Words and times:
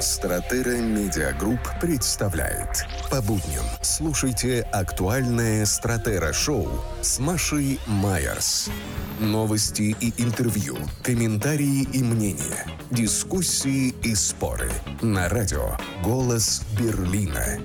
Стратера 0.00 0.78
Медиагрупп 0.78 1.60
представляет. 1.78 2.86
По 3.10 3.20
будням 3.20 3.66
слушайте 3.82 4.62
актуальное 4.72 5.66
Стратера 5.66 6.32
Шоу 6.32 6.70
с 7.02 7.18
Машей 7.18 7.78
Майерс. 7.86 8.70
Новости 9.18 9.94
и 10.00 10.14
интервью, 10.22 10.78
комментарии 11.02 11.86
и 11.92 12.02
мнения, 12.02 12.66
дискуссии 12.90 13.94
и 14.02 14.14
споры. 14.14 14.70
На 15.02 15.28
радио 15.28 15.76
«Голос 16.02 16.62
Берлина». 16.78 17.60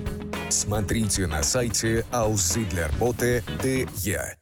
Смотрите 0.50 1.26
на 1.26 1.42
сайте 1.42 2.04
aussiedlerbote.de. 2.12 4.36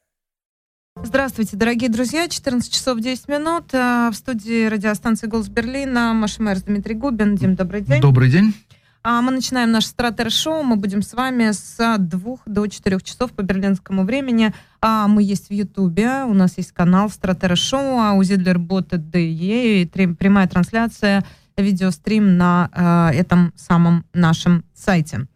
Здравствуйте, 1.04 1.56
дорогие 1.56 1.90
друзья. 1.90 2.28
14 2.28 2.72
часов 2.72 2.98
10 2.98 3.28
минут. 3.28 3.64
А, 3.74 4.10
В 4.10 4.14
студии 4.14 4.66
радиостанции 4.66 5.26
«Голос 5.26 5.48
Берлина» 5.48 6.12
Маша 6.14 6.42
Майерс, 6.42 6.62
Дмитрий 6.62 6.94
Губин. 6.94 7.36
Дим, 7.36 7.54
добрый 7.54 7.82
день. 7.82 8.00
Добрый 8.00 8.30
день. 8.30 8.54
А 9.02 9.20
Мы 9.20 9.32
начинаем 9.32 9.70
наше 9.70 9.88
стратер-шоу. 9.88 10.62
Мы 10.62 10.76
будем 10.76 11.02
с 11.02 11.12
вами 11.12 11.50
с 11.52 11.76
2 11.98 12.36
до 12.46 12.66
4 12.66 13.00
часов 13.00 13.32
по 13.32 13.42
берлинскому 13.42 14.04
времени. 14.04 14.54
А 14.80 15.06
Мы 15.06 15.22
есть 15.22 15.48
в 15.48 15.52
Ютубе. 15.52 16.24
У 16.24 16.32
нас 16.32 16.56
есть 16.56 16.72
канал 16.72 17.10
стратер-шоу 17.10 17.98
auzidlerbote.de 18.00 19.82
и 19.82 19.84
трем- 19.86 20.16
прямая 20.16 20.48
трансляция, 20.48 21.22
видеострим 21.58 22.38
на 22.38 23.10
э, 23.12 23.18
этом 23.18 23.52
самом 23.56 24.06
нашем 24.14 24.64
сайте. 24.74 25.26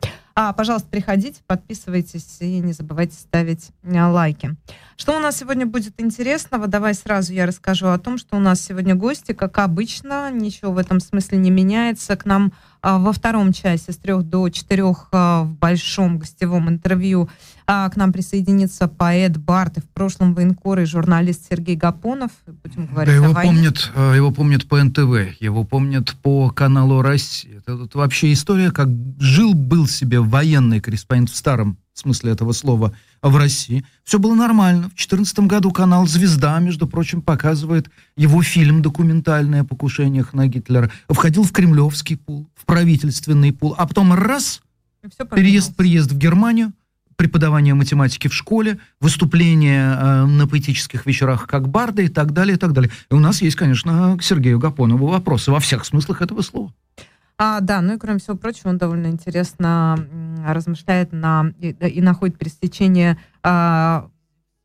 А, 0.40 0.52
пожалуйста, 0.52 0.86
приходите, 0.88 1.40
подписывайтесь 1.48 2.36
и 2.38 2.60
не 2.60 2.72
забывайте 2.72 3.14
ставить 3.16 3.70
э, 3.82 4.00
лайки. 4.00 4.54
Что 4.96 5.16
у 5.16 5.18
нас 5.18 5.38
сегодня 5.38 5.66
будет 5.66 5.94
интересного? 6.00 6.68
Давай 6.68 6.94
сразу 6.94 7.32
я 7.32 7.44
расскажу 7.44 7.88
о 7.88 7.98
том, 7.98 8.18
что 8.18 8.36
у 8.36 8.38
нас 8.38 8.60
сегодня 8.60 8.94
гости, 8.94 9.32
как 9.32 9.58
обычно, 9.58 10.30
ничего 10.30 10.70
в 10.70 10.78
этом 10.78 11.00
смысле 11.00 11.38
не 11.38 11.50
меняется. 11.50 12.16
К 12.16 12.24
нам 12.24 12.52
во 12.82 13.12
втором 13.12 13.52
часе 13.52 13.92
с 13.92 13.96
трех 13.96 14.22
до 14.22 14.48
четырех 14.48 15.08
а, 15.12 15.42
в 15.42 15.54
большом 15.54 16.18
гостевом 16.18 16.68
интервью 16.68 17.28
а, 17.66 17.88
к 17.88 17.96
нам 17.96 18.12
присоединится 18.12 18.88
поэт 18.88 19.36
Барт 19.36 19.78
и 19.78 19.80
в 19.80 19.88
прошлом 19.88 20.34
военкор 20.34 20.80
и 20.80 20.84
журналист 20.84 21.48
Сергей 21.50 21.76
Гапонов. 21.76 22.30
Будем 22.46 22.86
Да 22.86 22.92
говорить 22.92 23.14
о 23.14 23.16
его 23.16 23.34
помнят, 23.34 23.92
его 23.96 24.30
помнят 24.30 24.68
по 24.68 24.82
НТВ, 24.82 25.40
его 25.40 25.64
помнят 25.64 26.14
по 26.22 26.50
каналу 26.50 27.02
Россия. 27.02 27.58
Это 27.58 27.76
вот 27.76 27.94
вообще 27.94 28.32
история, 28.32 28.70
как 28.70 28.88
жил-был 29.18 29.86
себе 29.86 30.20
военный 30.20 30.80
корреспондент 30.80 31.30
в 31.30 31.36
старом 31.36 31.78
смысле 31.94 32.32
этого 32.32 32.52
слова 32.52 32.94
в 33.22 33.36
России. 33.36 33.84
Все 34.04 34.18
было 34.18 34.34
нормально. 34.34 34.84
В 34.84 34.94
2014 34.96 35.40
году 35.40 35.70
канал 35.70 36.06
«Звезда», 36.06 36.58
между 36.60 36.86
прочим, 36.86 37.22
показывает 37.22 37.90
его 38.16 38.42
фильм 38.42 38.82
документальный 38.82 39.60
о 39.60 39.64
покушениях 39.64 40.34
на 40.34 40.46
Гитлера. 40.46 40.90
Входил 41.08 41.42
в 41.42 41.52
кремлевский 41.52 42.16
пул, 42.16 42.48
в 42.54 42.64
правительственный 42.64 43.52
пул, 43.52 43.74
а 43.76 43.86
потом 43.86 44.12
раз 44.12 44.60
переезд, 45.30 45.76
приезд 45.76 46.12
в 46.12 46.18
Германию, 46.18 46.72
преподавание 47.16 47.74
математики 47.74 48.28
в 48.28 48.34
школе, 48.34 48.78
выступление 49.00 49.96
э, 49.98 50.24
на 50.24 50.46
поэтических 50.46 51.04
вечерах 51.04 51.48
как 51.48 51.68
барда 51.68 52.02
и 52.02 52.08
так 52.08 52.32
далее, 52.32 52.56
и 52.56 52.58
так 52.58 52.72
далее. 52.72 52.92
И 53.10 53.14
у 53.14 53.18
нас 53.18 53.42
есть, 53.42 53.56
конечно, 53.56 54.16
к 54.16 54.22
Сергею 54.22 54.60
Гапонову 54.60 55.08
вопросы 55.08 55.50
во 55.50 55.58
всех 55.58 55.84
смыслах 55.84 56.22
этого 56.22 56.42
слова. 56.42 56.72
А, 57.38 57.60
да, 57.60 57.80
ну 57.80 57.94
и 57.94 57.98
кроме 57.98 58.18
всего 58.18 58.36
прочего, 58.36 58.70
он 58.70 58.78
довольно 58.78 59.06
интересно 59.06 59.96
размышляет 60.44 61.12
на, 61.12 61.52
и, 61.60 61.68
и 61.70 62.00
находит 62.00 62.36
пересечение 62.36 63.16
а, 63.44 64.08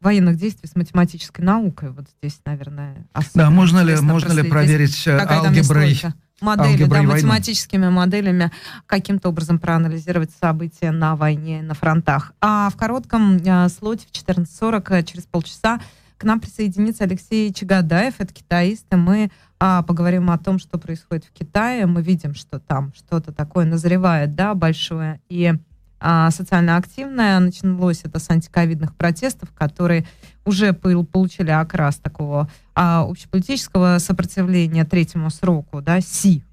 военных 0.01 0.37
действий 0.37 0.67
с 0.67 0.75
математической 0.75 1.41
наукой. 1.41 1.91
Вот 1.91 2.05
здесь, 2.19 2.39
наверное, 2.45 3.07
Да, 3.35 3.49
можно 3.49 3.81
ли, 3.81 3.95
можно 4.01 4.33
ли 4.33 4.49
проверить 4.49 5.07
э, 5.07 5.17
алгеброй? 5.17 5.99
Модели, 6.41 6.83
да, 6.83 6.97
войны. 6.97 7.13
математическими 7.13 7.87
моделями 7.87 8.51
каким-то 8.85 9.29
образом 9.29 9.59
проанализировать 9.59 10.31
события 10.41 10.91
на 10.91 11.15
войне, 11.15 11.61
на 11.61 11.73
фронтах. 11.73 12.33
А 12.41 12.69
в 12.69 12.75
коротком 12.75 13.37
э, 13.37 13.69
слоте 13.69 14.05
в 14.07 14.11
14.40 14.11 14.85
э, 14.89 15.03
через 15.03 15.23
полчаса 15.23 15.79
к 16.17 16.25
нам 16.25 16.39
присоединится 16.41 17.05
Алексей 17.05 17.53
Чагадаев, 17.53 18.15
это 18.17 18.33
китаист, 18.33 18.85
и 18.91 18.95
мы 18.95 19.31
а, 19.65 19.81
поговорим 19.81 20.29
о 20.29 20.37
том, 20.37 20.59
что 20.59 20.77
происходит 20.77 21.23
в 21.23 21.31
Китае. 21.31 21.85
Мы 21.85 22.01
видим, 22.01 22.35
что 22.35 22.59
там 22.59 22.91
что-то 22.93 23.31
такое 23.31 23.65
назревает, 23.65 24.35
да, 24.35 24.55
большое 24.55 25.21
и 25.29 25.53
а, 26.01 26.31
социально 26.31 26.75
активное. 26.75 27.39
Началось 27.39 28.01
это 28.03 28.19
с 28.19 28.29
антиковидных 28.29 28.93
протестов, 28.93 29.53
которые 29.53 30.05
уже 30.43 30.73
пол- 30.73 31.05
получили 31.05 31.49
окрас 31.49 31.95
такого 31.95 32.49
а, 32.75 33.05
общеполитического 33.07 33.99
сопротивления 33.99 34.83
третьему 34.83 35.29
сроку, 35.29 35.81
да, 35.81 36.01
СИ, 36.01 36.43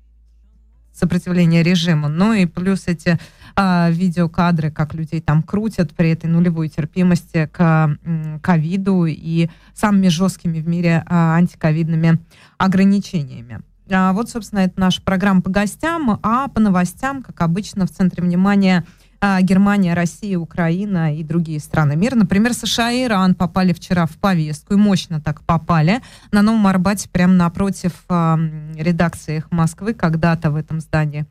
сопротивления 0.93 1.65
режиму. 1.65 2.07
Ну 2.07 2.33
и 2.33 2.47
плюс 2.47 2.87
эти 2.87 3.19
а, 3.57 3.91
видеокадры, 3.91 4.71
как 4.71 4.95
людей 4.95 5.21
там 5.21 5.43
крутят 5.43 5.95
при 5.95 6.11
этой 6.11 6.27
нулевой 6.27 6.69
терпимости 6.69 7.49
к 7.53 7.97
ковиду 8.43 9.07
и 9.07 9.49
самыми 9.75 10.09
жесткими 10.09 10.61
в 10.61 10.69
мире 10.69 11.03
а, 11.07 11.35
антиковидными 11.35 12.19
ограничениями. 12.59 13.63
А, 13.93 14.13
вот, 14.13 14.31
собственно, 14.31 14.61
это 14.61 14.79
наша 14.79 15.03
программа 15.03 15.43
по 15.43 15.51
гостям, 15.51 16.19
а 16.23 16.49
по 16.49 16.61
новостям, 16.61 17.23
как 17.23 17.41
обычно, 17.41 17.87
в 17.87 17.91
центре 17.91 18.23
внимания 18.23 18.87
а, 19.21 19.43
Германия, 19.43 19.95
Россия, 19.95 20.39
Украина 20.39 21.15
и 21.15 21.23
другие 21.23 21.61
страны 21.61 21.97
мира. 21.97 22.15
Например, 22.15 22.55
США 22.55 22.91
и 22.91 23.05
Иран 23.05 23.35
попали 23.35 23.73
вчера 23.73 24.07
в 24.07 24.13
повестку, 24.13 24.75
и 24.75 24.77
мощно 24.77 25.21
так 25.21 25.43
попали. 25.43 26.01
На 26.33 26.43
Новом 26.43 26.67
Арбате, 26.67 27.09
прямо 27.11 27.35
напротив 27.35 27.93
м, 28.09 28.73
редакции 28.77 29.39
«Эхо 29.39 29.49
Москвы», 29.51 29.93
когда-то 29.93 30.51
в 30.51 30.57
этом 30.57 30.81
здании 30.81 31.27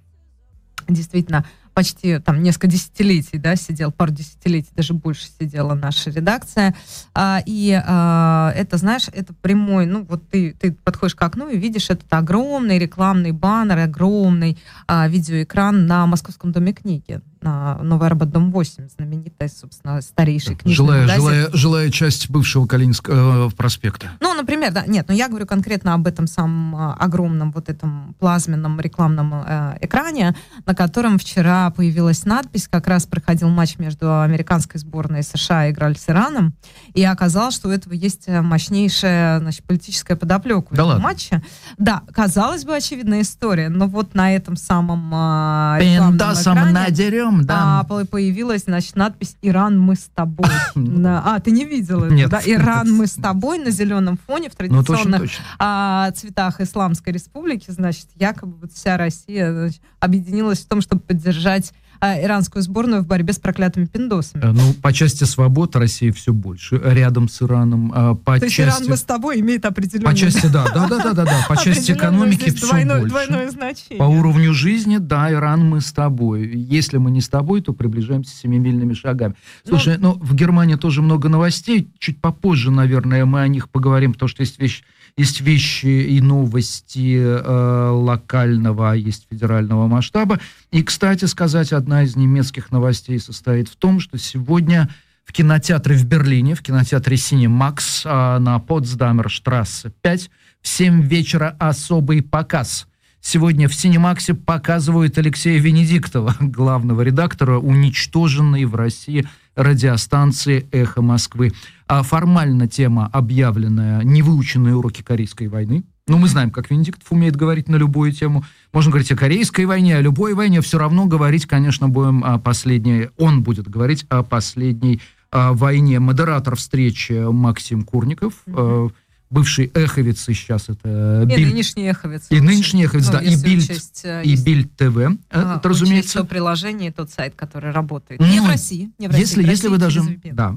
действительно 0.87 1.45
почти 1.79 2.19
там 2.19 2.43
несколько 2.43 2.67
десятилетий, 2.67 3.37
да, 3.37 3.55
сидел, 3.55 3.93
пару 3.93 4.11
десятилетий, 4.11 4.67
даже 4.75 4.93
больше 4.93 5.27
сидела 5.39 5.75
наша 5.75 6.09
редакция. 6.09 6.75
А, 7.15 7.41
и 7.45 7.71
а, 7.71 8.51
это, 8.53 8.75
знаешь, 8.75 9.07
это 9.13 9.33
прямой, 9.33 9.85
ну 9.85 10.03
вот 10.03 10.27
ты, 10.29 10.53
ты 10.59 10.73
подходишь 10.73 11.15
к 11.15 11.21
окну 11.21 11.47
и 11.47 11.57
видишь 11.57 11.89
этот 11.89 12.11
огромный 12.11 12.79
рекламный 12.79 13.31
баннер, 13.31 13.77
огромный 13.77 14.57
а, 14.87 15.07
видеоэкран 15.07 15.85
на 15.85 16.05
Московском 16.05 16.51
доме 16.51 16.73
книги, 16.73 17.21
на 17.41 17.75
Новый 17.81 18.07
Арбат, 18.07 18.29
дом 18.31 18.51
8, 18.51 18.89
знаменитый, 18.95 19.49
собственно, 19.49 20.01
старейший 20.01 20.55
книжный 20.55 20.75
Жилая, 20.75 21.01
магазин. 21.01 21.21
жилая, 21.21 21.49
жилая 21.53 21.89
часть 21.89 22.29
бывшего 22.29 22.65
Калининского 22.65 23.47
э, 23.47 23.51
проспекта. 23.55 24.09
Ну, 24.19 24.33
например, 24.33 24.71
да, 24.71 24.85
нет, 24.85 25.07
но 25.07 25.13
я 25.13 25.27
говорю 25.27 25.45
конкретно 25.45 25.93
об 25.93 26.07
этом 26.07 26.27
самом 26.27 26.75
а, 26.75 26.93
огромном 26.95 27.51
вот 27.51 27.69
этом 27.69 28.15
плазменном 28.19 28.79
рекламном 28.79 29.43
э, 29.45 29.77
экране, 29.81 30.35
на 30.65 30.75
котором 30.75 31.17
вчера 31.17 31.69
появилась 31.71 32.25
надпись, 32.25 32.67
как 32.67 32.87
раз 32.87 33.05
проходил 33.05 33.49
матч 33.49 33.77
между 33.77 34.21
американской 34.21 34.79
сборной 34.79 35.23
США 35.23 35.69
играли 35.69 35.93
с 35.93 36.09
Ираном, 36.09 36.53
и 36.93 37.03
оказалось, 37.03 37.55
что 37.55 37.69
у 37.69 37.71
этого 37.71 37.93
есть 37.93 38.23
э, 38.27 38.41
мощнейшая, 38.41 39.39
значит, 39.39 39.63
политическая 39.63 40.15
подоплека 40.15 40.75
Да 40.75 40.85
ладно? 40.85 41.03
матча. 41.03 41.41
Да, 41.77 42.03
казалось 42.13 42.65
бы, 42.65 42.75
очевидная 42.75 43.21
история, 43.21 43.69
но 43.69 43.87
вот 43.87 44.15
на 44.15 44.35
этом 44.35 44.55
самом 44.55 45.09
а, 45.13 45.77
рекламном 45.79 46.17
экране, 46.17 46.71
надерем, 46.71 47.28
да. 47.43 47.79
а, 47.79 47.83
по- 47.83 48.05
появилась, 48.05 48.63
значит, 48.63 48.95
надпись 48.95 49.37
«Иран, 49.41 49.79
мы 49.79 49.95
с 49.95 50.09
тобой». 50.13 50.49
На- 50.75 51.35
А, 51.35 51.39
ты 51.39 51.51
не 51.51 51.65
видел 51.65 52.03
это, 52.03 52.13
Нет. 52.13 52.33
«Иран, 52.45 52.91
мы 52.93 53.07
с 53.07 53.13
тобой» 53.13 53.59
на 53.59 53.71
зеленом 53.71 54.17
фоне 54.27 54.49
в 54.49 54.53
ну, 54.59 54.83
традиционных 54.83 55.31
а, 55.57 56.11
цветах 56.11 56.61
Исламской 56.61 57.13
Республики, 57.13 57.69
значит, 57.71 58.07
якобы 58.15 58.67
вся 58.67 58.97
Россия 58.97 59.71
объединилась 59.99 60.59
в 60.59 60.67
том, 60.67 60.81
чтобы 60.81 61.01
поддержать 61.01 61.73
а, 61.99 62.21
иранскую 62.21 62.61
сборную 62.61 63.01
в 63.01 63.07
борьбе 63.07 63.33
с 63.33 63.39
проклятыми 63.39 63.85
пиндосами. 63.85 64.41
Э, 64.41 64.51
Ну, 64.51 64.73
по 64.73 64.93
части 64.93 65.25
свобод 65.25 65.75
Россия 65.75 66.11
все 66.13 66.33
больше. 66.33 66.81
Рядом 66.83 67.27
с 67.27 67.41
Ираном. 67.41 67.91
а 67.93 68.15
По 68.15 68.37
То 68.39 68.45
есть 68.45 68.55
части... 68.55 68.81
Иран, 68.81 68.89
мы 68.89 68.97
с 68.97 69.03
тобой, 69.03 69.39
имеет 69.41 69.65
определенное... 69.65 70.11
По 70.11 70.17
части, 70.17 70.47
да, 70.47 70.65
да, 70.73 70.87
да, 70.87 71.03
да, 71.03 71.13
да, 71.13 71.25
да. 71.25 71.45
По 71.47 71.57
части 71.63 71.91
экономики 71.91 72.49
все 72.51 72.67
двойное, 72.67 72.99
больше. 72.99 73.09
двойное 73.09 73.49
значение. 73.51 73.97
По 73.97 74.03
уровню 74.05 74.53
жизни, 74.53 74.97
да, 74.97 75.31
Иран 75.31 75.67
мы 75.67 75.81
с 75.81 75.91
тобой. 75.91 76.47
Если 76.47 76.97
мы 76.97 77.11
не 77.11 77.21
с 77.21 77.29
тобой, 77.29 77.61
то 77.61 77.73
приближаемся 77.73 78.35
семимильными 78.35 78.93
шагами. 78.93 79.35
Слушай, 79.67 79.97
ну, 79.97 80.13
в 80.13 80.33
Германии 80.35 80.75
тоже 80.75 81.01
много 81.01 81.29
новостей. 81.29 81.91
Чуть 81.99 82.21
попозже, 82.21 82.71
наверное, 82.71 83.25
мы 83.25 83.41
о 83.41 83.47
них 83.47 83.69
поговорим, 83.69 84.13
потому 84.13 84.29
что 84.29 84.41
есть 84.41 84.59
вещь, 84.59 84.83
есть 85.17 85.41
вещи 85.41 85.87
и 85.87 86.21
новости 86.21 87.17
э, 87.17 87.89
локального, 87.89 88.91
а 88.91 88.95
есть 88.95 89.27
федерального 89.29 89.87
масштаба. 89.87 90.39
И, 90.71 90.83
кстати 90.83 91.25
сказать, 91.25 91.73
одна 91.73 92.03
из 92.03 92.15
немецких 92.15 92.71
новостей 92.71 93.19
состоит 93.19 93.69
в 93.69 93.75
том, 93.75 93.99
что 93.99 94.17
сегодня 94.17 94.89
в 95.25 95.31
кинотеатре 95.31 95.95
в 95.95 96.05
Берлине, 96.05 96.55
в 96.55 96.61
кинотеатре 96.61 97.15
Cinemax 97.15 98.01
а, 98.05 98.39
на 98.39 98.57
Потсдамерштрассе 98.57 99.91
5 100.01 100.31
в 100.61 100.67
7 100.67 101.01
вечера 101.03 101.55
особый 101.59 102.23
показ. 102.23 102.87
Сегодня 103.21 103.67
в 103.67 103.75
Синемаксе 103.75 104.33
показывают 104.33 105.17
Алексея 105.17 105.59
Венедиктова, 105.59 106.35
главного 106.39 107.01
редактора 107.01 107.59
уничтоженной 107.59 108.65
в 108.65 108.75
России 108.75 109.27
радиостанции 109.59 110.67
«Эхо 110.71 111.01
Москвы». 111.01 111.51
А 111.87 112.01
формально 112.01 112.67
тема 112.67 113.09
объявленная 113.11 114.03
«Невыученные 114.03 114.75
уроки 114.75 115.01
Корейской 115.01 115.47
войны». 115.47 115.83
Но 116.07 116.17
мы 116.17 116.27
знаем, 116.27 116.49
как 116.49 116.71
Венедиктов 116.71 117.11
умеет 117.11 117.35
говорить 117.35 117.67
на 117.67 117.75
любую 117.75 118.11
тему. 118.13 118.43
Можно 118.73 118.91
говорить 118.91 119.11
о 119.11 119.15
Корейской 119.15 119.65
войне, 119.65 119.97
о 119.97 120.01
любой 120.01 120.33
войне. 120.33 120.61
Все 120.61 120.79
равно 120.79 121.05
говорить, 121.05 121.45
конечно, 121.45 121.89
будем 121.89 122.23
о 122.23 122.39
последней... 122.39 123.09
Он 123.17 123.43
будет 123.43 123.67
говорить 123.67 124.05
о 124.09 124.23
последней 124.23 125.01
о 125.29 125.53
войне. 125.53 125.99
Модератор 125.99 126.55
встречи 126.55 127.13
Максим 127.29 127.83
Курников. 127.83 128.33
Mm-hmm 128.47 128.91
бывший 129.29 129.71
эховец, 129.73 130.27
и 130.27 130.33
сейчас 130.33 130.69
это... 130.69 131.21
И 131.23 131.25
Биль... 131.25 131.47
нынешний 131.47 131.83
эховец. 131.83 132.27
И 132.29 132.39
нынешний 132.39 132.85
эховец, 132.85 133.07
ну, 133.07 133.13
да. 133.13 133.19
И 133.19 133.35
Бильд, 133.35 133.63
учесть, 133.63 134.01
э, 134.03 134.23
и 134.23 134.35
Бильд 134.35 134.75
ТВ, 134.75 134.97
э, 134.97 135.09
а, 135.29 135.57
это, 135.57 135.69
разумеется. 135.69 136.19
то 136.19 136.25
приложение, 136.25 136.91
тот 136.91 137.09
сайт, 137.09 137.35
который 137.35 137.71
работает. 137.71 138.19
Ну, 138.19 138.27
не 138.27 138.39
в 138.39 138.47
России. 138.47 138.91
Не 138.97 139.07
в 139.07 139.11
России 139.11 139.21
если, 139.21 139.35
в 139.35 139.37
России 139.45 139.51
если 139.51 139.67
вы 139.67 139.77
даже... 139.77 140.01
Да. 140.31 140.55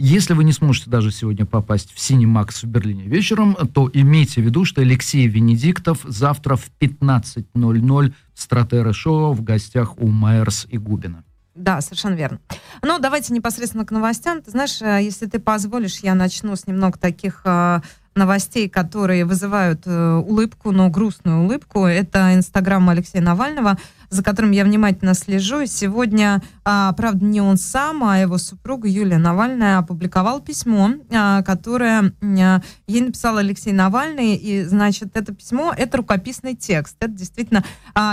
Если 0.00 0.32
вы 0.32 0.44
не 0.44 0.52
сможете 0.52 0.90
даже 0.90 1.10
сегодня 1.10 1.44
попасть 1.44 1.92
в 1.92 1.98
Синемакс 1.98 2.62
в 2.62 2.66
Берлине 2.68 3.04
вечером, 3.04 3.56
то 3.74 3.90
имейте 3.92 4.40
в 4.40 4.44
виду, 4.44 4.64
что 4.64 4.80
Алексей 4.80 5.26
Венедиктов 5.26 6.04
завтра 6.04 6.54
в 6.54 6.70
15.00 6.80 8.12
в 8.32 8.40
Стратера 8.40 8.92
Шоу 8.92 9.32
в 9.32 9.42
гостях 9.42 9.98
у 9.98 10.06
Майерс 10.06 10.68
и 10.70 10.78
Губина. 10.78 11.24
Да, 11.58 11.80
совершенно 11.80 12.14
верно. 12.14 12.38
Ну, 12.82 12.98
давайте 13.00 13.34
непосредственно 13.34 13.84
к 13.84 13.90
новостям. 13.90 14.42
Ты 14.42 14.52
знаешь, 14.52 14.80
э, 14.80 15.02
если 15.02 15.26
ты 15.26 15.40
позволишь, 15.40 15.98
я 15.98 16.14
начну 16.14 16.54
с 16.54 16.68
немного 16.68 16.98
таких 16.98 17.42
э, 17.44 17.80
новостей, 18.14 18.68
которые 18.68 19.24
вызывают 19.24 19.82
э, 19.84 20.14
улыбку, 20.14 20.70
но 20.70 20.88
грустную 20.88 21.42
улыбку. 21.42 21.84
Это 21.84 22.32
Инстаграм 22.34 22.88
Алексея 22.88 23.22
Навального, 23.22 23.76
за 24.10 24.22
которым 24.22 24.50
я 24.52 24.64
внимательно 24.64 25.14
слежу. 25.14 25.66
Сегодня, 25.66 26.42
а, 26.64 26.92
правда, 26.92 27.24
не 27.24 27.40
он 27.40 27.56
сам, 27.56 28.04
а 28.04 28.18
его 28.18 28.38
супруга 28.38 28.88
Юлия 28.88 29.18
Навальная 29.18 29.78
опубликовал 29.78 30.40
письмо, 30.40 30.92
а, 31.10 31.42
которое 31.42 32.12
а, 32.22 32.62
ей 32.86 33.00
написал 33.00 33.36
Алексей 33.36 33.72
Навальный. 33.72 34.34
И, 34.34 34.64
значит, 34.64 35.16
это 35.16 35.34
письмо, 35.34 35.74
это 35.76 35.98
рукописный 35.98 36.54
текст. 36.54 36.96
Это 37.00 37.12
действительно 37.12 37.64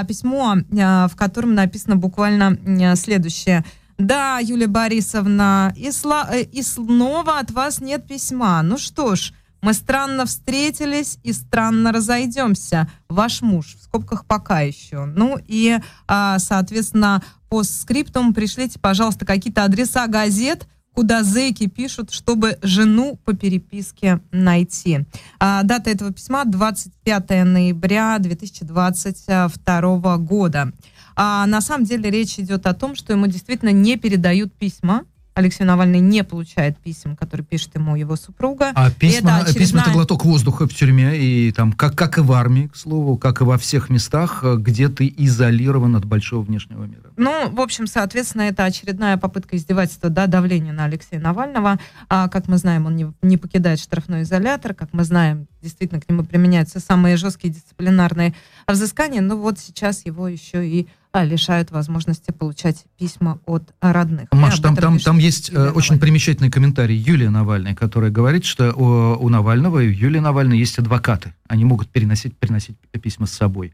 письмо, 0.08 0.56
в 0.70 1.12
котором 1.16 1.54
написано 1.54 1.96
буквально 1.96 2.96
следующее. 2.96 3.64
Да, 3.98 4.40
Юлия 4.40 4.68
Борисовна, 4.68 5.74
и, 5.78 5.88
сла- 5.88 6.28
э, 6.30 6.42
и 6.42 6.62
снова 6.62 7.40
от 7.40 7.52
вас 7.52 7.80
нет 7.80 8.06
письма. 8.06 8.62
Ну 8.62 8.78
что 8.78 9.16
ж, 9.16 9.32
мы 9.66 9.74
странно 9.74 10.28
встретились 10.28 11.18
и 11.24 11.34
странно 11.34 11.92
разойдемся. 11.92 12.88
Ваш 13.10 13.42
муж, 13.42 13.76
в 13.80 13.84
скобках 13.84 14.28
пока 14.28 14.62
еще. 14.62 15.06
Ну 15.06 15.40
и, 15.48 15.80
а, 16.08 16.38
соответственно, 16.38 17.24
по 17.50 17.64
скриптум 17.64 18.36
пришлите, 18.36 18.78
пожалуйста, 18.78 19.26
какие-то 19.26 19.64
адреса 19.64 20.06
газет, 20.06 20.68
куда 20.94 21.24
зэки 21.24 21.66
пишут, 21.66 22.12
чтобы 22.12 22.60
жену 22.62 23.20
по 23.26 23.34
переписке 23.34 24.22
найти. 24.32 25.00
А, 25.40 25.64
дата 25.64 25.90
этого 25.90 26.14
письма 26.14 26.46
25 26.46 27.44
ноября 27.44 28.20
2022 28.20 30.18
года. 30.18 30.74
А, 31.16 31.48
на 31.48 31.62
самом 31.62 31.86
деле 31.86 32.12
речь 32.12 32.38
идет 32.38 32.68
о 32.68 32.76
том, 32.76 32.94
что 32.94 33.14
ему 33.14 33.26
действительно 33.26 33.72
не 33.72 33.98
передают 33.98 34.54
письма, 34.54 35.06
Алексей 35.36 35.66
Навальный 35.66 36.00
не 36.00 36.24
получает 36.24 36.78
писем, 36.78 37.18
которые 37.18 37.46
пишет 37.46 37.76
ему 37.76 37.98
его 37.98 38.16
супруга. 38.16 38.72
А 38.74 38.90
письма 38.90 39.32
это, 39.32 39.50
очередная... 39.50 39.66
письма 39.66 39.82
это 39.82 39.92
глоток 39.92 40.24
воздуха 40.24 40.66
в 40.66 40.74
тюрьме, 40.74 41.18
и 41.18 41.52
там, 41.52 41.74
как, 41.74 41.94
как 41.96 42.18
и 42.18 42.22
в 42.22 42.32
армии, 42.32 42.68
к 42.68 42.76
слову, 42.78 43.18
как 43.18 43.42
и 43.42 43.44
во 43.44 43.58
всех 43.58 43.90
местах, 43.90 44.44
где 44.44 44.88
ты 44.88 45.14
изолирован 45.18 45.98
от 45.98 46.06
большого 46.06 46.42
внешнего 46.42 46.86
мира. 46.86 47.12
Ну, 47.18 47.50
в 47.50 47.60
общем, 47.60 47.86
соответственно, 47.86 48.44
это 48.44 48.64
очередная 48.64 49.18
попытка 49.18 49.58
издевательства, 49.58 50.10
да, 50.10 50.28
давления 50.28 50.72
на 50.72 50.86
Алексея 50.86 51.20
Навального. 51.20 51.80
А, 52.08 52.30
как 52.30 52.48
мы 52.48 52.58
знаем, 52.58 52.86
он 52.86 52.96
не, 52.96 53.12
не 53.22 53.36
покидает 53.36 53.82
штрафной 53.82 54.22
изолятор, 54.22 54.74
как 54.74 54.94
мы 54.94 55.04
знаем, 55.04 55.48
действительно, 55.62 56.00
к 56.00 56.08
нему 56.08 56.24
применяются 56.24 56.80
самые 56.80 57.18
жесткие 57.18 57.54
дисциплинарные 57.54 58.34
взыскания, 58.68 59.20
но 59.20 59.36
вот 59.36 59.60
сейчас 59.60 60.06
его 60.06 60.30
еще 60.30 60.66
и 60.66 60.88
лишают 61.24 61.72
возможности 61.72 62.32
получать 62.32 62.86
письма 62.98 63.40
от 63.46 63.74
родных. 63.82 64.28
Маш, 64.32 64.60
там, 64.60 64.76
там, 64.76 65.00
там 65.00 65.18
есть 65.18 65.50
Юлия 65.50 65.70
очень 65.70 65.76
Навальная. 65.76 66.00
примечательный 66.00 66.52
комментарий 66.52 66.96
Юлии 66.96 67.28
Навальной, 67.28 67.76
которая 67.76 68.12
говорит, 68.12 68.46
что 68.46 68.74
у, 68.74 69.24
у 69.24 69.30
Навального 69.30 69.80
и 69.80 69.88
у 69.88 69.92
Юлии 69.92 70.20
Навальной 70.20 70.58
есть 70.58 70.78
адвокаты. 70.80 71.34
Они 71.48 71.64
могут 71.64 71.90
переносить, 71.90 72.38
переносить 72.38 72.78
письма 73.02 73.28
с 73.28 73.32
собой. 73.32 73.74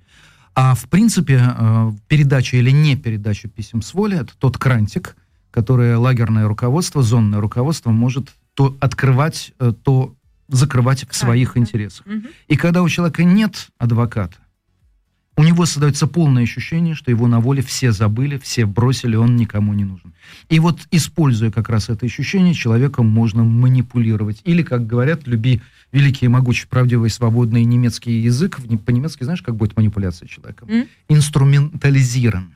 А 0.54 0.76
в 0.76 0.90
принципе, 0.90 1.42
э, 1.42 1.92
передача 2.08 2.58
или 2.58 2.72
не 2.72 2.96
передача 2.96 3.48
писем 3.48 3.82
с 3.82 3.94
воли, 3.94 4.20
это 4.20 4.34
тот 4.38 4.58
крантик, 4.58 5.16
который 5.50 5.96
лагерное 5.96 6.48
руководство, 6.48 7.02
зонное 7.02 7.40
руководство 7.40 7.92
может 7.92 8.30
то 8.54 8.76
открывать, 8.80 9.54
э, 9.60 9.74
то 9.84 10.14
закрывать 10.50 11.06
в 11.10 11.16
своих 11.16 11.56
интересах. 11.56 12.06
Угу. 12.06 12.28
И 12.50 12.58
когда 12.58 12.84
у 12.84 12.90
человека 12.90 13.24
нет 13.24 13.70
адвоката, 13.78 14.38
у 15.38 15.44
него 15.44 15.66
создается 15.66 16.08
полное 16.08 16.44
ощущение, 16.44 16.94
что 16.94 17.10
его 17.10 17.28
на 17.28 17.40
воле 17.40 17.62
все 17.62 17.92
забыли, 17.92 18.38
все 18.38 18.66
бросили, 18.66 19.16
он 19.16 19.38
никому 19.38 19.74
не 19.74 19.86
нужен. 19.86 20.14
И 20.50 20.60
вот, 20.60 20.82
используя 20.92 21.52
как 21.52 21.70
раз 21.70 21.90
это 21.90 22.06
ощущение, 22.06 22.54
человеком 22.54 23.08
можно 23.08 23.44
манипулировать. 23.44 24.42
Или, 24.44 24.62
как 24.62 24.86
говорят, 24.86 25.28
люби 25.28 25.62
великий, 25.92 26.28
могучий, 26.28 26.68
правдивый, 26.68 27.10
свободный 27.10 27.64
немецкий 27.64 28.20
язык. 28.20 28.60
По-немецки 28.86 29.24
знаешь, 29.24 29.42
как 29.42 29.56
будет 29.56 29.76
манипуляция 29.78 30.28
человеком? 30.28 30.68
Mm? 30.68 30.88
Инструментализирован. 31.10 32.54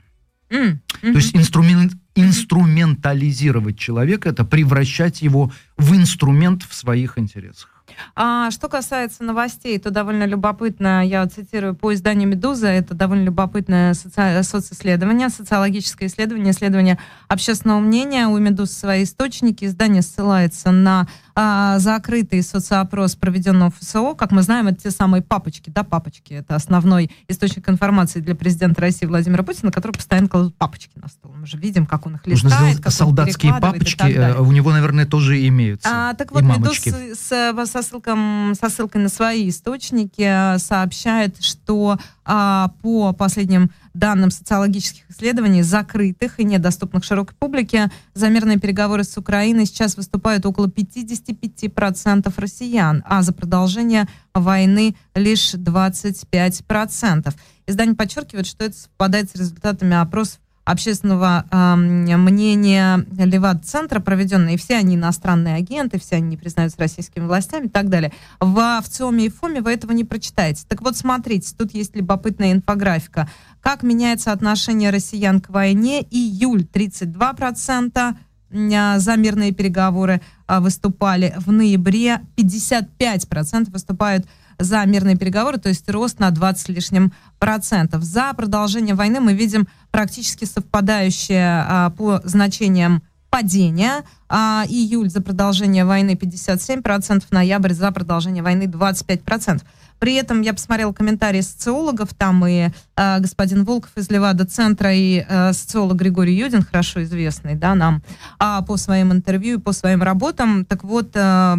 Mm. 0.49 0.79
Mm-hmm. 1.01 1.11
То 1.11 1.17
есть 1.17 1.35
инструмент, 1.35 1.93
инструментализировать 2.15 3.79
человека– 3.79 4.29
это 4.29 4.43
превращать 4.43 5.21
его 5.21 5.51
в 5.77 5.95
инструмент 5.95 6.63
в 6.63 6.73
своих 6.73 7.17
интересах. 7.17 7.74
А, 8.15 8.51
что 8.51 8.67
касается 8.67 9.23
новостей, 9.23 9.77
то 9.79 9.89
довольно 9.91 10.25
любопытно, 10.25 11.05
я 11.05 11.25
цитирую 11.27 11.75
по 11.75 11.93
изданию 11.93 12.27
«Медуза», 12.27 12.67
это 12.67 12.93
довольно 12.93 13.25
любопытное 13.25 13.93
соци... 13.93 14.43
социсследование, 14.43 15.29
социологическое 15.29 16.07
исследование, 16.09 16.51
исследование 16.51 16.99
общественного 17.27 17.79
мнения. 17.79 18.27
У 18.27 18.37
«Медуз» 18.37 18.71
свои 18.71 19.03
источники, 19.03 19.65
издание 19.65 20.01
ссылается 20.01 20.71
на 20.71 21.07
а, 21.35 21.79
закрытый 21.79 22.41
соцопрос, 22.41 23.15
проведенного 23.15 23.71
ФСО. 23.71 24.13
Как 24.15 24.31
мы 24.31 24.41
знаем, 24.41 24.67
это 24.67 24.83
те 24.83 24.91
самые 24.91 25.21
папочки, 25.21 25.69
да, 25.69 25.83
папочки. 25.83 26.33
Это 26.33 26.55
основной 26.55 27.11
источник 27.27 27.67
информации 27.67 28.21
для 28.21 28.35
президента 28.35 28.81
России 28.81 29.05
Владимира 29.05 29.43
Путина, 29.43 29.71
который 29.71 29.91
постоянно 29.91 30.29
кладут 30.29 30.55
папочки 30.55 30.93
на 30.95 31.09
стол. 31.09 31.33
Мы 31.37 31.45
же 31.45 31.57
видим, 31.57 31.85
как 31.85 32.05
он 32.05 32.15
их 32.15 32.25
листает, 32.25 32.43
Нужно 32.43 32.57
сделать 32.57 32.81
как 32.81 32.93
солдатские 32.93 33.53
папочки, 33.59 34.03
э, 34.03 34.39
у 34.39 34.51
него, 34.53 34.71
наверное, 34.71 35.05
тоже 35.05 35.45
имеются. 35.47 35.89
А, 35.91 36.13
так 36.13 36.31
вот, 36.31 36.41
Медуз 36.43 36.79
с, 36.79 37.27
со, 37.65 37.81
ссылком, 37.81 38.53
со 38.59 38.69
ссылкой 38.69 39.01
на 39.01 39.09
свои 39.09 39.49
источники 39.49 40.55
э, 40.55 40.57
сообщает, 40.57 41.43
что 41.43 41.99
а, 42.25 42.71
по 42.81 43.13
последним 43.13 43.71
данным 43.93 44.31
социологических 44.31 45.09
исследований, 45.09 45.61
закрытых 45.61 46.39
и 46.39 46.43
недоступных 46.43 47.03
широкой 47.03 47.35
публике, 47.37 47.91
за 48.13 48.29
мирные 48.29 48.59
переговоры 48.59 49.03
с 49.03 49.17
Украиной 49.17 49.65
сейчас 49.65 49.95
выступают 49.95 50.45
около 50.45 50.67
55% 50.67 52.33
россиян, 52.37 53.03
а 53.05 53.21
за 53.21 53.31
продолжение 53.31 54.07
войны 54.33 54.95
лишь 55.13 55.53
25%. 55.53 57.33
Издание 57.67 57.95
подчеркивает, 57.95 58.45
что 58.47 58.65
это 58.65 58.75
совпадает 58.75 59.29
с 59.29 59.35
результатами 59.35 59.95
опросов 59.95 60.39
общественного 60.65 61.45
э, 61.49 61.75
мнения 61.75 63.05
Левад-центра 63.17 63.99
проведенные, 63.99 64.57
все 64.57 64.75
они 64.75 64.95
иностранные 64.95 65.55
агенты, 65.55 65.99
все 65.99 66.17
они 66.17 66.29
не 66.29 66.37
признаются 66.37 66.79
российскими 66.79 67.25
властями 67.25 67.67
и 67.67 67.69
так 67.69 67.89
далее. 67.89 68.11
В, 68.39 68.81
в 68.81 68.89
ЦИОМе 68.89 69.27
и 69.27 69.29
ФОМе 69.29 69.61
вы 69.61 69.71
этого 69.71 69.91
не 69.91 70.03
прочитаете. 70.03 70.65
Так 70.67 70.81
вот, 70.81 70.97
смотрите, 70.97 71.53
тут 71.57 71.73
есть 71.73 71.95
любопытная 71.95 72.51
инфографика. 72.51 73.29
Как 73.61 73.83
меняется 73.83 74.31
отношение 74.31 74.89
россиян 74.89 75.39
к 75.39 75.49
войне? 75.49 76.01
Июль 76.01 76.67
32%, 76.71 78.15
за 78.51 79.15
мирные 79.17 79.51
переговоры 79.51 80.21
а, 80.47 80.61
выступали. 80.61 81.33
В 81.37 81.51
ноябре 81.51 82.21
55% 82.37 83.71
выступают 83.71 84.25
за 84.59 84.85
мирные 84.85 85.15
переговоры, 85.15 85.57
то 85.57 85.69
есть 85.69 85.89
рост 85.89 86.19
на 86.19 86.31
20 86.31 86.65
с 86.65 86.69
лишним 86.69 87.13
процентов. 87.39 88.03
За 88.03 88.33
продолжение 88.33 88.95
войны 88.95 89.19
мы 89.19 89.33
видим 89.33 89.67
практически 89.91 90.45
совпадающее 90.45 91.65
а, 91.67 91.89
по 91.91 92.21
значениям 92.23 93.03
падения. 93.29 94.03
А, 94.29 94.63
июль 94.67 95.09
за 95.09 95.21
продолжение 95.21 95.85
войны 95.85 96.11
57%, 96.11 97.23
ноябрь 97.31 97.73
за 97.73 97.91
продолжение 97.91 98.41
войны 98.41 98.63
25%. 98.63 99.61
При 99.99 100.15
этом 100.15 100.41
я 100.41 100.53
посмотрела 100.53 100.91
комментарии 100.93 101.41
социологов, 101.41 102.13
там 102.13 102.45
и 102.45 102.69
э, 102.97 103.19
господин 103.19 103.63
Волков 103.63 103.91
из 103.95 104.09
Левада-центра, 104.09 104.93
и 104.93 105.25
э, 105.27 105.53
социолог 105.53 105.97
Григорий 105.97 106.35
Юдин, 106.35 106.63
хорошо 106.63 107.03
известный 107.03 107.55
да, 107.55 107.75
нам 107.75 108.03
э, 108.39 108.59
по 108.67 108.77
своим 108.77 109.13
интервью 109.13 109.57
и 109.57 109.61
по 109.61 109.71
своим 109.71 110.03
работам. 110.03 110.65
Так 110.65 110.83
вот, 110.83 111.11
э, 111.13 111.55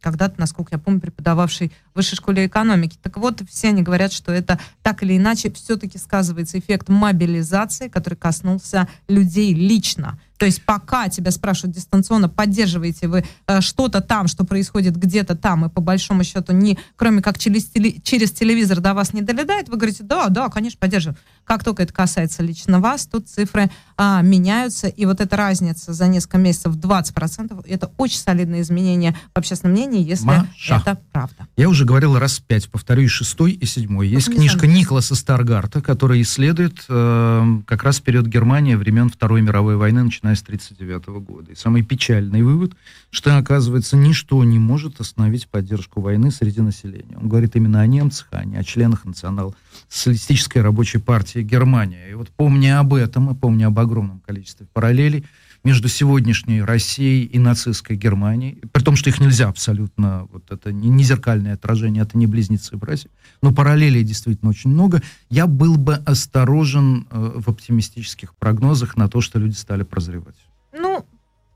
когда-то, 0.00 0.34
насколько 0.38 0.70
я 0.74 0.78
помню, 0.78 1.00
преподававший 1.00 1.72
в 1.92 1.96
высшей 1.96 2.16
школе 2.16 2.46
экономики. 2.46 2.98
Так 3.02 3.16
вот, 3.16 3.42
все 3.48 3.68
они 3.68 3.82
говорят, 3.82 4.12
что 4.12 4.32
это 4.32 4.58
так 4.82 5.02
или 5.02 5.16
иначе 5.16 5.50
все-таки 5.50 5.98
сказывается 5.98 6.58
эффект 6.58 6.88
мобилизации, 6.88 7.88
который 7.88 8.14
коснулся 8.14 8.88
людей 9.08 9.54
лично. 9.54 10.18
То 10.40 10.46
есть 10.46 10.62
пока 10.64 11.10
тебя 11.10 11.32
спрашивают 11.32 11.76
дистанционно, 11.76 12.30
поддерживаете 12.30 13.08
вы 13.08 13.26
э, 13.46 13.60
что-то 13.60 14.00
там, 14.00 14.26
что 14.26 14.46
происходит 14.46 14.96
где-то 14.96 15.36
там, 15.36 15.66
и 15.66 15.68
по 15.68 15.82
большому 15.82 16.24
счету, 16.24 16.54
не, 16.54 16.78
кроме 16.96 17.20
как 17.20 17.38
через, 17.38 17.66
теле, 17.66 18.00
через 18.02 18.30
телевизор 18.30 18.80
до 18.80 18.94
вас 18.94 19.12
не 19.12 19.20
долетает, 19.20 19.68
вы 19.68 19.76
говорите, 19.76 20.02
да, 20.02 20.30
да, 20.30 20.48
конечно, 20.48 20.78
поддерживаю. 20.80 21.18
Как 21.44 21.62
только 21.62 21.82
это 21.82 21.92
касается 21.92 22.42
лично 22.42 22.80
вас, 22.80 23.06
тут 23.06 23.28
цифры 23.28 23.70
а, 23.98 24.22
меняются, 24.22 24.88
и 24.88 25.04
вот 25.04 25.20
эта 25.20 25.36
разница 25.36 25.92
за 25.92 26.06
несколько 26.06 26.38
месяцев 26.38 26.74
20%, 26.74 27.66
это 27.68 27.90
очень 27.98 28.18
солидное 28.18 28.62
изменение 28.62 29.14
в 29.34 29.38
общественном 29.38 29.74
мнении, 29.74 30.02
если 30.02 30.24
Маша. 30.24 30.76
это 30.76 30.98
правда. 31.12 31.48
Я 31.58 31.68
уже 31.68 31.84
говорил 31.84 32.18
раз 32.18 32.38
пять, 32.38 32.70
повторю, 32.70 33.02
и 33.02 33.08
шестой, 33.08 33.52
и 33.52 33.66
седьмой. 33.66 34.08
Есть 34.08 34.28
ну, 34.28 34.36
книжка 34.36 34.66
Николаса 34.66 35.14
Старгарта, 35.14 35.82
которая 35.82 36.22
исследует 36.22 36.82
э, 36.88 37.60
как 37.66 37.82
раз 37.82 38.00
период 38.00 38.26
Германии 38.26 38.74
времен 38.74 39.10
Второй 39.10 39.42
мировой 39.42 39.76
войны, 39.76 40.04
начиная 40.04 40.29
с 40.34 40.42
1939 40.42 41.24
года. 41.24 41.52
И 41.52 41.54
самый 41.54 41.82
печальный 41.82 42.42
вывод, 42.42 42.72
что, 43.10 43.36
оказывается, 43.36 43.96
ничто 43.96 44.42
не 44.44 44.58
может 44.58 45.00
остановить 45.00 45.48
поддержку 45.48 46.00
войны 46.00 46.30
среди 46.30 46.60
населения. 46.60 47.16
Он 47.16 47.28
говорит 47.28 47.56
именно 47.56 47.80
о 47.80 47.86
немцах, 47.86 48.28
а 48.30 48.44
не 48.44 48.56
о 48.56 48.64
членах 48.64 49.04
национал-социалистической 49.04 50.62
рабочей 50.62 50.98
партии 50.98 51.40
Германии. 51.40 52.10
И 52.10 52.14
вот 52.14 52.28
помня 52.30 52.80
об 52.80 52.94
этом 52.94 53.30
и 53.30 53.34
помня 53.34 53.66
об 53.66 53.78
огромном 53.78 54.20
количестве 54.20 54.66
параллелей 54.72 55.24
между 55.62 55.88
сегодняшней 55.88 56.62
Россией 56.62 57.24
и 57.24 57.38
нацистской 57.38 57.96
Германией, 57.96 58.60
при 58.72 58.82
том, 58.82 58.96
что 58.96 59.10
их 59.10 59.20
нельзя 59.20 59.48
абсолютно, 59.48 60.26
вот 60.32 60.50
это 60.50 60.72
не, 60.72 60.88
не 60.88 61.04
зеркальное 61.04 61.54
отражение, 61.54 62.02
это 62.02 62.16
не 62.16 62.26
близнецы 62.26 62.76
братья, 62.76 63.10
но 63.42 63.52
параллелей 63.52 64.02
действительно 64.02 64.50
очень 64.50 64.70
много, 64.70 65.02
я 65.28 65.46
был 65.46 65.76
бы 65.76 65.94
осторожен 65.94 67.06
э, 67.10 67.32
в 67.36 67.48
оптимистических 67.48 68.34
прогнозах 68.36 68.96
на 68.96 69.08
то, 69.08 69.20
что 69.20 69.38
люди 69.38 69.54
стали 69.54 69.82
прозревать. 69.82 70.36
Ну, 70.72 71.04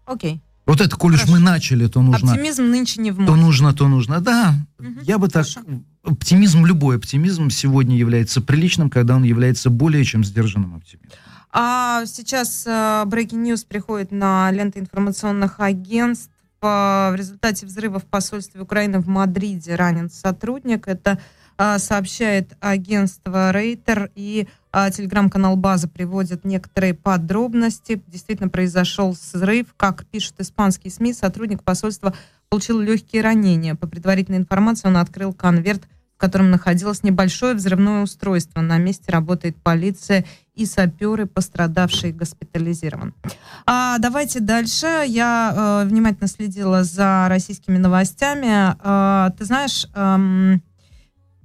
окей. 0.04 0.40
Вот 0.66 0.80
это, 0.80 0.96
коль 0.96 1.14
уж 1.14 1.26
мы 1.28 1.38
начали, 1.38 1.86
то 1.86 2.00
нужно... 2.00 2.32
Оптимизм 2.32 2.64
нынче 2.64 3.00
не 3.00 3.10
в 3.10 3.18
моде. 3.18 3.26
То 3.26 3.36
нужно, 3.36 3.74
то 3.74 3.88
нужно. 3.88 4.20
Да, 4.20 4.54
угу, 4.78 5.00
я 5.02 5.18
бы 5.18 5.28
так... 5.28 5.46
Хорошо. 5.46 5.60
Оптимизм, 6.02 6.66
любой 6.66 6.96
оптимизм 6.96 7.48
сегодня 7.48 7.96
является 7.96 8.42
приличным, 8.42 8.90
когда 8.90 9.16
он 9.16 9.24
является 9.24 9.70
более 9.70 10.04
чем 10.04 10.24
сдержанным 10.24 10.74
оптимизмом. 10.76 11.12
А 11.56 12.04
сейчас 12.06 12.66
uh, 12.66 13.06
breaking 13.06 13.44
news 13.44 13.64
приходит 13.64 14.10
на 14.10 14.50
ленты 14.50 14.80
информационных 14.80 15.60
агентств. 15.60 16.32
В 16.60 17.14
результате 17.14 17.66
взрыва 17.66 18.00
в 18.00 18.06
посольстве 18.06 18.60
Украины 18.60 18.98
в 18.98 19.06
Мадриде 19.06 19.76
ранен 19.76 20.10
сотрудник. 20.10 20.88
Это 20.88 21.20
uh, 21.56 21.78
сообщает 21.78 22.56
агентство 22.58 23.52
Рейтер 23.52 24.10
и 24.16 24.48
телеграм-канал 24.72 25.54
База 25.54 25.86
приводит 25.86 26.44
некоторые 26.44 26.94
подробности. 26.94 28.02
Действительно 28.08 28.48
произошел 28.48 29.12
взрыв. 29.12 29.68
Как 29.76 30.04
пишут 30.06 30.40
испанские 30.40 30.90
СМИ, 30.90 31.12
сотрудник 31.12 31.62
посольства 31.62 32.12
получил 32.48 32.80
легкие 32.80 33.22
ранения. 33.22 33.76
По 33.76 33.86
предварительной 33.86 34.38
информации 34.38 34.88
он 34.88 34.96
открыл 34.96 35.32
конверт 35.32 35.82
котором 36.24 36.50
находилось 36.50 37.02
небольшое 37.02 37.54
взрывное 37.54 38.02
устройство. 38.02 38.62
На 38.62 38.78
месте 38.78 39.12
работает 39.12 39.56
полиция 39.62 40.24
и 40.54 40.64
саперы, 40.64 41.26
пострадавший 41.26 42.12
госпитализирован. 42.12 43.12
А, 43.66 43.98
давайте 43.98 44.40
дальше. 44.40 45.04
Я 45.06 45.82
э, 45.84 45.88
внимательно 45.88 46.28
следила 46.28 46.82
за 46.82 47.26
российскими 47.28 47.76
новостями. 47.76 48.74
Э, 48.82 49.32
ты 49.36 49.44
знаешь, 49.44 49.86
э, 49.94 50.16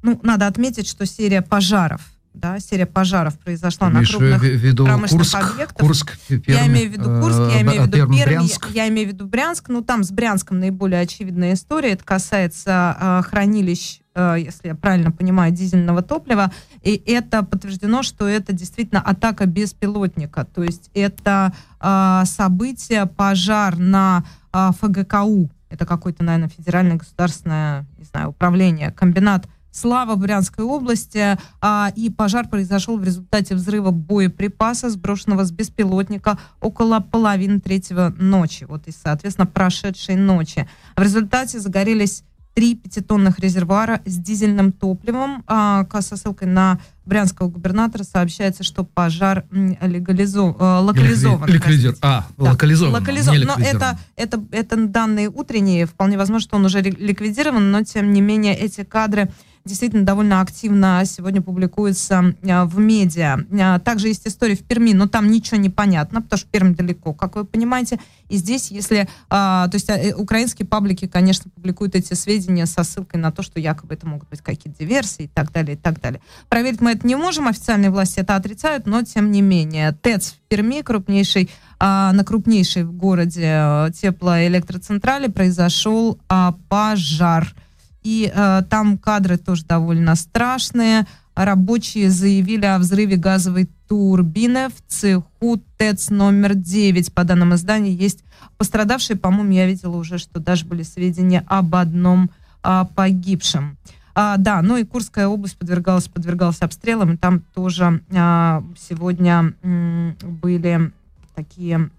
ну, 0.02 0.20
надо 0.24 0.48
отметить, 0.48 0.88
что 0.88 1.06
серия 1.06 1.42
пожаров 1.42 2.02
да, 2.34 2.60
серия 2.60 2.86
пожаров 2.86 3.38
произошла 3.38 3.90
на 3.90 4.04
крупных 4.06 4.42
виду 4.42 4.86
промышленных 4.86 5.30
Курск, 5.30 5.52
объектах. 5.52 5.78
Курск, 5.78 6.18
Пермь, 6.28 6.44
я 6.48 6.68
имею 6.68 6.90
в 6.90 6.94
виду 6.94 7.20
Курск, 7.20 7.40
я 7.54 7.62
имею 7.62 7.82
в 7.82 7.88
виду 7.88 8.14
Пермь. 8.14 8.46
Я, 8.46 8.84
я 8.84 8.88
имею 8.88 9.10
в 9.10 9.12
виду 9.12 9.26
Брянск. 9.26 9.68
Ну, 9.68 9.82
там 9.82 10.04
с 10.04 10.12
Брянском 10.12 10.60
наиболее 10.60 11.02
очевидная 11.02 11.54
история. 11.56 11.92
Это 11.92 12.04
касается 12.06 12.96
э, 12.98 13.22
хранилищ 13.28 14.00
Э, 14.09 14.09
если 14.38 14.70
я 14.70 14.76
правильно 14.76 15.12
понимаю, 15.12 15.52
дизельного 15.52 16.02
топлива. 16.02 16.52
И 16.82 17.02
это 17.06 17.44
подтверждено, 17.44 18.04
что 18.04 18.28
это 18.28 18.54
действительно 18.54 19.02
атака 19.02 19.46
беспилотника. 19.46 20.46
То 20.46 20.64
есть 20.64 20.90
это 20.94 21.54
э, 21.80 22.24
событие, 22.26 23.06
пожар 23.06 23.78
на 23.78 24.24
э, 24.54 24.70
ФГКУ. 24.80 25.50
Это 25.70 25.86
какое-то, 25.86 26.24
наверное, 26.24 26.50
федеральное 26.50 26.98
государственное, 26.98 27.86
не 27.98 28.06
знаю, 28.06 28.30
управление, 28.30 28.92
комбинат 28.92 29.48
Слава 29.72 30.16
Брянской 30.16 30.66
области. 30.66 31.38
А, 31.62 31.92
и 31.96 32.10
пожар 32.10 32.48
произошел 32.48 32.98
в 32.98 33.04
результате 33.04 33.56
взрыва 33.56 33.92
боеприпаса, 33.92 34.90
сброшенного 34.90 35.46
с 35.46 35.52
беспилотника 35.52 36.40
около 36.60 37.00
половины 37.00 37.60
третьего 37.60 38.14
ночи. 38.18 38.64
Вот 38.64 38.88
и, 38.88 38.92
соответственно, 38.92 39.46
прошедшей 39.46 40.16
ночи. 40.16 40.68
В 40.96 41.02
результате 41.02 41.60
загорелись 41.60 42.24
три 42.54 42.76
пятитонных 42.76 43.40
резервуара 43.40 44.02
с 44.06 44.18
дизельным 44.18 44.72
топливом. 44.72 45.44
А, 45.48 45.86
со 46.02 46.18
ссылкой 46.18 46.48
на 46.48 46.80
брянского 47.06 47.48
губернатора 47.48 48.04
сообщается, 48.04 48.64
что 48.64 48.84
пожар 48.84 49.46
легализо... 49.52 50.56
Э, 50.60 50.80
локализован. 50.80 51.50
Ликвидир... 51.50 51.96
А, 52.02 52.28
да. 52.38 52.52
локализован. 52.52 52.94
локализован. 52.94 53.42
Но 53.42 53.56
это, 53.58 53.98
это, 54.16 54.44
это 54.52 54.88
данные 54.88 55.30
утренние. 55.30 55.86
Вполне 55.86 56.18
возможно, 56.18 56.48
что 56.48 56.56
он 56.58 56.66
уже 56.66 56.82
ликвидирован, 56.82 57.72
но 57.72 57.84
тем 57.84 58.14
не 58.14 58.22
менее 58.22 58.56
эти 58.56 58.84
кадры 58.84 59.32
действительно 59.70 60.04
довольно 60.04 60.42
активно 60.42 61.02
сегодня 61.06 61.42
публикуется 61.42 62.36
а, 62.44 62.66
в 62.66 62.80
медиа. 62.80 63.38
А, 63.62 63.80
также 63.80 64.08
есть 64.08 64.28
история 64.28 64.56
в 64.56 64.64
Перми, 64.64 64.94
но 64.94 65.08
там 65.08 65.30
ничего 65.30 65.58
не 65.58 65.70
понятно, 65.70 66.22
потому 66.22 66.40
что 66.40 66.50
Пермь 66.50 66.76
далеко, 66.76 67.14
как 67.14 67.36
вы 67.36 67.46
понимаете. 67.46 68.00
И 68.28 68.38
здесь, 68.38 68.72
если... 68.72 69.08
А, 69.30 69.68
то 69.70 69.76
есть 69.76 69.90
э, 69.90 70.14
украинские 70.16 70.68
паблики, 70.68 71.08
конечно, 71.08 71.50
публикуют 71.52 71.96
эти 71.96 72.14
сведения 72.16 72.66
со 72.66 72.84
ссылкой 72.84 73.20
на 73.22 73.32
то, 73.32 73.44
что 73.44 73.60
якобы 73.60 73.94
это 73.94 74.08
могут 74.08 74.28
быть 74.30 74.42
какие-то 74.42 74.80
диверсии 74.80 75.24
и 75.24 75.28
так 75.28 75.52
далее, 75.52 75.76
и 75.76 75.78
так 75.78 76.02
далее. 76.02 76.20
Проверить 76.50 76.82
мы 76.82 76.92
это 76.92 77.08
не 77.08 77.16
можем, 77.16 77.48
официальные 77.48 77.92
власти 77.92 78.20
это 78.20 78.36
отрицают, 78.36 78.88
но 78.88 79.04
тем 79.04 79.32
не 79.32 79.42
менее. 79.42 79.92
ТЭЦ 79.92 80.34
в 80.34 80.40
Перми, 80.50 80.82
крупнейший 80.82 81.50
на 81.80 82.24
крупнейшей 82.26 82.84
в 82.84 82.92
городе 82.92 83.46
э, 83.46 83.92
теплоэлектроцентрали 83.94 85.28
произошел 85.28 86.20
пожар. 86.68 87.56
И 88.04 88.32
э, 88.34 88.62
там 88.70 88.98
кадры 88.98 89.38
тоже 89.38 89.66
довольно 89.66 90.16
страшные. 90.16 91.06
Рабочие 91.36 92.10
заявили 92.10 92.66
о 92.66 92.80
взрыве 92.80 93.16
газовой 93.16 93.70
турбины 93.88 94.70
в 94.70 94.92
цеху 94.92 95.62
ТЭЦ 95.78 96.10
номер 96.10 96.54
9. 96.56 97.14
По 97.14 97.24
данным 97.24 97.56
издания 97.56 97.94
есть 97.94 98.24
пострадавшие. 98.58 99.18
По-моему, 99.18 99.52
я 99.54 99.66
видела 99.66 99.96
уже, 99.98 100.18
что 100.18 100.40
даже 100.40 100.66
были 100.66 100.84
сведения 100.84 101.44
об 101.48 101.76
одном 101.76 102.30
а, 102.62 102.86
погибшем. 102.86 103.78
А, 104.16 104.38
да, 104.38 104.62
ну 104.62 104.78
и 104.78 104.84
Курская 104.84 105.28
область 105.28 105.58
подвергалась, 105.58 106.08
подвергалась 106.08 106.62
обстрелам. 106.62 107.14
И 107.14 107.18
там 107.18 107.40
тоже 107.54 108.02
а, 108.14 108.64
сегодня 108.78 109.54
м, 109.64 110.18
были 110.22 110.92
такие 111.36 111.90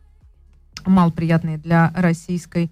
малоприятные 0.85 1.59
для 1.59 1.93
российской 1.95 2.71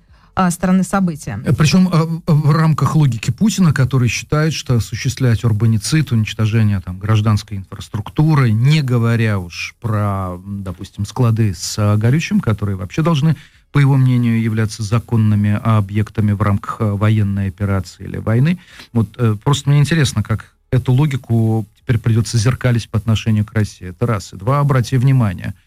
стороны 0.50 0.84
события. 0.84 1.40
Э, 1.44 1.52
Причем 1.52 1.88
а, 1.92 2.06
в 2.26 2.50
рамках 2.52 2.94
логики 2.94 3.30
Путина, 3.30 3.72
который 3.72 4.08
считает, 4.08 4.54
что 4.54 4.76
осуществлять 4.76 5.44
урбаницид, 5.44 6.12
уничтожение 6.12 6.80
там, 6.80 6.98
гражданской 6.98 7.56
инфраструктуры, 7.56 8.52
не 8.52 8.82
говоря 8.82 9.38
уж 9.38 9.74
про, 9.80 10.38
допустим, 10.46 11.06
склады 11.06 11.54
с 11.54 11.74
а, 11.78 11.96
горючим, 11.96 12.40
которые 12.40 12.76
вообще 12.76 13.02
должны 13.02 13.36
по 13.70 13.78
его 13.78 13.98
мнению, 13.98 14.40
являться 14.40 14.82
законными 14.82 15.60
объектами 15.62 16.32
в 16.32 16.40
рамках 16.40 16.76
военной 16.80 17.48
операции 17.48 18.04
или 18.04 18.16
войны. 18.16 18.58
Вот 18.94 19.08
э, 19.18 19.36
просто 19.44 19.68
мне 19.68 19.80
интересно, 19.80 20.22
как 20.22 20.54
эту 20.70 20.92
логику 20.92 21.66
теперь 21.78 21.98
придется 21.98 22.38
зеркалить 22.38 22.88
по 22.88 22.96
отношению 22.96 23.44
к 23.44 23.52
России. 23.52 23.88
Это 23.88 24.06
раз. 24.06 24.32
И 24.32 24.36
два, 24.36 24.60
обратите 24.60 24.98
внимание– 24.98 25.54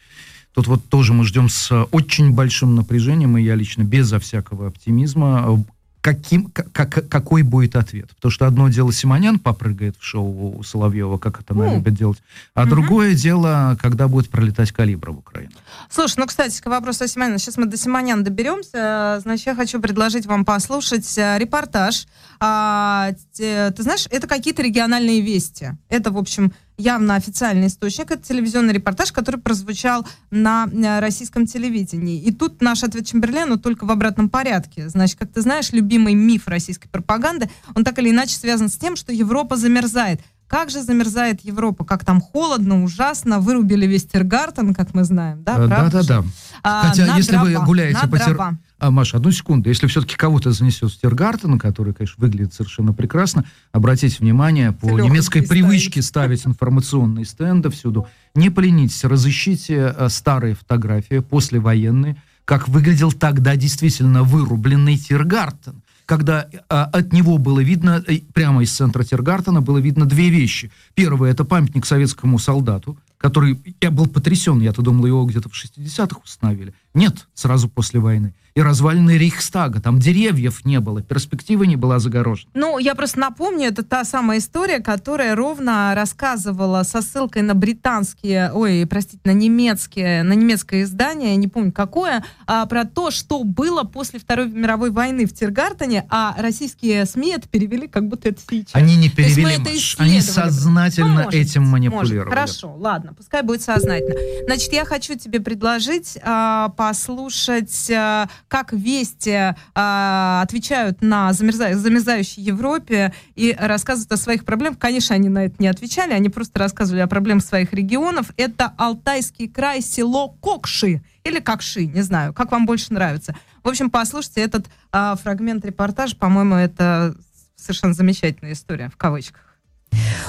Тут 0.53 0.67
вот 0.67 0.89
тоже 0.89 1.13
мы 1.13 1.25
ждем 1.25 1.49
с 1.49 1.85
очень 1.91 2.33
большим 2.33 2.75
напряжением, 2.75 3.37
и 3.37 3.41
я 3.41 3.55
лично 3.55 3.83
безо 3.83 4.19
всякого 4.19 4.67
оптимизма, 4.67 5.63
каким, 6.01 6.49
как, 6.49 7.07
какой 7.07 7.43
будет 7.43 7.75
ответ. 7.75 8.09
Потому 8.15 8.31
что 8.31 8.47
одно 8.47 8.69
дело 8.69 8.91
Симонян 8.91 9.39
попрыгает 9.39 9.95
в 9.97 10.03
шоу 10.03 10.57
у 10.57 10.63
Соловьева, 10.63 11.17
как 11.19 11.39
это 11.39 11.53
она 11.53 11.65
ну, 11.65 11.75
любит 11.75 11.93
делать, 11.93 12.17
а 12.55 12.63
угу. 12.63 12.71
другое 12.71 13.13
дело, 13.13 13.77
когда 13.79 14.07
будет 14.07 14.29
пролетать 14.29 14.71
калибр 14.71 15.11
в 15.11 15.19
Украину. 15.19 15.51
Слушай, 15.89 16.15
ну, 16.17 16.25
кстати, 16.25 16.59
к 16.59 16.65
вопросу 16.65 17.03
о 17.03 17.07
Симоняне. 17.07 17.37
Сейчас 17.37 17.57
мы 17.57 17.65
до 17.67 17.77
Симонян 17.77 18.23
доберемся. 18.23 19.19
Значит, 19.21 19.45
я 19.47 19.55
хочу 19.55 19.79
предложить 19.79 20.25
вам 20.25 20.43
послушать 20.43 21.17
э, 21.17 21.37
репортаж. 21.37 22.07
А, 22.39 23.11
ты 23.37 23.73
знаешь, 23.77 24.07
это 24.09 24.27
какие-то 24.27 24.63
региональные 24.63 25.21
вести. 25.21 25.77
Это, 25.89 26.11
в 26.11 26.17
общем, 26.17 26.51
явно 26.77 27.15
официальный 27.15 27.67
источник. 27.67 28.11
Это 28.11 28.23
телевизионный 28.23 28.73
репортаж, 28.73 29.11
который 29.11 29.39
прозвучал 29.39 30.07
на 30.29 30.67
э, 30.67 30.99
российском 30.99 31.45
телевидении. 31.45 32.21
И 32.21 32.31
тут 32.31 32.61
наш 32.61 32.83
ответ 32.83 33.05
Чемберлену 33.05 33.57
только 33.57 33.85
в 33.85 33.91
обратном 33.91 34.29
порядке. 34.29 34.89
Значит, 34.89 35.19
как 35.19 35.31
ты 35.31 35.41
знаешь, 35.41 35.71
любимый 35.71 36.13
миф 36.13 36.47
российской 36.47 36.87
пропаганды, 36.87 37.49
он 37.75 37.83
так 37.83 37.99
или 37.99 38.09
иначе 38.09 38.35
связан 38.35 38.69
с 38.69 38.77
тем, 38.77 38.95
что 38.95 39.13
Европа 39.13 39.55
замерзает. 39.55 40.21
Как 40.51 40.69
же 40.69 40.83
замерзает 40.83 41.45
Европа? 41.45 41.85
Как 41.85 42.03
там 42.03 42.19
холодно, 42.19 42.83
ужасно. 42.83 43.39
Вырубили 43.39 43.87
весь 43.87 44.03
Тиргартен, 44.03 44.73
как 44.73 44.93
мы 44.93 45.05
знаем, 45.05 45.41
да? 45.43 45.65
Да-да-да. 45.65 46.25
А, 46.61 46.89
Хотя, 46.89 47.15
если 47.15 47.37
вы 47.37 47.51
дрова, 47.51 47.65
гуляете 47.65 47.99
на 48.03 48.09
по 48.09 48.17
дрова. 48.17 48.57
А, 48.77 48.91
Маша, 48.91 49.15
одну 49.15 49.31
секунду. 49.31 49.69
Если 49.69 49.87
все-таки 49.87 50.17
кого-то 50.17 50.51
занесет 50.51 50.91
в 50.91 50.99
Тиргартен, 50.99 51.57
который, 51.57 51.93
конечно, 51.93 52.15
выглядит 52.17 52.53
совершенно 52.53 52.91
прекрасно, 52.91 53.45
обратите 53.71 54.17
внимание, 54.19 54.73
по 54.73 54.87
Лёгкий 54.87 55.05
немецкой 55.05 55.45
ставить. 55.45 55.49
привычке 55.49 56.01
ставить 56.01 56.45
информационные 56.45 57.23
стенды 57.23 57.69
всюду. 57.69 58.09
Не 58.35 58.49
поленитесь, 58.49 59.05
разыщите 59.05 59.95
э, 59.97 60.09
старые 60.09 60.55
фотографии, 60.55 61.19
послевоенные, 61.19 62.21
как 62.43 62.67
выглядел 62.67 63.13
тогда 63.13 63.55
действительно 63.55 64.23
вырубленный 64.23 64.97
Тиргартен 64.97 65.81
когда 66.05 66.47
э, 66.51 66.57
от 66.69 67.13
него 67.13 67.37
было 67.37 67.59
видно, 67.59 68.03
э, 68.07 68.19
прямо 68.33 68.63
из 68.63 68.71
центра 68.71 69.03
Тиргартена 69.03 69.61
было 69.61 69.77
видно 69.77 70.05
две 70.05 70.29
вещи. 70.29 70.71
Первое, 70.93 71.31
это 71.31 71.45
памятник 71.45 71.85
советскому 71.85 72.39
солдату, 72.39 72.97
который, 73.17 73.59
я 73.81 73.91
был 73.91 74.07
потрясен, 74.07 74.59
я-то 74.61 74.81
думал, 74.81 75.05
его 75.05 75.25
где-то 75.25 75.49
в 75.49 75.53
60-х 75.53 76.21
установили. 76.23 76.73
Нет, 76.93 77.27
сразу 77.33 77.69
после 77.69 77.99
войны. 77.99 78.33
И 78.53 78.61
развалины 78.61 79.17
Рейхстага, 79.17 79.79
там 79.79 79.99
деревьев 79.99 80.65
не 80.65 80.81
было, 80.81 81.01
перспектива 81.01 81.63
не 81.63 81.77
была 81.77 81.99
загорожена. 81.99 82.51
Ну, 82.53 82.77
я 82.79 82.95
просто 82.95 83.17
напомню, 83.17 83.67
это 83.67 83.81
та 83.81 84.03
самая 84.03 84.39
история, 84.39 84.79
которая 84.79 85.35
ровно 85.35 85.93
рассказывала 85.95 86.83
со 86.83 87.01
ссылкой 87.01 87.43
на 87.43 87.53
британские, 87.55 88.51
ой, 88.51 88.85
простите, 88.89 89.21
на 89.23 89.31
немецкие, 89.31 90.23
на 90.23 90.33
немецкое 90.33 90.83
издание, 90.83 91.29
я 91.29 91.35
не 91.37 91.47
помню 91.47 91.71
какое, 91.71 92.25
а, 92.45 92.65
про 92.65 92.83
то, 92.83 93.09
что 93.09 93.45
было 93.45 93.83
после 93.83 94.19
Второй 94.19 94.49
мировой 94.49 94.91
войны 94.91 95.25
в 95.25 95.33
Тиргартене, 95.33 96.05
а 96.09 96.35
российские 96.37 97.05
СМИ 97.05 97.35
это 97.35 97.47
перевели, 97.47 97.87
как 97.87 98.09
будто 98.09 98.27
это 98.27 98.41
сейчас. 98.41 98.75
Они 98.75 98.97
не 98.97 99.07
мы 99.07 99.15
перевели, 99.15 99.53
это 99.53 99.69
они 99.97 100.19
сознательно 100.19 101.23
может 101.23 101.35
этим 101.35 101.63
манипулировали. 101.63 102.17
может. 102.17 102.33
Хорошо, 102.33 102.75
ладно, 102.77 103.13
пускай 103.13 103.43
будет 103.43 103.61
сознательно. 103.61 104.19
Значит, 104.45 104.73
я 104.73 104.83
хочу 104.83 105.17
тебе 105.17 105.39
предложить 105.39 106.17
а, 106.21 106.67
послушать, 106.81 107.91
а, 107.91 108.27
как 108.47 108.73
вести 108.73 109.53
а, 109.75 110.41
отвечают 110.41 111.03
на 111.03 111.29
замерза- 111.31 111.75
замерзающей 111.75 112.41
Европе 112.41 113.13
и 113.35 113.55
рассказывают 113.55 114.11
о 114.11 114.17
своих 114.17 114.45
проблемах. 114.45 114.79
Конечно, 114.79 115.13
они 115.13 115.29
на 115.29 115.45
это 115.45 115.57
не 115.59 115.67
отвечали, 115.67 116.13
они 116.13 116.29
просто 116.29 116.57
рассказывали 116.57 117.01
о 117.01 117.07
проблемах 117.07 117.45
своих 117.45 117.71
регионов. 117.73 118.31
Это 118.35 118.73
Алтайский 118.77 119.47
край, 119.47 119.81
село 119.81 120.29
Кокши. 120.41 121.03
Или 121.23 121.39
Кокши, 121.39 121.85
не 121.85 122.01
знаю, 122.01 122.33
как 122.33 122.51
вам 122.51 122.65
больше 122.65 122.91
нравится. 122.91 123.35
В 123.63 123.69
общем, 123.69 123.91
послушайте 123.91 124.41
этот 124.41 124.65
а, 124.91 125.15
фрагмент 125.17 125.63
репортажа. 125.63 126.15
По-моему, 126.15 126.55
это 126.55 127.15
совершенно 127.55 127.93
замечательная 127.93 128.53
история, 128.53 128.89
в 128.89 128.97
кавычках. 128.97 129.50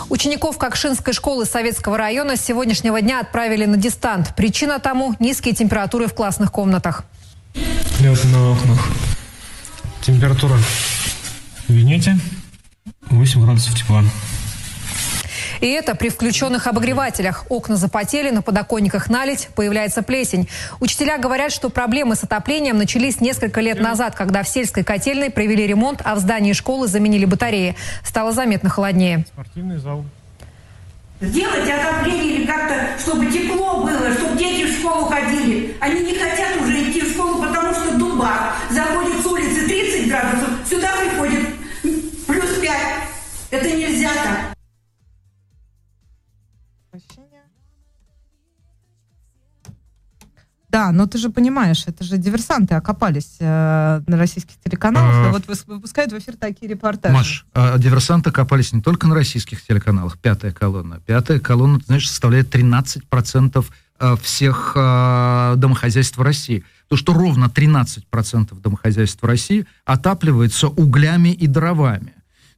Учеников 0.09 0.59
Кокшинской 0.59 1.15
школы 1.15 1.45
Советского 1.47 1.97
района 1.97 2.37
с 2.37 2.45
сегодняшнего 2.45 3.01
дня 3.01 3.21
отправили 3.21 3.65
на 3.65 3.77
дистант. 3.77 4.35
Причина 4.37 4.79
тому– 4.79 5.15
низкие 5.21 5.55
температуры 5.55 6.07
в 6.07 6.15
классных 6.15 6.53
комнатах. 6.53 7.05
Лед 8.01 8.25
на 8.25 8.51
окнах. 8.51 8.89
Температура 10.03 10.57
в 10.57 11.67
кабинете 11.67 12.19
8 13.11 13.45
градусов 13.45 13.75
тепла. 13.75 14.03
И 15.63 15.69
это 15.69 15.95
при 15.95 16.09
включенных 16.09 16.67
обогревателях. 16.67 17.47
Окна 17.49 17.77
запотели, 17.77 18.31
на 18.31 18.43
подоконниках 18.43 19.09
налить, 19.09 19.49
появляется 19.55 20.03
плесень. 20.03 20.49
Учителя 20.81 21.19
говорят, 21.19 21.53
что 21.53 21.71
проблемы 21.71 22.17
с 22.17 22.25
отоплением 22.25 22.79
начались 22.79 23.21
несколько 23.21 23.61
лет 23.61 23.81
назад, 23.81 24.17
когда 24.17 24.43
в 24.43 24.49
сельской 24.49 24.83
котельной 24.83 25.31
провели 25.31 25.65
ремонт, 25.65 26.03
а 26.05 26.17
в 26.17 26.19
здании 26.19 26.53
школы 26.53 26.89
заменили 26.89 27.27
батареи. 27.27 27.77
Стало 28.05 28.33
заметно 28.33 28.71
холоднее. 28.71 29.25
Спортивный 29.29 29.79
зал. 29.79 30.05
Сделать 31.21 31.71
отопление 31.71 32.39
или 32.39 32.45
как-то, 32.45 32.99
чтобы 33.01 33.27
тепло 33.27 33.85
было, 33.85 34.13
чтобы 34.15 34.37
дети 34.37 34.65
в 34.65 34.81
школу 34.81 35.05
ходили. 35.05 35.77
Они 35.79 36.01
не 36.03 36.19
хотят 36.19 36.61
уже 36.61 36.91
идти 36.91 37.03
в 37.03 37.13
школу, 37.13 37.41
потому 37.41 37.73
что 37.73 37.97
дуба. 37.97 38.55
Заходит 38.69 39.23
с 39.23 39.27
улицы 39.27 39.69
30 39.69 40.09
градусов, 40.09 40.49
сюда 40.69 40.91
приходит 40.99 41.47
плюс 42.27 42.51
5. 42.61 42.73
Это 43.53 43.71
нельзя 43.71 44.11
так. 44.25 44.52
Да, 50.73 50.91
но 50.91 51.07
ты 51.07 51.19
же 51.19 51.29
понимаешь, 51.29 51.85
это 51.87 52.03
же 52.03 52.17
диверсанты 52.17 52.75
окопались 52.75 53.37
э, 53.41 54.01
на 54.07 54.17
российских 54.17 54.55
телеканалах, 54.65 55.29
А. 55.29 55.31
вот 55.31 55.45
выпускают 55.67 56.13
в 56.13 56.19
эфир 56.19 56.35
такие 56.39 56.67
репортажи. 56.67 57.15
Маш, 57.15 57.47
а 57.53 57.77
диверсанты 57.77 58.33
копались 58.33 58.73
не 58.73 58.81
только 58.81 59.07
на 59.07 59.15
российских 59.15 59.63
телеканалах, 59.63 60.19
пятая 60.19 60.51
колонна. 60.51 60.99
Пятая 61.05 61.41
колонна, 61.41 61.79
ты 61.79 61.87
знаешь, 61.87 62.09
составляет 62.09 62.55
13% 62.55 63.65
а, 63.99 64.17
всех 64.17 64.73
а, 64.75 65.57
домохозяйств 65.57 66.19
России. 66.19 66.65
То, 66.89 66.97
что 66.97 67.13
ровно 67.13 67.53
13% 67.55 68.59
домохозяйств 68.59 69.23
России 69.23 69.67
отапливается 69.85 70.69
углями 70.69 71.29
и 71.29 71.47
дровами. 71.47 72.15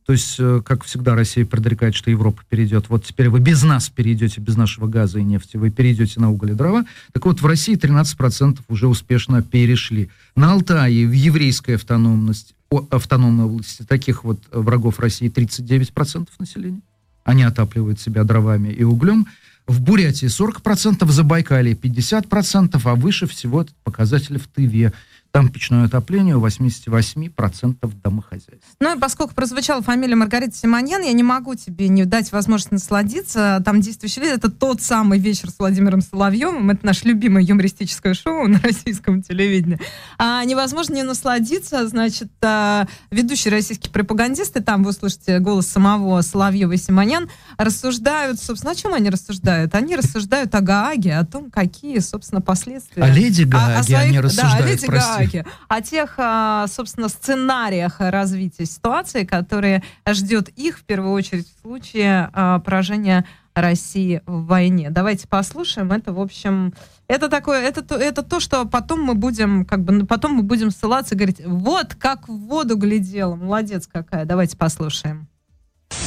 То 0.06 0.12
есть, 0.12 0.36
э, 0.38 0.60
как 0.64 0.84
всегда, 0.84 1.14
Россия 1.14 1.46
предрекает, 1.46 1.94
что 1.94 2.10
Европа 2.10 2.42
перейдет. 2.48 2.90
Вот 2.90 3.06
теперь 3.06 3.30
вы 3.30 3.40
без 3.40 3.62
нас 3.62 3.88
перейдете, 3.88 4.40
без 4.40 4.56
нашего 4.56 4.86
газа 4.86 5.18
и 5.18 5.22
нефти, 5.22 5.56
вы 5.56 5.70
перейдете 5.70 6.20
на 6.20 6.30
уголь 6.30 6.50
и 6.50 6.54
дрова. 6.54 6.84
Так 7.12 7.24
вот, 7.24 7.40
в 7.40 7.46
России 7.46 7.74
13% 7.74 8.58
уже 8.68 8.86
успешно 8.86 9.42
перешли. 9.42 10.10
На 10.36 10.52
Алтае, 10.52 11.06
в 11.06 11.12
еврейской 11.12 11.76
автономности, 11.76 12.54
автономной 12.90 13.46
области, 13.46 13.82
таких 13.82 14.24
вот 14.24 14.40
врагов 14.52 15.00
России 15.00 15.30
39% 15.30 16.28
населения. 16.38 16.80
Они 17.24 17.42
отапливают 17.42 17.98
себя 17.98 18.24
дровами 18.24 18.68
и 18.68 18.84
углем. 18.84 19.26
В 19.66 19.80
Бурятии 19.80 20.26
40%, 20.26 21.06
в 21.06 21.10
Забайкалье 21.10 21.74
50%, 21.74 22.80
а 22.84 22.94
выше 22.94 23.26
всего 23.26 23.62
этот 23.62 23.74
в 23.86 24.48
Тыве. 24.48 24.92
Там 25.34 25.48
печное 25.48 25.86
отопление 25.86 26.36
у 26.36 26.40
88% 26.46 27.92
домохозяйств. 28.04 28.68
Ну 28.78 28.94
и 28.96 29.00
поскольку 29.00 29.34
прозвучала 29.34 29.82
фамилия 29.82 30.14
Маргарита 30.14 30.54
Симоньян, 30.56 31.02
я 31.02 31.12
не 31.12 31.24
могу 31.24 31.56
тебе 31.56 31.88
не 31.88 32.04
дать 32.04 32.30
возможность 32.30 32.70
насладиться. 32.70 33.60
Там 33.64 33.80
действующий 33.80 34.20
лид. 34.20 34.30
Это 34.30 34.48
тот 34.48 34.80
самый 34.80 35.18
вечер 35.18 35.50
с 35.50 35.58
Владимиром 35.58 36.02
Соловьевым. 36.02 36.70
Это 36.70 36.86
наше 36.86 37.08
любимое 37.08 37.42
юмористическое 37.42 38.14
шоу 38.14 38.46
на 38.46 38.60
российском 38.60 39.22
телевидении. 39.22 39.80
А 40.18 40.44
невозможно 40.44 40.94
не 40.94 41.02
насладиться. 41.02 41.88
Значит, 41.88 42.30
а, 42.40 42.86
ведущие 43.10 43.50
российские 43.50 43.92
пропагандисты, 43.92 44.60
там 44.60 44.84
вы 44.84 44.90
услышите 44.90 45.40
голос 45.40 45.66
самого 45.66 46.20
Соловьева 46.20 46.70
и 46.70 46.76
Симоньян, 46.76 47.28
рассуждают, 47.58 48.40
собственно, 48.40 48.70
о 48.70 48.76
чем 48.76 48.94
они 48.94 49.10
рассуждают? 49.10 49.74
Они 49.74 49.96
рассуждают 49.96 50.54
о 50.54 50.60
Гааге, 50.60 51.16
о 51.16 51.24
том, 51.24 51.50
какие, 51.50 51.98
собственно, 51.98 52.40
последствия. 52.40 53.02
О 53.02 53.08
леди 53.10 53.42
О- 53.42 53.46
о 53.46 53.50
Гааге 53.50 53.96
они 53.96 54.08
своих- 54.12 54.20
рассуждают, 54.22 54.58
да, 54.58 54.64
о 54.64 54.68
Леди 54.68 54.86
прости. 54.86 55.23
Гааге, 55.32 55.46
о 55.68 55.80
тех, 55.82 56.14
а, 56.18 56.66
собственно, 56.68 57.08
сценариях 57.08 57.96
развития 57.98 58.66
ситуации, 58.66 59.24
которые 59.24 59.82
ждет 60.08 60.48
их 60.50 60.78
в 60.78 60.84
первую 60.84 61.12
очередь 61.12 61.46
в 61.48 61.62
случае 61.62 62.30
а, 62.32 62.58
поражения 62.60 63.24
России 63.54 64.20
в 64.26 64.46
войне. 64.46 64.90
Давайте 64.90 65.28
послушаем. 65.28 65.92
Это, 65.92 66.12
в 66.12 66.20
общем, 66.20 66.74
это 67.06 67.28
такое, 67.28 67.60
это, 67.62 67.82
то- 67.82 67.94
это 67.96 68.22
то, 68.22 68.40
что 68.40 68.64
потом 68.64 69.02
мы 69.02 69.14
будем, 69.14 69.64
как 69.64 69.82
бы, 69.84 70.04
потом 70.06 70.32
мы 70.32 70.42
будем 70.42 70.70
ссылаться 70.72 71.14
и 71.14 71.18
говорить, 71.18 71.40
вот 71.44 71.94
как 71.94 72.28
в 72.28 72.32
воду 72.32 72.76
глядела, 72.76 73.36
молодец 73.36 73.88
какая. 73.90 74.24
Давайте 74.24 74.56
послушаем. 74.56 75.28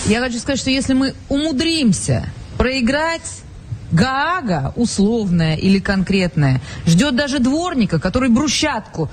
Я 0.07 0.19
хочу 0.19 0.39
сказать, 0.39 0.59
что 0.59 0.69
если 0.71 0.93
мы 0.93 1.13
умудримся 1.29 2.25
проиграть, 2.57 3.43
Гаага, 3.91 4.73
условная 4.75 5.55
или 5.55 5.79
конкретная, 5.79 6.61
ждет 6.85 7.15
даже 7.15 7.39
дворника, 7.39 7.99
который 7.99 8.29
брусчатку 8.29 9.09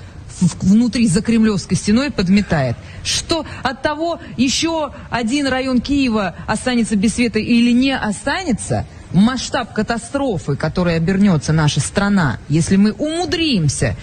внутри 0.61 1.07
за 1.07 1.21
Кремлевской 1.21 1.77
стеной 1.77 2.11
подметает. 2.11 2.75
Что 3.03 3.45
от 3.63 3.81
того 3.81 4.19
еще 4.35 4.91
один 5.09 5.47
район 5.47 5.79
Киева 5.79 6.35
останется 6.45 6.95
без 6.95 7.15
света 7.15 7.39
или 7.39 7.71
не 7.71 7.95
останется, 7.95 8.85
масштаб 9.13 9.73
катастрофы, 9.73 10.55
которой 10.57 10.97
обернется 10.97 11.53
наша 11.53 11.79
страна, 11.79 12.37
если 12.49 12.75
мы 12.75 12.91
умудримся 12.91 13.95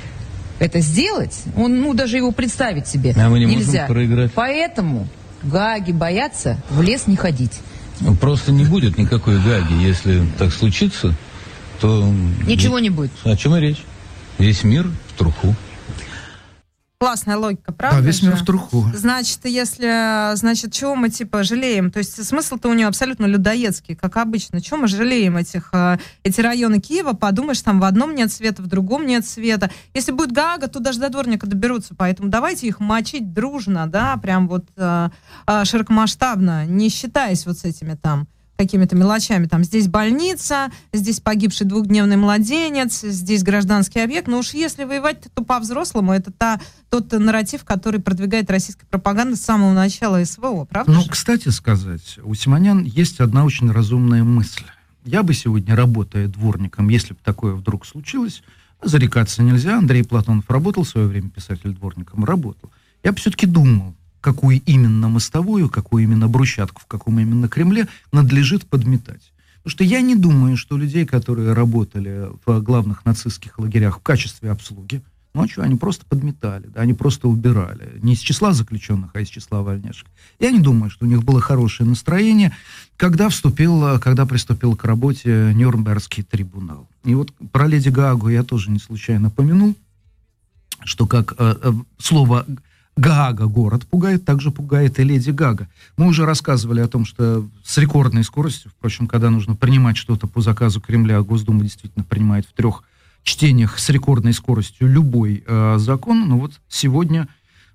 это 0.58 0.80
сделать, 0.80 1.38
он, 1.56 1.80
ну, 1.80 1.92
даже 1.92 2.16
его 2.16 2.30
представить 2.30 2.86
себе 2.86 3.14
А 3.16 3.28
мы 3.28 3.40
не 3.40 3.46
можем 3.46 3.60
нельзя. 3.60 3.86
проиграть. 3.86 4.32
Поэтому 4.34 5.08
Гаги 5.42 5.92
боятся 5.92 6.56
в 6.70 6.80
лес 6.82 7.06
не 7.06 7.16
ходить. 7.16 7.60
Просто 8.20 8.52
не 8.52 8.64
будет 8.64 8.98
никакой 8.98 9.38
Гаги. 9.40 9.74
Если 9.74 10.26
так 10.38 10.52
случится, 10.52 11.14
то... 11.80 12.12
Ничего 12.46 12.78
не 12.78 12.90
будет. 12.90 13.12
О 13.24 13.36
чем 13.36 13.56
и 13.56 13.60
речь? 13.60 13.82
Весь 14.38 14.64
мир 14.64 14.88
в 15.08 15.18
труху. 15.18 15.54
Классная 17.02 17.36
логика, 17.36 17.72
правда? 17.72 17.98
Да, 17.98 18.06
весь 18.06 18.20
же? 18.20 18.28
мир 18.28 18.36
в 18.36 18.44
труху. 18.44 18.84
Значит, 18.94 19.40
если, 19.42 20.36
значит, 20.36 20.72
чего 20.72 20.94
мы 20.94 21.08
типа 21.08 21.42
жалеем? 21.42 21.90
То 21.90 21.98
есть 21.98 22.24
смысл-то 22.24 22.68
у 22.68 22.74
нее 22.74 22.86
абсолютно 22.86 23.26
людоедский, 23.26 23.96
как 23.96 24.18
обычно. 24.18 24.60
Чего 24.60 24.76
мы 24.76 24.86
жалеем 24.86 25.36
этих, 25.36 25.70
э, 25.72 25.98
эти 26.22 26.40
районы 26.40 26.78
Киева? 26.78 27.14
Подумаешь, 27.14 27.60
там 27.60 27.80
в 27.80 27.84
одном 27.84 28.14
нет 28.14 28.30
света, 28.30 28.62
в 28.62 28.68
другом 28.68 29.04
нет 29.04 29.26
света. 29.26 29.68
Если 29.94 30.12
будет 30.12 30.30
Гага, 30.30 30.68
то 30.68 30.78
даже 30.78 31.00
до 31.00 31.08
дворника 31.08 31.48
доберутся. 31.48 31.96
Поэтому 31.96 32.28
давайте 32.28 32.68
их 32.68 32.78
мочить 32.78 33.34
дружно, 33.34 33.88
да, 33.88 34.16
прям 34.18 34.46
вот 34.46 34.66
э, 34.76 35.08
э, 35.48 35.64
широкомасштабно, 35.64 36.66
не 36.66 36.88
считаясь 36.88 37.46
вот 37.46 37.58
с 37.58 37.64
этими 37.64 37.94
там 37.94 38.28
какими-то 38.62 38.96
мелочами. 38.96 39.46
Там 39.46 39.64
здесь 39.64 39.88
больница, 39.88 40.70
здесь 40.92 41.20
погибший 41.20 41.66
двухдневный 41.66 42.16
младенец, 42.16 43.00
здесь 43.02 43.42
гражданский 43.42 44.00
объект. 44.00 44.28
Но 44.28 44.38
уж 44.38 44.54
если 44.54 44.84
воевать, 44.84 45.18
то 45.34 45.42
по-взрослому. 45.44 46.12
Это 46.12 46.32
та, 46.32 46.60
тот 46.90 47.12
нарратив, 47.12 47.64
который 47.64 48.00
продвигает 48.00 48.50
российская 48.50 48.86
пропаганда 48.86 49.36
с 49.36 49.40
самого 49.40 49.72
начала 49.72 50.24
СВО, 50.24 50.64
правда 50.64 50.92
Ну, 50.92 51.02
же? 51.02 51.10
кстати 51.10 51.48
сказать, 51.48 52.18
у 52.22 52.34
Симонян 52.34 52.82
есть 52.84 53.20
одна 53.20 53.44
очень 53.44 53.70
разумная 53.70 54.24
мысль. 54.24 54.64
Я 55.04 55.22
бы 55.22 55.34
сегодня, 55.34 55.74
работая 55.74 56.28
дворником, 56.28 56.88
если 56.88 57.14
бы 57.14 57.18
такое 57.24 57.54
вдруг 57.54 57.84
случилось, 57.86 58.42
зарекаться 58.82 59.42
нельзя. 59.42 59.78
Андрей 59.78 60.04
Платонов 60.04 60.48
работал 60.48 60.84
в 60.84 60.88
свое 60.88 61.06
время 61.06 61.28
писатель-дворником, 61.30 62.24
работал. 62.24 62.70
Я 63.02 63.12
бы 63.12 63.18
все-таки 63.18 63.46
думал, 63.46 63.94
какую 64.22 64.62
именно 64.64 65.08
мостовую, 65.08 65.68
какую 65.68 66.04
именно 66.04 66.28
брусчатку, 66.28 66.80
в 66.80 66.86
каком 66.86 67.20
именно 67.20 67.48
Кремле 67.48 67.88
надлежит 68.12 68.64
подметать. 68.64 69.32
Потому 69.62 69.72
что 69.72 69.84
я 69.84 70.00
не 70.00 70.16
думаю, 70.16 70.56
что 70.56 70.76
людей, 70.76 71.04
которые 71.04 71.52
работали 71.52 72.28
в 72.46 72.60
главных 72.60 73.04
нацистских 73.04 73.58
лагерях 73.58 73.98
в 73.98 74.02
качестве 74.02 74.50
обслуги, 74.50 75.02
ночью 75.34 75.62
они 75.62 75.76
просто 75.76 76.04
подметали, 76.06 76.66
да, 76.66 76.80
они 76.80 76.94
просто 76.94 77.28
убирали. 77.28 77.98
Не 78.02 78.14
из 78.14 78.20
числа 78.20 78.52
заключенных, 78.52 79.10
а 79.14 79.20
из 79.20 79.28
числа 79.28 79.62
вольняшек. 79.62 80.06
Я 80.40 80.50
не 80.50 80.60
думаю, 80.60 80.90
что 80.90 81.04
у 81.04 81.08
них 81.08 81.22
было 81.22 81.40
хорошее 81.40 81.88
настроение, 81.88 82.52
когда 82.96 83.28
вступил, 83.28 84.00
когда 84.00 84.26
приступил 84.26 84.76
к 84.76 84.84
работе 84.84 85.52
Нюрнбергский 85.54 86.22
трибунал. 86.22 86.88
И 87.04 87.14
вот 87.14 87.32
про 87.52 87.66
Леди 87.66 87.88
Гаагу 87.88 88.28
я 88.28 88.42
тоже 88.42 88.70
не 88.70 88.78
случайно 88.78 89.30
помянул, 89.30 89.76
что 90.84 91.06
как 91.06 91.34
э, 91.38 91.54
э, 91.62 91.72
слово 91.98 92.46
Гаага 92.96 93.46
город 93.46 93.86
пугает, 93.86 94.24
также 94.24 94.50
пугает 94.50 94.98
и 94.98 95.04
Леди 95.04 95.30
Гага. 95.30 95.68
Мы 95.96 96.06
уже 96.06 96.26
рассказывали 96.26 96.80
о 96.80 96.88
том, 96.88 97.06
что 97.06 97.48
с 97.64 97.78
рекордной 97.78 98.22
скоростью, 98.22 98.70
впрочем, 98.70 99.06
когда 99.06 99.30
нужно 99.30 99.56
принимать 99.56 99.96
что-то 99.96 100.26
по 100.26 100.42
заказу 100.42 100.80
Кремля, 100.80 101.22
Госдума 101.22 101.62
действительно 101.62 102.04
принимает 102.04 102.46
в 102.46 102.52
трех 102.52 102.84
чтениях 103.22 103.78
с 103.78 103.88
рекордной 103.88 104.34
скоростью 104.34 104.88
любой 104.88 105.42
э, 105.46 105.76
закон. 105.78 106.28
Но 106.28 106.38
вот 106.38 106.52
сегодня 106.68 107.28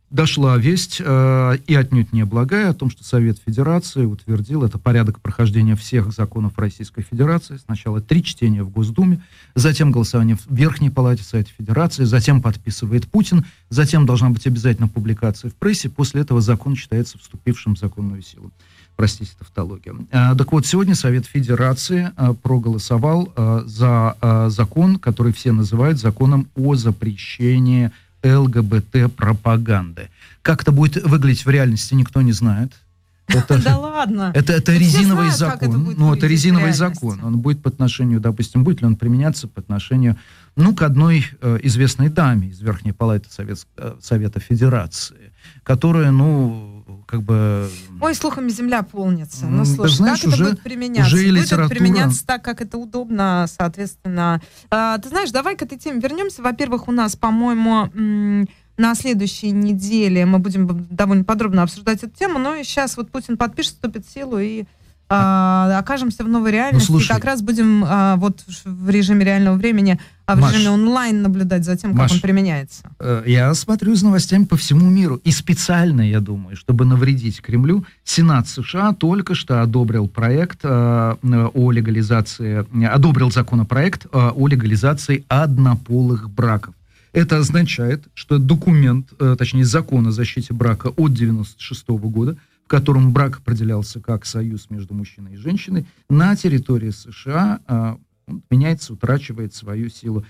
дошла 0.10 0.58
весть, 0.58 1.02
э, 1.04 1.58
и 1.68 1.76
отнюдь 1.76 2.14
не 2.14 2.24
благая, 2.24 2.70
о 2.70 2.74
том, 2.74 2.90
что 2.90 3.04
Совет 3.04 3.38
Федерации 3.46 4.06
утвердил 4.06 4.64
это 4.64 4.80
порядок 4.80 5.20
прохождения 5.20 5.76
всех 5.76 6.14
законов 6.14 6.58
Российской 6.58 7.02
Федерации. 7.02 7.58
Сначала 7.58 8.00
три 8.00 8.24
чтения 8.24 8.64
в 8.64 8.70
Госдуме, 8.70 9.22
затем 9.56 9.92
голосование 9.92 10.38
в 10.38 10.48
Верхней 10.50 10.90
Палате 10.90 11.24
Совета 11.24 11.50
Федерации, 11.58 12.06
затем 12.06 12.42
подписывает 12.42 13.08
Путин, 13.08 13.46
затем 13.70 14.06
должна 14.06 14.30
быть 14.30 14.48
обязательно 14.48 14.88
публикация 14.88 15.52
в 15.52 15.56
прессе, 15.56 15.90
после 15.90 16.22
этого 16.22 16.40
закон 16.40 16.76
считается 16.76 17.18
вступившим 17.18 17.76
в 17.76 17.80
законную 17.80 18.22
силу. 18.22 18.52
Простите, 18.98 19.32
тавтология. 19.38 19.94
А, 20.12 20.34
так 20.36 20.52
вот, 20.52 20.66
сегодня 20.66 20.96
Совет 20.96 21.28
Федерации 21.28 22.12
а, 22.16 22.34
проголосовал 22.34 23.32
а, 23.36 23.62
за 23.68 24.18
а, 24.20 24.50
закон, 24.50 24.98
который 24.98 25.34
все 25.34 25.52
называют 25.52 26.00
законом 26.00 26.48
о 26.56 26.74
запрещении 26.74 27.92
ЛГБТ-пропаганды. 28.24 30.10
Как 30.42 30.62
это 30.62 30.72
будет 30.72 31.04
выглядеть 31.04 31.46
в 31.46 31.50
реальности, 31.50 31.94
никто 31.94 32.22
не 32.22 32.32
знает. 32.32 32.72
Это, 33.28 33.62
Да 33.62 33.78
ладно. 33.78 34.32
это, 34.34 34.54
это 34.54 34.72
Ну, 34.72 34.78
все 34.78 34.86
резиновый 34.86 35.32
знают, 35.32 35.56
это 35.62 35.66
закон. 35.66 35.84
будет 35.84 35.98
Ну, 35.98 36.14
это 36.16 36.28
резиновый 36.28 36.72
закон. 36.72 37.24
Он 37.24 37.38
будет 37.40 37.62
по 37.62 37.70
отношению, 37.70 38.22
допустим, 38.22 38.64
будет 38.64 38.80
ли 38.82 38.88
он 38.88 38.96
применяться 38.96 39.48
по 39.50 39.60
отношению, 39.60 40.16
ну, 40.56 40.74
к 40.74 40.82
одной 40.82 41.26
э, 41.42 41.60
известной 41.64 42.08
даме 42.10 42.48
из 42.48 42.62
Верхней 42.62 42.94
Палаты 42.94 43.30
Совет, 43.30 43.60
э, 43.78 43.96
Совета 44.02 44.40
Федерации, 44.40 45.34
которая, 45.64 46.12
ну, 46.12 46.77
как 47.08 47.24
бы... 47.24 47.68
Ой, 48.02 48.14
слухами 48.14 48.50
земля 48.50 48.84
полнится. 48.84 49.48
Ну, 49.48 49.60
да 49.60 49.66
слушай, 49.66 49.96
знаешь, 49.96 50.20
как 50.20 50.28
это 50.28 50.36
уже- 50.36 50.44
будет 50.52 50.62
применяться? 50.62 51.16
уже 51.16 51.24
и 51.26 51.32
будет 51.32 51.46
литература- 51.46 51.66
это 51.66 51.70
применяться 51.70 52.28
так, 52.28 52.44
как 52.44 52.62
это 52.62 52.78
удобно, 52.78 53.46
соответственно. 53.48 54.42
А, 54.70 54.98
ты 55.00 55.08
знаешь, 55.10 55.32
давай 55.32 55.56
к 55.56 55.62
этой 55.62 55.78
теме 55.80 56.02
вернемся. 56.02 56.42
Во-первых, 56.44 56.88
у 56.90 56.92
нас, 56.92 57.16
по-моему, 57.16 58.46
на 58.78 58.94
следующей 58.96 59.52
неделе 59.52 60.26
мы 60.26 60.40
будем 60.40 60.86
довольно 60.92 61.24
подробно 61.24 61.64
обсуждать 61.64 62.04
эту 62.04 62.12
тему, 62.16 62.40
но 62.40 62.56
сейчас 62.64 62.98
вот 62.98 63.10
Путин 63.10 63.38
подпишет, 63.38 63.74
вступит 63.76 64.06
в 64.06 64.14
силу 64.14 64.38
и 64.38 64.66
а, 65.10 65.80
окажемся 65.80 66.26
в 66.26 66.28
новой 66.28 66.52
реальности. 66.52 66.88
слушай. 66.88 67.12
и 67.12 67.16
как 67.16 67.24
раз 67.24 67.42
будем 67.42 67.84
а, 67.88 68.18
вот 68.18 68.44
в 68.66 68.90
режиме 68.90 69.24
реального 69.24 69.56
времени, 69.56 70.00
а 70.28 70.36
в 70.36 70.40
Маш. 70.42 70.54
режиме 70.54 70.72
онлайн 70.72 71.22
наблюдать 71.22 71.64
за 71.64 71.76
тем, 71.78 71.92
как 71.92 72.02
Маш. 72.02 72.12
он 72.12 72.20
применяется. 72.20 72.84
Э, 73.00 73.24
Я 73.26 73.54
смотрю 73.54 73.96
за 73.96 74.06
новостями 74.06 74.44
по 74.44 74.58
всему 74.58 74.90
миру. 74.90 75.22
И 75.24 75.32
специально, 75.32 76.02
я 76.02 76.20
думаю, 76.20 76.56
чтобы 76.58 76.86
навредить 76.86 77.42
Кремлю, 77.42 77.86
Сенат 78.04 78.48
США 78.48 78.94
только 78.94 79.36
что 79.36 79.62
одобрил 79.62 80.08
проект 80.10 80.60
э, 80.64 81.16
о 81.54 81.72
легализации, 81.72 82.66
не, 82.74 82.88
одобрил 82.88 83.32
законопроект 83.32 84.06
э, 84.06 84.10
о 84.12 84.48
легализации 84.48 85.24
однополых 85.30 86.30
браков. 86.30 86.74
Это 87.14 87.38
означает, 87.38 88.04
что 88.14 88.38
документ, 88.38 89.08
э, 89.20 89.36
точнее 89.40 89.66
закон 89.66 90.08
о 90.08 90.12
защите 90.12 90.54
брака 90.54 90.90
от 90.98 91.14
96 91.14 91.88
года, 91.88 92.36
в 92.66 92.70
котором 92.70 93.14
брак 93.14 93.38
определялся 93.38 94.02
как 94.02 94.26
союз 94.26 94.70
между 94.70 94.94
мужчиной 94.94 95.36
и 95.36 95.38
женщиной, 95.38 95.86
на 96.10 96.36
территории 96.36 96.90
США 96.92 97.60
э, 97.66 97.96
он 98.28 98.44
меняется, 98.50 98.94
утрачивает 98.94 99.54
свою 99.54 99.90
силу. 99.90 100.26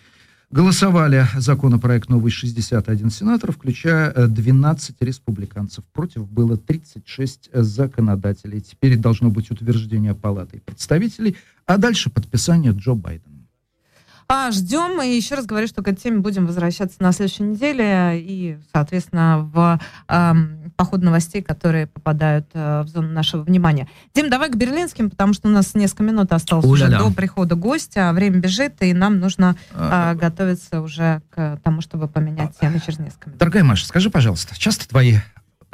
Голосовали 0.50 1.26
законопроект 1.36 2.08
новый 2.08 2.32
61 2.32 3.10
сенатор, 3.10 3.52
включая 3.52 4.12
э, 4.12 4.28
12 4.28 4.96
республиканцев. 5.02 5.84
Против 5.92 6.30
было 6.30 6.56
36 6.56 7.50
законодателей. 7.52 8.62
Теперь 8.62 8.98
должно 8.98 9.30
быть 9.30 9.52
утверждение 9.52 10.16
Палаты 10.16 10.62
представителей, 10.66 11.36
а 11.66 11.78
дальше 11.78 12.10
подписание 12.10 12.72
Джо 12.72 12.94
Байдена. 12.94 13.37
А, 14.30 14.52
ждем. 14.52 15.02
И 15.02 15.08
еще 15.16 15.36
раз 15.36 15.46
говорю, 15.46 15.68
что 15.68 15.82
к 15.82 15.88
этой 15.88 16.02
теме 16.02 16.20
будем 16.20 16.46
возвращаться 16.46 16.98
на 17.00 17.12
следующей 17.14 17.44
неделе. 17.44 18.20
И, 18.20 18.58
соответственно, 18.74 19.50
в 19.54 19.80
ам, 20.08 20.72
по 20.76 20.84
ходу 20.86 21.06
новостей, 21.06 21.42
которые 21.42 21.88
попадают 21.88 22.46
э, 22.54 22.82
в 22.84 22.88
зону 22.90 23.10
нашего 23.10 23.42
внимания. 23.44 23.88
Дим, 24.14 24.30
давай 24.30 24.50
к 24.50 24.56
берлинским, 24.56 25.10
потому 25.10 25.34
что 25.34 25.48
у 25.48 25.52
нас 25.52 25.74
несколько 25.76 26.04
минут 26.04 26.32
осталось 26.34 26.66
уже 26.66 26.90
до 26.90 27.10
прихода 27.12 27.56
гостя. 27.56 28.10
а 28.10 28.14
Время 28.14 28.40
бежит, 28.40 28.76
и 28.82 28.94
нам 28.94 29.20
нужно 29.20 29.56
А, 29.74 30.12
а, 30.12 30.16
готовиться 30.16 30.82
уже 30.82 31.22
к 31.30 31.60
тому, 31.64 31.82
чтобы 31.82 32.08
поменять 32.08 32.58
тему 32.60 32.80
через 32.86 33.00
несколько 33.00 33.30
минут. 33.30 33.40
Дорогая 33.40 33.64
Маша, 33.64 33.86
скажи, 33.86 34.10
пожалуйста, 34.10 34.60
часто 34.60 34.88
твои 34.88 35.16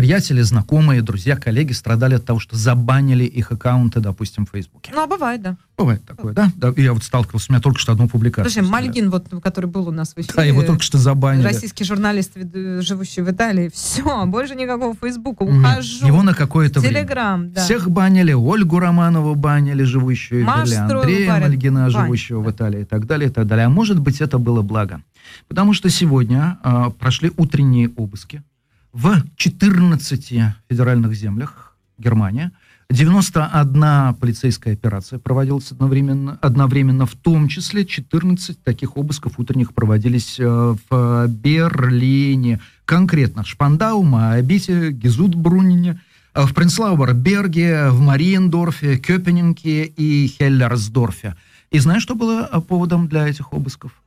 приятели, 0.04 0.42
знакомые, 0.42 1.02
друзья, 1.02 1.38
коллеги 1.38 1.72
страдали 1.72 2.16
от 2.16 2.26
того, 2.26 2.38
что 2.38 2.58
забанили 2.58 3.24
их 3.24 3.54
аккаунты, 3.54 4.02
допустим, 4.02 4.46
в 4.46 4.50
Фейсбуке? 4.50 4.92
Ну, 4.94 5.02
а 5.02 5.08
бывает, 5.08 5.42
да. 5.42 5.56
Бывает 5.78 6.04
такое, 6.06 6.34
да? 6.34 6.52
да? 6.58 6.74
Я 6.76 6.92
вот 6.92 7.06
сталкивался, 7.06 7.46
у 7.50 7.54
меня 7.54 7.62
только 7.62 7.80
что 7.80 7.94
одну 7.94 8.10
публикацию. 8.10 8.52
Слушай. 8.52 8.70
Мальгин, 8.70 9.10
вот, 9.10 9.28
который 9.42 9.68
был 9.68 9.88
у 9.88 9.92
нас 9.92 10.10
в 10.14 10.18
эфире, 10.18 10.34
Да, 10.36 10.44
его 10.44 10.64
только 10.64 10.84
что 10.84 10.98
забанили. 10.98 11.46
российский 11.46 11.86
журналист, 11.86 12.34
живущий 12.36 13.22
в 13.22 13.32
Италии, 13.32 13.72
все, 13.74 14.26
больше 14.26 14.56
никакого 14.56 14.94
Фейсбука, 14.94 15.44
ухожу. 15.44 16.06
Его 16.06 16.22
на 16.22 16.34
какое-то 16.34 16.82
время. 16.82 16.96
Телеграм, 16.96 17.54
да. 17.54 17.64
Всех 17.64 17.90
банили, 17.90 18.34
Ольгу 18.34 18.80
Романову 18.80 19.36
банили, 19.36 19.84
живущую 19.84 20.44
в 20.44 20.48
Маш 20.48 20.68
Италии, 20.68 20.86
Строеву 20.86 21.00
Андрея 21.00 21.30
банят, 21.30 21.48
Мальгина, 21.48 21.80
банят, 21.80 21.92
живущего 21.94 22.42
в. 22.42 22.52
Италии 22.52 22.82
и 22.82 22.86
так 22.86 23.08
далее, 23.08 23.30
и 23.30 23.32
так 23.32 23.48
далее. 23.48 23.68
А 23.68 23.70
может 23.70 24.00
быть, 24.00 24.20
это 24.20 24.38
было 24.38 24.62
благо. 24.62 25.02
Потому 25.48 25.72
что 25.72 25.90
сегодня 25.90 26.60
а, 26.62 26.90
прошли 26.90 27.32
утренние 27.38 27.90
обыски 27.96 28.44
в 28.94 29.24
14 29.36 30.54
федеральных 30.70 31.16
землях 31.16 31.76
Германия. 31.98 32.52
91 32.90 34.14
полицейская 34.16 34.74
операция 34.74 35.18
проводилась 35.18 35.72
одновременно, 35.72 36.38
одновременно, 36.42 37.08
в 37.08 37.16
том 37.16 37.48
числе 37.48 37.86
14 37.86 38.62
таких 38.64 38.98
обысков 38.98 39.40
утренних 39.40 39.74
проводились 39.74 40.40
э, 40.40 40.76
в 40.90 41.28
Берлине. 41.28 42.60
Конкретно 42.86 43.44
в 43.44 43.48
Шпандау, 43.48 44.04
Моабите, 44.04 44.92
Гизутбрунине, 44.92 46.02
э, 46.36 46.44
в 46.44 46.54
Принцлаубер-Берге, 46.54 47.90
в 47.90 48.00
Мариендорфе, 48.00 48.98
Кёпенинге 48.98 49.86
и 49.86 50.28
Хеллерсдорфе. 50.28 51.36
И 51.72 51.80
знаешь, 51.80 52.04
что 52.04 52.14
было 52.14 52.48
э, 52.52 52.62
поводом 52.62 53.08
для 53.08 53.28
этих 53.28 53.54
обысков? 53.54 54.03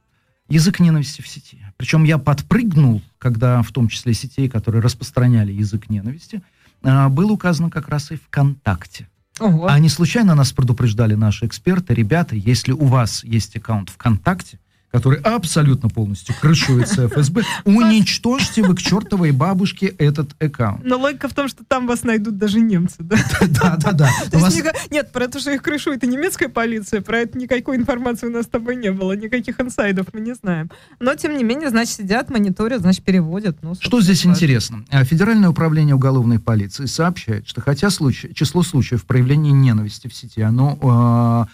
Язык 0.49 0.81
ненависти 0.81 1.23
в 1.23 1.29
сети. 1.29 1.59
Причем 1.77 2.05
я 2.05 2.19
подпрыгнул, 2.19 3.03
когда 3.19 3.63
в 3.63 3.73
том 3.73 3.89
числе 3.89 4.15
сетей, 4.15 4.49
которые 4.49 4.81
распространяли 4.81 5.53
язык 5.53 5.91
ненависти, 5.91 6.43
а, 6.83 7.09
было 7.09 7.33
указано 7.33 7.71
как 7.71 7.89
раз 7.89 8.13
и 8.13 8.17
ВКонтакте. 8.17 9.09
Ого. 9.41 9.67
А 9.67 9.79
не 9.79 9.89
случайно 9.89 10.35
нас 10.35 10.53
предупреждали 10.53 11.15
наши 11.15 11.47
эксперты, 11.47 11.95
ребята, 11.95 12.37
если 12.37 12.73
у 12.73 12.85
вас 12.85 13.23
есть 13.25 13.57
аккаунт 13.57 13.91
ВКонтакте, 13.91 14.59
который 14.91 15.21
абсолютно 15.21 15.89
полностью 15.89 16.35
крышуется 16.41 17.09
ФСБ, 17.09 17.43
уничтожьте 17.65 18.63
вы 18.63 18.75
к 18.75 18.81
чертовой 18.81 19.33
бабушке 19.33 19.87
этот 19.87 20.31
аккаунт. 20.43 20.85
Но 20.85 20.99
логика 20.99 21.29
в 21.29 21.35
том, 21.35 21.49
что 21.49 21.65
там 21.65 21.87
вас 21.87 22.03
найдут 22.03 22.39
даже 22.39 22.61
немцы, 22.61 22.97
да? 23.01 23.17
Да, 23.47 23.77
да, 23.77 23.93
да. 23.93 24.11
Нет, 24.91 25.13
про 25.13 25.29
то, 25.29 25.39
что 25.41 25.51
их 25.51 25.63
крышует 25.63 26.05
и 26.05 26.07
немецкая 26.07 26.49
полиция, 26.49 27.01
про 27.01 27.21
это 27.21 27.39
никакой 27.39 27.77
информации 27.77 28.27
у 28.27 28.31
нас 28.31 28.45
с 28.47 28.49
тобой 28.49 28.77
не 28.77 28.93
было, 28.93 29.13
никаких 29.13 29.61
инсайдов 29.61 30.07
мы 30.13 30.21
не 30.21 30.35
знаем. 30.35 30.71
Но, 31.01 31.15
тем 31.15 31.37
не 31.37 31.45
менее, 31.45 31.71
значит, 31.71 31.95
сидят, 31.95 32.31
мониторят, 32.31 32.81
значит, 32.81 33.05
переводят. 33.05 33.59
Ну, 33.63 33.75
Что 33.79 34.01
здесь 34.01 34.27
интересно? 34.27 34.85
А, 34.91 35.05
Федеральное 35.05 35.49
управление 35.49 35.95
уголовной 35.95 36.39
полиции 36.39 36.87
сообщает, 36.87 37.49
что 37.49 37.61
хотя 37.61 37.89
число 37.91 38.63
случаев 38.63 39.05
проявления 39.05 39.53
ненависти 39.53 40.09
в 40.09 40.15
сети, 40.15 40.41
оно 40.41 40.79
а, 40.83 41.47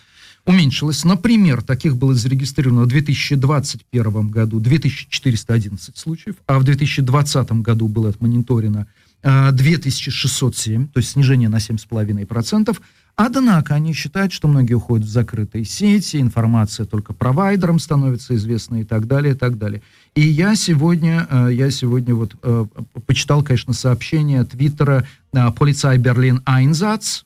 уменьшилось. 0.46 1.04
Например, 1.04 1.62
таких 1.62 1.96
было 1.96 2.14
зарегистрировано 2.14 2.82
в 2.82 2.88
2021 2.88 4.28
году 4.28 4.60
2411 4.60 5.96
случаев, 5.96 6.36
а 6.46 6.58
в 6.58 6.64
2020 6.64 7.52
году 7.52 7.88
было 7.88 8.08
отмониторено 8.08 8.86
а, 9.22 9.52
2607, 9.52 10.88
то 10.88 10.98
есть 10.98 11.10
снижение 11.10 11.48
на 11.48 11.56
7,5%. 11.56 12.76
Однако 13.14 13.74
они 13.74 13.92
считают, 13.92 14.32
что 14.32 14.48
многие 14.48 14.74
уходят 14.74 15.06
в 15.06 15.10
закрытые 15.10 15.64
сети, 15.64 16.16
информация 16.16 16.86
только 16.86 17.12
провайдерам 17.12 17.78
становится 17.78 18.34
известна 18.34 18.80
и 18.80 18.84
так 18.84 19.06
далее, 19.06 19.34
и 19.34 19.36
так 19.36 19.58
далее. 19.58 19.82
И 20.14 20.22
я 20.22 20.54
сегодня, 20.54 21.26
э, 21.30 21.50
я 21.52 21.70
сегодня 21.70 22.14
вот 22.14 22.34
э, 22.42 22.66
почитал, 23.06 23.42
конечно, 23.42 23.74
сообщение 23.74 24.44
Твиттера 24.44 25.06
э, 25.34 25.50
«Полицай 25.52 25.98
Берлин 25.98 26.40
Айнзац», 26.46 27.20
э, 27.20 27.24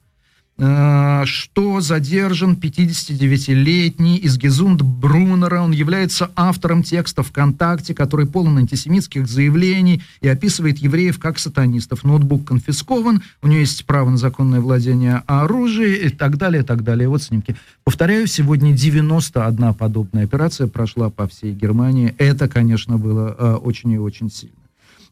что 0.58 1.80
задержан 1.80 2.54
59-летний 2.54 4.16
из 4.16 4.38
Гезунд 4.38 4.80
Брунера. 4.80 5.60
Он 5.60 5.72
является 5.72 6.30
автором 6.34 6.82
текста 6.82 7.22
ВКонтакте, 7.22 7.94
который 7.94 8.26
полон 8.26 8.58
антисемитских 8.58 9.28
заявлений 9.28 10.02
и 10.22 10.28
описывает 10.28 10.78
евреев 10.78 11.18
как 11.18 11.38
сатанистов. 11.38 12.04
Ноутбук 12.04 12.46
конфискован, 12.46 13.22
у 13.42 13.48
него 13.48 13.60
есть 13.60 13.84
право 13.84 14.08
на 14.08 14.16
законное 14.16 14.60
владение 14.60 15.22
оружием 15.26 16.06
и 16.06 16.08
так 16.08 16.38
далее, 16.38 16.62
и 16.62 16.64
так 16.64 16.82
далее. 16.82 17.08
Вот 17.08 17.22
снимки. 17.22 17.54
Повторяю, 17.84 18.26
сегодня 18.26 18.72
91 18.72 19.74
подобная 19.74 20.24
операция 20.24 20.68
прошла 20.68 21.10
по 21.10 21.28
всей 21.28 21.52
Германии. 21.52 22.14
Это, 22.18 22.48
конечно, 22.48 22.96
было 22.96 23.36
э, 23.38 23.54
очень 23.54 23.92
и 23.92 23.98
очень 23.98 24.30
сильно. 24.30 24.65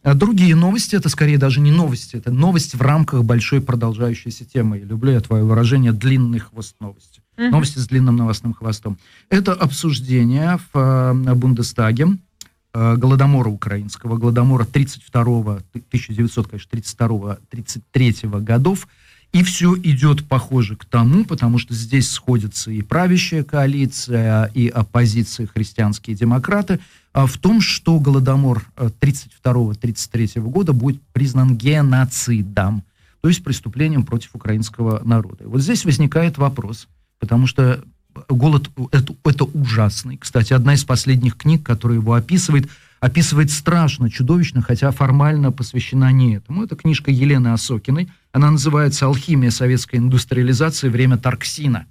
А 0.05 0.15
другие 0.15 0.55
новости, 0.55 0.95
это 0.97 1.09
скорее 1.09 1.39
даже 1.39 1.61
не 1.61 1.73
новости, 1.73 2.17
это 2.17 2.31
новости 2.31 2.77
в 2.77 2.83
рамках 2.83 3.25
большой 3.25 3.63
продолжающейся 3.63 4.45
темы. 4.45 4.77
Я 4.79 4.85
люблю 4.85 5.13
я 5.13 5.21
твое 5.21 5.45
выражение 5.45 5.93
«длинный 5.93 6.41
хвост 6.41 6.77
новости». 6.79 7.23
Мгм. 7.39 7.53
Новости 7.53 7.79
с 7.79 7.87
длинным 7.87 8.17
новостным 8.17 8.53
хвостом. 8.53 8.99
Это 9.31 9.55
обсуждение 9.55 10.59
в 10.73 10.79
э, 10.79 11.15
Бундестаге 11.35 12.19
э, 12.75 12.97
Голодомора 12.97 13.49
украинского, 13.49 14.19
Голодомора 14.19 14.67
32 14.67 15.61
1932-33 15.91 18.41
годов. 18.43 18.87
И 19.33 19.43
все 19.43 19.75
идет 19.75 20.29
похоже 20.29 20.77
к 20.77 20.85
тому, 20.85 21.25
потому 21.25 21.57
что 21.59 21.73
здесь 21.73 22.11
сходятся 22.11 22.71
и 22.71 22.83
правящая 22.83 23.43
коалиция, 23.43 24.51
и 24.55 24.69
оппозиция, 24.69 25.47
христианские 25.47 26.15
демократы, 26.15 26.79
в 27.15 27.39
том, 27.39 27.61
что 27.61 28.01
Голодомор 28.01 28.67
32-33 28.77 30.41
года 30.41 30.73
будет 30.73 31.01
признан 31.13 31.57
геноцидом, 31.57 32.83
то 33.21 33.29
есть 33.29 33.43
преступлением 33.45 34.05
против 34.05 34.35
украинского 34.35 35.01
народа. 35.05 35.45
И 35.45 35.47
вот 35.47 35.63
здесь 35.63 35.85
возникает 35.85 36.37
вопрос, 36.39 36.89
потому 37.21 37.47
что 37.47 37.83
голод 38.29 38.69
это, 38.93 39.15
это 39.25 39.45
ужасный. 39.45 40.17
Кстати, 40.17 40.53
одна 40.53 40.75
из 40.75 40.85
последних 40.85 41.37
книг, 41.37 41.65
которая 41.65 41.99
его 41.99 42.15
описывает, 42.15 42.69
описывает 43.01 43.51
страшно, 43.51 44.11
чудовищно, 44.11 44.63
хотя 44.63 44.91
формально 44.91 45.53
посвящена 45.53 46.13
не 46.13 46.37
этому. 46.37 46.65
Это 46.65 46.77
книжка 46.77 47.11
Елены 47.11 47.49
Осокиной. 47.49 48.11
Она 48.33 48.51
называется 48.51 49.07
«Алхимия 49.07 49.51
советской 49.51 49.97
индустриализации. 49.97 50.89
Время 50.89 51.17
Тарксина». 51.17 51.87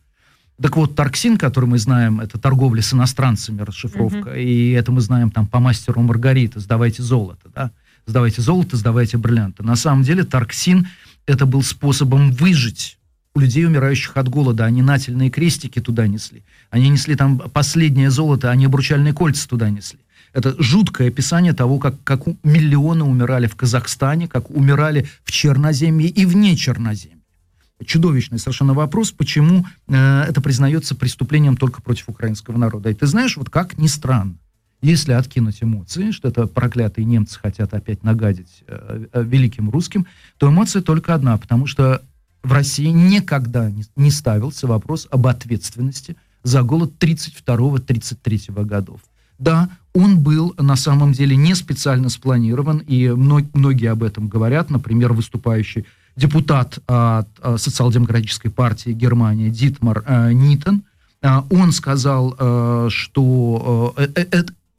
Так 0.61 0.77
вот, 0.77 0.95
Тарксин, 0.95 1.37
который 1.37 1.65
мы 1.65 1.77
знаем, 1.77 2.19
это 2.19 2.37
торговля 2.37 2.81
с 2.81 2.93
иностранцами, 2.93 3.61
расшифровка, 3.61 4.33
и 4.35 4.71
это 4.71 4.91
мы 4.91 5.01
знаем 5.01 5.31
там 5.31 5.47
по 5.47 5.59
мастеру 5.59 6.01
Маргарита, 6.01 6.59
сдавайте 6.59 7.01
золото, 7.01 7.49
да, 7.53 7.71
сдавайте 8.05 8.41
золото, 8.41 8.77
сдавайте 8.77 9.17
бриллианты. 9.17 9.63
На 9.63 9.75
самом 9.75 10.03
деле 10.03 10.23
Тарксин 10.23 10.87
это 11.25 11.45
был 11.45 11.63
способом 11.63 12.31
выжить 12.31 12.97
у 13.35 13.39
людей, 13.39 13.65
умирающих 13.65 14.15
от 14.15 14.29
голода. 14.29 14.65
Они 14.65 14.81
нательные 14.81 15.29
крестики 15.29 15.79
туда 15.79 16.07
несли. 16.07 16.43
Они 16.69 16.89
несли 16.89 17.15
там 17.15 17.39
последнее 17.39 18.11
золото, 18.11 18.51
они 18.51 18.65
обручальные 18.65 19.13
кольца 19.13 19.47
туда 19.47 19.69
несли. 19.69 19.99
Это 20.33 20.55
жуткое 20.61 21.09
описание 21.09 21.53
того, 21.53 21.77
как, 21.79 21.95
как 22.03 22.25
миллионы 22.43 23.03
умирали 23.03 23.47
в 23.47 23.55
Казахстане, 23.55 24.27
как 24.27 24.49
умирали 24.49 25.07
в 25.23 25.31
Черноземье 25.31 26.09
и 26.09 26.25
вне 26.25 26.55
Черноземья. 26.55 27.17
Чудовищный 27.85 28.39
совершенно 28.39 28.73
вопрос, 28.73 29.11
почему 29.11 29.65
э, 29.87 30.21
это 30.27 30.41
признается 30.41 30.95
преступлением 30.95 31.57
только 31.57 31.81
против 31.81 32.09
украинского 32.09 32.57
народа. 32.57 32.89
И 32.89 32.93
ты 32.93 33.07
знаешь, 33.07 33.37
вот 33.37 33.49
как 33.49 33.77
ни 33.77 33.87
странно, 33.87 34.35
если 34.81 35.13
откинуть 35.13 35.63
эмоции, 35.63 36.11
что 36.11 36.27
это 36.27 36.45
проклятые 36.45 37.05
немцы 37.05 37.39
хотят 37.39 37.73
опять 37.73 38.03
нагадить 38.03 38.63
э, 38.67 39.05
э, 39.11 39.23
великим 39.23 39.69
русским, 39.69 40.05
то 40.37 40.49
эмоция 40.49 40.81
только 40.81 41.13
одна, 41.13 41.37
потому 41.37 41.67
что 41.67 42.01
в 42.43 42.51
России 42.51 42.87
никогда 42.87 43.71
не, 43.71 43.85
не 43.95 44.11
ставился 44.11 44.67
вопрос 44.67 45.07
об 45.09 45.27
ответственности 45.27 46.17
за 46.43 46.63
голод 46.63 46.93
32-33 46.99 48.63
годов. 48.65 48.99
Да, 49.39 49.69
он 49.93 50.19
был 50.19 50.53
на 50.57 50.75
самом 50.75 51.13
деле 51.13 51.35
не 51.35 51.55
специально 51.55 52.09
спланирован, 52.09 52.79
и 52.79 53.07
мно- 53.07 53.49
многие 53.53 53.89
об 53.89 54.03
этом 54.03 54.27
говорят. 54.27 54.69
Например, 54.69 55.13
выступающий 55.13 55.85
депутат 56.15 56.79
от 56.87 57.27
э, 57.41 57.57
социал-демократической 57.57 58.49
партии 58.49 58.91
Германии 58.91 59.49
Дитмар 59.49 60.03
э, 60.05 60.31
Нитон, 60.33 60.83
э, 61.21 61.41
он 61.49 61.71
сказал, 61.71 62.35
э, 62.37 62.87
что 62.89 63.95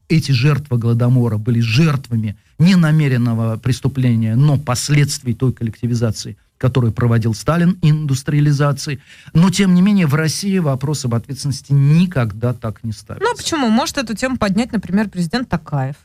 эти 0.08 0.32
жертвы 0.32 0.78
Голодомора 0.78 1.38
были 1.38 1.60
жертвами 1.60 2.36
не 2.58 2.76
намеренного 2.76 3.56
преступления, 3.56 4.36
но 4.36 4.58
последствий 4.58 5.34
той 5.34 5.52
коллективизации, 5.52 6.36
которую 6.58 6.92
проводил 6.92 7.34
Сталин, 7.34 7.78
индустриализации. 7.82 9.00
Но, 9.32 9.50
тем 9.50 9.74
не 9.74 9.82
менее, 9.82 10.06
в 10.06 10.14
России 10.14 10.58
вопрос 10.58 11.04
об 11.04 11.14
ответственности 11.14 11.72
никогда 11.72 12.54
так 12.54 12.84
не 12.84 12.92
ставится. 12.92 13.24
Ну, 13.24 13.32
а 13.32 13.36
почему? 13.36 13.68
Может 13.68 13.98
эту 13.98 14.14
тему 14.14 14.36
поднять, 14.36 14.72
например, 14.72 15.08
президент 15.08 15.48
Такаев. 15.48 15.96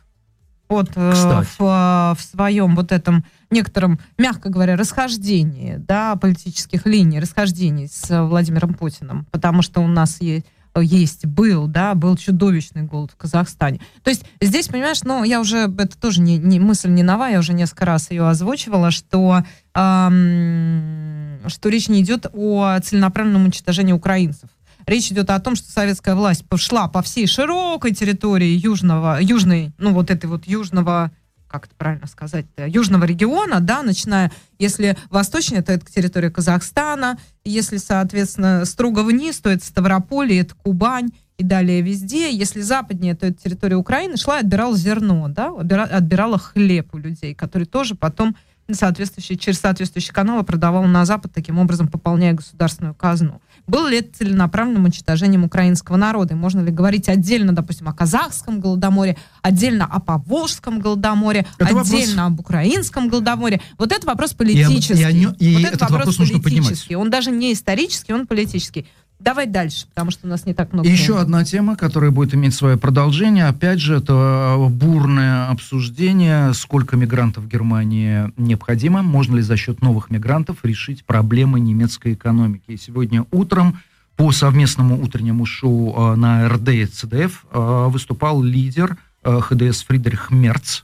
Вот 0.69 0.91
э, 0.95 1.11
Кстати. 1.11 1.47
в, 1.57 2.15
в 2.17 2.21
своем 2.21 2.75
вот 2.75 2.91
этом 2.91 3.25
некотором, 3.49 3.99
мягко 4.19 4.49
говоря, 4.49 4.75
расхождении, 4.75 5.77
да, 5.77 6.15
политических 6.15 6.85
линий, 6.85 7.19
расхождений 7.19 7.87
с 7.87 8.23
Владимиром 8.25 8.75
Путиным, 8.75 9.25
потому 9.31 9.63
что 9.63 9.81
у 9.81 9.87
нас 9.87 10.21
есть 10.21 10.45
есть, 10.81 11.25
был, 11.25 11.67
да, 11.67 11.95
был 11.95 12.15
чудовищный 12.15 12.83
голод 12.83 13.11
в 13.11 13.17
Казахстане. 13.17 13.81
То 14.03 14.11
есть 14.11 14.23
здесь, 14.39 14.67
понимаешь, 14.67 15.03
ну, 15.03 15.23
я 15.23 15.41
уже, 15.41 15.71
это 15.77 15.97
тоже 15.99 16.21
не, 16.21 16.37
не 16.37 16.59
мысль 16.59 16.89
не 16.89 17.03
нова, 17.03 17.27
я 17.27 17.39
уже 17.39 17.53
несколько 17.53 17.85
раз 17.85 18.11
ее 18.11 18.27
озвучивала, 18.27 18.91
что, 18.91 19.43
эм, 19.73 21.39
что 21.47 21.69
речь 21.69 21.89
не 21.89 22.01
идет 22.01 22.27
о 22.33 22.79
целенаправленном 22.79 23.45
уничтожении 23.45 23.93
украинцев. 23.93 24.49
Речь 24.89 25.11
идет 25.11 25.29
о 25.29 25.39
том, 25.39 25.55
что 25.55 25.71
советская 25.71 26.15
власть 26.15 26.43
пошла 26.45 26.87
по 26.87 27.03
всей 27.03 27.27
широкой 27.27 27.93
территории 27.93 28.47
южного, 28.47 29.19
южной, 29.21 29.71
ну 29.77 29.93
вот 29.93 30.09
этой 30.09 30.25
вот 30.25 30.47
южного, 30.47 31.11
как 31.47 31.67
это 31.67 31.75
правильно 31.75 32.07
сказать, 32.07 32.47
южного 32.57 33.03
региона, 33.05 33.59
да, 33.59 33.83
начиная, 33.83 34.31
если 34.57 34.97
восточнее, 35.11 35.61
то 35.61 35.71
это 35.71 35.85
территория 35.85 36.31
Казахстана, 36.31 37.19
если, 37.45 37.77
соответственно, 37.77 38.65
строго 38.65 39.03
вниз, 39.03 39.37
то 39.37 39.51
это 39.51 39.63
Ставрополь, 39.63 40.33
это 40.33 40.55
Кубань, 40.55 41.11
и 41.37 41.43
далее 41.43 41.81
везде. 41.81 42.31
Если 42.31 42.61
западнее, 42.61 43.13
то 43.15 43.27
это 43.27 43.39
территория 43.43 43.75
Украины, 43.75 44.17
шла 44.17 44.37
и 44.37 44.39
отбирала 44.39 44.75
зерно, 44.75 45.27
да, 45.27 45.49
отбира- 45.49 45.85
отбирала 45.85 46.39
хлеб 46.39 46.95
у 46.95 46.97
людей, 46.97 47.35
который 47.35 47.67
тоже 47.67 47.93
потом 47.93 48.35
соответствующие, 48.71 49.37
через 49.37 49.59
соответствующие 49.59 50.13
каналы 50.13 50.43
продавал 50.43 50.83
на 50.85 51.05
Запад, 51.05 51.31
таким 51.33 51.59
образом 51.59 51.87
пополняя 51.87 52.33
государственную 52.33 52.95
казну. 52.95 53.41
Было 53.69 53.87
ли 53.87 53.99
это 53.99 54.17
целенаправленным 54.17 54.85
уничтожением 54.85 55.43
украинского 55.43 55.95
народа? 55.95 56.33
И 56.33 56.37
можно 56.37 56.61
ли 56.61 56.71
говорить 56.71 57.07
отдельно, 57.07 57.53
допустим, 57.53 57.87
о 57.87 57.93
казахском 57.93 58.59
голодоморе, 58.59 59.15
отдельно 59.43 59.85
о 59.85 59.99
поволжском 59.99 60.79
голодоморе, 60.79 61.45
Это 61.59 61.77
отдельно 61.79 62.23
вопрос- 62.23 62.33
об 62.33 62.39
украинском 62.39 63.09
голодоморе? 63.09 63.61
Вот 63.77 63.91
это 63.91 64.07
вопрос 64.07 64.31
И 64.33 64.35
политический. 64.35 64.93
и 65.01 65.13
нё- 65.25 65.35
и 65.37 65.55
вот 65.55 65.65
этот 65.65 65.89
вопрос 65.91 66.17
нужно 66.17 66.39
поднимать. 66.39 66.67
политический. 66.69 66.95
Он 66.95 67.09
даже 67.09 67.29
не 67.31 67.53
исторический, 67.53 68.13
он 68.13 68.25
политический. 68.25 68.87
Давай 69.19 69.47
дальше, 69.47 69.85
потому 69.87 70.11
что 70.11 70.27
у 70.27 70.29
нас 70.29 70.45
не 70.45 70.53
так 70.53 70.71
много 70.71 70.87
еще 70.87 71.13
времени. 71.13 71.21
одна 71.21 71.43
тема, 71.43 71.75
которая 71.75 72.09
будет 72.09 72.33
иметь 72.33 72.55
свое 72.55 72.77
продолжение. 72.77 73.47
Опять 73.47 73.81
же, 73.81 73.97
это 73.97 74.55
бурное 74.69 75.49
обсуждение, 75.49 76.53
сколько 76.53 76.95
мигрантов 76.95 77.43
в 77.43 77.47
Германии 77.49 78.31
необходимо, 78.37 79.01
можно 79.01 79.35
ли 79.35 79.41
за 79.41 79.57
счет 79.57 79.81
новых 79.81 80.09
мигрантов 80.09 80.63
решить 80.63 81.03
проблемы 81.03 81.59
немецкой 81.59 82.13
экономики. 82.13 82.63
И 82.67 82.77
сегодня 82.77 83.25
утром 83.31 83.79
по 84.15 84.31
совместному 84.31 85.01
утреннему 85.01 85.45
шоу 85.45 86.15
на 86.15 86.47
РД 86.47 86.69
и 86.69 86.85
ЦДФ 86.85 87.45
выступал 87.51 88.41
лидер 88.41 88.97
ХДС 89.23 89.83
Фридрих 89.83 90.31
Мерц. 90.31 90.83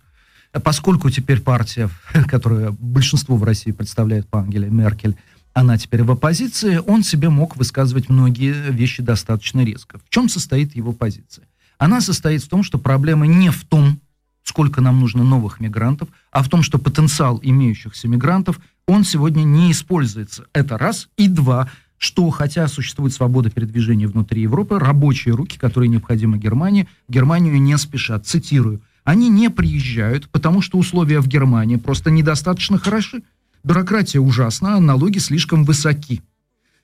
Поскольку 0.63 1.09
теперь 1.09 1.41
партия, 1.41 1.89
которая 2.27 2.71
большинство 2.79 3.35
в 3.35 3.43
России 3.43 3.71
представляет 3.71 4.27
по 4.27 4.39
Ангеле 4.39 4.69
Меркель, 4.69 5.15
она 5.55 5.77
теперь 5.77 6.03
в 6.03 6.11
оппозиции, 6.11 6.81
он 6.85 7.01
себе 7.01 7.29
мог 7.29 7.55
высказывать 7.55 8.09
многие 8.09 8.71
вещи 8.71 9.01
достаточно 9.01 9.63
резко. 9.63 9.99
В 10.05 10.09
чем 10.09 10.27
состоит 10.27 10.75
его 10.75 10.91
позиция? 10.91 11.47
Она 11.77 12.01
состоит 12.01 12.43
в 12.43 12.49
том, 12.49 12.61
что 12.61 12.77
проблема 12.77 13.25
не 13.25 13.49
в 13.51 13.63
том, 13.63 14.01
сколько 14.43 14.81
нам 14.81 14.99
нужно 14.99 15.23
новых 15.23 15.61
мигрантов, 15.61 16.09
а 16.29 16.43
в 16.43 16.49
том, 16.49 16.61
что 16.61 16.77
потенциал 16.77 17.39
имеющихся 17.41 18.09
мигрантов, 18.09 18.59
он 18.85 19.05
сегодня 19.05 19.43
не 19.43 19.71
используется. 19.71 20.45
Это 20.51 20.77
раз. 20.77 21.07
И 21.15 21.29
два, 21.29 21.69
что 21.97 22.29
хотя 22.31 22.67
существует 22.67 23.13
свобода 23.13 23.49
передвижения 23.49 24.09
внутри 24.09 24.41
Европы, 24.41 24.77
рабочие 24.77 25.35
руки, 25.35 25.57
которые 25.57 25.87
необходимы 25.87 26.37
Германии, 26.37 26.89
Германию 27.07 27.61
не 27.61 27.77
спешат. 27.77 28.27
Цитирую. 28.27 28.81
Они 29.05 29.29
не 29.29 29.49
приезжают, 29.49 30.27
потому 30.29 30.61
что 30.61 30.79
условия 30.79 31.21
в 31.21 31.27
Германии 31.27 31.77
просто 31.77 32.11
недостаточно 32.11 32.77
хороши. 32.77 33.23
Бюрократия 33.65 34.19
ужасна, 34.19 34.75
а 34.75 34.79
налоги 34.79 35.17
слишком 35.17 35.63
высоки. 35.65 36.21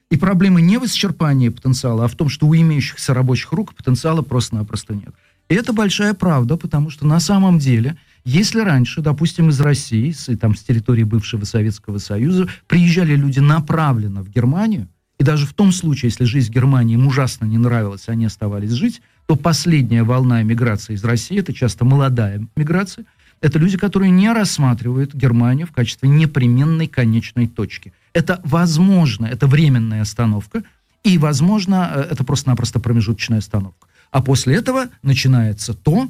И 0.10 0.18
проблема 0.18 0.62
не 0.62 0.80
в 0.80 0.86
исчерпании 0.86 1.50
потенциала, 1.50 2.06
а 2.06 2.08
в 2.08 2.16
том, 2.16 2.28
что 2.28 2.48
у 2.48 2.56
имеющихся 2.56 3.14
рабочих 3.14 3.52
рук 3.52 3.76
потенциала 3.76 4.24
просто-напросто 4.24 4.96
нет. 4.96 5.14
И 5.48 5.54
это 5.54 5.74
большая 5.74 6.16
правда, 6.16 6.58
потому 6.58 6.90
что 6.90 7.06
на 7.06 7.20
самом 7.20 7.60
деле, 7.60 7.98
если 8.26 8.62
раньше, 8.62 9.02
допустим, 9.02 9.50
из 9.50 9.62
России, 9.62 10.10
с, 10.10 10.36
там, 10.38 10.56
с 10.56 10.64
территории 10.64 11.04
бывшего 11.04 11.46
Советского 11.46 12.00
Союза, 12.00 12.50
приезжали 12.66 13.16
люди 13.16 13.38
направленно 13.38 14.24
в 14.24 14.30
Германию, 14.30 14.88
и 15.20 15.24
даже 15.24 15.46
в 15.46 15.54
том 15.54 15.72
случае, 15.72 16.10
если 16.10 16.24
жизнь 16.24 16.52
в 16.52 16.56
Германии 16.56 16.96
им 16.96 17.06
ужасно 17.06 17.46
не 17.46 17.60
нравилась, 17.60 18.06
они 18.08 18.26
оставались 18.26 18.72
жить, 18.72 19.04
то 19.28 19.36
последняя 19.36 20.02
волна 20.02 20.42
миграции 20.42 20.96
из 20.96 21.04
России, 21.04 21.38
это 21.38 21.54
часто 21.54 21.86
молодая 21.86 22.48
миграция, 22.56 23.06
это 23.42 23.60
люди, 23.60 23.78
которые 23.78 24.12
не 24.12 24.32
рассматривают 24.32 25.14
Германию 25.14 25.68
в 25.68 25.72
качестве 25.72 26.10
непременной 26.10 26.88
конечной 26.88 27.48
точки. 27.48 27.92
Это 28.14 28.40
возможно, 28.44 29.26
это 29.26 29.48
временная 29.48 30.02
остановка, 30.02 30.64
и, 31.04 31.18
возможно, 31.18 31.92
э, 31.94 32.02
это 32.12 32.24
просто-напросто 32.24 32.80
промежуточная 32.80 33.40
остановка. 33.40 33.88
А 34.12 34.22
после 34.22 34.56
этого 34.56 34.90
начинается 35.02 35.74
то, 35.74 36.10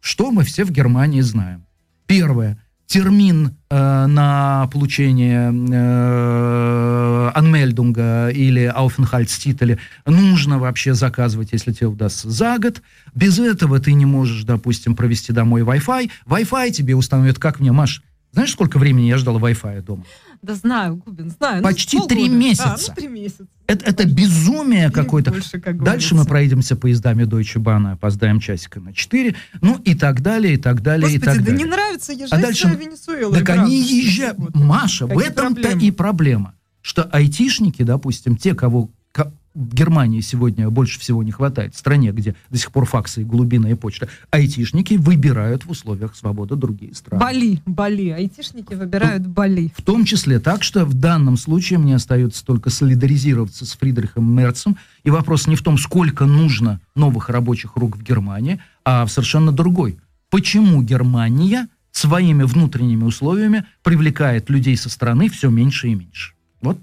что 0.00 0.30
мы 0.30 0.44
все 0.44 0.64
в 0.64 0.70
Германии 0.70 1.20
знаем. 1.20 1.64
Первое. 2.06 2.58
Термин 2.90 3.56
э, 3.70 4.06
на 4.06 4.68
получение 4.72 5.52
э, 5.52 7.30
анмельдунга 7.36 8.30
или 8.30 8.64
ауфенхальтстителя 8.64 9.78
нужно 10.06 10.58
вообще 10.58 10.94
заказывать, 10.94 11.52
если 11.52 11.70
тебе 11.70 11.86
удастся, 11.86 12.28
за 12.28 12.58
год. 12.58 12.82
Без 13.14 13.38
этого 13.38 13.78
ты 13.78 13.92
не 13.92 14.06
можешь, 14.06 14.42
допустим, 14.42 14.96
провести 14.96 15.32
домой 15.32 15.62
Wi-Fi. 15.62 16.10
Wi-Fi 16.26 16.70
тебе 16.72 16.96
установят, 16.96 17.38
как 17.38 17.60
мне, 17.60 17.70
Маш, 17.70 18.02
знаешь, 18.32 18.50
сколько 18.50 18.80
времени 18.80 19.06
я 19.06 19.18
ждал 19.18 19.38
Wi-Fi 19.38 19.82
дома? 19.82 20.02
Да 20.42 20.54
знаю, 20.54 20.96
Губин, 20.96 21.30
знаю. 21.30 21.62
Почти 21.62 21.98
ну, 21.98 22.06
три 22.06 22.28
месяца. 22.28 22.74
А, 22.74 22.76
ну, 22.88 22.94
три 22.94 23.08
месяца. 23.08 23.46
Это, 23.66 23.84
это 23.84 24.06
безумие 24.06 24.90
какое-то. 24.90 25.34
Как 25.60 25.82
Дальше 25.82 26.14
мы 26.14 26.24
проедемся 26.24 26.76
поездами 26.76 27.24
Deutsche 27.24 27.60
Bahn, 27.62 27.92
опоздаем 27.92 28.40
часика 28.40 28.80
на 28.80 28.94
4, 28.94 29.36
ну 29.60 29.78
и 29.84 29.94
так 29.94 30.22
далее, 30.22 30.54
и 30.54 30.56
так 30.56 30.82
далее, 30.82 31.02
Господи, 31.02 31.22
и 31.22 31.24
так 31.24 31.36
да 31.36 31.44
далее. 31.44 31.58
не 31.58 31.64
нравится 31.66 32.12
езжать 32.12 32.32
а 32.32 32.38
дальше... 32.38 32.68
в 32.68 32.80
Венесуэлу. 32.80 33.34
Так 33.34 33.50
они 33.50 33.80
езжают. 33.80 34.38
Маша, 34.54 35.06
Какие 35.06 35.22
в 35.22 35.30
этом-то 35.30 35.68
и 35.70 35.90
проблема. 35.90 36.54
Что 36.80 37.02
айтишники, 37.02 37.82
допустим, 37.82 38.36
те, 38.36 38.54
кого 38.54 38.90
Германии 39.54 40.20
сегодня 40.20 40.70
больше 40.70 41.00
всего 41.00 41.22
не 41.22 41.32
хватает, 41.32 41.74
в 41.74 41.78
стране, 41.78 42.12
где 42.12 42.36
до 42.50 42.58
сих 42.58 42.70
пор 42.70 42.84
факсы 42.84 43.22
и 43.22 43.24
глубинная 43.24 43.74
почта, 43.74 44.08
айтишники 44.30 44.94
выбирают 44.94 45.64
в 45.64 45.70
условиях 45.70 46.14
свободы 46.14 46.54
другие 46.54 46.94
страны. 46.94 47.20
Бали, 47.20 47.62
Бали, 47.66 48.08
айтишники 48.10 48.74
выбирают 48.74 49.24
в, 49.24 49.30
Бали. 49.30 49.72
В 49.76 49.82
том 49.82 50.04
числе, 50.04 50.38
так 50.38 50.62
что 50.62 50.84
в 50.84 50.94
данном 50.94 51.36
случае 51.36 51.80
мне 51.80 51.96
остается 51.96 52.44
только 52.44 52.70
солидаризироваться 52.70 53.66
с 53.66 53.72
Фридрихом 53.72 54.32
Мерцем, 54.32 54.76
и 55.02 55.10
вопрос 55.10 55.48
не 55.48 55.56
в 55.56 55.62
том, 55.62 55.78
сколько 55.78 56.26
нужно 56.26 56.80
новых 56.94 57.28
рабочих 57.28 57.76
рук 57.76 57.96
в 57.96 58.02
Германии, 58.02 58.60
а 58.84 59.04
в 59.04 59.10
совершенно 59.10 59.50
другой. 59.50 59.98
Почему 60.30 60.82
Германия 60.82 61.68
своими 61.90 62.44
внутренними 62.44 63.02
условиями 63.02 63.66
привлекает 63.82 64.48
людей 64.48 64.76
со 64.76 64.88
стороны 64.88 65.28
все 65.28 65.50
меньше 65.50 65.88
и 65.88 65.94
меньше? 65.96 66.34
Вот 66.62 66.78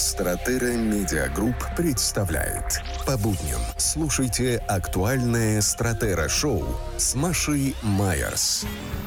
Стратера 0.00 0.76
Медиагрупп 0.76 1.56
представляет. 1.76 2.80
По 3.06 3.18
будням 3.18 3.60
слушайте 3.76 4.56
актуальное 4.66 5.60
Стратера 5.60 6.26
Шоу 6.26 6.64
с 6.96 7.14
Машей 7.14 7.76
Майерс. 7.82 8.64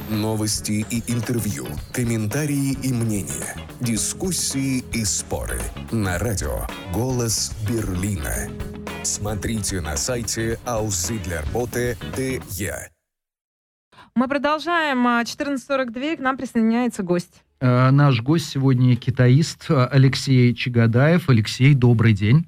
Новости 0.08 0.86
и 0.88 1.02
интервью, 1.12 1.66
комментарии 1.92 2.78
и 2.80 2.92
мнения, 2.92 3.56
дискуссии 3.80 4.84
и 4.92 5.04
споры. 5.04 5.60
На 5.90 6.20
радио 6.20 6.68
«Голос 6.92 7.50
Берлина». 7.68 8.48
Смотрите 9.02 9.80
на 9.80 9.96
сайте 9.96 10.60
aussiedlerbote.de. 10.64 12.88
Мы 14.14 14.28
продолжаем. 14.28 15.04
14.42 15.04 16.18
к 16.18 16.20
нам 16.20 16.36
присоединяется 16.36 17.02
гость. 17.02 17.43
Э, 17.60 17.90
наш 17.90 18.20
гость 18.20 18.48
сегодня 18.48 18.96
китаист 18.96 19.66
э, 19.68 19.88
Алексей 19.90 20.54
Чагадаев. 20.54 21.28
Алексей, 21.28 21.74
добрый 21.74 22.12
день. 22.12 22.46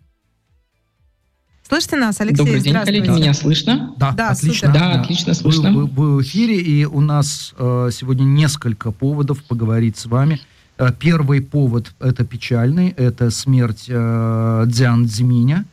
Слышите 1.68 1.96
нас, 1.96 2.20
Алексей? 2.20 2.36
Добрый 2.36 2.60
день, 2.60 2.74
коллеги, 2.74 3.08
меня 3.08 3.34
слышно? 3.34 3.94
Да, 3.98 4.12
да 4.12 4.30
отлично. 4.30 4.72
Да, 4.72 4.94
да, 4.94 5.00
отлично 5.00 5.34
слышно. 5.34 5.72
Вы, 5.72 5.86
вы, 5.86 5.86
вы 5.86 6.16
в 6.16 6.22
эфире, 6.22 6.60
и 6.60 6.84
у 6.84 7.00
нас 7.00 7.54
э, 7.58 7.90
сегодня 7.92 8.24
несколько 8.24 8.92
поводов 8.92 9.42
поговорить 9.44 9.96
с 9.96 10.06
вами. 10.06 10.40
Э, 10.78 10.92
первый 10.96 11.40
повод– 11.40 11.92
это 12.00 12.24
печальный, 12.24 12.90
это 12.90 13.30
смерть 13.30 13.86
э, 13.88 14.64
Дзян 14.66 15.06
Цзиминя. 15.06 15.64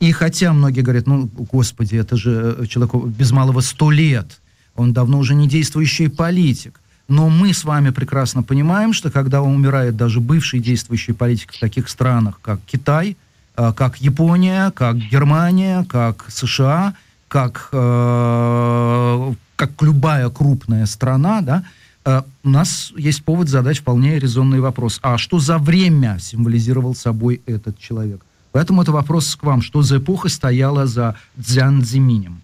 И 0.00 0.10
хотя 0.12 0.52
многие 0.52 0.80
говорят, 0.80 1.06
ну, 1.06 1.28
господи, 1.52 1.96
это 1.96 2.16
же 2.16 2.66
человеку 2.68 3.00
без 3.06 3.30
малого 3.30 3.60
сто 3.60 3.90
лет, 3.90 4.40
он 4.74 4.92
давно 4.92 5.18
уже 5.18 5.34
не 5.34 5.48
действующий 5.48 6.08
политик. 6.08 6.80
Но 7.08 7.28
мы 7.28 7.52
с 7.52 7.64
вами 7.64 7.90
прекрасно 7.90 8.42
понимаем, 8.42 8.92
что 8.92 9.10
когда 9.10 9.42
умирает 9.42 9.96
даже 9.96 10.20
бывший 10.20 10.60
действующий 10.60 11.12
политик 11.12 11.52
в 11.52 11.60
таких 11.60 11.88
странах, 11.88 12.38
как 12.42 12.60
Китай, 12.66 13.16
э, 13.56 13.72
как 13.76 14.00
Япония, 14.00 14.70
как 14.70 14.96
Германия, 14.96 15.84
как 15.88 16.26
США, 16.28 16.94
как, 17.28 17.68
э, 17.72 19.34
как 19.56 19.82
любая 19.82 20.28
крупная 20.30 20.86
страна, 20.86 21.40
да, 21.40 21.64
э, 22.04 22.22
у 22.44 22.50
нас 22.50 22.92
есть 22.96 23.24
повод 23.24 23.48
задать 23.48 23.78
вполне 23.78 24.18
резонный 24.18 24.60
вопрос. 24.60 24.98
А 25.02 25.18
что 25.18 25.38
за 25.38 25.58
время 25.58 26.18
символизировал 26.20 26.94
собой 26.94 27.40
этот 27.46 27.78
человек? 27.78 28.24
Поэтому 28.52 28.82
это 28.82 28.92
вопрос 28.92 29.34
к 29.34 29.42
вам. 29.42 29.62
Что 29.62 29.82
за 29.82 29.96
эпоха 29.96 30.28
стояла 30.28 30.86
за 30.86 31.16
Цзян 31.40 31.82
Цзиминем? 31.82 32.42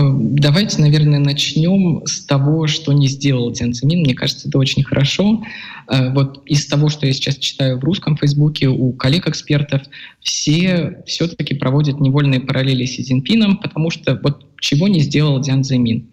Э, 0.00 0.12
давайте, 0.12 0.80
наверное, 0.80 1.18
начнем 1.18 2.02
с 2.06 2.24
того, 2.24 2.66
что 2.66 2.92
не 2.92 3.08
сделал 3.08 3.50
Дзян 3.52 3.72
Цзимин. 3.72 4.00
Мне 4.00 4.14
кажется, 4.14 4.48
это 4.48 4.58
очень 4.58 4.82
хорошо. 4.82 5.42
Э, 5.88 6.12
вот 6.12 6.42
из 6.46 6.66
того, 6.66 6.88
что 6.88 7.06
я 7.06 7.12
сейчас 7.12 7.36
читаю 7.36 7.78
в 7.78 7.84
русском 7.84 8.16
Фейсбуке 8.16 8.68
у 8.68 8.92
коллег-экспертов, 8.92 9.82
все 10.20 11.02
все-таки 11.06 11.54
проводят 11.54 12.00
невольные 12.00 12.40
параллели 12.40 12.86
с 12.86 12.92
Си 12.92 13.04
Цзиньпином, 13.04 13.58
потому 13.58 13.90
что 13.90 14.18
вот 14.22 14.46
чего 14.60 14.88
не 14.88 15.00
сделал 15.00 15.40
Дзян 15.40 15.62
Цзимин? 15.62 16.08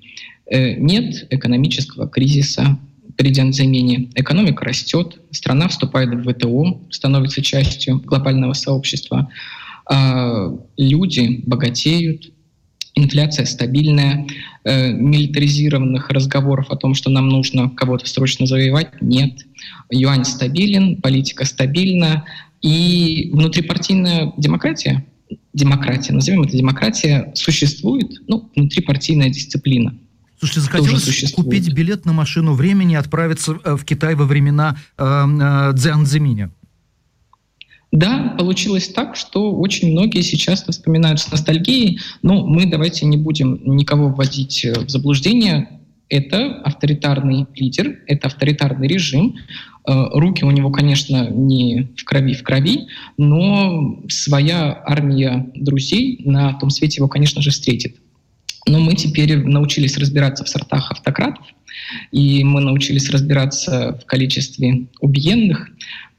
Э, 0.48 0.76
нет 0.76 1.28
экономического 1.30 2.08
кризиса 2.08 2.78
при 3.16 3.30
Дзян 3.30 3.52
Цзимине. 3.52 4.10
Экономика 4.16 4.66
растет, 4.66 5.20
страна 5.32 5.68
вступает 5.70 6.14
в 6.14 6.32
ВТО, 6.32 6.82
становится 6.92 7.42
частью 7.42 8.00
глобального 8.00 8.54
сообщества. 8.54 9.30
Люди 10.78 11.42
богатеют, 11.46 12.32
инфляция 12.98 13.46
стабильная, 13.46 14.28
э, 14.64 14.92
милитаризированных 14.92 16.10
разговоров 16.10 16.68
о 16.70 16.76
том, 16.76 16.96
что 16.96 17.10
нам 17.10 17.30
нужно 17.30 17.70
кого-то 17.70 18.08
срочно 18.08 18.46
завоевать, 18.46 18.90
нет. 19.02 19.34
Юань 19.90 20.26
стабилен, 20.26 21.02
политика 21.02 21.46
стабильна, 21.46 22.26
и 22.62 23.30
внутрипартийная 23.34 24.34
демократия, 24.38 25.06
демократия, 25.54 26.14
назовем 26.14 26.44
это 26.44 26.58
демократия, 26.58 27.32
существует, 27.36 28.12
ну, 28.28 28.52
внутрипартийная 28.56 29.30
дисциплина. 29.30 29.94
Слушайте, 30.40 30.62
захотелось 30.62 31.34
купить 31.34 31.74
билет 31.74 32.06
на 32.06 32.14
машину 32.14 32.54
времени 32.54 32.94
и 32.94 32.98
отправиться 32.98 33.58
э, 33.64 33.76
в 33.76 33.84
Китай 33.84 34.14
во 34.14 34.26
времена 34.26 34.78
э, 34.98 35.04
э, 35.04 35.74
Цзян 35.76 36.06
Цзиминя. 36.06 36.52
Да, 37.92 38.36
получилось 38.38 38.90
так, 38.90 39.16
что 39.16 39.54
очень 39.54 39.92
многие 39.92 40.22
сейчас 40.22 40.66
вспоминают 40.68 41.20
с 41.20 41.32
ностальгией, 41.32 42.00
но 42.22 42.46
мы 42.46 42.66
давайте 42.66 43.06
не 43.06 43.18
будем 43.18 43.60
никого 43.64 44.10
вводить 44.10 44.66
э, 44.66 44.74
в 44.74 44.90
заблуждение. 44.90 45.70
это 46.10 46.56
авторитарный 46.64 47.48
лидер, 47.56 48.00
это 48.08 48.28
авторитарный 48.28 48.88
режим. 48.88 49.38
Э, 49.88 50.10
руки 50.12 50.44
у 50.44 50.52
него, 50.52 50.70
конечно, 50.70 51.30
не 51.30 51.88
в 51.96 52.04
крови 52.04 52.34
в 52.34 52.44
крови, 52.44 52.88
но 53.18 54.04
своя 54.10 54.82
армия 54.86 55.50
друзей 55.56 56.22
на 56.26 56.54
том 56.60 56.70
свете 56.70 56.98
его, 56.98 57.08
конечно 57.08 57.42
же, 57.42 57.52
встретит. 57.52 57.96
Но 58.68 58.80
мы 58.80 58.96
теперь 58.96 59.38
научились 59.38 59.98
разбираться 59.98 60.44
в 60.44 60.50
сортах 60.50 60.92
автократов, 60.92 61.46
и 62.12 62.44
мы 62.44 62.60
научились 62.60 63.10
разбираться 63.10 63.98
в 64.02 64.06
количестве 64.06 64.88
убиенных, 65.00 65.70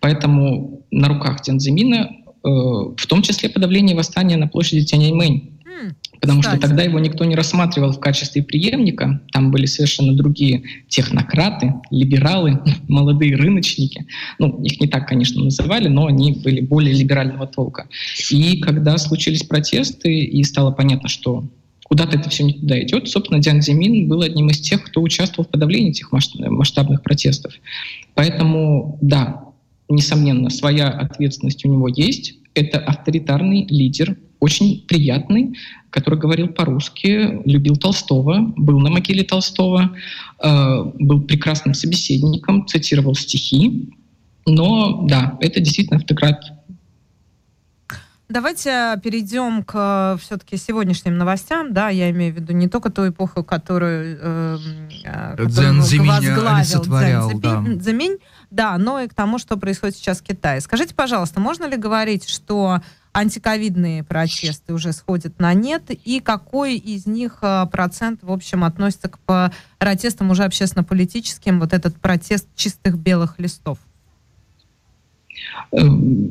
поэтому 0.00 0.84
на 0.90 1.08
руках 1.08 1.42
Тензимина 1.42 2.10
э, 2.44 2.48
в 2.48 3.06
том 3.06 3.22
числе 3.22 3.48
подавление 3.48 3.96
восстания 3.96 4.36
на 4.36 4.48
площади 4.48 4.84
Тяньаньмэнь. 4.84 5.58
Потому 6.20 6.40
Кстати. 6.40 6.58
что 6.58 6.68
тогда 6.68 6.82
его 6.82 6.98
никто 6.98 7.24
не 7.24 7.36
рассматривал 7.36 7.92
в 7.92 8.00
качестве 8.00 8.42
преемника. 8.42 9.20
Там 9.32 9.50
были 9.50 9.66
совершенно 9.66 10.14
другие 10.14 10.64
технократы, 10.88 11.74
либералы, 11.90 12.60
молодые 12.88 13.36
рыночники. 13.36 14.06
Ну, 14.38 14.60
их 14.62 14.80
не 14.80 14.88
так, 14.88 15.06
конечно, 15.06 15.42
называли, 15.42 15.88
но 15.88 16.06
они 16.06 16.32
были 16.32 16.60
более 16.60 16.94
либерального 16.94 17.46
толка. 17.46 17.86
И 18.30 18.58
когда 18.58 18.98
случились 18.98 19.44
протесты, 19.44 20.12
и 20.18 20.42
стало 20.42 20.72
понятно, 20.72 21.08
что 21.08 21.44
куда-то 21.84 22.18
это 22.18 22.28
все 22.28 22.44
не 22.44 22.54
туда 22.54 22.80
идет, 22.82 23.08
собственно, 23.08 23.40
Диан 23.40 23.62
Зимин 23.62 24.08
был 24.08 24.22
одним 24.22 24.50
из 24.50 24.60
тех, 24.60 24.84
кто 24.84 25.00
участвовал 25.00 25.46
в 25.46 25.50
подавлении 25.50 25.90
этих 25.90 26.12
масштабных 26.12 27.02
протестов. 27.02 27.52
Поэтому, 28.14 28.98
да, 29.00 29.47
несомненно, 29.88 30.50
своя 30.50 30.88
ответственность 30.88 31.64
у 31.64 31.68
него 31.68 31.88
есть. 31.88 32.34
Это 32.54 32.78
авторитарный 32.78 33.66
лидер, 33.66 34.16
очень 34.40 34.84
приятный, 34.86 35.56
который 35.90 36.18
говорил 36.18 36.48
по-русски, 36.48 37.40
любил 37.44 37.76
Толстого, 37.76 38.52
был 38.56 38.80
на 38.80 38.90
могиле 38.90 39.24
Толстого, 39.24 39.96
э, 40.42 40.82
был 40.98 41.22
прекрасным 41.22 41.74
собеседником, 41.74 42.66
цитировал 42.66 43.14
стихи. 43.14 43.90
Но 44.46 45.06
да, 45.06 45.36
это 45.40 45.60
действительно 45.60 45.98
автократ 45.98 46.42
Давайте 48.28 49.00
перейдем 49.02 49.62
к 49.62 50.18
все-таки 50.20 50.58
сегодняшним 50.58 51.16
новостям. 51.16 51.72
Да, 51.72 51.88
я 51.88 52.10
имею 52.10 52.34
в 52.34 52.36
виду 52.36 52.52
не 52.52 52.68
только 52.68 52.90
ту 52.90 53.08
эпоху, 53.08 53.42
которую, 53.42 54.18
э, 54.20 54.58
которую 55.30 55.78
возглавил 55.78 57.40
Дзен 57.40 57.80
Зиминь, 57.80 58.18
да, 58.18 58.22
но 58.78 59.00
и 59.00 59.08
к 59.08 59.14
тому, 59.14 59.38
что 59.38 59.56
происходит 59.56 59.96
сейчас 59.96 60.20
в 60.20 60.22
Китае. 60.22 60.60
Скажите, 60.60 60.94
пожалуйста, 60.94 61.40
можно 61.40 61.66
ли 61.66 61.76
говорить, 61.76 62.28
что 62.28 62.80
антиковидные 63.12 64.04
протесты 64.04 64.72
уже 64.72 64.92
сходят 64.92 65.38
на 65.38 65.52
нет, 65.54 65.90
и 65.90 66.20
какой 66.20 66.76
из 66.76 67.06
них 67.06 67.38
э, 67.42 67.66
процент, 67.70 68.22
в 68.22 68.30
общем, 68.30 68.64
относится 68.64 69.08
к 69.08 69.52
протестам 69.78 70.30
уже 70.30 70.44
общественно-политическим, 70.44 71.58
вот 71.58 71.72
этот 71.72 71.96
протест 71.96 72.46
чистых 72.54 72.98
белых 72.98 73.38
листов? 73.38 73.78
Э, 75.72 75.78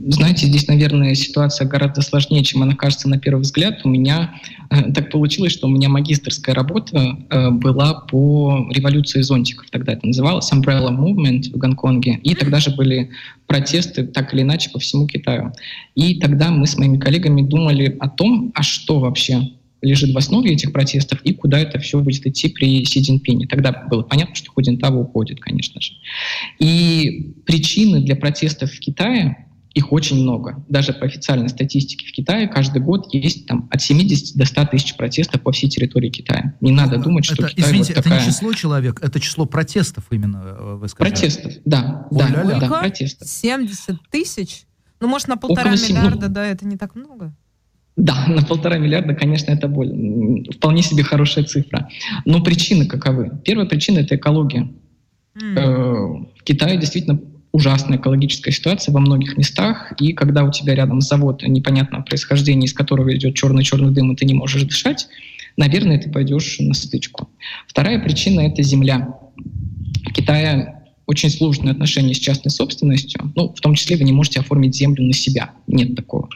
знаете, 0.08 0.48
здесь, 0.48 0.68
наверное, 0.68 1.16
ситуация 1.16 1.68
гораздо 1.68 2.02
сложнее, 2.02 2.44
чем 2.44 2.64
она 2.64 2.76
кажется 2.76 3.10
на 3.10 3.20
первый 3.20 3.42
взгляд. 3.42 3.82
У 3.84 3.90
меня 3.90 4.34
э, 4.70 4.92
так 4.94 5.12
получилось, 5.12 5.54
что 5.54 5.68
у 5.68 5.70
меня 5.70 5.90
магистрская 5.90 6.56
работа 6.56 7.18
э, 7.30 7.52
была 7.52 8.02
по 8.02 8.68
революции 8.72 9.22
зонтиков. 9.22 9.70
Тогда 9.70 9.94
это 9.94 10.06
называлось 10.08 10.52
Umbrella 10.52 10.90
Movement 10.90 11.52
в 11.54 11.58
Гонконге. 11.58 12.20
И 12.24 12.34
тогда 12.36 12.60
же 12.60 12.72
были 12.76 13.12
протесты 13.46 14.06
так 14.06 14.34
или 14.34 14.42
иначе 14.42 14.70
по 14.70 14.80
всему 14.80 15.08
Китаю. 15.08 15.54
И 15.96 16.20
тогда 16.20 16.50
мы 16.50 16.68
с 16.68 16.78
моими 16.78 16.98
коллегами 16.98 17.42
думали 17.42 17.96
о 18.00 18.10
том, 18.10 18.52
а 18.56 18.64
что 18.64 19.00
вообще 19.00 19.52
лежит 19.82 20.14
в 20.14 20.18
основе 20.18 20.54
этих 20.54 20.72
протестов 20.72 21.22
и 21.22 21.34
куда 21.34 21.60
это 21.60 21.80
все 21.80 22.00
будет 22.00 22.26
идти 22.26 22.50
при 22.50 22.84
Си 22.86 23.04
Цзиньпине. 23.04 23.48
Тогда 23.48 23.72
было 23.72 24.04
понятно, 24.04 24.36
что 24.36 24.52
Худинтава 24.52 25.00
уходит, 25.00 25.40
конечно 25.40 25.80
же. 25.82 25.94
И 26.60 27.36
причины 27.46 28.02
для 28.02 28.16
протестов 28.16 28.72
в 28.72 28.80
Китае, 28.80 29.48
их 29.78 29.92
очень 29.92 30.20
много. 30.24 30.66
Даже 30.68 30.92
по 30.92 31.06
официальной 31.06 31.50
статистике 31.50 32.08
в 32.08 32.12
Китае 32.12 32.48
каждый 32.48 32.82
год 32.82 33.14
есть 33.14 33.46
там, 33.46 33.68
от 33.72 33.80
70 33.80 34.36
до 34.36 34.46
100 34.46 34.66
тысяч 34.66 34.96
протестов 34.96 35.42
по 35.42 35.52
всей 35.52 35.70
территории 35.70 36.10
Китая. 36.10 36.56
Не 36.62 36.72
надо 36.72 36.98
думать, 36.98 37.26
что 37.26 37.36
это, 37.36 37.50
Китай 37.50 37.66
извините, 37.66 37.94
вот 37.94 38.04
такая... 38.04 38.20
это 38.20 38.28
не 38.28 38.34
число 38.34 38.54
человек, 38.54 39.00
это 39.04 39.20
число 39.20 39.46
протестов 39.46 40.06
именно, 40.10 40.56
э, 40.58 40.76
вы 40.78 40.88
сказали. 40.88 41.14
Протестов, 41.14 41.54
да. 41.64 42.08
Ой, 42.10 42.18
да, 42.20 42.44
да, 42.44 42.60
да, 42.60 42.80
протестов. 42.80 43.28
70 43.28 43.98
тысяч? 44.10 44.64
Ну, 45.00 45.08
может, 45.08 45.28
на 45.28 45.38
полтора 45.38 45.74
Около 45.74 45.88
миллиарда, 45.88 46.26
7... 46.26 46.34
да, 46.34 46.46
это 46.48 46.66
не 46.66 46.78
так 46.78 46.96
много? 46.96 47.36
Да, 47.98 48.26
на 48.28 48.44
полтора 48.44 48.78
миллиарда, 48.78 49.16
конечно, 49.16 49.52
это 49.52 49.68
боль. 49.68 50.46
Вполне 50.56 50.84
себе 50.84 51.04
хорошая 51.04 51.44
цифра. 51.46 51.90
Но 52.26 52.44
причины 52.44 52.86
каковы? 52.86 53.32
Первая 53.44 53.68
причина— 53.68 54.00
это 54.00 54.16
экология. 54.16 54.70
Mm. 55.36 56.28
В 56.38 56.44
Китае 56.44 56.78
действительно 56.78 57.20
ужасная 57.52 57.98
экологическая 57.98 58.52
ситуация 58.52 58.94
во 58.94 59.00
многих 59.00 59.36
местах, 59.36 59.94
и 60.00 60.14
когда 60.14 60.44
у 60.44 60.52
тебя 60.52 60.76
рядом 60.76 61.02
завод 61.02 61.42
непонятного 61.42 62.04
происхождения, 62.04 62.68
из 62.68 62.74
которого 62.74 63.16
идет 63.16 63.34
черный-черный 63.34 63.92
дым, 63.92 64.12
и 64.12 64.16
ты 64.16 64.26
не 64.26 64.36
можешь 64.36 64.62
дышать, 64.64 65.08
наверное, 65.58 66.00
ты 66.00 66.12
пойдешь 66.12 66.58
на 66.60 66.76
стычку. 66.76 67.30
Вторая 67.68 68.00
причина— 68.00 68.42
это 68.42 68.62
земля. 68.62 69.16
В 70.08 70.14
Китае 70.14 70.77
очень 71.08 71.30
сложные 71.30 71.72
отношения 71.72 72.14
с 72.14 72.20
частной 72.20 72.52
собственностью, 72.52 73.32
ну, 73.36 73.54
в 73.54 73.62
том 73.62 73.74
числе 73.76 73.96
вы 73.96 74.04
не 74.04 74.12
можете 74.12 74.42
оформить 74.42 74.76
землю 74.76 75.04
на 75.04 75.14
себя, 75.14 75.52
нет 75.66 75.96
такого. 75.96 76.30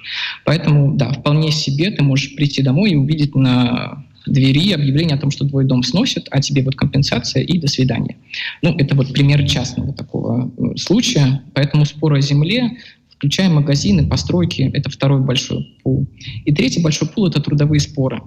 Поэтому, 0.46 0.96
да, 0.96 1.12
вполне 1.12 1.52
себе 1.52 1.92
ты 1.92 2.04
можешь 2.04 2.36
прийти 2.36 2.64
домой 2.64 2.92
и 2.92 2.96
увидеть 2.96 3.36
на 3.36 4.06
двери 4.26 4.72
объявление 4.72 5.16
о 5.16 5.20
том, 5.20 5.30
что 5.30 5.48
твой 5.48 5.66
дом 5.66 5.84
сносят, 5.84 6.28
а 6.32 6.42
тебе 6.42 6.64
вот 6.64 6.76
компенсация 6.76 7.44
и 7.44 7.60
до 7.60 7.68
свидания. 7.68 8.18
Ну, 8.62 8.74
это 8.78 8.96
вот 8.96 9.12
пример 9.12 9.46
частного 9.48 9.94
такого 9.94 10.52
э, 10.58 10.78
случая, 10.78 11.42
поэтому 11.54 11.86
споры 11.86 12.20
о 12.20 12.22
земле, 12.22 12.78
включая 13.10 13.50
магазины, 13.50 14.08
постройки, 14.08 14.72
это 14.74 14.90
второй 14.90 15.22
большой 15.22 15.76
пул. 15.84 16.08
И 16.46 16.54
третий 16.54 16.82
большой 16.82 17.10
пул— 17.10 17.28
это 17.28 17.42
трудовые 17.42 17.82
споры. 17.82 18.22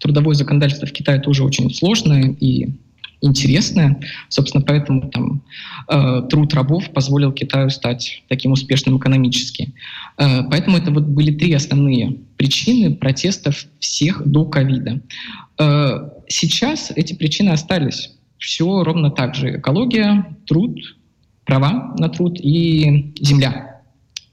Трудовое 0.00 0.34
законодательство 0.34 0.86
в 0.86 0.92
Китае 0.92 1.20
тоже 1.20 1.44
очень 1.44 1.74
сложное, 1.74 2.36
и 2.40 2.68
интересное. 3.20 4.00
Собственно, 4.28 4.64
поэтому 4.64 5.10
там, 5.10 5.42
э, 5.88 6.22
труд 6.28 6.54
рабов 6.54 6.90
позволил 6.92 7.32
Китаю 7.32 7.70
стать 7.70 8.22
таким 8.28 8.52
успешным 8.52 8.98
экономически. 8.98 9.74
Э, 10.16 10.42
поэтому 10.48 10.76
это 10.76 10.90
вот 10.90 11.04
были 11.04 11.32
три 11.32 11.52
основные 11.52 12.16
причины 12.36 12.94
протестов 12.94 13.66
всех 13.80 14.26
до 14.26 14.44
ковида. 14.44 15.00
Э, 15.58 16.10
сейчас 16.28 16.92
эти 16.94 17.14
причины 17.14 17.50
остались. 17.50 18.12
Все 18.38 18.84
ровно 18.84 19.10
так 19.10 19.34
же. 19.34 19.58
Экология, 19.58 20.36
труд, 20.46 20.78
права 21.44 21.94
на 21.98 22.08
труд 22.08 22.38
и 22.40 23.12
земля 23.20 23.67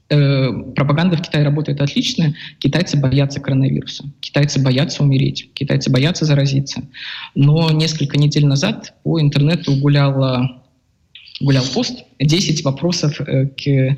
э, 0.08 0.52
пропаганда 0.74 1.16
в 1.16 1.22
Китае 1.22 1.44
работает 1.44 1.80
отлично. 1.80 2.34
Китайцы 2.58 2.96
боятся 2.96 3.40
коронавируса. 3.40 4.04
Китайцы 4.20 4.62
боятся 4.62 5.02
умереть. 5.02 5.50
Китайцы 5.54 5.90
боятся 5.90 6.24
заразиться. 6.24 6.82
Но 7.34 7.70
несколько 7.70 8.18
недель 8.18 8.46
назад 8.46 8.94
по 9.02 9.20
интернету 9.20 9.76
гуляла 9.76 10.62
гулял 11.40 11.64
пост 11.74 12.04
10 12.18 12.64
вопросов 12.64 13.20
э, 13.20 13.46
к 13.46 13.96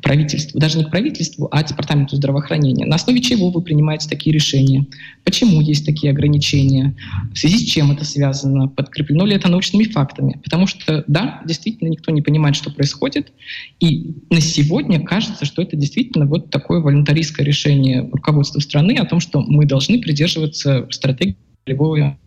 правительству, 0.00 0.58
даже 0.58 0.78
не 0.78 0.84
к 0.84 0.90
правительству, 0.90 1.48
а 1.50 1.62
департаменту 1.62 2.16
здравоохранения. 2.16 2.86
На 2.86 2.96
основе 2.96 3.20
чего 3.20 3.50
вы 3.50 3.60
принимаете 3.60 4.08
такие 4.08 4.32
решения? 4.32 4.86
Почему 5.24 5.60
есть 5.60 5.84
такие 5.84 6.12
ограничения? 6.12 6.96
В 7.34 7.38
связи 7.38 7.58
с 7.58 7.70
чем 7.70 7.90
это 7.90 8.04
связано? 8.04 8.68
Подкреплено 8.68 9.26
ли 9.26 9.34
это 9.34 9.48
научными 9.48 9.84
фактами? 9.84 10.40
Потому 10.42 10.66
что, 10.66 11.04
да, 11.06 11.42
действительно 11.46 11.88
никто 11.88 12.10
не 12.10 12.22
понимает, 12.22 12.56
что 12.56 12.70
происходит. 12.70 13.32
И 13.80 14.14
на 14.30 14.40
сегодня 14.40 15.02
кажется, 15.02 15.44
что 15.44 15.60
это 15.60 15.76
действительно 15.76 16.24
вот 16.24 16.50
такое 16.50 16.80
волонтаристское 16.80 17.44
решение 17.44 18.08
руководства 18.10 18.60
страны 18.60 18.96
о 18.96 19.04
том, 19.04 19.20
что 19.20 19.42
мы 19.42 19.66
должны 19.66 20.00
придерживаться 20.00 20.86
стратегии 20.90 21.36
нулевого 21.66 22.18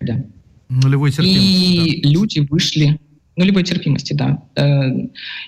да. 0.00 0.24
Нулевой 0.68 1.10
терпимости. 1.10 1.40
И 1.40 2.02
да. 2.02 2.08
люди 2.10 2.40
вышли 2.40 3.00
нулевой 3.38 3.62
терпимости, 3.62 4.12
да. 4.12 4.42
Э, 4.56 4.90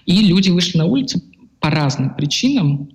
и 0.07 0.23
люди 0.23 0.49
вышли 0.51 0.79
на 0.79 0.87
улицу 0.87 1.23
по 1.59 1.71
разным 1.71 2.15
причинам. 2.15 2.91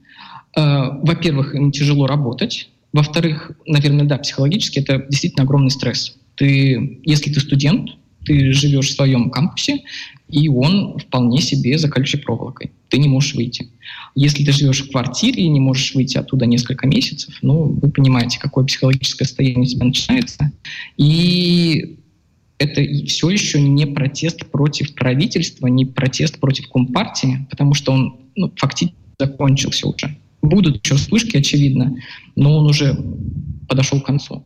Э, 0.56 0.90
во-первых, 1.04 1.54
им 1.54 1.72
тяжело 1.72 2.08
работать. 2.08 2.70
Во-вторых, 2.94 3.52
наверное, 3.68 4.06
да, 4.06 4.18
психологически 4.18 4.80
это 4.80 5.06
действительно 5.10 5.44
огромный 5.44 5.70
стресс. 5.70 6.16
Ты, 6.36 7.02
если 7.04 7.32
ты 7.32 7.40
студент, 7.42 7.90
ты 8.26 8.54
живешь 8.54 8.88
в 8.88 8.96
своем 8.96 9.30
кампусе, 9.30 9.84
и 10.30 10.48
он 10.48 10.98
вполне 10.98 11.42
себе 11.42 11.78
за 11.78 11.90
колючей 11.90 12.18
проволокой. 12.18 12.72
Ты 12.90 12.98
не 12.98 13.08
можешь 13.08 13.36
выйти. 13.36 13.68
Если 14.16 14.44
ты 14.44 14.52
живешь 14.52 14.82
в 14.82 14.92
квартире 14.92 15.44
и 15.44 15.50
не 15.50 15.60
можешь 15.60 15.94
выйти 15.94 16.18
оттуда 16.18 16.46
несколько 16.46 16.88
месяцев, 16.88 17.38
ну, 17.42 17.66
вы 17.66 17.92
понимаете, 17.92 18.40
какое 18.40 18.66
психологическое 18.66 19.26
состояние 19.26 19.62
у 19.62 19.66
тебя 19.66 19.86
начинается. 19.86 20.52
И 20.98 21.98
это 22.58 22.82
все 23.06 23.30
еще 23.30 23.60
не 23.62 23.86
протест 23.86 24.46
против 24.52 24.94
правительства, 24.96 25.68
не 25.68 25.86
протест 25.86 26.40
против 26.40 26.70
Компартии, 26.70 27.46
потому 27.50 27.74
что 27.74 27.92
он 27.92 28.20
ну, 28.36 28.52
фактически 28.56 28.98
закончился 29.20 29.88
уже. 29.88 30.18
Будут 30.42 30.86
еще 30.86 30.96
вспышки, 30.96 31.38
очевидно, 31.38 31.96
но 32.36 32.58
он 32.58 32.68
уже 32.68 32.98
подошел 33.68 34.00
к 34.00 34.06
концу. 34.06 34.46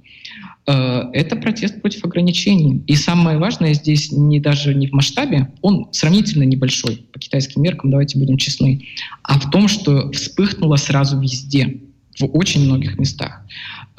Э, 0.65 1.09
это 1.13 1.35
протест 1.35 1.81
против 1.81 2.05
ограничений. 2.05 2.83
И 2.87 2.95
самое 2.95 3.37
важное 3.37 3.73
здесь 3.73 4.11
не 4.11 4.39
даже 4.39 4.73
не 4.73 4.87
в 4.87 4.93
масштабе, 4.93 5.51
он 5.61 5.89
сравнительно 5.91 6.43
небольшой 6.43 7.05
по 7.11 7.19
китайским 7.19 7.61
меркам, 7.61 7.91
давайте 7.91 8.17
будем 8.17 8.37
честны, 8.37 8.87
а 9.23 9.39
в 9.39 9.49
том, 9.49 9.67
что 9.67 10.11
вспыхнуло 10.11 10.77
сразу 10.77 11.19
везде, 11.19 11.81
в 12.19 12.25
очень 12.37 12.65
многих 12.65 12.99
местах. 12.99 13.45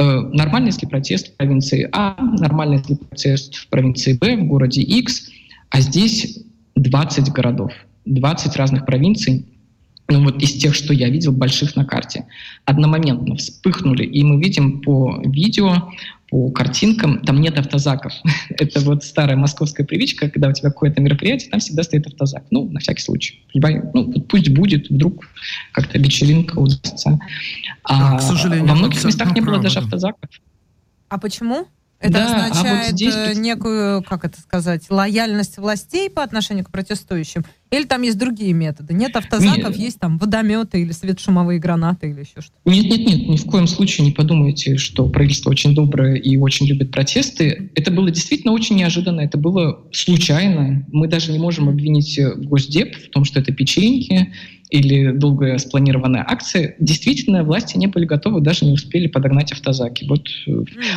Э, 0.00 0.20
нормально, 0.32 0.68
если 0.68 0.86
протест 0.86 1.28
в 1.28 1.36
провинции 1.36 1.86
А, 1.92 2.16
нормально, 2.18 2.76
если 2.76 2.94
протест 2.94 3.54
в 3.54 3.68
провинции 3.68 4.14
Б, 4.14 4.36
в 4.36 4.46
городе 4.46 4.80
X, 4.80 5.28
а 5.68 5.80
здесь 5.82 6.38
20 6.76 7.30
городов, 7.30 7.72
20 8.06 8.56
разных 8.56 8.86
провинций, 8.86 9.44
ну 10.08 10.24
вот 10.24 10.42
из 10.42 10.54
тех, 10.54 10.74
что 10.74 10.94
я 10.94 11.10
видел, 11.10 11.32
больших 11.32 11.76
на 11.76 11.84
карте, 11.84 12.24
одномоментно 12.64 13.36
вспыхнули. 13.36 14.04
И 14.06 14.24
мы 14.24 14.40
видим 14.42 14.80
по 14.80 15.20
видео, 15.22 15.90
по 16.30 16.50
картинкам, 16.50 17.22
там 17.22 17.40
нет 17.40 17.58
автозаков. 17.58 18.12
Это 18.50 18.80
вот 18.80 19.04
старая 19.04 19.36
московская 19.36 19.84
привычка, 19.84 20.30
когда 20.30 20.48
у 20.48 20.52
тебя 20.52 20.70
какое-то 20.70 21.00
мероприятие, 21.00 21.50
там 21.50 21.60
всегда 21.60 21.82
стоит 21.82 22.06
автозак. 22.06 22.44
Ну, 22.50 22.68
на 22.70 22.80
всякий 22.80 23.02
случай. 23.02 23.44
Ну, 23.52 24.12
пусть 24.28 24.48
будет, 24.50 24.88
вдруг 24.88 25.28
как-то 25.72 25.98
вечеринка 25.98 26.58
удастся. 26.58 27.18
А, 27.84 28.16
К 28.16 28.22
сожалению, 28.22 28.66
во 28.66 28.74
многих 28.74 29.04
местах 29.04 29.34
не 29.34 29.40
было 29.40 29.60
даже 29.60 29.80
автозаков. 29.80 30.30
А 31.08 31.18
почему? 31.18 31.66
Это 31.98 32.12
да, 32.14 32.46
означает 32.46 32.80
а 32.80 32.84
вот 32.84 32.92
здесь... 32.92 33.14
Э, 33.14 33.34
некую, 33.34 34.02
как 34.02 34.24
это 34.24 34.40
сказать, 34.40 34.84
лояльность 34.88 35.58
властей 35.58 36.08
по 36.08 36.22
отношению 36.22 36.64
к 36.64 36.70
протестующим? 36.70 37.44
Или 37.70 37.84
там 37.84 38.02
есть 38.02 38.18
другие 38.18 38.52
методы? 38.52 38.94
Нет 38.94 39.14
автозаков, 39.16 39.70
нет. 39.70 39.76
есть 39.76 40.00
там 40.00 40.18
водометы 40.18 40.82
или 40.82 40.92
светошумовые 40.92 41.60
гранаты 41.60 42.10
или 42.10 42.20
еще 42.20 42.40
что-то? 42.40 42.58
Нет, 42.64 42.86
нет, 42.86 43.06
нет, 43.06 43.28
ни 43.28 43.36
в 43.36 43.44
коем 43.44 43.66
случае 43.68 44.06
не 44.06 44.12
подумайте, 44.12 44.76
что 44.76 45.08
правительство 45.08 45.50
очень 45.50 45.74
доброе 45.74 46.16
и 46.16 46.36
очень 46.36 46.66
любит 46.66 46.90
протесты. 46.90 47.70
Это 47.76 47.90
было 47.90 48.10
действительно 48.10 48.52
очень 48.52 48.76
неожиданно, 48.76 49.20
это 49.20 49.38
было 49.38 49.84
случайно. 49.92 50.84
Мы 50.90 51.06
даже 51.06 51.30
не 51.30 51.38
можем 51.38 51.68
обвинить 51.68 52.18
Госдеп 52.36 52.96
в 52.96 53.10
том, 53.10 53.24
что 53.24 53.40
это 53.40 53.52
печеньки, 53.52 54.32
или 54.70 55.10
долго 55.10 55.58
спланированная 55.58 56.24
акция, 56.26 56.76
действительно 56.78 57.42
власти 57.42 57.76
не 57.76 57.88
были 57.88 58.04
готовы, 58.04 58.40
даже 58.40 58.64
не 58.64 58.72
успели 58.72 59.08
подогнать 59.08 59.52
автозаки. 59.52 60.06
Вот, 60.08 60.28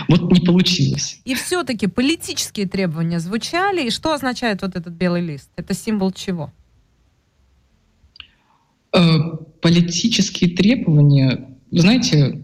вот 0.07 0.31
не 0.31 0.39
получилось. 0.41 1.19
И 1.25 1.33
все-таки 1.33 1.87
политические 1.87 2.67
требования 2.67 3.19
звучали, 3.19 3.87
и 3.87 3.89
что 3.89 4.13
означает 4.13 4.61
вот 4.61 4.75
этот 4.75 4.93
белый 4.93 5.21
лист? 5.21 5.49
Это 5.55 5.73
символ 5.73 6.11
чего? 6.11 6.51
Э, 8.95 9.19
политические 9.61 10.51
требования, 10.51 11.47
знаете, 11.71 12.41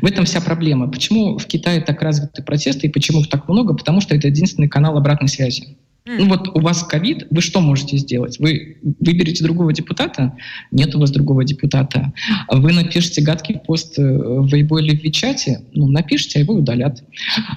в 0.00 0.06
этом 0.06 0.24
вся 0.26 0.40
проблема. 0.40 0.88
Почему 0.88 1.38
в 1.38 1.46
Китае 1.46 1.80
так 1.80 2.02
развиты 2.02 2.42
протесты 2.42 2.86
и 2.86 2.90
почему 2.90 3.20
их 3.20 3.28
так 3.28 3.48
много? 3.48 3.74
Потому 3.74 4.00
что 4.00 4.14
это 4.14 4.28
единственный 4.28 4.68
канал 4.68 4.98
обратной 4.98 5.28
связи. 5.28 5.78
Ну 6.06 6.28
вот 6.28 6.48
у 6.56 6.60
вас 6.60 6.82
ковид, 6.82 7.26
вы 7.30 7.40
что 7.40 7.60
можете 7.60 7.96
сделать? 7.96 8.38
Вы 8.38 8.78
выберете 8.82 9.44
другого 9.44 9.72
депутата? 9.72 10.36
Нет 10.70 10.94
у 10.94 11.00
вас 11.00 11.10
другого 11.10 11.44
депутата. 11.44 12.12
Вы 12.48 12.72
напишите 12.72 13.22
гадкий 13.22 13.58
пост 13.58 13.98
э, 13.98 14.02
в 14.02 14.52
Weibo 14.52 14.80
или 14.80 14.96
в 14.96 15.02
Вичате? 15.02 15.62
Ну, 15.72 15.88
напишите, 15.88 16.38
а 16.38 16.42
его 16.42 16.54
удалят. 16.54 17.04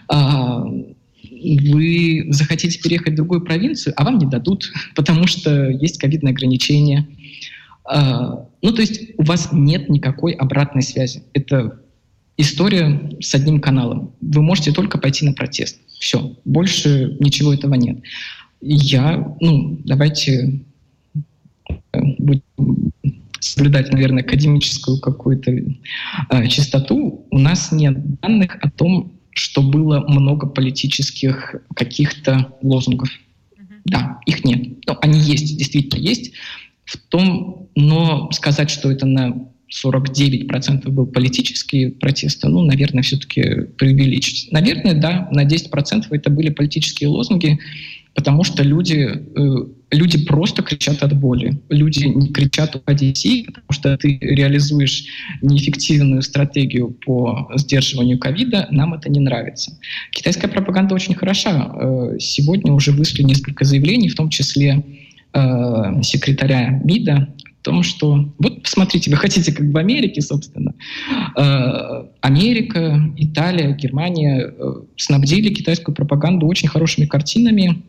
А, 0.07 0.63
вы 0.63 2.25
захотите 2.29 2.79
переехать 2.79 3.13
в 3.13 3.17
другую 3.17 3.41
провинцию, 3.41 3.93
а 3.97 4.03
вам 4.03 4.17
не 4.17 4.25
дадут, 4.25 4.71
потому 4.95 5.27
что 5.27 5.69
есть 5.69 5.97
ковидные 5.97 6.31
ограничения. 6.31 7.07
А, 7.86 8.47
ну, 8.61 8.71
то 8.71 8.81
есть 8.81 9.11
у 9.17 9.23
вас 9.23 9.49
нет 9.51 9.89
никакой 9.89 10.34
обратной 10.34 10.81
связи. 10.81 11.23
Это 11.34 11.81
история 12.38 13.11
с 13.19 13.36
одним 13.36 13.59
каналом. 13.59 14.13
Вы 14.21 14.41
можете 14.41 14.71
только 14.71 14.97
пойти 14.97 15.25
на 15.25 15.34
протест. 15.34 15.79
Все, 15.99 16.36
больше 16.45 17.17
ничего 17.19 17.53
этого 17.53 17.75
нет 17.75 18.03
я, 18.63 19.36
ну, 19.41 19.79
давайте 19.84 20.61
э, 21.67 21.99
будем 22.17 22.41
соблюдать, 23.39 23.91
наверное, 23.91 24.23
академическую 24.23 24.99
какую-то 24.99 25.51
э, 25.51 26.47
чистоту. 26.47 27.27
У 27.29 27.39
нас 27.39 27.71
нет 27.71 28.19
данных 28.21 28.57
о 28.61 28.69
том, 28.69 29.19
что 29.31 29.61
было 29.61 29.99
много 30.07 30.47
политических 30.47 31.55
каких-то 31.75 32.55
лозунгов. 32.61 33.09
Mm-hmm. 33.09 33.81
Да, 33.86 34.19
их 34.25 34.45
нет. 34.45 34.86
Но 34.88 34.97
они 35.01 35.19
есть, 35.19 35.57
действительно 35.57 35.99
есть. 35.99 36.31
В 36.86 36.97
том, 36.97 37.69
но 37.75 38.29
сказать, 38.31 38.69
что 38.69 38.91
это 38.91 39.05
на 39.05 39.47
49% 39.73 40.89
был 40.89 41.07
политические 41.07 41.91
протесты, 41.91 42.47
ну, 42.47 42.63
наверное, 42.63 43.03
все-таки 43.03 43.63
преувеличить. 43.77 44.51
Наверное, 44.51 44.93
да, 44.93 45.27
на 45.31 45.45
10% 45.45 46.05
это 46.11 46.29
были 46.29 46.49
политические 46.49 47.09
лозунги, 47.09 47.59
потому 48.13 48.43
что 48.43 48.61
люди, 48.61 49.09
э, 49.36 49.65
люди 49.91 50.25
просто 50.25 50.61
кричат 50.61 51.01
от 51.01 51.17
боли. 51.19 51.59
Люди 51.69 52.05
не 52.05 52.27
кричат 52.27 52.75
«уходи 52.75 53.45
потому 53.47 53.71
что 53.71 53.97
ты 53.97 54.19
реализуешь 54.21 55.05
неэффективную 55.41 56.21
стратегию 56.21 56.89
по 57.05 57.49
сдерживанию 57.55 58.19
ковида, 58.19 58.67
нам 58.69 58.93
это 58.93 59.09
не 59.09 59.19
нравится. 59.19 59.79
Китайская 60.11 60.47
пропаганда 60.47 60.93
очень 60.93 61.15
хороша. 61.15 61.71
Э, 61.73 62.17
сегодня 62.19 62.73
уже 62.73 62.91
вышли 62.91 63.23
несколько 63.23 63.65
заявлений, 63.65 64.09
в 64.09 64.15
том 64.15 64.29
числе 64.29 64.84
э, 65.34 66.01
секретаря 66.03 66.69
МИДа 66.84 67.29
о 67.61 67.63
том, 67.63 67.84
что 67.84 68.34
вот 68.39 68.63
посмотрите, 68.63 69.09
вы 69.09 69.17
хотите 69.17 69.53
как 69.53 69.65
в 69.65 69.77
Америке, 69.77 70.21
собственно. 70.21 70.73
Э, 71.38 72.05
Америка, 72.21 73.01
Италия, 73.17 73.73
Германия 73.73 74.47
э, 74.47 74.73
снабдили 74.97 75.53
китайскую 75.53 75.95
пропаганду 75.95 76.47
очень 76.47 76.67
хорошими 76.67 77.05
картинами 77.05 77.84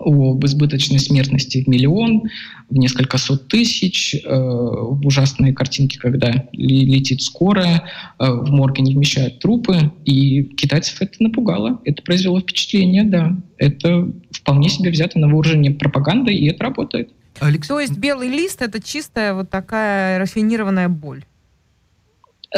об 0.00 0.44
избыточной 0.46 0.98
смертности 0.98 1.62
в 1.62 1.68
миллион, 1.68 2.22
в 2.70 2.74
несколько 2.76 3.18
сот 3.18 3.48
тысяч, 3.48 4.14
э, 4.14 4.18
в 4.28 5.06
ужасные 5.06 5.52
картинки, 5.52 5.98
когда 5.98 6.48
летит 6.52 7.22
скорая, 7.22 7.84
э, 8.18 8.24
в 8.30 8.50
морге 8.50 8.82
не 8.82 8.94
вмещают 8.94 9.40
трупы, 9.40 9.92
и 10.04 10.44
китайцев 10.44 11.00
это 11.02 11.22
напугало, 11.22 11.80
это 11.84 12.02
произвело 12.02 12.40
впечатление, 12.40 13.04
да. 13.04 13.36
Это 13.58 14.10
вполне 14.30 14.70
себе 14.70 14.90
взято 14.90 15.18
на 15.18 15.28
вооружение 15.28 15.72
пропаганда, 15.72 16.30
и 16.30 16.46
это 16.46 16.64
работает. 16.64 17.10
Алекс... 17.38 17.68
То 17.68 17.78
есть 17.78 17.96
белый 17.96 18.28
лист 18.28 18.62
это 18.62 18.82
чистая 18.82 19.34
вот 19.34 19.50
такая 19.50 20.18
рафинированная 20.18 20.88
боль? 20.88 21.24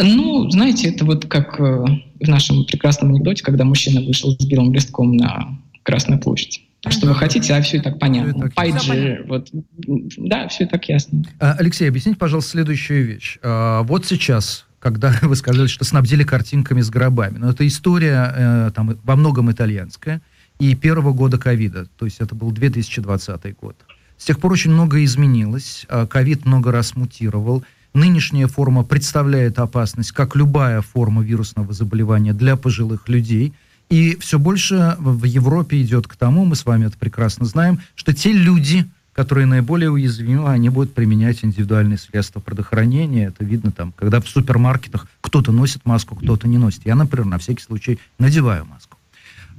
Ну, 0.00 0.48
знаете, 0.50 0.88
это 0.88 1.04
вот 1.04 1.26
как 1.26 1.60
э, 1.60 1.84
в 2.20 2.28
нашем 2.28 2.64
прекрасном 2.64 3.10
анекдоте, 3.10 3.42
когда 3.42 3.64
мужчина 3.64 4.00
вышел 4.00 4.30
с 4.30 4.46
белым 4.46 4.72
листком 4.72 5.16
на 5.16 5.58
Красную 5.82 6.20
площадь. 6.20 6.62
Что 6.88 7.06
вы 7.06 7.14
хотите, 7.14 7.54
а 7.54 7.62
все 7.62 7.76
и 7.76 7.80
так 7.80 7.98
понятно. 7.98 8.50
Все 8.78 9.22
вот, 9.28 9.48
да, 9.52 10.48
все 10.48 10.64
и 10.64 10.66
так 10.66 10.88
ясно. 10.88 11.22
А, 11.38 11.54
Алексей, 11.58 11.88
объясните, 11.88 12.18
пожалуйста, 12.18 12.52
следующую 12.52 13.06
вещь. 13.06 13.38
А, 13.42 13.82
вот 13.82 14.04
сейчас, 14.04 14.66
когда 14.80 15.14
вы 15.22 15.36
сказали, 15.36 15.68
что 15.68 15.84
снабдили 15.84 16.24
картинками 16.24 16.80
с 16.80 16.90
гробами, 16.90 17.38
но 17.38 17.50
это 17.50 17.66
история 17.66 18.32
э, 18.34 18.70
там 18.74 18.98
во 19.04 19.16
многом 19.16 19.52
итальянская 19.52 20.22
и 20.58 20.74
первого 20.74 21.12
года 21.12 21.38
ковида, 21.38 21.86
то 21.96 22.04
есть 22.04 22.20
это 22.20 22.34
был 22.34 22.50
2020 22.50 23.56
год. 23.56 23.76
С 24.18 24.24
тех 24.24 24.40
пор 24.40 24.52
очень 24.52 24.72
многое 24.72 25.04
изменилось, 25.04 25.86
а, 25.88 26.06
ковид 26.06 26.44
много 26.44 26.72
раз 26.72 26.96
мутировал, 26.96 27.64
Нынешняя 27.94 28.46
форма 28.46 28.84
представляет 28.84 29.58
опасность, 29.58 30.12
как 30.12 30.34
любая 30.34 30.80
форма 30.80 31.22
вирусного 31.22 31.74
заболевания 31.74 32.32
для 32.32 32.56
пожилых 32.56 33.06
людей– 33.06 33.52
и 33.92 34.16
все 34.16 34.38
больше 34.38 34.96
в 35.00 35.24
Европе 35.24 35.82
идет 35.82 36.08
к 36.08 36.16
тому, 36.16 36.46
мы 36.46 36.56
с 36.56 36.64
вами 36.64 36.86
это 36.86 36.96
прекрасно 36.96 37.44
знаем, 37.44 37.78
что 37.94 38.14
те 38.14 38.32
люди, 38.32 38.86
которые 39.12 39.44
наиболее 39.44 39.90
уязвимы, 39.90 40.48
они 40.48 40.70
будут 40.70 40.94
применять 40.94 41.44
индивидуальные 41.44 41.98
средства 41.98 42.40
предохранения. 42.40 43.26
Это 43.26 43.44
видно 43.44 43.70
там, 43.70 43.92
когда 43.92 44.22
в 44.22 44.28
супермаркетах 44.30 45.08
кто-то 45.20 45.52
носит 45.52 45.84
маску, 45.84 46.16
кто-то 46.16 46.48
не 46.48 46.56
носит. 46.56 46.86
Я, 46.86 46.94
например, 46.94 47.26
на 47.26 47.36
всякий 47.36 47.62
случай 47.62 47.98
надеваю 48.18 48.64
маску. 48.64 48.96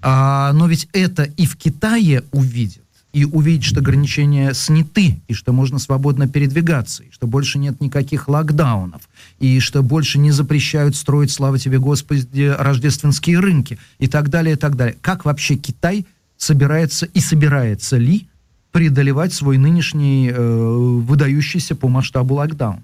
А, 0.01 0.51
но 0.53 0.65
ведь 0.65 0.89
это 0.93 1.25
и 1.25 1.45
в 1.45 1.55
Китае 1.55 2.23
увидят 2.31 2.82
и 3.13 3.25
увидеть, 3.25 3.63
что 3.63 3.79
ограничения 3.79 4.53
сняты, 4.53 5.21
и 5.27 5.33
что 5.33 5.53
можно 5.53 5.77
свободно 5.77 6.27
передвигаться, 6.27 7.03
и 7.03 7.11
что 7.11 7.27
больше 7.27 7.59
нет 7.59 7.79
никаких 7.79 8.27
локдаунов, 8.27 9.07
и 9.39 9.59
что 9.59 9.83
больше 9.83 10.17
не 10.17 10.31
запрещают 10.31 10.95
строить, 10.95 11.31
слава 11.31 11.59
тебе 11.59 11.77
Господи, 11.77 12.53
рождественские 12.57 13.39
рынки, 13.39 13.77
и 13.99 14.07
так 14.07 14.29
далее, 14.29 14.55
и 14.55 14.57
так 14.57 14.75
далее. 14.75 14.97
Как 14.99 15.25
вообще 15.25 15.55
Китай 15.55 16.07
собирается 16.37 17.05
и 17.05 17.19
собирается 17.19 17.97
ли 17.97 18.27
преодолевать 18.71 19.31
свой 19.31 19.59
нынешний 19.59 20.29
э, 20.29 20.35
выдающийся 20.35 21.75
по 21.75 21.87
масштабу 21.87 22.35
локдаун? 22.35 22.81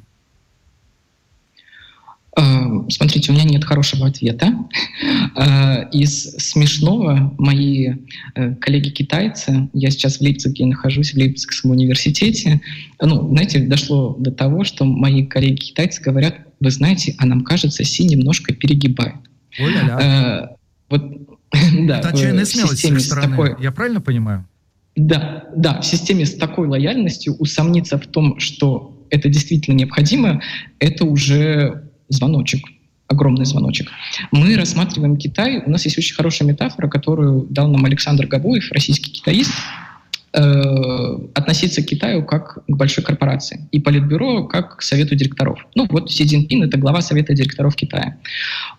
Э, 2.39 2.89
смотрите, 2.89 3.31
у 3.31 3.35
меня 3.35 3.43
нет 3.43 3.65
хорошего 3.65 4.07
ответа. 4.07 4.53
Э, 5.35 5.89
из 5.91 6.35
смешного 6.37 7.33
мои 7.37 7.95
э, 8.35 8.55
коллеги-китайцы, 8.55 9.69
я 9.73 9.91
сейчас 9.91 10.17
в 10.17 10.21
Лейпциге 10.21 10.65
нахожусь, 10.65 11.13
в 11.13 11.17
Лейпцигском 11.17 11.71
университете, 11.71 12.61
ну, 13.01 13.27
знаете, 13.29 13.59
дошло 13.59 14.15
до 14.19 14.31
того, 14.31 14.63
что 14.63 14.85
мои 14.85 15.25
коллеги-китайцы 15.25 16.01
говорят, 16.01 16.35
вы 16.59 16.71
знаете, 16.71 17.15
а 17.17 17.25
нам 17.25 17.43
кажется, 17.43 17.83
Си 17.83 18.05
немножко 18.05 18.53
перегибает. 18.53 19.15
Э, 19.59 20.47
вот, 20.89 21.03
да, 21.51 21.99
Это 21.99 22.09
отчаянная 22.09 22.45
смелость 22.45 22.79
с 22.79 22.85
их 22.85 22.99
стороны, 23.01 23.29
такой... 23.29 23.55
я 23.61 23.71
правильно 23.71 24.01
понимаю? 24.01 24.45
Да, 24.95 25.45
да, 25.55 25.81
в 25.81 25.85
системе 25.85 26.25
с 26.25 26.35
такой 26.35 26.67
лояльностью 26.67 27.35
усомниться 27.35 27.97
в 27.97 28.07
том, 28.07 28.39
что 28.39 28.95
это 29.09 29.29
действительно 29.29 29.75
необходимо, 29.75 30.41
это 30.79 31.05
уже 31.05 31.88
звоночек, 32.09 32.65
огромный 33.07 33.45
звоночек. 33.45 33.89
Мы 34.31 34.55
рассматриваем 34.55 35.17
Китай, 35.17 35.63
у 35.65 35.69
нас 35.69 35.85
есть 35.85 35.97
очень 35.97 36.15
хорошая 36.15 36.47
метафора, 36.47 36.87
которую 36.87 37.47
дал 37.49 37.67
нам 37.69 37.85
Александр 37.85 38.27
Габуев, 38.27 38.71
российский 38.71 39.11
китаист, 39.11 39.51
Э, 40.31 41.17
относиться 41.33 41.81
к 41.81 41.87
Китаю 41.87 42.23
как 42.23 42.59
к 42.67 42.75
большой 42.75 43.03
корпорации 43.03 43.67
и 43.71 43.79
Политбюро 43.79 44.43
как 44.43 44.77
к 44.77 44.81
Совету 44.83 45.15
директоров. 45.15 45.65
Ну 45.73 45.87
вот 45.89 46.11
Си 46.11 46.23
Цзиньпин— 46.23 46.61
это 46.65 46.77
глава 46.77 47.01
Совета 47.01 47.33
директоров 47.33 47.75
Китая. 47.75 48.15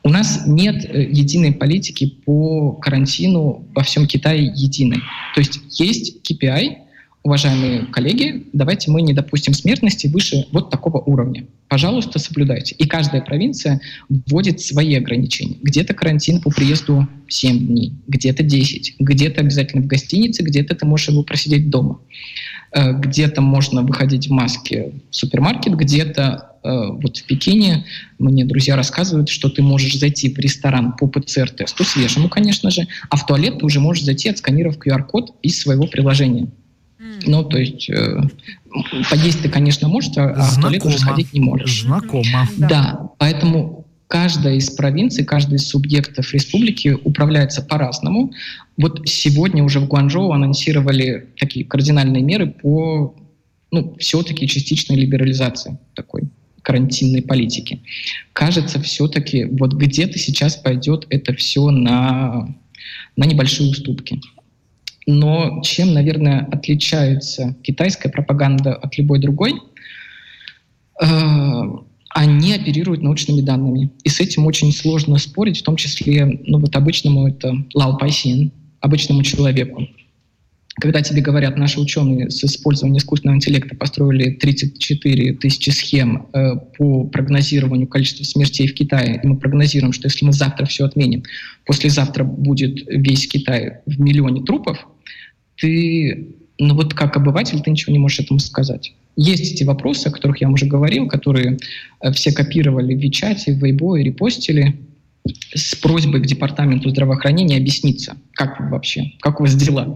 У 0.05 0.11
нас 0.11 0.45
нет 0.47 0.85
э, 0.85 1.03
единой 1.11 1.53
политики 1.53 2.07
по 2.24 2.74
карантину 2.74 3.66
во 3.74 3.83
всем 3.83 4.07
Китае 4.07 4.45
единой. 4.55 4.99
То 5.35 5.41
есть 5.41 5.61
есть 5.81 6.18
KPI, 6.22 6.76
уважаемые 7.22 7.86
коллеги, 7.86 8.46
давайте 8.52 8.90
мы 8.90 9.02
не 9.02 9.12
допустим 9.12 9.52
смертности 9.52 10.06
выше 10.06 10.46
вот 10.52 10.70
такого 10.70 10.98
уровня. 10.98 11.46
Пожалуйста, 11.68 12.18
соблюдайте. 12.18 12.74
И 12.76 12.86
каждая 12.86 13.20
провинция 13.20 13.80
вводит 14.08 14.60
свои 14.60 14.94
ограничения. 14.94 15.58
Где-то 15.62 15.94
карантин 15.94 16.40
по 16.40 16.50
приезду 16.50 17.06
7 17.28 17.66
дней, 17.66 17.92
где-то 18.08 18.42
10, 18.42 18.96
где-то 18.98 19.42
обязательно 19.42 19.82
в 19.82 19.86
гостинице, 19.86 20.42
где-то 20.42 20.74
ты 20.74 20.86
можешь 20.86 21.08
его 21.08 21.22
просидеть 21.22 21.68
дома. 21.68 22.00
Э, 22.72 22.92
где-то 22.92 23.42
можно 23.42 23.82
выходить 23.82 24.28
в 24.28 24.30
маске 24.30 24.92
в 25.10 25.14
супермаркет, 25.16 25.74
где-то 25.74 26.56
э, 26.62 26.68
вот 26.70 27.18
в 27.18 27.24
Пекине 27.24 27.84
мне 28.18 28.44
друзья 28.46 28.76
рассказывают, 28.76 29.28
что 29.28 29.50
ты 29.50 29.62
можешь 29.62 29.98
зайти 29.98 30.32
в 30.32 30.38
ресторан 30.38 30.92
по 30.92 31.06
ПЦР-тесту, 31.06 31.84
свежему, 31.84 32.28
конечно 32.28 32.70
же, 32.70 32.86
а 33.10 33.16
в 33.16 33.26
туалет 33.26 33.58
ты 33.58 33.66
уже 33.66 33.80
можешь 33.80 34.04
зайти, 34.04 34.30
отсканировав 34.30 34.78
QR-код 34.78 35.36
из 35.42 35.60
своего 35.60 35.86
приложения. 35.86 36.48
Ну, 37.26 37.44
то 37.44 37.59
есть 37.59 37.88
э, 37.88 38.20
поесть 39.11 39.42
ты, 39.42 39.48
конечно, 39.48 39.88
можешь, 39.88 40.12
а, 40.16 40.30
а 40.30 40.42
в 40.42 40.61
туалет 40.61 40.84
уже 40.84 40.98
сходить 40.98 41.32
не 41.32 41.40
можешь. 41.40 41.82
Знакомо. 41.82 42.46
Да. 42.59 42.68
да, 42.68 43.11
поэтому 43.18 43.86
каждая 44.07 44.57
из 44.57 44.68
провинций, 44.70 45.24
каждый 45.24 45.57
из 45.57 45.68
субъектов 45.68 46.32
республики 46.34 46.98
управляется 47.05 47.62
по-разному. 47.62 48.32
Вот 48.76 49.09
сегодня 49.09 49.64
уже 49.64 49.80
в 49.80 49.86
Гуанчжоу 49.86 50.32
анонсировали 50.32 51.28
такие 51.38 51.64
кардинальные 51.64 52.22
меры 52.22 52.48
по 52.48 53.14
ну, 53.70 53.96
все-таки 53.98 54.46
частичной 54.46 54.96
либерализации 54.96 55.78
такой 55.94 56.24
карантинной 56.62 57.22
политики. 57.22 57.80
Кажется, 58.32 58.80
все-таки 58.82 59.44
вот 59.44 59.72
где-то 59.74 60.18
сейчас 60.18 60.57
пойдет 60.57 61.07
это 61.09 61.34
все 61.34 61.70
на, 61.70 62.55
на 63.16 63.24
небольшие 63.24 63.70
уступки. 63.70 64.20
Но 65.07 65.62
чем, 65.62 65.94
наверное, 65.94 66.46
отличается 66.51 67.57
китайская 67.62 68.11
пропаганда 68.11 68.74
от 68.74 68.96
любой 68.98 69.18
другой? 69.18 69.55
Э, 71.03 71.62
они 72.11 72.55
оперируют 72.55 73.03
научными 73.03 73.40
данными. 73.40 73.90
И 74.05 74.09
с 74.09 74.20
этим 74.20 74.46
очень 74.46 74.72
сложно 74.72 75.18
спорить, 75.18 75.61
в 75.61 75.62
том 75.62 75.76
числе, 75.76 76.40
ну 76.44 76.59
вот 76.59 76.74
обычному 76.74 77.28
это 77.28 77.55
Лао 77.74 77.96
Пайсин, 77.96 78.53
обычному 78.80 79.22
человеку. 79.22 79.86
Когда 80.81 81.03
тебе 81.03 81.20
говорят, 81.20 81.57
наши 81.57 81.78
ученые 81.78 82.31
с 82.31 82.43
использованием 82.43 82.99
искусственного 82.99 83.37
интеллекта 83.37 83.76
построили 83.76 84.31
34 84.31 85.35
тысячи 85.35 85.70
схем 85.70 86.28
э, 86.33 86.57
по 86.78 87.05
прогнозированию 87.05 87.87
количества 87.87 88.24
смертей 88.24 88.66
в 88.66 88.74
Китае, 88.74 89.20
и 89.22 89.26
мы 89.26 89.37
прогнозируем, 89.37 89.93
что 89.93 90.07
если 90.07 90.24
мы 90.24 90.33
завтра 90.33 90.64
все 90.66 90.87
отменим, 90.87 91.24
послезавтра 91.66 92.24
будет 92.24 92.83
весь 92.89 93.26
Китай 93.28 93.78
в 93.85 94.01
миллионе 94.01 94.43
трупов, 94.43 94.87
ты, 95.57 96.28
ну 96.59 96.74
вот 96.74 96.95
как 96.95 97.16
обыватель, 97.16 97.61
ты 97.61 97.70
ничего 97.70 97.93
не 97.93 97.99
можешь 97.99 98.20
этому 98.20 98.41
сказать. 98.41 98.95
Есть 99.16 99.53
эти 99.53 99.64
вопросы, 99.64 100.07
о 100.07 100.11
которых 100.11 100.41
я 100.41 100.49
уже 100.49 100.64
говорил, 100.64 101.09
которые 101.09 101.59
э, 102.01 102.12
все 102.12 102.33
копировали 102.33 102.95
в 102.95 102.99
Вичате, 102.99 103.53
в 103.53 103.62
Weibo 103.62 104.01
и 104.01 104.05
репостили 104.05 104.81
с 105.54 105.74
просьбой 105.76 106.22
к 106.22 106.26
департаменту 106.26 106.90
здравоохранения 106.90 107.56
объясниться, 107.56 108.16
как 108.32 108.60
вообще, 108.70 109.12
как 109.20 109.40
у 109.40 109.44
вас 109.44 109.54
дела. 109.54 109.94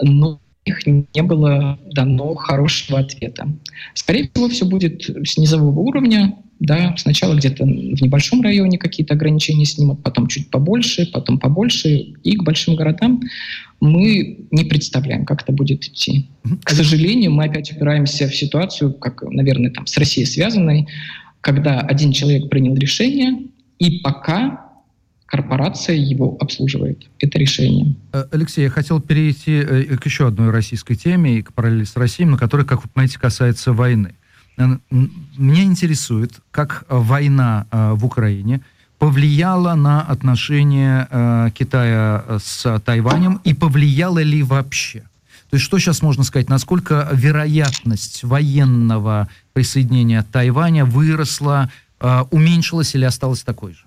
Но 0.00 0.40
их 0.64 0.86
не 0.86 1.22
было 1.22 1.78
дано 1.90 2.34
хорошего 2.34 3.00
ответа. 3.00 3.48
Скорее 3.94 4.30
всего, 4.32 4.48
все 4.48 4.64
будет 4.64 5.02
с 5.02 5.36
низового 5.36 5.80
уровня, 5.80 6.36
да, 6.60 6.94
сначала 6.96 7.34
где-то 7.34 7.64
в 7.64 8.00
небольшом 8.00 8.40
районе 8.40 8.78
какие-то 8.78 9.14
ограничения 9.14 9.64
снимут, 9.64 10.04
потом 10.04 10.28
чуть 10.28 10.48
побольше, 10.48 11.10
потом 11.12 11.40
побольше, 11.40 11.88
и 12.22 12.36
к 12.36 12.44
большим 12.44 12.76
городам 12.76 13.20
мы 13.80 14.46
не 14.52 14.64
представляем, 14.64 15.24
как 15.24 15.42
это 15.42 15.50
будет 15.50 15.84
идти. 15.84 16.28
К 16.62 16.70
сожалению, 16.70 17.32
мы 17.32 17.46
опять 17.46 17.72
упираемся 17.72 18.28
в 18.28 18.36
ситуацию, 18.36 18.94
как, 18.94 19.24
наверное, 19.24 19.72
там 19.72 19.88
с 19.88 19.96
Россией 19.96 20.26
связанной, 20.26 20.86
когда 21.40 21.80
один 21.80 22.12
человек 22.12 22.48
принял 22.48 22.76
решение, 22.76 23.48
и 23.82 23.98
пока 23.98 24.60
корпорация 25.26 25.96
его 25.96 26.36
обслуживает. 26.38 27.08
Это 27.18 27.38
решение. 27.38 27.96
Э, 28.12 28.26
Алексей, 28.30 28.62
я 28.62 28.70
хотел 28.70 29.00
перейти 29.00 29.54
э, 29.54 29.96
к 29.96 30.06
еще 30.06 30.28
одной 30.28 30.50
российской 30.50 30.94
теме 30.94 31.38
и 31.38 31.42
к 31.42 31.52
параллели 31.52 31.84
с 31.84 31.96
Россией, 31.96 32.28
но 32.28 32.36
которая, 32.36 32.64
как 32.64 32.84
вы 32.84 32.90
понимаете, 32.90 33.18
касается 33.18 33.72
войны. 33.72 34.14
Э, 34.56 34.76
меня 34.90 35.64
интересует, 35.64 36.34
как 36.52 36.84
война 36.88 37.66
в 37.72 38.04
Украине 38.04 38.60
повлияла 38.98 39.74
на 39.74 40.02
отношения 40.02 41.50
Китая 41.54 42.38
с 42.38 42.80
Тайванем 42.84 43.40
и 43.42 43.52
повлияла 43.52 44.22
ли 44.22 44.44
вообще? 44.44 45.00
То 45.50 45.56
есть 45.56 45.64
что 45.64 45.78
сейчас 45.78 46.02
можно 46.02 46.24
сказать, 46.24 46.48
насколько 46.48 47.08
вероятность 47.12 48.22
военного 48.22 49.28
присоединения 49.52 50.24
Тайваня 50.30 50.84
выросла, 50.84 51.68
уменьшилась 52.30 52.94
или 52.94 53.04
осталась 53.04 53.42
такой 53.42 53.72
же? 53.72 53.84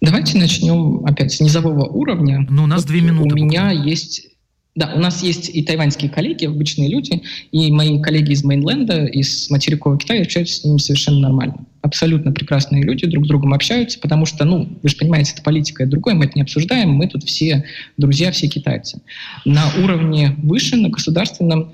Давайте 0.00 0.38
начнем 0.38 1.04
опять 1.04 1.32
с 1.32 1.40
низового 1.40 1.86
уровня. 1.86 2.46
Ну, 2.48 2.64
у 2.64 2.66
нас 2.66 2.82
вот 2.82 2.88
две 2.88 3.00
минуты. 3.00 3.34
У 3.34 3.36
меня 3.36 3.70
есть 3.70 4.34
да, 4.76 4.92
у 4.92 4.98
нас 4.98 5.22
есть 5.22 5.50
и 5.54 5.62
тайваньские 5.62 6.10
коллеги, 6.10 6.46
обычные 6.46 6.88
люди, 6.88 7.22
и 7.52 7.70
мои 7.70 8.00
коллеги 8.00 8.32
из 8.32 8.42
Мейнленда, 8.42 9.04
из 9.06 9.48
материкового 9.48 9.98
Китая 9.98 10.22
общаются 10.22 10.56
с 10.56 10.64
ними 10.64 10.78
совершенно 10.78 11.20
нормально. 11.20 11.64
Абсолютно 11.82 12.32
прекрасные 12.32 12.82
люди 12.82 13.06
друг 13.06 13.24
с 13.24 13.28
другом 13.28 13.54
общаются, 13.54 14.00
потому 14.00 14.26
что, 14.26 14.44
ну, 14.44 14.76
вы 14.82 14.88
же 14.88 14.96
понимаете, 14.96 15.32
это 15.34 15.42
политика, 15.42 15.84
это 15.84 15.92
другое, 15.92 16.14
мы 16.14 16.24
это 16.24 16.32
не 16.34 16.42
обсуждаем, 16.42 16.90
мы 16.90 17.06
тут 17.06 17.22
все 17.22 17.64
друзья, 17.98 18.32
все 18.32 18.48
китайцы. 18.48 19.00
На 19.44 19.62
уровне 19.80 20.34
выше, 20.38 20.74
на 20.76 20.88
государственном, 20.88 21.72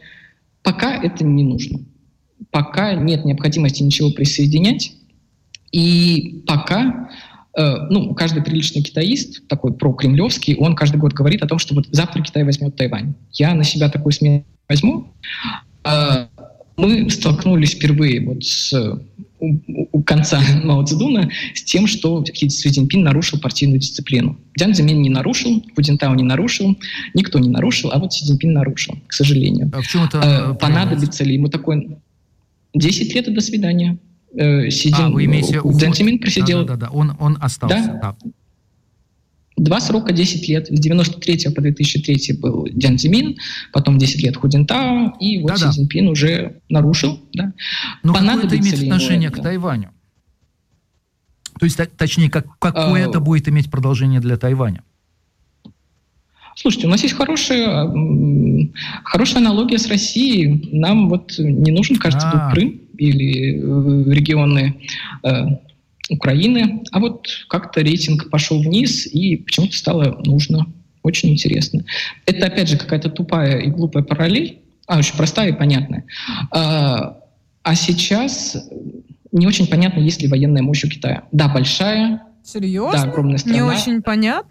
пока 0.62 1.02
это 1.02 1.24
не 1.24 1.42
нужно. 1.42 1.80
Пока 2.50 2.94
нет 2.94 3.24
необходимости 3.24 3.82
ничего 3.82 4.10
присоединять, 4.10 4.92
и 5.72 6.42
пока 6.46 7.10
Э, 7.56 7.86
ну, 7.90 8.14
каждый 8.14 8.42
приличный 8.42 8.82
китаист, 8.82 9.46
такой 9.48 9.72
прокремлевский, 9.72 10.54
он 10.54 10.76
каждый 10.76 10.96
год 10.96 11.12
говорит 11.12 11.42
о 11.42 11.48
том, 11.48 11.58
что 11.58 11.74
вот 11.74 11.86
завтра 11.90 12.22
Китай 12.22 12.44
возьмет 12.44 12.76
Тайвань. 12.76 13.14
Я 13.32 13.54
на 13.54 13.64
себя 13.64 13.88
такую 13.88 14.12
смену 14.12 14.44
возьму. 14.68 15.12
Э, 15.84 16.26
мы 16.76 17.10
столкнулись 17.10 17.72
впервые 17.72 18.24
вот 18.24 18.44
с, 18.44 18.72
у, 19.40 19.58
у 19.92 20.02
конца 20.02 20.40
Мао 20.64 20.84
Цзэдуна 20.84 21.28
с 21.54 21.64
тем, 21.64 21.88
что 21.88 22.24
Си 22.24 22.48
Цзиньпин 22.48 23.02
нарушил 23.02 23.40
партийную 23.40 23.80
дисциплину. 23.80 24.38
Дзян 24.56 24.72
Цзэмин 24.72 25.02
не 25.02 25.10
нарушил, 25.10 25.60
Путинтау 25.74 26.14
не 26.14 26.22
нарушил, 26.22 26.78
никто 27.14 27.40
не 27.40 27.48
нарушил, 27.48 27.90
а 27.92 27.98
вот 27.98 28.12
Си 28.12 28.26
Цзиньпин 28.26 28.52
нарушил, 28.52 28.96
к 29.08 29.12
сожалению. 29.12 29.72
А 29.74 29.80
в 29.80 29.88
чем 29.88 30.04
это 30.04 30.18
э, 30.18 30.54
Понадобится 30.54 31.24
ли 31.24 31.34
ему 31.34 31.48
такой... 31.48 31.98
10 32.74 33.14
лет 33.14 33.28
и 33.28 33.30
до 33.32 33.40
свидания 33.40 33.98
э, 34.34 34.70
сидим... 34.70 35.06
А, 35.06 35.10
вы 35.10 35.24
имеете... 35.24 35.60
Дэн 35.62 35.92
Тимин 35.92 36.18
просидел... 36.18 36.64
Да, 36.64 36.76
да, 36.76 36.86
да, 36.86 36.90
он, 36.90 37.16
он 37.18 37.36
остался. 37.40 37.98
Да? 38.00 38.16
да. 38.22 38.30
Два 39.56 39.80
срока, 39.80 40.12
10 40.12 40.48
лет. 40.48 40.68
С 40.68 40.80
93 40.80 41.52
по 41.54 41.60
2003 41.60 42.38
был 42.38 42.66
Дян 42.72 42.96
Цзимин, 42.96 43.36
потом 43.72 43.98
10 43.98 44.22
лет 44.22 44.36
Худинтао, 44.36 45.16
и 45.20 45.38
вот 45.42 45.48
да, 45.48 45.56
Си 45.56 45.64
да. 45.64 45.70
Цзиньпин 45.72 46.08
уже 46.08 46.60
нарушил. 46.70 47.20
Да. 47.34 47.52
Но 48.02 48.14
какое 48.14 48.44
это 48.44 48.56
имеет 48.56 48.82
отношение 48.82 49.30
к 49.30 49.42
Тайваню? 49.42 49.90
То 51.58 51.66
есть, 51.66 51.78
точнее, 51.98 52.30
как, 52.30 52.46
какое 52.58 53.04
а, 53.04 53.08
это 53.08 53.20
будет 53.20 53.48
иметь 53.48 53.70
продолжение 53.70 54.20
для 54.20 54.38
Тайваня? 54.38 54.82
Слушайте, 56.60 56.88
у 56.88 56.90
нас 56.90 57.02
есть 57.02 57.14
хорошая, 57.14 57.90
хорошая 59.02 59.42
аналогия 59.42 59.78
с 59.78 59.88
Россией. 59.88 60.68
Нам 60.72 61.08
вот 61.08 61.38
не 61.38 61.70
нужен, 61.70 61.96
кажется, 61.96 62.30
был 62.30 62.52
Крым 62.52 62.80
или 62.98 63.54
э, 63.54 64.12
регионы 64.12 64.76
э, 65.22 65.30
Украины. 66.10 66.82
А 66.92 67.00
вот 67.00 67.28
как-то 67.48 67.80
рейтинг 67.80 68.28
пошел 68.28 68.60
вниз, 68.60 69.06
и 69.06 69.38
почему-то 69.38 69.74
стало 69.74 70.20
нужно. 70.26 70.66
Очень 71.02 71.30
интересно. 71.30 71.82
Это, 72.26 72.48
опять 72.48 72.68
же, 72.68 72.76
какая-то 72.76 73.08
тупая 73.08 73.60
и 73.60 73.68
глупая 73.68 74.04
параллель, 74.04 74.58
а, 74.86 74.98
очень 74.98 75.16
простая 75.16 75.52
и 75.52 75.56
понятная. 75.56 76.04
А, 76.50 77.20
а 77.62 77.74
сейчас 77.74 78.68
не 79.32 79.46
очень 79.46 79.66
понятно, 79.66 80.00
есть 80.00 80.20
ли 80.20 80.28
военная 80.28 80.60
мощь 80.60 80.84
у 80.84 80.90
Китая. 80.90 81.22
Да, 81.32 81.48
большая, 81.48 82.20
Серьезно? 82.42 82.98
Да, 82.98 83.02
огромная 83.04 83.38
страна. 83.38 83.56
Не 83.56 83.62
очень 83.62 84.02
понятно. 84.02 84.50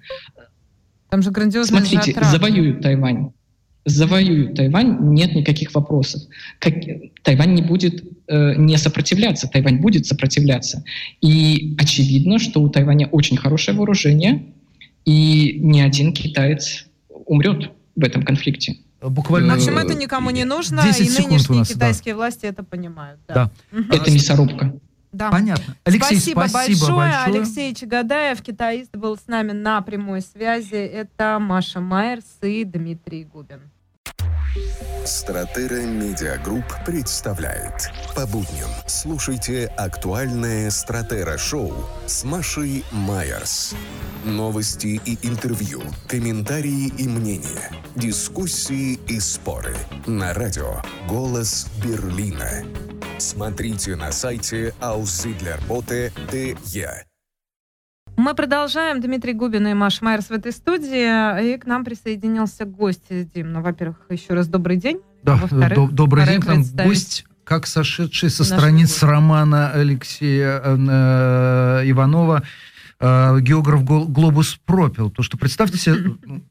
Там 1.10 1.22
же 1.22 1.32
грандиозные 1.32 1.82
Смотрите, 1.82 2.12
же 2.12 2.18
отрады. 2.18 2.38
завоюют 2.38 2.82
Тайвань. 2.82 3.32
Завоюют 3.86 4.56
Тайвань, 4.56 4.98
нет 5.14 5.34
никаких 5.34 5.74
вопросов. 5.74 6.22
Как, 6.60 6.74
Тайвань 7.24 7.54
не 7.54 7.62
будет 7.62 8.04
э, 8.28 8.56
не 8.56 8.78
сопротивляться, 8.78 9.48
Тайвань 9.48 9.80
будет 9.80 10.06
сопротивляться. 10.06 10.84
И 11.22 11.76
очевидно, 11.80 12.40
что 12.40 12.62
у 12.62 12.70
Тайваня 12.70 13.08
очень 13.08 13.38
хорошее 13.38 13.78
вооружение, 13.78 14.54
и 15.06 15.60
ни 15.62 15.80
один 15.80 16.14
китаец 16.14 16.86
умрет 17.26 17.72
в 17.96 18.04
этом 18.04 18.24
конфликте. 18.24 18.78
Буквально... 19.02 19.56
В 19.56 19.58
общем, 19.58 19.78
это 19.78 19.96
никому 19.96 20.30
не 20.30 20.44
нужно, 20.44 20.84
10 20.84 21.00
и 21.00 21.04
нынешние 21.24 21.60
нас, 21.60 21.70
да. 21.70 21.74
китайские 21.74 22.16
власти 22.16 22.46
это 22.46 22.64
понимают. 22.64 23.20
Да. 23.28 23.50
Да. 23.72 23.96
Это 23.96 24.12
мясорубка. 24.12 24.74
Да. 25.12 25.32
Понятно. 25.32 25.76
Алексей, 25.84 26.18
спасибо, 26.18 26.46
спасибо, 26.48 26.80
большое. 26.80 26.98
большое. 26.98 27.36
Алексей 27.36 27.76
Чагадаев, 27.76 28.42
китаист, 28.42 28.96
был 28.96 29.18
с 29.18 29.28
нами 29.28 29.52
на 29.52 29.82
прямой 29.82 30.22
связи. 30.22 30.76
Это 30.76 31.40
Маша 31.40 31.80
Майерс 31.80 32.26
и 32.42 32.64
Дмитрий 32.64 33.24
Губин. 33.24 33.62
Стратера 35.06 35.82
Медиагрупп 35.82 36.66
представляет. 36.86 37.92
По 38.16 38.28
будням 38.28 38.70
слушайте 38.86 39.66
актуальное 39.78 40.70
Стратера 40.70 41.38
Шоу 41.38 41.74
с 42.06 42.24
Машей 42.24 42.86
Майерс. 42.92 43.74
Новости 44.24 45.02
и 45.04 45.18
интервью, 45.28 45.82
комментарии 46.08 46.94
и 46.98 47.08
мнения, 47.08 47.72
дискуссии 47.96 49.00
и 49.08 49.20
споры. 49.20 49.76
На 50.06 50.34
радио 50.34 50.82
«Голос 51.08 51.68
Берлина». 51.84 52.64
Смотрите 53.18 53.96
на 53.96 54.12
сайте 54.12 54.74
auszidlerbote.de. 54.80 57.09
Мы 58.20 58.34
продолжаем. 58.34 59.00
Дмитрий 59.00 59.32
Губин 59.32 59.66
и 59.68 59.74
Маша 59.74 60.04
Майерс 60.04 60.26
в 60.26 60.32
этой 60.32 60.52
студии. 60.52 61.54
И 61.54 61.58
к 61.58 61.66
нам 61.66 61.86
присоединился 61.86 62.66
гость. 62.66 63.06
Дим, 63.10 63.54
ну, 63.54 63.62
во-первых, 63.62 63.96
еще 64.10 64.34
раз 64.34 64.50
добрый 64.50 64.76
день. 64.76 65.00
Да, 65.24 65.40
до- 65.50 65.88
добрый 65.88 66.26
день. 66.26 66.42
К 66.42 66.48
нам 66.48 66.64
гость, 66.84 67.26
как 67.46 67.66
сошедший 67.66 68.30
со 68.30 68.44
страниц 68.44 68.90
гостя. 68.90 69.08
романа 69.08 69.72
Алексея 69.72 70.62
э, 70.62 71.84
Иванова 71.86 72.44
э, 73.00 73.40
географ 73.40 73.86
Глобус 73.86 74.60
пропил. 74.66 75.10
То, 75.12 75.24
что 75.24 75.38
представьте 75.38 75.78
себе, 75.78 76.18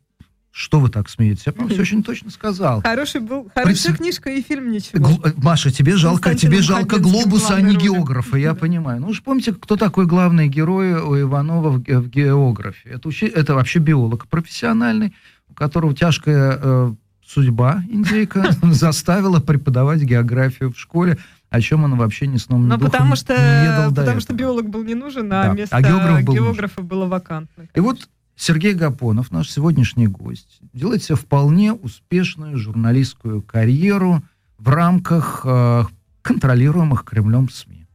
что 0.58 0.80
вы 0.80 0.88
так 0.88 1.08
смеетесь? 1.08 1.44
Я, 1.46 1.52
по-моему, 1.52 1.72
все 1.74 1.82
очень 1.82 2.02
точно 2.02 2.30
сказал. 2.30 2.82
Хороший 2.82 3.20
был, 3.20 3.44
хорошая 3.44 3.64
Представь- 3.64 3.98
книжка 3.98 4.28
и 4.30 4.42
фильм 4.42 4.72
ничего. 4.72 4.98
Гл- 4.98 5.20
э, 5.24 5.32
Маша, 5.36 5.70
тебе 5.70 5.94
жалко, 5.96 6.34
тебе 6.34 6.60
жалко 6.62 6.98
глобуса, 6.98 7.54
а 7.54 7.60
не 7.60 7.76
географа, 7.76 8.36
я 8.36 8.54
понимаю. 8.54 9.00
Ну 9.00 9.08
уж 9.10 9.22
помните, 9.22 9.52
кто 9.52 9.76
такой 9.76 10.06
главный 10.06 10.48
герой 10.48 10.94
у 11.00 11.16
Иванова 11.20 11.70
в, 11.70 11.78
в 11.78 12.08
географии? 12.08 12.90
Это, 12.90 13.08
учи- 13.08 13.26
это 13.32 13.54
вообще 13.54 13.78
биолог 13.78 14.26
профессиональный, 14.26 15.14
у 15.48 15.54
которого 15.54 15.94
тяжкая 15.94 16.58
э, 16.60 16.94
судьба, 17.24 17.84
индейка, 17.88 18.50
заставила 18.62 19.38
преподавать 19.38 20.02
географию 20.02 20.72
в 20.72 20.78
школе, 20.80 21.18
о 21.50 21.60
чем 21.60 21.84
он 21.84 21.94
вообще 21.96 22.26
ни 22.26 22.36
сном, 22.36 22.64
ни 22.64 22.70
Ну, 22.70 22.78
духом 22.78 22.90
потому 22.90 23.10
не 23.10 23.16
что, 23.16 23.32
ведал 23.34 23.90
до 23.92 24.00
потому 24.02 24.20
что 24.20 24.34
биолог 24.34 24.68
был 24.68 24.82
не 24.82 24.94
нужен, 24.96 25.32
а 25.32 25.44
Да, 25.44 25.52
место 25.54 25.76
а 25.76 25.82
географ 25.82 26.24
был 26.24 26.34
географа 26.34 26.82
было 26.82 27.06
вакантно. 27.06 27.68
И 27.76 27.80
вот 27.80 28.08
Сергей 28.38 28.72
Гапонов, 28.72 29.32
наш 29.32 29.50
сегодняшний 29.50 30.06
гость, 30.06 30.60
делает 30.72 31.02
себе 31.02 31.16
вполне 31.16 31.72
успешную 31.72 32.56
журналистскую 32.56 33.42
карьеру 33.42 34.22
в 34.58 34.68
рамках 34.68 35.42
э, 35.44 35.84
контролируемых 36.22 37.04
Кремлем 37.04 37.50
СМИ. 37.50 37.86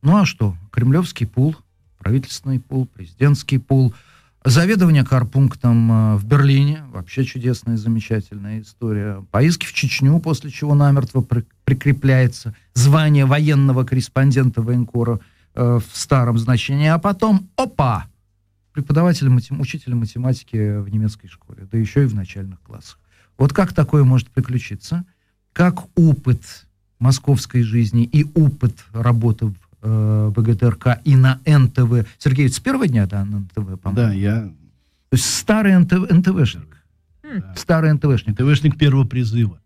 Ну 0.00 0.16
а 0.16 0.24
что? 0.24 0.56
Кремлевский 0.72 1.26
пул, 1.26 1.54
правительственный 1.98 2.60
пул, 2.60 2.86
президентский 2.86 3.58
пул, 3.58 3.94
заведование 4.42 5.04
карпунктом 5.04 5.92
э, 5.92 6.16
в 6.16 6.24
Берлине, 6.24 6.82
вообще 6.90 7.24
чудесная, 7.24 7.76
замечательная 7.76 8.62
история. 8.62 9.22
Поиски 9.30 9.66
в 9.66 9.74
Чечню, 9.74 10.18
после 10.18 10.50
чего 10.50 10.74
намертво 10.74 11.20
при- 11.20 11.44
прикрепляется 11.66 12.54
звание 12.72 13.26
военного 13.26 13.84
корреспондента 13.84 14.62
военкора 14.62 15.20
э, 15.54 15.78
в 15.78 15.94
старом 15.94 16.38
значении, 16.38 16.88
а 16.88 16.98
потом, 16.98 17.50
опа, 17.54 18.06
преподавателя, 18.72 19.30
матем- 19.30 19.60
учителя 19.60 19.94
математики 19.94 20.78
в 20.78 20.88
немецкой 20.88 21.28
школе, 21.28 21.66
да 21.70 21.78
еще 21.78 22.04
и 22.04 22.06
в 22.06 22.14
начальных 22.14 22.60
классах. 22.60 22.98
Вот 23.38 23.52
как 23.52 23.72
такое 23.72 24.04
может 24.04 24.28
приключиться? 24.28 25.04
Как 25.52 25.84
опыт 25.96 26.66
московской 26.98 27.62
жизни 27.62 28.04
и 28.04 28.26
опыт 28.34 28.74
работы 28.92 29.46
в 29.46 29.54
э, 29.82 30.32
ВГТРК 30.36 31.00
и 31.04 31.16
на 31.16 31.40
НТВ. 31.46 32.06
Сергей, 32.18 32.48
с 32.48 32.60
первого 32.60 32.86
дня, 32.86 33.06
да, 33.06 33.24
на 33.24 33.40
НТВ, 33.40 33.80
по-моему? 33.80 33.94
Да, 33.94 34.12
я 34.12 34.42
То 34.42 34.52
есть 35.12 35.24
старый 35.24 35.76
НТВ, 35.78 36.10
НТВшник. 36.10 36.76
Хм. 37.22 37.42
Старый 37.56 37.92
НТВшник. 37.92 38.36
ТВшник 38.36 38.76
первого 38.76 39.04
призыва, 39.04 39.58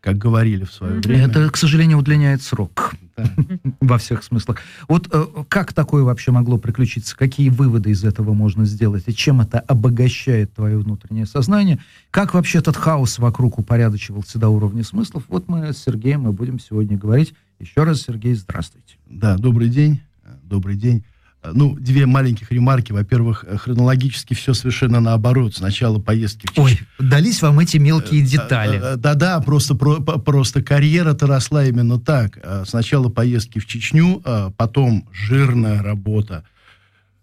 как 0.00 0.18
говорили 0.18 0.64
в 0.64 0.72
свое 0.72 1.00
время. 1.00 1.26
Это, 1.26 1.48
к 1.50 1.56
сожалению, 1.56 1.98
удлиняет 1.98 2.42
срок 2.42 2.94
Во 3.80 3.98
всех 3.98 4.24
смыслах. 4.24 4.58
Вот 4.88 5.08
э, 5.12 5.24
как 5.48 5.72
такое 5.72 6.02
вообще 6.02 6.32
могло 6.32 6.58
приключиться? 6.58 7.16
Какие 7.16 7.48
выводы 7.48 7.90
из 7.90 8.04
этого 8.04 8.32
можно 8.32 8.64
сделать? 8.64 9.04
И 9.06 9.14
чем 9.14 9.40
это 9.40 9.60
обогащает 9.60 10.52
твое 10.54 10.78
внутреннее 10.78 11.26
сознание? 11.26 11.78
Как 12.10 12.34
вообще 12.34 12.58
этот 12.58 12.76
хаос 12.76 13.18
вокруг 13.18 13.58
упорядочивался 13.58 14.38
до 14.38 14.48
уровня 14.48 14.84
смыслов? 14.84 15.24
Вот 15.28 15.48
мы 15.48 15.72
с 15.72 15.78
Сергеем 15.78 16.28
и 16.28 16.32
будем 16.32 16.58
сегодня 16.58 16.96
говорить. 16.96 17.34
Еще 17.60 17.84
раз, 17.84 18.02
Сергей, 18.02 18.34
здравствуйте. 18.34 18.96
Да, 19.06 19.36
добрый 19.36 19.68
день. 19.68 20.00
Добрый 20.42 20.76
день. 20.76 21.04
Э, 21.44 21.50
Ну, 21.52 21.76
две 21.76 22.06
маленьких 22.06 22.50
ремарки. 22.50 22.92
Во-первых, 22.92 23.44
э, 23.46 23.56
хронологически 23.58 24.34
все 24.34 24.54
совершенно 24.54 25.00
наоборот. 25.00 25.54
Сначала 25.54 25.98
поездки 26.00 26.46
в 26.46 26.58
Ой, 26.58 26.80
дались 26.98 27.42
вам 27.42 27.58
эти 27.60 27.76
мелкие 27.76 28.22
Э, 28.22 28.26
детали. 28.26 28.96
Да-да, 28.96 29.40
просто, 29.40 29.74
про- 29.74 30.00
просто 30.00 30.62
карьера-то 30.62 31.26
росла 31.26 31.64
именно 31.66 32.00
так. 32.00 32.38
Сначала 32.66 33.08
поездки 33.08 33.58
в 33.58 33.66
Чечню, 33.66 34.22
потом 34.56 35.08
жирная 35.12 35.82
работа, 35.82 36.44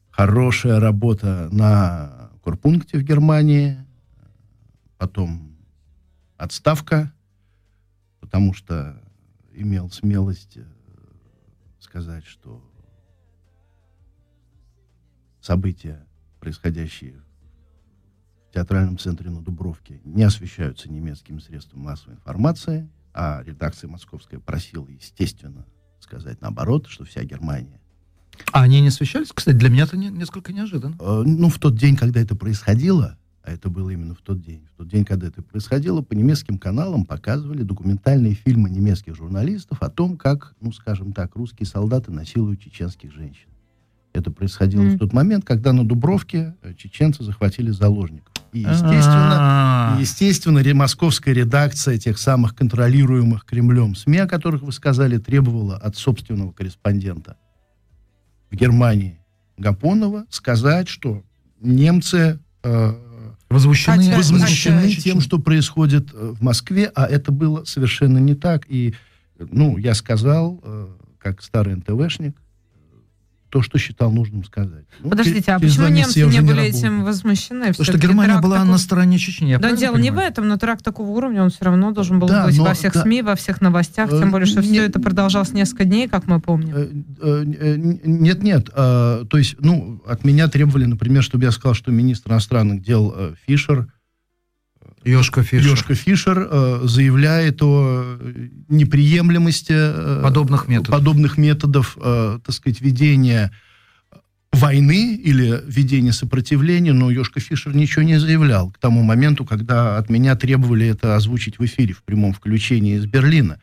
хорошая 0.09 0.79
работа 0.79 1.49
на 1.51 2.29
корпункте 2.43 2.97
в 2.97 3.03
Германии, 3.03 3.77
потом 4.97 5.55
отставка, 6.37 7.11
потому 8.19 8.53
что 8.53 9.01
имел 9.53 9.89
смелость 9.91 10.57
сказать, 11.79 12.25
что 12.25 12.63
события, 15.41 16.05
происходящие 16.39 17.21
в 18.49 18.53
театральном 18.53 18.97
центре 18.97 19.29
на 19.29 19.41
Дубровке, 19.41 20.01
не 20.03 20.23
освещаются 20.23 20.89
немецкими 20.89 21.39
средствами 21.39 21.83
массовой 21.83 22.15
информации, 22.15 22.89
а 23.13 23.41
редакция 23.45 23.89
московская 23.89 24.39
просила, 24.39 24.87
естественно, 24.87 25.65
сказать 25.99 26.41
наоборот, 26.41 26.87
что 26.87 27.03
вся 27.03 27.23
Германия. 27.23 27.79
А 28.51 28.63
они 28.63 28.81
не 28.81 28.87
освещались? 28.87 29.31
Кстати, 29.33 29.55
для 29.55 29.69
меня 29.69 29.83
это 29.83 29.97
не- 29.97 30.09
несколько 30.09 30.53
неожиданно. 30.53 30.95
Э, 30.99 31.23
ну, 31.25 31.49
в 31.49 31.59
тот 31.59 31.75
день, 31.75 31.95
когда 31.95 32.21
это 32.21 32.35
происходило, 32.35 33.17
а 33.43 33.51
это 33.51 33.69
было 33.69 33.89
именно 33.89 34.13
в 34.15 34.21
тот 34.21 34.41
день, 34.41 34.65
в 34.73 34.77
тот 34.77 34.87
день, 34.87 35.03
когда 35.03 35.27
это 35.27 35.41
происходило, 35.41 36.01
по 36.01 36.13
немецким 36.13 36.57
каналам 36.57 37.05
показывали 37.05 37.63
документальные 37.63 38.33
фильмы 38.33 38.69
немецких 38.69 39.15
журналистов 39.15 39.81
о 39.81 39.89
том, 39.89 40.17
как, 40.17 40.55
ну, 40.61 40.71
скажем 40.71 41.13
так, 41.13 41.35
русские 41.35 41.67
солдаты 41.67 42.11
насилуют 42.11 42.61
чеченских 42.61 43.11
женщин. 43.11 43.49
Это 44.13 44.29
происходило 44.29 44.81
Мгм. 44.81 44.95
в 44.95 44.99
тот 44.99 45.13
момент, 45.13 45.45
когда 45.45 45.71
на 45.71 45.85
Дубровке 45.87 46.55
э, 46.63 46.73
чеченцы 46.73 47.23
захватили 47.23 47.71
заложников. 47.71 48.33
И, 48.51 48.59
естественно, 48.59 49.37
А, 49.39 49.97
Естественно, 49.99 50.59
ре- 50.61 50.73
московская 50.73 51.33
редакция 51.33 51.97
тех 51.97 52.17
самых 52.17 52.53
контролируемых 52.55 53.45
Кремлем 53.45 53.95
СМИ, 53.95 54.17
о 54.19 54.27
которых 54.27 54.61
вы 54.63 54.71
сказали, 54.73 55.17
требовала 55.17 55.77
от 55.77 55.95
собственного 55.95 56.51
корреспондента 56.51 57.37
в 58.49 58.55
Германии 58.55 59.19
Гапонова 59.57 60.25
сказать, 60.29 60.89
что 60.89 61.23
немцы 61.61 62.39
э, 62.63 62.93
возмущены, 63.49 64.03
Хотя- 64.03 64.17
возмущены 64.17 64.81
хотя- 64.89 65.01
тем, 65.01 65.21
что 65.21 65.39
происходит 65.39 66.09
э, 66.13 66.33
в 66.37 66.41
Москве, 66.43 66.91
а 66.93 67.05
это 67.05 67.31
было 67.31 67.63
совершенно 67.63 68.17
не 68.17 68.35
так. 68.35 68.65
И, 68.67 68.93
э, 69.39 69.47
ну, 69.51 69.77
я 69.77 69.93
сказал, 69.95 70.59
э, 70.63 70.87
как 71.17 71.41
старый 71.41 71.75
НТВшник, 71.75 72.35
то, 73.51 73.61
что 73.61 73.77
считал 73.77 74.11
нужным 74.11 74.43
сказать. 74.45 74.85
Ну, 75.03 75.09
Подождите, 75.09 75.51
а 75.51 75.59
почему 75.59 75.87
немцы 75.89 76.19
не 76.19 76.25
уже 76.25 76.41
были 76.41 76.63
этим 76.63 77.03
возмущены? 77.03 77.67
Потому 77.67 77.83
что 77.85 77.97
Германия 77.97 78.39
была 78.39 78.57
такой- 78.59 78.71
на 78.71 78.77
стороне 78.77 79.17
Чечни. 79.19 79.49
я 79.49 79.59
Да, 79.59 79.73
дело 79.75 79.97
не 79.97 80.09
в 80.09 80.13
понимаю? 80.13 80.29
этом, 80.31 80.47
но 80.47 80.57
теракт 80.57 80.83
такого 80.85 81.09
уровня, 81.09 81.43
он 81.43 81.49
все 81.49 81.65
равно 81.65 81.91
должен 81.91 82.19
был 82.19 82.27
Да, 82.29 82.45
быть 82.45 82.57
но- 82.57 82.63
во 82.63 82.73
всех 82.73 82.93
да. 82.93 83.01
СМИ, 83.03 83.21
во 83.21 83.35
всех 83.35 83.59
новостях, 83.61 84.11
Э, 84.11 84.19
тем 84.19 84.31
более, 84.31 84.45
что 84.45 84.61
не- 84.61 84.67
все 84.67 84.85
это 84.85 84.99
продолжалось 85.01 85.51
несколько 85.51 85.83
дней, 85.83 86.07
как 86.07 86.27
мы 86.27 86.39
помним. 86.39 86.75
Э, 86.75 86.87
э, 87.21 87.43
э, 87.59 87.75
Нет, 88.05 88.41
нет. 88.41 88.69
э, 88.73 89.25
То 89.29 89.37
есть, 89.37 89.55
ну, 89.59 90.01
от 90.07 90.23
меня 90.23 90.47
требовали, 90.47 90.85
например, 90.85 91.21
чтобы 91.21 91.43
я 91.43 91.51
сказал, 91.51 91.73
что 91.75 91.91
министр 91.91 92.31
иностранных 92.31 92.81
дел 92.81 93.13
э, 93.15 93.33
Фишер, 93.45 93.87
Ёшка 95.03 95.43
Фишер. 95.43 95.71
Ёшка 95.71 95.95
Фишер, 95.95 96.47
э, 96.49 96.81
заявляет 96.83 97.61
о 97.63 98.17
э, 98.19 98.47
неприемлемости 98.69 99.73
э, 99.73 100.21
Подобных 100.23 100.67
методов. 100.67 100.91
подобных 100.91 101.37
методов, 101.37 101.97
э, 101.99 102.39
так 102.45 102.55
сказать, 102.55 102.81
ведения 102.81 103.51
войны 104.51 105.15
или 105.15 105.61
ведения 105.65 106.11
сопротивления, 106.11 106.93
но 106.93 107.09
Йошка 107.09 107.39
Фишер 107.39 107.75
ничего 107.75 108.03
не 108.03 108.19
заявлял 108.19 108.69
к 108.69 108.77
тому 108.77 109.01
моменту, 109.01 109.45
когда 109.45 109.97
от 109.97 110.09
меня 110.09 110.35
требовали 110.35 110.87
это 110.87 111.15
озвучить 111.15 111.57
в 111.57 111.65
эфире 111.65 111.93
в 111.93 112.03
прямом 112.03 112.33
включении 112.33 112.95
из 112.95 113.05
Берлина. 113.05 113.59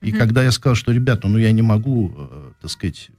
И 0.00 0.10
mm-hmm. 0.10 0.18
когда 0.18 0.42
я 0.42 0.50
сказал, 0.50 0.74
что, 0.74 0.92
ребята, 0.92 1.28
ну 1.28 1.38
я 1.38 1.52
не 1.52 1.62
могу, 1.62 2.12
э, 2.16 2.50
так 2.60 2.70
сказать, 2.70 3.10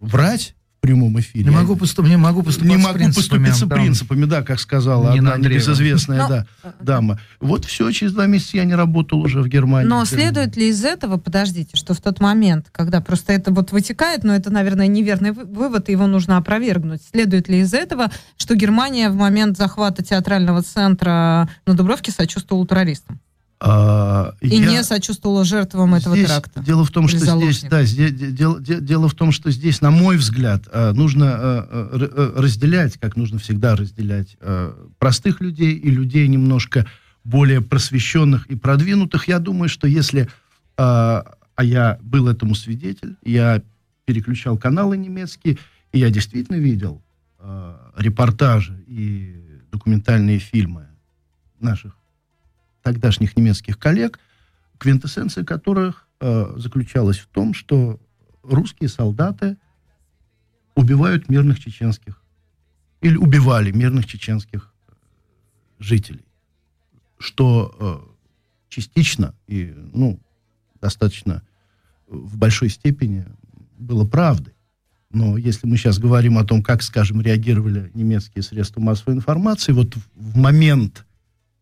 врать, 0.00 0.56
прямом 0.84 1.18
эфире. 1.18 1.44
Не 1.44 1.50
могу, 1.50 1.76
поступ... 1.76 2.06
не 2.06 2.16
могу 2.16 2.42
поступать 2.42 2.70
Не 2.70 2.76
могу 2.76 3.12
поступиться 3.12 3.66
да. 3.66 3.76
принципами, 3.76 4.26
да, 4.26 4.42
как 4.42 4.60
сказала 4.60 5.14
Нина 5.14 5.32
одна 5.32 5.48
небезызвестная 5.48 6.18
Но... 6.18 6.28
да, 6.28 6.46
дама. 6.80 7.18
Вот 7.40 7.64
все, 7.64 7.90
через 7.90 8.12
два 8.12 8.26
месяца 8.26 8.58
я 8.58 8.64
не 8.64 8.74
работал 8.74 9.20
уже 9.20 9.40
в 9.40 9.48
Германии. 9.48 9.88
Но 9.88 10.04
следует 10.04 10.56
ли 10.56 10.68
из 10.68 10.84
этого, 10.84 11.16
подождите, 11.16 11.76
что 11.76 11.94
в 11.94 12.00
тот 12.00 12.20
момент, 12.20 12.66
когда 12.70 13.00
просто 13.00 13.32
это 13.32 13.50
вот 13.50 13.72
вытекает, 13.72 14.24
но 14.24 14.34
это, 14.34 14.50
наверное, 14.50 14.86
неверный 14.86 15.32
вывод, 15.32 15.88
и 15.88 15.92
его 15.92 16.06
нужно 16.06 16.36
опровергнуть, 16.36 17.00
следует 17.10 17.48
ли 17.48 17.60
из 17.60 17.72
этого, 17.72 18.10
что 18.36 18.54
Германия 18.54 19.08
в 19.08 19.16
момент 19.16 19.56
захвата 19.56 20.04
театрального 20.04 20.62
центра 20.62 21.48
на 21.66 21.74
Дубровке 21.74 22.12
сочувствовала 22.12 22.66
террористам? 22.66 23.20
А, 23.66 24.34
и 24.42 24.48
я... 24.48 24.70
не 24.70 24.84
сочувствовала 24.84 25.42
жертвам 25.42 25.94
этого 25.94 26.14
здесь, 26.14 26.28
теракта. 26.28 26.60
Дело 26.62 26.84
в 26.84 26.90
том, 26.90 27.08
что 27.08 27.18
здесь, 27.18 27.62
да, 27.62 27.82
здесь, 27.82 28.12
дело, 28.12 28.60
дело 28.60 29.08
в 29.08 29.14
том, 29.14 29.32
что 29.32 29.50
здесь, 29.50 29.80
на 29.80 29.90
мой 29.90 30.18
взгляд, 30.18 30.64
а, 30.70 30.92
нужно 30.92 31.32
а, 31.34 32.32
разделять, 32.36 32.98
как 32.98 33.16
нужно 33.16 33.38
всегда 33.38 33.74
разделять, 33.74 34.36
простых 34.98 35.40
людей 35.40 35.72
и 35.72 35.90
людей 35.90 36.28
немножко 36.28 36.86
более 37.24 37.62
просвещенных 37.62 38.46
и 38.48 38.54
продвинутых. 38.54 39.28
Я 39.28 39.38
думаю, 39.38 39.70
что 39.70 39.86
если, 39.86 40.28
а 40.76 41.24
я 41.58 41.98
был 42.02 42.28
этому 42.28 42.54
свидетель, 42.54 43.16
я 43.24 43.62
переключал 44.04 44.58
каналы 44.58 44.98
немецкие, 44.98 45.56
и 45.92 46.00
я 46.00 46.10
действительно 46.10 46.56
видел 46.56 47.00
репортажи 47.96 48.78
и 48.86 49.36
документальные 49.72 50.38
фильмы 50.38 50.86
наших 51.60 51.96
тогдашних 52.84 53.36
немецких 53.36 53.78
коллег, 53.78 54.20
квинтэссенция 54.78 55.42
которых 55.44 56.06
э, 56.20 56.52
заключалась 56.56 57.18
в 57.18 57.26
том, 57.26 57.54
что 57.54 57.98
русские 58.42 58.90
солдаты 58.90 59.56
убивают 60.76 61.30
мирных 61.30 61.58
чеченских 61.58 62.22
или 63.00 63.16
убивали 63.16 63.72
мирных 63.72 64.06
чеченских 64.06 64.70
э, 64.86 64.92
жителей, 65.78 66.26
что 67.18 67.74
э, 67.80 68.14
частично 68.68 69.34
и 69.46 69.74
ну 69.94 70.20
достаточно 70.80 71.42
в 72.06 72.36
большой 72.36 72.68
степени 72.68 73.24
было 73.78 74.04
правдой. 74.04 74.52
Но 75.08 75.38
если 75.38 75.66
мы 75.66 75.78
сейчас 75.78 75.98
говорим 75.98 76.36
о 76.36 76.44
том, 76.44 76.62
как, 76.62 76.82
скажем, 76.82 77.22
реагировали 77.22 77.90
немецкие 77.94 78.42
средства 78.42 78.80
массовой 78.80 79.14
информации, 79.14 79.72
вот 79.72 79.94
в 80.14 80.36
момент 80.36 81.06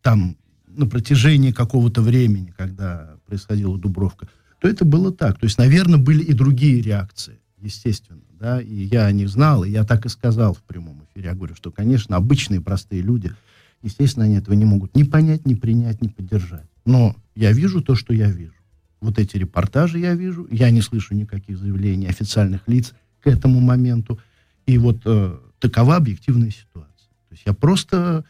там 0.01 0.35
на 0.75 0.87
протяжении 0.87 1.51
какого-то 1.51 2.01
времени, 2.01 2.53
когда 2.57 3.17
происходила 3.25 3.77
Дубровка, 3.77 4.27
то 4.59 4.67
это 4.67 4.85
было 4.85 5.11
так. 5.11 5.39
То 5.39 5.45
есть, 5.45 5.57
наверное, 5.57 5.99
были 5.99 6.23
и 6.23 6.33
другие 6.33 6.81
реакции, 6.81 7.39
естественно, 7.59 8.21
да, 8.39 8.61
и 8.61 8.73
я 8.85 9.11
них 9.11 9.29
знал, 9.29 9.63
и 9.63 9.69
я 9.69 9.83
так 9.83 10.05
и 10.05 10.09
сказал 10.09 10.53
в 10.53 10.63
прямом 10.63 11.03
эфире. 11.05 11.29
Я 11.29 11.35
говорю, 11.35 11.55
что, 11.55 11.71
конечно, 11.71 12.15
обычные 12.15 12.61
простые 12.61 13.01
люди, 13.01 13.33
естественно, 13.81 14.25
они 14.25 14.35
этого 14.35 14.55
не 14.55 14.65
могут 14.65 14.95
ни 14.95 15.03
понять, 15.03 15.45
ни 15.45 15.53
принять, 15.53 16.01
ни 16.01 16.07
поддержать. 16.07 16.67
Но 16.85 17.15
я 17.35 17.51
вижу 17.51 17.81
то, 17.81 17.95
что 17.95 18.13
я 18.13 18.29
вижу. 18.29 18.53
Вот 19.01 19.19
эти 19.19 19.37
репортажи 19.37 19.99
я 19.99 20.13
вижу, 20.13 20.47
я 20.49 20.69
не 20.71 20.81
слышу 20.81 21.13
никаких 21.13 21.57
заявлений 21.57 22.07
официальных 22.07 22.67
лиц 22.67 22.93
к 23.21 23.27
этому 23.27 23.59
моменту. 23.59 24.19
И 24.65 24.77
вот 24.77 25.01
э, 25.05 25.37
такова 25.59 25.97
объективная 25.97 26.51
ситуация. 26.51 27.09
То 27.27 27.31
есть 27.31 27.43
я 27.45 27.53
просто, 27.53 28.23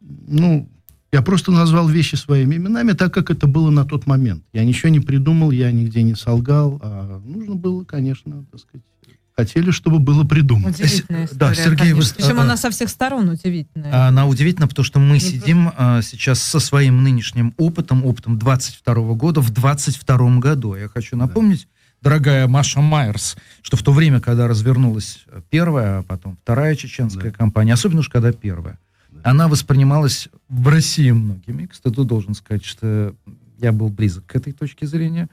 ну, 0.00 0.70
я 1.16 1.22
просто 1.22 1.50
назвал 1.50 1.88
вещи 1.88 2.14
своими 2.14 2.56
именами, 2.56 2.92
так 2.92 3.14
как 3.14 3.30
это 3.30 3.46
было 3.46 3.70
на 3.70 3.86
тот 3.86 4.06
момент. 4.06 4.44
Я 4.52 4.64
ничего 4.66 4.90
не 4.90 5.00
придумал, 5.00 5.50
я 5.50 5.72
нигде 5.72 6.02
не 6.02 6.14
солгал. 6.14 6.78
А 6.82 7.22
нужно 7.24 7.54
было, 7.54 7.84
конечно, 7.84 8.44
так 8.50 8.60
сказать, 8.60 8.84
хотели, 9.34 9.70
чтобы 9.70 9.98
было 9.98 10.24
придумано. 10.24 10.68
Удивительная 10.68 11.24
история, 11.24 11.38
да, 11.38 11.54
Сергей, 11.54 11.94
вы... 11.94 12.02
Причем 12.14 12.38
а, 12.38 12.42
она 12.42 12.58
со 12.58 12.70
всех 12.70 12.90
сторон 12.90 13.30
удивительная. 13.30 14.08
Она 14.08 14.26
удивительна, 14.26 14.68
потому 14.68 14.84
что 14.84 14.98
мы 14.98 15.14
не 15.14 15.20
сидим 15.20 15.72
а, 15.74 16.02
сейчас 16.02 16.42
со 16.42 16.60
своим 16.60 17.02
нынешним 17.02 17.54
опытом, 17.56 18.04
опытом 18.04 18.38
22 18.38 18.94
года 19.14 19.40
в 19.40 19.48
22 19.50 20.38
году. 20.38 20.74
Я 20.74 20.88
хочу 20.88 21.16
напомнить, 21.16 21.66
да. 22.02 22.10
дорогая 22.10 22.46
Маша 22.46 22.82
Майерс, 22.82 23.38
что 23.62 23.78
в 23.78 23.82
то 23.82 23.92
время, 23.92 24.20
когда 24.20 24.48
развернулась 24.48 25.24
первая, 25.48 26.00
а 26.00 26.02
потом 26.02 26.36
вторая 26.42 26.76
чеченская 26.76 27.30
да. 27.30 27.38
кампания, 27.38 27.72
особенно 27.72 28.00
уж 28.00 28.10
когда 28.10 28.32
первая, 28.32 28.78
она 29.22 29.48
воспринималась 29.48 30.28
в 30.48 30.68
России 30.68 31.10
многими. 31.10 31.66
Кстати, 31.66 32.04
должен 32.04 32.34
сказать, 32.34 32.64
что 32.64 33.14
я 33.58 33.72
был 33.72 33.88
близок 33.88 34.26
к 34.26 34.36
этой 34.36 34.52
точке 34.52 34.86
зрения, 34.86 35.28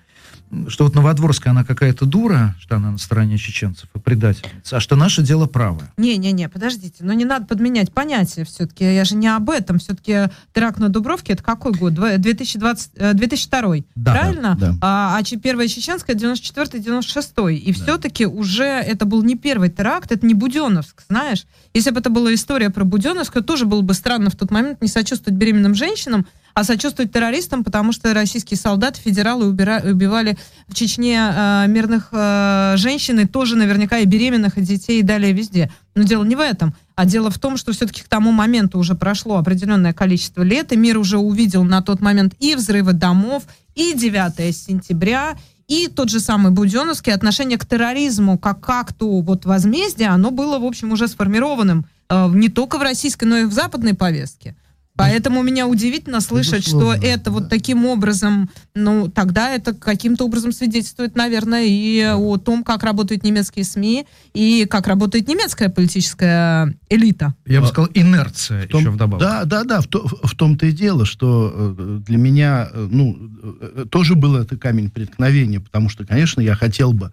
что 0.68 0.86
вот 0.86 0.96
Новодворская, 0.96 1.52
она 1.52 1.64
какая-то 1.64 2.06
дура, 2.06 2.56
что 2.60 2.76
она 2.76 2.92
на 2.92 2.98
стороне 2.98 3.38
чеченцев 3.38 3.90
и 3.96 4.00
предательница, 4.00 4.78
а 4.78 4.80
что 4.80 4.96
наше 4.96 5.22
дело 5.22 5.48
правое. 5.48 5.92
Не-не-не, 5.98 6.48
подождите, 6.50 7.04
но 7.04 7.14
не 7.14 7.26
надо 7.26 7.46
подменять 7.46 7.92
понятия 7.92 8.44
все-таки, 8.46 8.84
я 8.84 9.04
же 9.04 9.16
не 9.16 9.28
об 9.28 9.50
этом, 9.50 9.80
все-таки 9.80 10.30
теракт 10.54 10.80
на 10.80 10.90
Дубровке, 10.90 11.34
это 11.34 11.44
какой 11.44 11.74
год? 11.74 11.94
2020, 11.94 13.16
2002, 13.16 13.78
э, 13.78 13.82
да, 13.96 14.12
правильно? 14.12 14.58
Да, 14.60 14.72
да. 14.72 14.78
А, 14.82 15.20
а 15.20 15.38
первая 15.38 15.68
чеченская 15.68 16.16
94-96, 16.16 17.54
и 17.54 17.74
да. 17.74 17.84
все-таки 17.84 18.26
уже 18.26 18.66
это 18.66 19.06
был 19.06 19.24
не 19.24 19.36
первый 19.36 19.70
теракт, 19.70 20.12
это 20.12 20.26
не 20.26 20.34
Буденовск, 20.34 21.04
знаешь? 21.10 21.46
Если 21.74 21.90
бы 21.90 22.00
это 22.00 22.10
была 22.10 22.34
история 22.34 22.70
про 22.70 22.84
Буденовск, 22.84 23.34
то 23.34 23.42
тоже 23.42 23.66
было 23.66 23.82
бы 23.82 23.94
странно 23.94 24.30
в 24.30 24.36
тот 24.36 24.52
момент 24.52 24.82
не 24.82 24.88
сочувствовать 24.88 25.38
беременным 25.38 25.76
женщинам, 25.76 26.26
а 26.54 26.64
сочувствовать 26.64 27.12
террористам, 27.12 27.64
потому 27.64 27.91
что 27.91 28.14
российские 28.14 28.58
солдаты, 28.58 28.99
федералы 28.99 29.47
убира, 29.47 29.82
убивали 29.84 30.38
в 30.68 30.76
Чечне 30.76 31.18
э, 31.18 31.66
мирных 31.68 32.10
э, 32.12 32.76
женщин, 32.78 33.20
и 33.20 33.26
тоже 33.26 33.56
наверняка 33.56 33.99
и 33.99 34.06
беременных, 34.06 34.58
и 34.58 34.62
детей, 34.62 34.99
и 34.99 35.04
далее 35.04 35.34
везде. 35.34 35.72
Но 35.95 36.04
дело 36.04 36.24
не 36.24 36.36
в 36.36 36.39
этом, 36.39 36.76
а 36.95 37.06
дело 37.06 37.32
в 37.32 37.39
том, 37.39 37.58
что 37.58 37.72
все-таки 37.72 38.04
к 38.04 38.08
тому 38.08 38.32
моменту 38.32 38.78
уже 38.78 38.93
прошло 38.95 39.38
определенное 39.38 39.93
количество 39.93 40.43
лет, 40.43 40.72
и 40.72 40.78
мир 40.78 40.97
уже 40.97 41.18
увидел 41.18 41.64
на 41.64 41.82
тот 41.82 42.01
момент 42.01 42.36
и 42.39 42.56
взрывы 42.56 42.93
домов, 42.93 43.43
и 43.74 43.93
9 43.93 44.56
сентября, 44.56 45.36
и 45.68 45.88
тот 45.88 46.10
же 46.10 46.20
самый 46.20 46.51
Буденовский, 46.51 47.14
отношение 47.14 47.58
к 47.58 47.66
терроризму 47.66 48.38
как 48.38 48.60
к 48.62 48.70
акту 48.70 49.22
вот 49.22 49.45
возмездия, 49.45 50.10
оно 50.10 50.30
было, 50.30 50.60
в 50.60 50.66
общем, 50.66 50.91
уже 50.91 51.08
сформированным 51.08 51.86
э, 52.10 52.30
не 52.34 52.49
только 52.49 52.78
в 52.78 52.84
российской, 52.84 53.24
но 53.26 53.38
и 53.38 53.45
в 53.45 53.54
западной 53.54 53.95
повестке. 53.95 54.56
Поэтому 54.96 55.41
меня 55.41 55.66
удивительно 55.68 56.22
слышать, 56.22 56.66
Безусловно, 56.66 56.98
что 56.98 57.08
это 57.08 57.26
да. 57.26 57.32
вот 57.32 57.50
таким 57.50 57.86
образом, 57.86 58.50
ну, 58.76 59.10
тогда 59.10 59.50
это 59.50 59.74
каким-то 59.74 60.26
образом 60.26 60.52
свидетельствует, 60.52 61.16
наверное, 61.16 61.66
и 61.66 62.04
о 62.14 62.38
том, 62.38 62.64
как 62.64 62.84
работают 62.84 63.24
немецкие 63.24 63.66
СМИ 63.66 64.06
и 64.34 64.68
как 64.70 64.86
работает 64.88 65.28
немецкая 65.28 65.70
политическая 65.70 66.76
элита. 66.89 67.34
Я 67.48 67.62
бы 67.62 67.68
сказал, 67.68 67.89
инерция 67.96 68.68
том, 68.68 68.82
еще 68.82 68.91
вдобавок. 68.91 69.20
Да, 69.20 69.46
да, 69.46 69.64
да, 69.64 69.82
в, 69.82 69.88
то, 69.88 70.08
в 70.08 70.36
том-то 70.36 70.68
и 70.68 70.72
дело, 70.72 71.06
что 71.06 71.52
э, 71.56 72.00
для 72.06 72.18
меня, 72.18 72.70
э, 72.72 72.88
ну, 72.91 73.18
э, 73.41 73.86
тоже 73.89 74.14
был 74.14 74.36
это 74.36 74.58
камень 74.58 74.91
преткновения, 74.91 75.60
потому 75.60 75.89
что, 75.89 76.06
конечно, 76.06 76.39
я 76.39 76.56
хотел 76.56 76.94
бы 76.94 77.12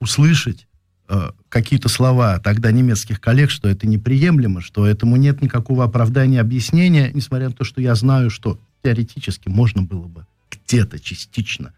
услышать 0.00 0.66
какие-то 1.48 1.88
слова 1.88 2.38
тогда 2.38 2.70
немецких 2.70 3.20
коллег, 3.20 3.50
что 3.50 3.68
это 3.68 3.86
неприемлемо, 3.86 4.60
что 4.60 4.86
этому 4.86 5.16
нет 5.16 5.40
никакого 5.40 5.84
оправдания, 5.84 6.40
объяснения, 6.40 7.10
несмотря 7.12 7.48
на 7.48 7.54
то, 7.54 7.64
что 7.64 7.80
я 7.80 7.94
знаю, 7.94 8.30
что 8.30 8.60
теоретически 8.82 9.48
можно 9.48 9.82
было 9.82 10.06
бы 10.06 10.26
где-то 10.50 10.98
частично. 10.98 11.72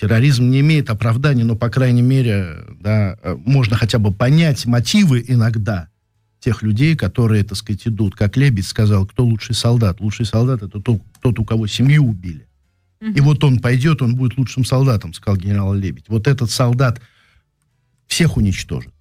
Терроризм 0.00 0.48
не 0.48 0.60
имеет 0.60 0.90
оправдания, 0.90 1.42
но, 1.42 1.56
по 1.56 1.70
крайней 1.70 2.02
мере, 2.02 2.64
да, 2.80 3.18
э, 3.20 3.36
можно 3.44 3.76
хотя 3.76 3.98
бы 3.98 4.12
понять 4.12 4.64
мотивы 4.64 5.24
иногда 5.26 5.88
тех 6.38 6.62
людей, 6.62 6.94
которые, 6.94 7.42
так 7.42 7.58
сказать, 7.58 7.82
идут. 7.88 8.14
Как 8.14 8.36
Лебедь 8.36 8.66
сказал, 8.66 9.06
кто 9.06 9.24
лучший 9.24 9.56
солдат? 9.56 10.00
Лучший 10.00 10.24
солдат— 10.24 10.62
это 10.62 10.80
тот, 10.80 11.02
тот 11.20 11.38
у 11.40 11.44
кого 11.44 11.66
семью 11.66 12.04
убили. 12.04 12.46
Mm-hmm. 13.00 13.14
И 13.16 13.20
вот 13.20 13.42
он 13.42 13.58
пойдет, 13.58 14.00
он 14.02 14.14
будет 14.14 14.38
лучшим 14.38 14.64
солдатом, 14.64 15.14
сказал 15.14 15.36
генерал 15.36 15.74
Лебедь. 15.74 16.04
Вот 16.08 16.28
этот 16.28 16.52
солдат— 16.52 17.02
всех 18.08 18.36
уничтожит. 18.36 18.92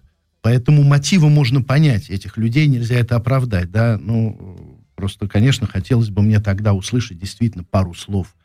Поэтому 0.41 0.83
мотивы 0.83 1.29
можно 1.29 1.63
понять 1.63 2.09
этих 2.09 2.37
людей, 2.37 2.67
нельзя 2.67 2.95
это 2.95 3.15
оправдать, 3.15 3.71
да, 3.71 3.97
ну, 3.99 4.79
просто, 4.95 5.27
конечно, 5.27 5.65
хотелось 5.65 6.09
бы 6.09 6.21
мне 6.21 6.39
тогда 6.39 6.73
услышать 6.73 7.17
действительно 7.17 7.63
пару 7.63 7.93
слов 7.95 8.35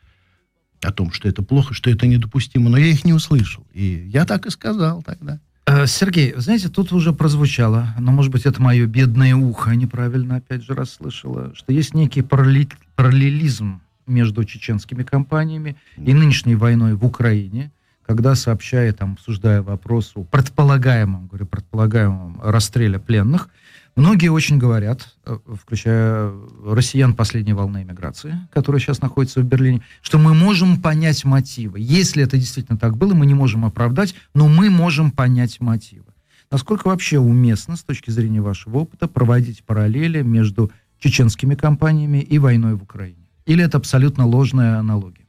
о 0.81 0.91
том, 0.91 1.11
что 1.11 1.29
это 1.29 1.43
плохо, 1.43 1.73
что 1.73 1.89
это 1.89 2.07
недопустимо, 2.07 2.69
но 2.69 2.77
я 2.77 2.87
их 2.87 3.05
не 3.05 3.13
услышал, 3.13 3.65
и 3.73 4.09
я 4.11 4.25
так 4.25 4.45
и 4.47 4.49
сказал 4.49 5.03
тогда. 5.03 5.39
Э, 5.65 5.87
Сергей, 5.87 6.33
знаете, 6.35 6.67
тут 6.67 6.91
уже 6.91 7.13
прозвучало, 7.13 7.95
но, 7.99 8.11
может 8.11 8.31
быть, 8.31 8.45
это 8.45 8.61
мое 8.61 8.85
бедное 8.85 9.35
ухо 9.35 9.71
неправильно, 9.75 10.37
опять 10.37 10.63
же, 10.63 10.73
расслышало, 10.73 11.53
что 11.55 11.71
есть 11.71 11.93
некий 11.93 12.21
параллелизм 12.21 13.81
между 14.07 14.43
чеченскими 14.43 15.03
компаниями 15.03 15.77
и 15.95 16.13
нынешней 16.13 16.55
войной 16.55 16.95
в 16.95 17.05
Украине– 17.05 17.71
когда 18.13 18.35
сообщая, 18.35 18.93
там, 18.93 19.13
обсуждая 19.13 19.63
вопрос 19.63 20.11
о 20.13 20.23
предполагаемом, 20.23 21.25
говорю, 21.25 21.47
предполагаемом 21.47 22.39
расстреле 22.43 22.99
пленных, 22.99 23.49
многие 23.95 24.27
очень 24.27 24.59
говорят, 24.59 25.15
э, 25.25 25.35
включая 25.59 26.31
россиян 26.63 27.15
последней 27.15 27.53
волны 27.53 27.81
иммиграции, 27.81 28.35
которая 28.53 28.79
сейчас 28.79 29.01
находится 29.01 29.41
в 29.41 29.45
Берлине, 29.45 29.81
что 30.03 30.19
мы 30.19 30.35
можем 30.35 30.79
понять 30.79 31.25
мотивы. 31.25 31.79
Если 31.79 32.21
это 32.21 32.37
действительно 32.37 32.77
так 32.77 32.97
было, 32.97 33.15
мы 33.15 33.25
не 33.25 33.33
можем 33.33 33.65
оправдать, 33.65 34.13
но 34.35 34.47
мы 34.47 34.69
можем 34.69 35.09
понять 35.09 35.59
мотивы. 35.59 36.05
Насколько 36.51 36.89
вообще 36.89 37.17
уместно, 37.17 37.75
с 37.75 37.83
точки 37.83 38.11
зрения 38.11 38.41
вашего 38.41 38.77
опыта, 38.77 39.07
проводить 39.07 39.63
параллели 39.63 40.21
между 40.21 40.71
чеченскими 40.99 41.55
компаниями 41.55 42.19
и 42.19 42.37
войной 42.37 42.75
в 42.75 42.83
Украине? 42.83 43.25
Или 43.47 43.63
это 43.63 43.79
абсолютно 43.79 44.27
ложная 44.27 44.77
аналогия? 44.77 45.25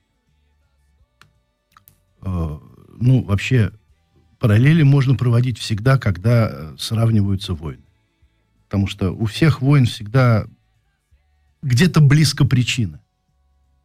Э, 2.95 2.97
ну, 3.01 3.23
вообще, 3.25 3.73
параллели 4.39 4.83
можно 4.83 5.15
проводить 5.15 5.59
всегда, 5.59 5.99
когда 5.99 6.49
э, 6.51 6.77
сравниваются 6.79 7.55
войны. 7.55 7.85
Потому 8.65 8.87
что 8.87 9.11
у 9.13 9.27
всех 9.27 9.61
войн 9.63 9.87
всегда 9.87 10.47
где-то 11.63 12.01
близко 12.01 12.45
причина. 12.45 13.01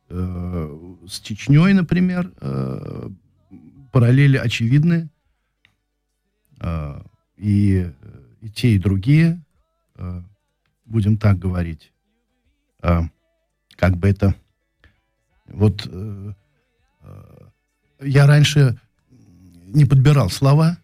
Э, 0.09 0.97
с 1.07 1.19
Чечней, 1.19 1.73
например, 1.73 2.31
параллели 3.91 4.37
очевидны. 4.37 5.09
И, 7.37 7.89
и 8.41 8.49
те, 8.49 8.75
и 8.75 8.79
другие, 8.79 9.41
будем 10.83 11.17
так 11.17 11.39
говорить, 11.39 11.93
как 12.81 13.95
бы 13.95 14.09
это... 14.09 14.35
Вот 15.45 15.89
я 18.01 18.27
раньше 18.27 18.77
не 19.73 19.85
подбирал 19.85 20.29
слова, 20.29 20.77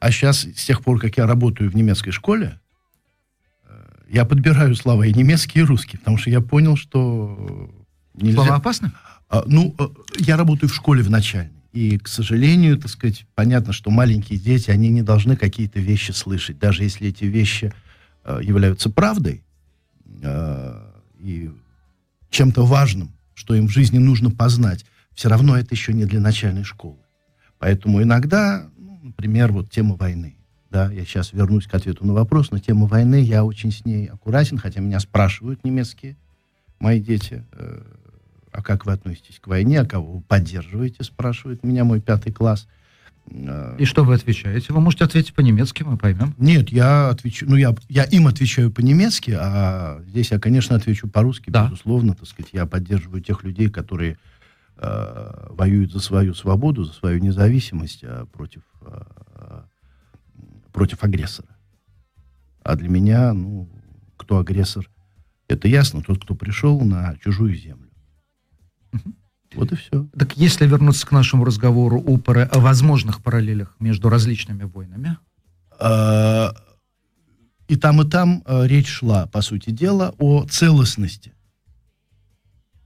а 0.00 0.10
сейчас, 0.10 0.40
с 0.40 0.64
тех 0.64 0.82
пор, 0.82 1.00
как 1.00 1.16
я 1.16 1.26
работаю 1.26 1.70
в 1.70 1.74
немецкой 1.74 2.10
школе, 2.10 2.60
э, 3.66 3.84
я 4.08 4.24
подбираю 4.24 4.74
слова 4.74 5.04
и 5.04 5.12
немецкий, 5.12 5.60
и 5.60 5.62
русский, 5.62 5.98
потому 5.98 6.18
что 6.18 6.30
я 6.30 6.40
понял, 6.40 6.76
что 6.76 7.70
нельзя... 8.14 8.42
Слова 8.42 8.56
опасны? 8.56 8.92
А, 9.28 9.44
ну, 9.46 9.74
э, 9.78 9.88
я 10.18 10.36
работаю 10.36 10.70
в 10.70 10.74
школе 10.74 11.02
в 11.02 11.10
начальной. 11.10 11.52
И, 11.72 11.98
к 11.98 12.08
сожалению, 12.08 12.78
так 12.78 12.90
сказать, 12.90 13.26
понятно, 13.34 13.72
что 13.72 13.90
маленькие 13.90 14.38
дети, 14.38 14.70
они 14.70 14.88
не 14.88 15.02
должны 15.02 15.36
какие-то 15.36 15.80
вещи 15.80 16.12
слышать, 16.12 16.58
даже 16.58 16.82
если 16.82 17.08
эти 17.08 17.24
вещи 17.24 17.72
э, 18.24 18.40
являются 18.42 18.90
правдой 18.90 19.44
э, 20.22 20.90
и 21.20 21.50
чем-то 22.30 22.64
важным, 22.64 23.12
что 23.34 23.54
им 23.54 23.68
в 23.68 23.70
жизни 23.70 23.98
нужно 23.98 24.30
познать 24.30 24.84
все 25.14 25.28
равно 25.28 25.56
это 25.56 25.74
еще 25.74 25.92
не 25.92 26.04
для 26.04 26.20
начальной 26.20 26.62
школы. 26.62 26.98
Поэтому 27.58 28.02
иногда, 28.02 28.68
ну, 28.76 28.98
например, 29.02 29.52
вот 29.52 29.70
тема 29.70 29.96
войны. 29.96 30.36
Да, 30.70 30.90
я 30.92 31.04
сейчас 31.04 31.32
вернусь 31.32 31.66
к 31.66 31.74
ответу 31.74 32.06
на 32.06 32.12
вопрос, 32.12 32.50
но 32.50 32.58
тема 32.58 32.86
войны, 32.86 33.22
я 33.22 33.44
очень 33.44 33.72
с 33.72 33.84
ней 33.86 34.06
аккуратен, 34.06 34.58
хотя 34.58 34.80
меня 34.80 35.00
спрашивают 35.00 35.64
немецкие 35.64 36.16
мои 36.78 37.00
дети, 37.00 37.44
э, 37.52 37.82
а 38.52 38.62
как 38.62 38.86
вы 38.86 38.92
относитесь 38.92 39.38
к 39.40 39.46
войне, 39.46 39.80
а 39.80 39.86
кого 39.86 40.14
вы 40.14 40.20
поддерживаете, 40.20 41.04
спрашивает 41.04 41.64
меня 41.64 41.84
мой 41.84 42.00
пятый 42.00 42.32
класс. 42.32 42.68
И 43.78 43.84
что 43.84 44.04
вы 44.04 44.14
отвечаете? 44.14 44.72
Вы 44.72 44.80
можете 44.80 45.04
ответить 45.04 45.34
по-немецки, 45.34 45.82
мы 45.82 45.98
поймем. 45.98 46.34
Нет, 46.38 46.70
я 46.70 47.10
отвечу, 47.10 47.44
ну 47.46 47.56
я, 47.56 47.74
я 47.88 48.04
им 48.04 48.26
отвечаю 48.26 48.70
по-немецки, 48.70 49.36
а 49.38 50.02
здесь 50.06 50.30
я, 50.30 50.38
конечно, 50.38 50.76
отвечу 50.76 51.08
по-русски, 51.08 51.50
да. 51.50 51.66
безусловно, 51.66 52.14
так 52.14 52.26
сказать, 52.26 52.50
я 52.52 52.64
поддерживаю 52.64 53.22
тех 53.22 53.44
людей, 53.44 53.68
которые 53.68 54.16
э, 54.78 55.46
воюют 55.50 55.92
за 55.92 56.00
свою 56.00 56.34
свободу, 56.34 56.84
за 56.84 56.92
свою 56.92 57.18
независимость 57.20 58.04
а 58.04 58.26
против, 58.26 58.62
э, 58.82 59.62
против 60.72 61.04
агрессора. 61.04 61.48
А 62.62 62.76
для 62.76 62.88
меня, 62.88 63.32
ну, 63.32 63.68
кто 64.16 64.38
агрессор, 64.38 64.88
это 65.48 65.68
ясно, 65.68 66.02
тот, 66.02 66.22
кто 66.22 66.34
пришел 66.34 66.80
на 66.80 67.16
чужую 67.18 67.54
землю. 67.54 67.90
Вот 69.54 69.72
и 69.72 69.76
все. 69.76 70.06
Так 70.18 70.36
если 70.36 70.66
вернуться 70.66 71.06
к 71.06 71.12
нашему 71.12 71.44
разговору 71.44 72.00
о, 72.00 72.18
пара, 72.18 72.48
о 72.52 72.60
возможных 72.60 73.22
параллелях 73.22 73.74
между 73.78 74.10
различными 74.10 74.64
войнами? 74.64 75.16
А, 75.80 76.54
и 77.66 77.76
там, 77.76 78.02
и 78.02 78.08
там 78.08 78.42
а, 78.44 78.64
речь 78.64 78.88
шла, 78.88 79.26
по 79.26 79.40
сути 79.40 79.70
дела, 79.70 80.14
о 80.18 80.44
целостности 80.44 81.32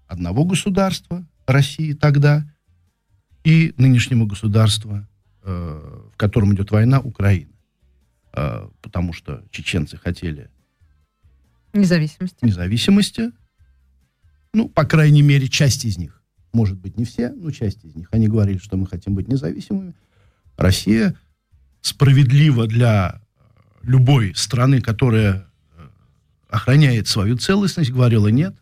одного 0.06 0.44
государства, 0.44 1.26
России 1.46 1.92
тогда 1.92 2.44
и 3.44 3.74
нынешнего 3.76 4.26
государства, 4.26 5.08
э, 5.42 6.08
в 6.12 6.16
котором 6.16 6.54
идет 6.54 6.70
война, 6.70 7.00
Украина. 7.00 7.50
Э, 8.34 8.68
потому 8.80 9.12
что 9.12 9.44
чеченцы 9.50 9.96
хотели 9.96 10.50
независимости. 11.72 12.44
независимости. 12.44 13.30
Ну, 14.54 14.68
по 14.68 14.84
крайней 14.84 15.22
мере, 15.22 15.48
часть 15.48 15.84
из 15.84 15.98
них. 15.98 16.22
Может 16.52 16.78
быть, 16.78 16.96
не 16.98 17.04
все, 17.04 17.30
но 17.30 17.50
часть 17.50 17.84
из 17.84 17.94
них. 17.94 18.08
Они 18.10 18.28
говорили, 18.28 18.58
что 18.58 18.76
мы 18.76 18.86
хотим 18.86 19.14
быть 19.14 19.28
независимыми. 19.28 19.94
Россия 20.56 21.16
справедливо 21.80 22.66
для 22.66 23.20
любой 23.82 24.34
страны, 24.34 24.80
которая 24.80 25.46
э, 25.76 25.88
охраняет 26.48 27.08
свою 27.08 27.36
целостность, 27.36 27.90
говорила 27.90 28.28
нет. 28.28 28.54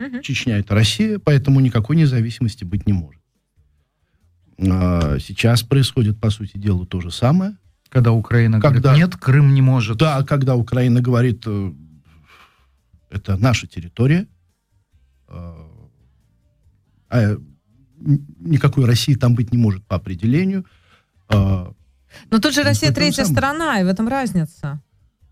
Угу. 0.00 0.22
Чечня 0.22 0.58
это 0.58 0.74
Россия, 0.74 1.18
поэтому 1.18 1.60
никакой 1.60 1.94
независимости 1.94 2.64
быть 2.64 2.86
не 2.86 2.94
может. 2.94 3.20
А, 4.58 5.18
сейчас 5.18 5.62
происходит, 5.62 6.18
по 6.18 6.30
сути 6.30 6.56
дела, 6.56 6.86
то 6.86 7.00
же 7.00 7.10
самое. 7.10 7.56
Когда 7.90 8.12
Украина 8.12 8.60
когда, 8.60 8.90
говорит, 8.90 9.04
нет, 9.04 9.16
Крым 9.16 9.52
не 9.52 9.60
может. 9.60 9.98
Да, 9.98 10.22
когда 10.22 10.54
Украина 10.56 11.02
говорит, 11.02 11.42
э, 11.46 11.72
это 13.10 13.36
наша 13.36 13.66
территория, 13.66 14.26
а, 15.28 15.68
а 17.10 17.36
никакой 18.38 18.86
России 18.86 19.14
там 19.14 19.34
быть 19.34 19.52
не 19.52 19.58
может 19.58 19.84
по 19.84 19.96
определению. 19.96 20.64
А, 21.28 21.72
Но 22.30 22.38
тут 22.38 22.54
же 22.54 22.62
Россия 22.62 22.92
третья 22.92 23.24
страна, 23.24 23.80
и 23.80 23.84
в 23.84 23.88
этом 23.88 24.08
разница 24.08 24.80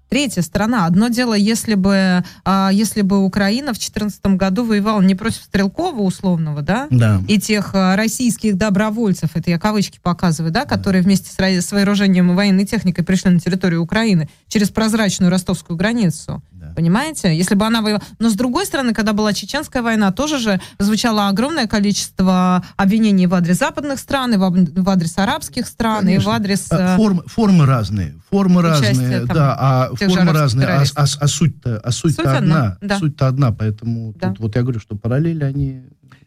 третья 0.09 0.43
сторона. 0.43 0.87
Одно 0.87 1.09
дело, 1.09 1.35
если 1.35 1.75
бы, 1.75 2.25
а, 2.45 2.71
если 2.73 3.03
бы 3.03 3.25
Украина 3.25 3.73
в 3.73 3.79
2014 3.79 4.37
году 4.37 4.65
воевала 4.65 5.01
не 5.01 5.15
против 5.15 5.43
Стрелкова 5.43 6.01
условного, 6.01 6.63
да, 6.63 6.87
да. 6.91 7.23
и 7.29 7.39
тех 7.39 7.71
а, 7.75 7.97
российских 7.97 8.57
добровольцев, 8.57 9.31
это 9.35 9.51
я 9.51 9.59
кавычки 9.59 9.99
показываю, 10.03 10.53
да, 10.53 10.65
которые 10.65 11.03
вместе 11.03 11.31
с, 11.31 11.67
с 11.67 11.73
вооружением 11.73 12.33
и 12.33 12.35
военной 12.35 12.67
техникой 12.67 13.05
пришли 13.05 13.31
на 13.31 13.41
территорию 13.41 13.83
Украины 13.83 14.29
через 14.49 14.71
прозрачную 14.71 15.31
ростовскую 15.31 15.77
границу. 15.77 16.43
Понимаете? 16.79 17.37
Если 17.37 17.57
бы 17.57 17.67
она 17.67 17.83
воевала... 17.83 18.05
Но 18.21 18.31
с 18.31 18.35
другой 18.35 18.65
стороны, 18.65 18.95
когда 18.95 19.13
была 19.13 19.33
чеченская 19.33 19.83
война, 19.83 20.13
тоже 20.13 20.39
же 20.39 20.61
звучало 20.79 21.27
огромное 21.27 21.67
количество 21.67 22.63
обвинений 22.77 23.27
в 23.27 23.35
адрес 23.35 23.59
западных 23.59 23.99
стран, 23.99 24.35
и 24.35 24.37
в 24.37 24.89
адрес 24.89 25.19
арабских 25.19 25.67
стран, 25.67 26.03
Конечно. 26.05 26.23
и 26.23 26.25
в 26.25 26.29
адрес... 26.29 26.69
А, 26.71 26.97
форм, 26.97 27.23
формы 27.27 27.67
разные. 27.67 28.15
Формы 28.31 28.63
разные, 28.63 29.27
там, 29.27 29.37
да, 29.37 29.57
а 29.59 29.91
формы 29.97 30.33
разные, 30.33 30.69
а, 30.69 30.85
а, 30.95 31.03
а 31.03 31.27
суть-то 31.27 31.81
а 31.81 31.91
суть, 31.91 32.15
суть 32.15 32.25
одна. 32.25 32.79
Да. 32.81 33.01
Суть-то 33.01 33.27
одна, 33.27 33.51
поэтому 33.51 34.15
да. 34.17 34.29
тут 34.29 34.39
вот 34.39 34.55
я 34.55 34.63
говорю, 34.63 34.79
что 34.79 34.95
параллели, 34.95 35.43
они 35.43 35.83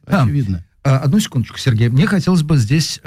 а, 0.06 0.24
очевидны. 0.24 0.66
Одну 0.84 1.22
секундочку, 1.22 1.60
Сергей. 1.60 1.88
Мне 1.88 2.08
хотелось 2.08 2.44
бы 2.44 2.58
здесь 2.58 3.00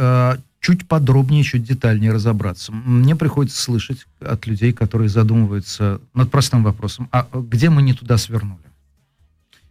чуть 0.64 0.88
подробнее, 0.88 1.44
чуть 1.44 1.62
детальнее 1.62 2.10
разобраться. 2.10 2.72
Мне 2.72 3.14
приходится 3.14 3.60
слышать 3.60 4.06
от 4.18 4.46
людей, 4.46 4.72
которые 4.72 5.10
задумываются 5.10 6.00
над 6.14 6.30
простым 6.30 6.64
вопросом, 6.64 7.06
а 7.12 7.28
где 7.34 7.68
мы 7.68 7.82
не 7.82 7.92
туда 7.92 8.16
свернули? 8.16 8.62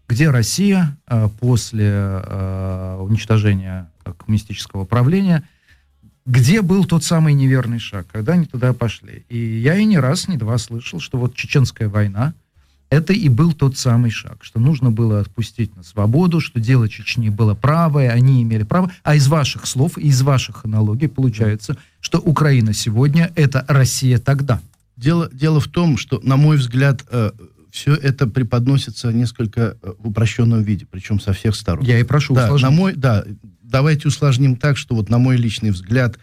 Где 0.08 0.30
Россия 0.30 0.96
а, 1.08 1.30
после 1.30 1.90
а, 1.92 3.02
уничтожения 3.02 3.90
коммунистического 4.04 4.86
правления, 4.86 5.44
где 6.28 6.62
был 6.62 6.86
тот 6.86 7.04
самый 7.04 7.34
неверный 7.34 7.80
шаг, 7.80 8.06
когда 8.12 8.34
они 8.34 8.46
туда 8.46 8.72
пошли? 8.74 9.26
И 9.30 9.38
я 9.38 9.76
и 9.76 9.86
не 9.86 9.98
раз, 9.98 10.28
не 10.28 10.38
два 10.38 10.60
слышал, 10.60 11.00
что 11.00 11.18
вот 11.18 11.34
чеченская 11.34 11.90
война, 11.90 12.36
это 12.94 13.14
и 13.14 13.28
был 13.30 13.54
тот 13.54 13.78
самый 13.78 14.12
шаг, 14.12 14.38
что 14.42 14.60
нужно 14.60 14.92
было 14.92 15.20
отпустить 15.20 15.76
на 15.76 15.84
свободу, 15.84 16.40
что 16.40 16.60
дело 16.60 16.88
Чечни 16.88 17.30
было 17.30 17.56
правое, 17.56 18.10
они 18.12 18.44
имели 18.44 18.64
право. 18.64 18.92
А 19.04 19.16
из 19.16 19.28
ваших 19.28 19.66
слов, 19.66 19.98
из 19.98 20.22
ваших 20.22 20.66
аналогий 20.66 21.08
получается, 21.08 21.76
что 22.00 22.20
Украина 22.20 22.74
сегодня– 22.74 23.32
это 23.36 23.66
Россия 23.68 24.20
тогда. 24.20 24.62
Дело, 24.96 25.30
дело 25.34 25.60
в 25.60 25.68
том, 25.68 25.98
что, 25.98 26.20
на 26.24 26.38
мой 26.38 26.58
взгляд, 26.58 27.04
э, 27.10 27.32
все 27.72 27.96
это 27.96 28.28
преподносится 28.28 29.12
несколько 29.12 29.76
э, 29.82 29.94
в 29.98 30.10
упрощенном 30.10 30.62
виде, 30.62 30.86
причем 30.90 31.20
со 31.20 31.34
всех 31.34 31.56
сторон. 31.56 31.84
Я 31.84 32.00
и 32.00 32.04
прошу 32.04 32.36
да, 32.36 32.52
На 32.58 32.70
мой, 32.70 32.94
да, 32.96 33.26
давайте 33.64 34.08
усложним 34.08 34.56
так, 34.56 34.78
что 34.78 34.94
вот 34.94 35.10
на 35.10 35.18
мой 35.18 35.38
личный 35.38 35.72
взгляд, 35.72 36.20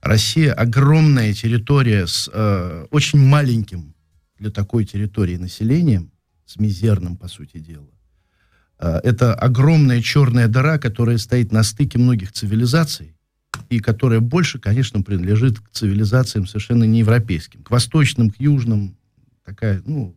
Россия 0.00 0.52
огромная 0.52 1.32
территория 1.32 2.06
с 2.06 2.30
э, 2.32 2.86
очень 2.90 3.18
маленьким 3.18 3.91
для 4.42 4.50
такой 4.50 4.84
территории 4.84 5.36
населением, 5.36 6.10
с 6.44 6.56
мизерным, 6.56 7.16
по 7.16 7.28
сути 7.28 7.58
дела. 7.58 7.88
А, 8.78 9.00
это 9.04 9.34
огромная 9.34 10.02
черная 10.02 10.48
дыра, 10.48 10.78
которая 10.78 11.18
стоит 11.18 11.52
на 11.52 11.62
стыке 11.62 11.98
многих 11.98 12.32
цивилизаций 12.32 13.14
и 13.70 13.78
которая 13.78 14.20
больше, 14.20 14.58
конечно, 14.58 15.02
принадлежит 15.02 15.60
к 15.60 15.70
цивилизациям 15.70 16.46
совершенно 16.46 16.84
не 16.84 16.98
европейским, 16.98 17.62
к 17.62 17.70
восточным, 17.70 18.30
к 18.30 18.40
южным, 18.40 18.96
такая, 19.44 19.80
ну, 19.86 20.16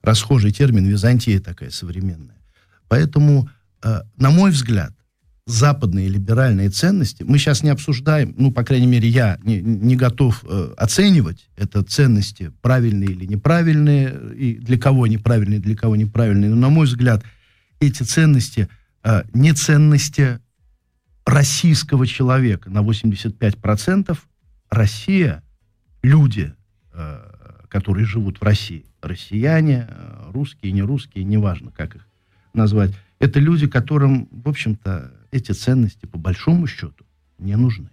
расхожий 0.00 0.52
термин, 0.52 0.86
Византия 0.86 1.40
такая 1.40 1.70
современная. 1.70 2.40
Поэтому, 2.86 3.50
э, 3.82 4.02
на 4.16 4.30
мой 4.30 4.52
взгляд, 4.52 4.94
западные 5.46 6.08
либеральные 6.08 6.70
ценности, 6.70 7.22
мы 7.22 7.38
сейчас 7.38 7.62
не 7.62 7.70
обсуждаем, 7.70 8.34
ну, 8.36 8.50
по 8.50 8.64
крайней 8.64 8.88
мере, 8.88 9.08
я 9.08 9.38
не, 9.44 9.60
не 9.60 9.94
готов 9.94 10.44
э, 10.44 10.74
оценивать, 10.76 11.48
это 11.56 11.84
ценности 11.84 12.52
правильные 12.62 13.10
или 13.10 13.26
неправильные, 13.26 14.34
и 14.34 14.54
для 14.56 14.76
кого 14.76 15.06
неправильные, 15.06 15.60
для 15.60 15.76
кого 15.76 15.94
неправильные, 15.94 16.50
но, 16.50 16.56
на 16.56 16.68
мой 16.68 16.86
взгляд, 16.86 17.22
эти 17.78 18.02
ценности 18.02 18.68
э, 19.04 19.22
не 19.34 19.52
ценности 19.52 20.40
российского 21.24 22.08
человека 22.08 22.68
на 22.68 22.80
85%, 22.80 24.18
Россия, 24.68 25.44
люди, 26.02 26.52
э, 26.92 27.18
которые 27.68 28.04
живут 28.04 28.40
в 28.40 28.42
России, 28.42 28.84
россияне, 29.00 29.86
э, 29.88 30.30
русские, 30.32 30.72
не 30.72 30.82
русские, 30.82 31.22
неважно, 31.22 31.70
как 31.70 31.94
их 31.94 32.08
назвать, 32.52 32.90
это 33.20 33.38
люди, 33.38 33.68
которым, 33.68 34.28
в 34.30 34.48
общем-то, 34.48 35.12
эти 35.30 35.52
ценности, 35.52 36.06
по 36.06 36.18
большому 36.18 36.66
счету, 36.66 37.04
не 37.38 37.56
нужны. 37.56 37.90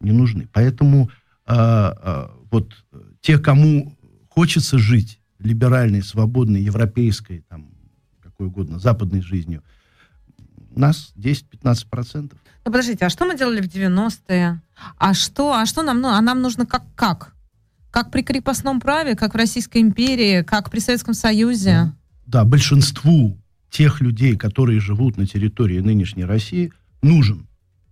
Не 0.00 0.12
нужны. 0.12 0.48
Поэтому 0.52 1.10
э, 1.46 1.54
э, 1.54 2.28
вот 2.50 2.84
те, 3.20 3.38
кому 3.38 3.96
хочется 4.28 4.78
жить 4.78 5.20
либеральной, 5.38 6.02
свободной, 6.02 6.62
европейской, 6.62 7.44
там, 7.48 7.70
какой 8.22 8.46
угодно, 8.46 8.78
западной 8.78 9.20
жизнью, 9.20 9.62
нас 10.70 11.12
10-15%. 11.16 12.32
Ну, 12.64 12.72
подождите, 12.72 13.06
а 13.06 13.10
что 13.10 13.24
мы 13.24 13.36
делали 13.36 13.60
в 13.60 13.66
90-е? 13.66 14.60
А 14.96 15.14
что, 15.14 15.54
а 15.54 15.66
что 15.66 15.82
нам, 15.82 16.00
ну, 16.00 16.08
а 16.08 16.20
нам 16.20 16.40
нужно 16.40 16.66
как, 16.66 16.84
как? 16.94 17.34
Как 17.90 18.10
при 18.10 18.22
крепостном 18.22 18.80
праве, 18.80 19.16
как 19.16 19.34
в 19.34 19.36
Российской 19.36 19.78
империи, 19.78 20.42
как 20.42 20.70
при 20.70 20.78
Советском 20.78 21.14
Союзе? 21.14 21.92
Да, 22.26 22.44
большинству 22.44 23.38
тех 23.70 24.00
людей, 24.00 24.36
которые 24.36 24.80
живут 24.80 25.16
на 25.16 25.26
территории 25.26 25.80
нынешней 25.80 26.24
России, 26.24 26.72
нужен. 27.02 27.46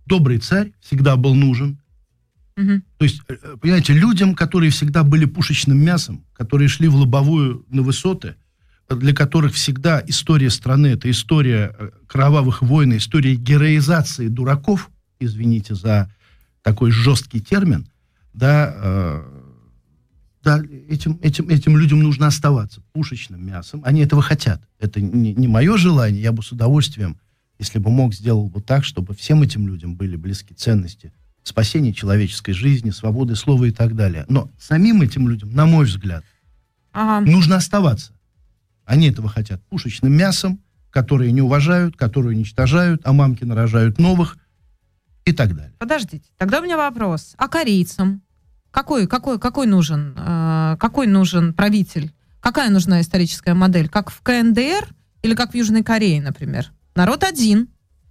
Добрый 0.05 0.39
царь 0.39 0.71
всегда 0.79 1.15
был 1.15 1.35
нужен. 1.35 1.79
Угу. 2.57 2.81
То 2.97 3.05
есть, 3.05 3.21
э, 3.27 3.35
э, 3.41 3.57
понимаете, 3.61 3.93
людям, 3.93 4.33
которые 4.33 4.71
всегда 4.71 5.03
были 5.03 5.25
пушечным 5.25 5.77
мясом, 5.77 6.23
которые 6.33 6.67
шли 6.67 6.87
в 6.87 6.95
лобовую 6.95 7.65
на 7.69 7.83
высоты, 7.83 8.35
для 8.89 9.13
которых 9.13 9.53
всегда 9.53 10.01
история 10.07 10.49
страны 10.49 10.87
это 10.87 11.11
история 11.11 11.75
э, 11.77 11.89
кровавых 12.07 12.61
войн, 12.61 12.97
история 12.97 13.35
героизации 13.35 14.27
дураков, 14.27 14.89
извините 15.19 15.75
за 15.75 16.11
такой 16.63 16.91
жесткий 16.91 17.39
термин, 17.39 17.87
да, 18.33 19.23
да, 20.47 20.63
этим, 20.89 21.19
этим, 21.21 21.49
этим 21.49 21.77
людям 21.77 21.99
нужно 21.99 22.27
оставаться 22.27 22.81
пушечным 22.93 23.45
мясом. 23.45 23.81
Они 23.83 24.01
этого 24.01 24.21
хотят. 24.21 24.61
Это 24.79 25.01
не, 25.01 25.33
не 25.33 25.47
мое 25.47 25.77
желание. 25.77 26.21
Я 26.21 26.31
бы 26.31 26.41
с 26.41 26.51
удовольствием, 26.51 27.19
если 27.59 27.79
бы 27.79 27.89
мог, 27.89 28.13
сделал 28.13 28.49
бы 28.49 28.61
так, 28.61 28.85
чтобы 28.85 29.13
всем 29.13 29.41
этим 29.43 29.67
людям 29.67 29.95
были 29.95 30.15
близки 30.15 30.53
ценности 30.53 31.11
спасения 31.43 31.93
человеческой 31.93 32.51
жизни, 32.51 32.89
свободы 32.89 33.35
слова 33.35 33.65
и 33.65 33.71
так 33.71 33.95
далее. 33.95 34.25
Но 34.27 34.51
самим 34.59 35.01
этим 35.01 35.29
людям, 35.29 35.51
на 35.51 35.65
мой 35.65 35.85
взгляд, 35.85 36.23
ага. 36.91 37.25
нужно 37.25 37.55
оставаться. 37.55 38.13
Они 38.85 39.09
этого 39.09 39.29
хотят 39.29 39.63
пушечным 39.67 40.13
мясом, 40.13 40.59
которые 40.91 41.31
не 41.31 41.41
уважают, 41.41 41.95
которые 41.95 42.35
уничтожают, 42.35 43.01
а 43.05 43.13
мамки 43.13 43.43
нарожают 43.43 43.97
новых 43.97 44.37
и 45.25 45.31
так 45.31 45.55
далее. 45.55 45.73
Подождите, 45.77 46.25
тогда 46.37 46.59
у 46.59 46.63
меня 46.63 46.77
вопрос. 46.77 47.33
А 47.37 47.47
корейцам? 47.47 48.21
Какой, 48.77 49.07
какой, 49.07 49.39
какой 49.39 49.65
нужен, 49.65 50.13
э, 50.15 50.77
какой 50.79 51.07
нужен 51.07 51.55
правитель? 51.55 52.13
Какая 52.39 52.69
нужна 52.69 53.01
историческая 53.01 53.55
модель? 53.55 53.89
Как 53.89 54.11
в 54.11 54.21
КНДР 54.21 54.93
или 55.23 55.33
как 55.33 55.53
в 55.53 55.55
Южной 55.55 55.81
Корее, 55.81 56.21
например? 56.21 56.71
Народ 56.93 57.23
один. 57.23 57.69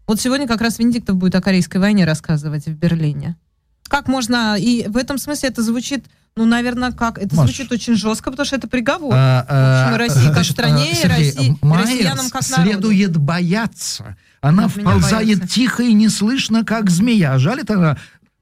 Вот 0.09 0.21
сегодня 0.21 0.49
как 0.49 0.61
раз 0.61 0.81
Венедиктов 0.81 1.19
будет 1.19 1.37
о 1.37 1.41
Корейской 1.41 1.77
войне 1.77 2.05
рассказывать 2.05 2.67
в 2.67 2.73
Берлине. 2.73 3.37
Как 3.85 4.09
можно... 4.09 4.57
И 4.59 4.89
в 4.89 4.97
этом 4.97 5.19
смысле 5.19 5.51
это 5.51 5.63
звучит 5.63 6.07
ну, 6.39 6.45
наверное, 6.45 6.93
как? 6.93 7.17
Это 7.17 7.35
Маш. 7.35 7.47
звучит 7.47 7.73
очень 7.73 7.95
жестко, 7.95 8.31
потому 8.31 8.45
что 8.45 8.57
это 8.57 8.69
приговор. 8.69 9.15
А, 9.15 9.47
а, 9.49 9.87
общем, 9.87 9.97
России 9.97 10.35
как 10.35 10.45
стране, 10.45 10.89
а, 10.93 10.95
Сергей, 10.95 11.31
России, 11.33 11.59
россиянам 11.63 12.29
как 12.29 12.51
народу. 12.51 12.71
следует 12.71 13.17
бояться. 13.17 14.17
Она 14.43 14.67
От 14.67 14.73
вползает 14.73 15.49
тихо 15.49 15.83
и 15.83 15.95
неслышно, 15.95 16.63
как 16.63 16.91
змея. 16.91 17.39
Жалит 17.39 17.71
она 17.71 17.97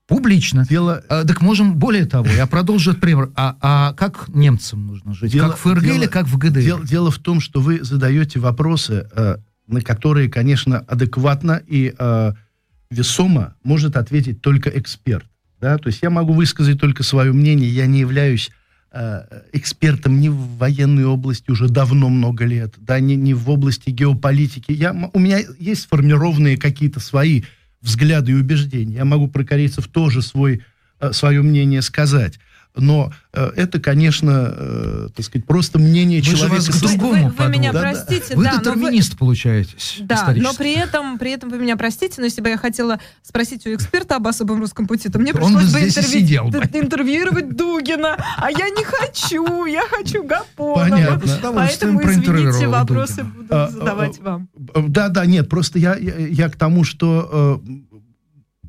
Публично. 0.07 0.67
Дело... 0.69 1.03
А, 1.09 1.25
так 1.25 1.41
можем, 1.41 1.77
более 1.77 2.05
того, 2.05 2.29
я 2.29 2.47
продолжу 2.47 2.91
этот 2.91 3.01
пример. 3.01 3.31
А, 3.37 3.57
а 3.61 3.93
как 3.95 4.29
немцам 4.29 4.87
нужно 4.87 5.15
жить? 5.15 5.33
Дело, 5.33 5.49
как 5.49 5.57
в 5.57 5.61
ФРГ 5.61 5.83
дело, 5.83 5.97
или 5.97 6.07
как 6.07 6.27
в 6.27 6.37
ГДР? 6.37 6.61
Дело, 6.61 6.87
дело 6.87 7.11
в 7.11 7.19
том, 7.19 7.41
что 7.41 7.61
вы 7.61 7.83
задаете 7.83 8.39
вопросы, 8.39 9.09
э, 9.15 9.37
на 9.67 9.81
которые, 9.81 10.29
конечно, 10.29 10.79
адекватно 10.81 11.63
и 11.67 11.95
э, 11.99 12.33
весомо 12.91 13.55
может 13.63 13.97
ответить 13.97 14.43
только 14.43 14.69
эксперт. 14.71 15.27
Да? 15.61 15.79
То 15.79 15.89
есть 15.89 16.01
я 16.03 16.11
могу 16.11 16.35
высказать 16.35 16.79
только 16.79 17.03
свое 17.03 17.33
мнение, 17.33 17.69
я 17.69 17.87
не 17.87 18.01
являюсь 18.01 18.51
э, 18.93 19.23
экспертом 19.55 20.21
ни 20.21 20.29
в 20.29 20.59
военной 20.59 21.07
области 21.07 21.51
уже 21.51 21.69
давно 21.69 22.11
много 22.11 22.45
лет, 22.45 22.75
да, 22.77 23.01
ни, 23.01 23.15
ни 23.15 23.33
в 23.33 23.49
области 23.49 23.89
геополитики. 23.89 24.73
Я, 24.73 24.93
у 25.13 25.19
меня 25.19 25.39
есть 25.59 25.83
сформированные 25.83 26.59
какие-то 26.59 27.01
свои 27.01 27.45
взгляды 27.85 28.33
и 28.33 28.35
убеждения. 28.35 28.97
Я 28.97 29.05
могу 29.05 29.29
про 29.29 29.45
корейцев 29.45 29.87
тоже 29.89 30.23
свой, 30.23 30.63
э, 31.01 31.13
свое 31.13 31.43
мнение 31.43 31.83
сказать. 31.83 32.41
Но 32.77 33.13
э, 33.33 33.53
это, 33.55 33.81
конечно, 33.81 34.53
э, 34.57 35.09
так 35.15 35.25
сказать, 35.25 35.47
просто 35.47 35.79
мнение 35.79 36.21
вы 36.21 36.27
человека. 36.27 36.61
Же 36.61 36.73
вас 36.73 36.81
к 36.81 36.83
другому 36.83 37.29
вы, 37.29 37.45
вы 37.45 37.49
меня 37.49 37.73
да, 37.73 37.81
простите, 37.81 38.35
вы 38.35 38.43
да, 38.43 38.59
детерминист 38.59 39.13
вы... 39.13 39.19
получаетесь. 39.19 39.99
Да, 40.01 40.35
но 40.35 40.53
при 40.55 40.73
этом, 40.75 41.19
при 41.19 41.31
этом 41.31 41.51
вы 41.51 41.59
меня 41.59 41.77
простите, 41.77 42.17
но 42.19 42.25
если 42.25 42.41
бы 42.41 42.49
я 42.49 42.57
хотела 42.57 42.99
спросить 43.23 43.65
у 43.69 43.75
эксперта 43.75 44.17
об 44.17 44.27
особом 44.27 44.61
русском 44.61 44.89
пути, 44.89 45.09
то 45.09 45.21
мне 45.21 45.33
Он 45.33 45.39
пришлось 45.39 45.73
бы 45.73 45.79
интервью... 45.79 46.11
сидел, 46.11 46.49
интервьюировать 46.49 47.57
Дугина, 47.57 48.17
а 48.39 48.51
я 48.51 48.69
не 48.71 48.83
хочу, 48.83 49.67
я 49.67 49.83
хочу 49.89 50.25
Гапонова. 50.25 50.89
Понятно. 50.89 51.53
Поэтому, 51.55 52.03
извините, 52.03 52.67
вопросы 52.67 53.19
Дугина. 53.19 53.35
буду 53.35 53.49
а, 53.51 53.69
задавать 53.69 54.19
а, 54.19 54.23
вам. 54.25 54.49
Да, 54.89 55.11
да, 55.11 55.27
нет, 55.27 55.49
просто 55.49 55.79
я, 55.79 55.95
я, 55.95 56.17
я 56.17 56.49
к 56.49 56.57
тому, 56.57 56.83
что 56.83 57.61
э, 57.65 58.65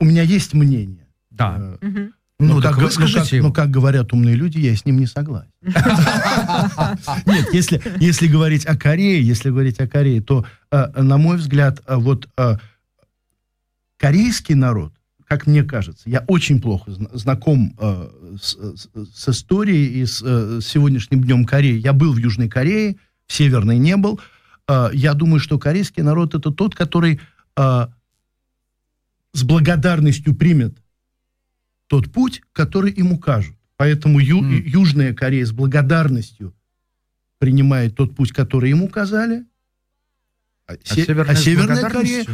у 0.00 0.04
меня 0.04 0.22
есть 0.22 0.54
мнение. 0.54 1.06
Да. 1.30 1.76
Э, 1.80 1.86
угу 1.86 2.12
ну, 2.42 2.54
ну 2.54 2.60
так, 2.60 2.76
так 2.76 2.98
ну, 2.98 3.06
как, 3.12 3.32
ну, 3.32 3.52
как 3.52 3.70
говорят 3.70 4.12
умные 4.12 4.34
люди, 4.34 4.58
я 4.58 4.74
с 4.74 4.84
ним 4.84 4.98
не 4.98 5.06
согласен. 5.06 5.50
Нет, 7.26 7.52
если, 7.52 7.80
если 8.00 8.26
говорить 8.26 8.66
о 8.66 8.76
Корее, 8.76 9.22
если 9.22 9.50
говорить 9.50 9.78
о 9.80 9.86
Корее, 9.86 10.20
то, 10.20 10.44
э, 10.70 11.00
на 11.00 11.18
мой 11.18 11.36
взгляд, 11.36 11.80
э, 11.86 11.96
вот 11.96 12.28
э, 12.36 12.56
корейский 13.96 14.56
народ, 14.56 14.92
как 15.26 15.46
мне 15.46 15.62
кажется, 15.62 16.10
я 16.10 16.24
очень 16.26 16.60
плохо 16.60 16.92
знаком 17.12 17.74
с, 18.38 18.56
с 19.14 19.28
историей 19.28 20.02
и 20.02 20.04
с, 20.04 20.18
с 20.18 20.62
сегодняшним 20.62 21.22
днем 21.22 21.44
Кореи. 21.46 21.78
Я 21.78 21.94
был 21.94 22.12
в 22.12 22.18
Южной 22.18 22.48
Корее, 22.50 22.96
в 23.26 23.32
Северной 23.32 23.78
не 23.78 23.96
был. 23.96 24.20
Я 24.68 25.14
думаю, 25.14 25.40
что 25.40 25.58
корейский 25.58 26.02
народ 26.02 26.34
это 26.34 26.50
тот, 26.50 26.74
который 26.74 27.18
с 27.56 27.88
благодарностью 29.42 30.34
примет 30.34 30.76
тот 31.92 32.10
путь, 32.10 32.40
который 32.54 32.90
им 32.90 33.12
укажут. 33.12 33.54
Поэтому 33.76 34.18
ю, 34.18 34.40
mm. 34.40 34.62
Южная 34.64 35.12
Корея 35.12 35.44
с 35.44 35.52
благодарностью 35.52 36.54
принимает 37.36 37.94
тот 37.94 38.16
путь, 38.16 38.32
который 38.32 38.70
им 38.70 38.82
указали. 38.82 39.44
А, 40.66 40.72
а, 40.72 40.76
се, 40.82 41.04
Северная, 41.04 41.34
а 41.34 41.36
Северная 41.36 41.90
Корея 41.90 42.24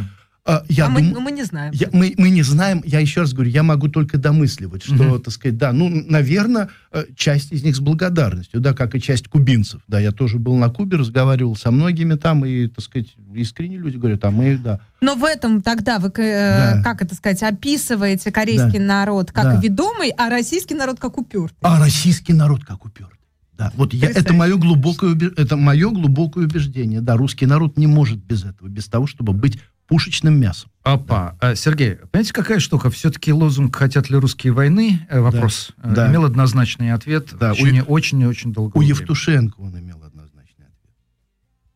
я 0.69 0.87
а 0.87 0.89
дум... 0.89 1.09
мы, 1.09 1.19
мы 1.19 1.31
не 1.31 1.43
знаем. 1.43 1.71
Я, 1.73 1.89
мы, 1.91 2.13
мы 2.17 2.29
не 2.29 2.43
знаем, 2.43 2.81
я 2.85 2.99
еще 2.99 3.21
раз 3.21 3.33
говорю, 3.33 3.51
я 3.51 3.63
могу 3.63 3.87
только 3.87 4.17
домысливать, 4.17 4.83
что, 4.83 4.93
угу. 4.95 5.19
так 5.19 5.33
сказать, 5.33 5.57
да, 5.57 5.71
ну, 5.71 5.89
наверное, 5.89 6.69
э, 6.91 7.05
часть 7.15 7.51
из 7.51 7.63
них 7.63 7.75
с 7.75 7.79
благодарностью, 7.79 8.59
да, 8.59 8.73
как 8.73 8.95
и 8.95 9.01
часть 9.01 9.27
кубинцев. 9.27 9.81
Да, 9.87 9.99
я 9.99 10.11
тоже 10.11 10.39
был 10.39 10.55
на 10.55 10.69
Кубе, 10.69 10.97
разговаривал 10.97 11.55
со 11.55 11.71
многими 11.71 12.15
там, 12.15 12.45
и, 12.45 12.67
так 12.67 12.83
сказать, 12.83 13.15
искренне 13.33 13.77
люди 13.77 13.97
говорят, 13.97 14.23
а 14.25 14.31
мы, 14.31 14.57
да. 14.57 14.79
Но 15.01 15.15
в 15.15 15.23
этом 15.23 15.61
тогда 15.61 15.99
вы, 15.99 16.09
э, 16.17 16.75
да. 16.75 16.83
как 16.83 17.01
это 17.01 17.15
сказать, 17.15 17.43
описываете 17.43 18.31
корейский 18.31 18.79
да. 18.79 18.85
народ 18.85 19.31
как 19.31 19.43
да. 19.45 19.61
ведомый, 19.61 20.09
а 20.17 20.29
российский 20.29 20.75
народ 20.75 20.99
как 20.99 21.17
упертый. 21.17 21.57
А 21.61 21.79
российский 21.79 22.33
народ 22.33 22.65
как 22.65 22.85
упертый. 22.85 23.19
Да, 23.59 23.73
вот 23.75 23.93
я, 23.93 24.09
это 24.09 24.33
мое 24.33 24.55
глубокое 24.55 25.17
это 25.35 25.57
мое 25.57 25.89
глубокое 25.89 26.45
убеждение. 26.45 27.01
Да, 27.01 27.17
русский 27.17 27.45
народ 27.45 27.75
не 27.77 27.87
может 27.87 28.17
без 28.17 28.45
этого, 28.45 28.69
без 28.69 28.87
того, 28.87 29.05
чтобы 29.05 29.33
быть 29.33 29.59
пушечным 29.89 30.39
мясом. 30.39 30.69
Опа. 30.83 31.35
Да. 31.41 31.55
Сергей, 31.55 31.95
понимаете, 31.95 32.31
какая 32.31 32.59
штука? 32.59 32.89
Все-таки 32.89 33.33
лозунг 33.33 33.75
«Хотят 33.75 34.09
ли 34.09 34.15
русские 34.15 34.53
войны?» 34.53 35.05
э, 35.09 35.19
Вопрос 35.19 35.71
да. 35.77 35.93
Да. 35.93 36.09
имел 36.09 36.23
однозначный 36.23 36.93
ответ 36.93 37.29
да. 37.37 37.51
очень, 37.51 37.81
у, 37.81 37.85
очень 37.85 38.21
и 38.21 38.25
очень 38.25 38.53
долго. 38.53 38.77
У 38.77 38.81
Евтушенко 38.81 39.59
он 39.59 39.77
имел 39.77 40.01
однозначный 40.03 40.65
ответ. 40.65 40.95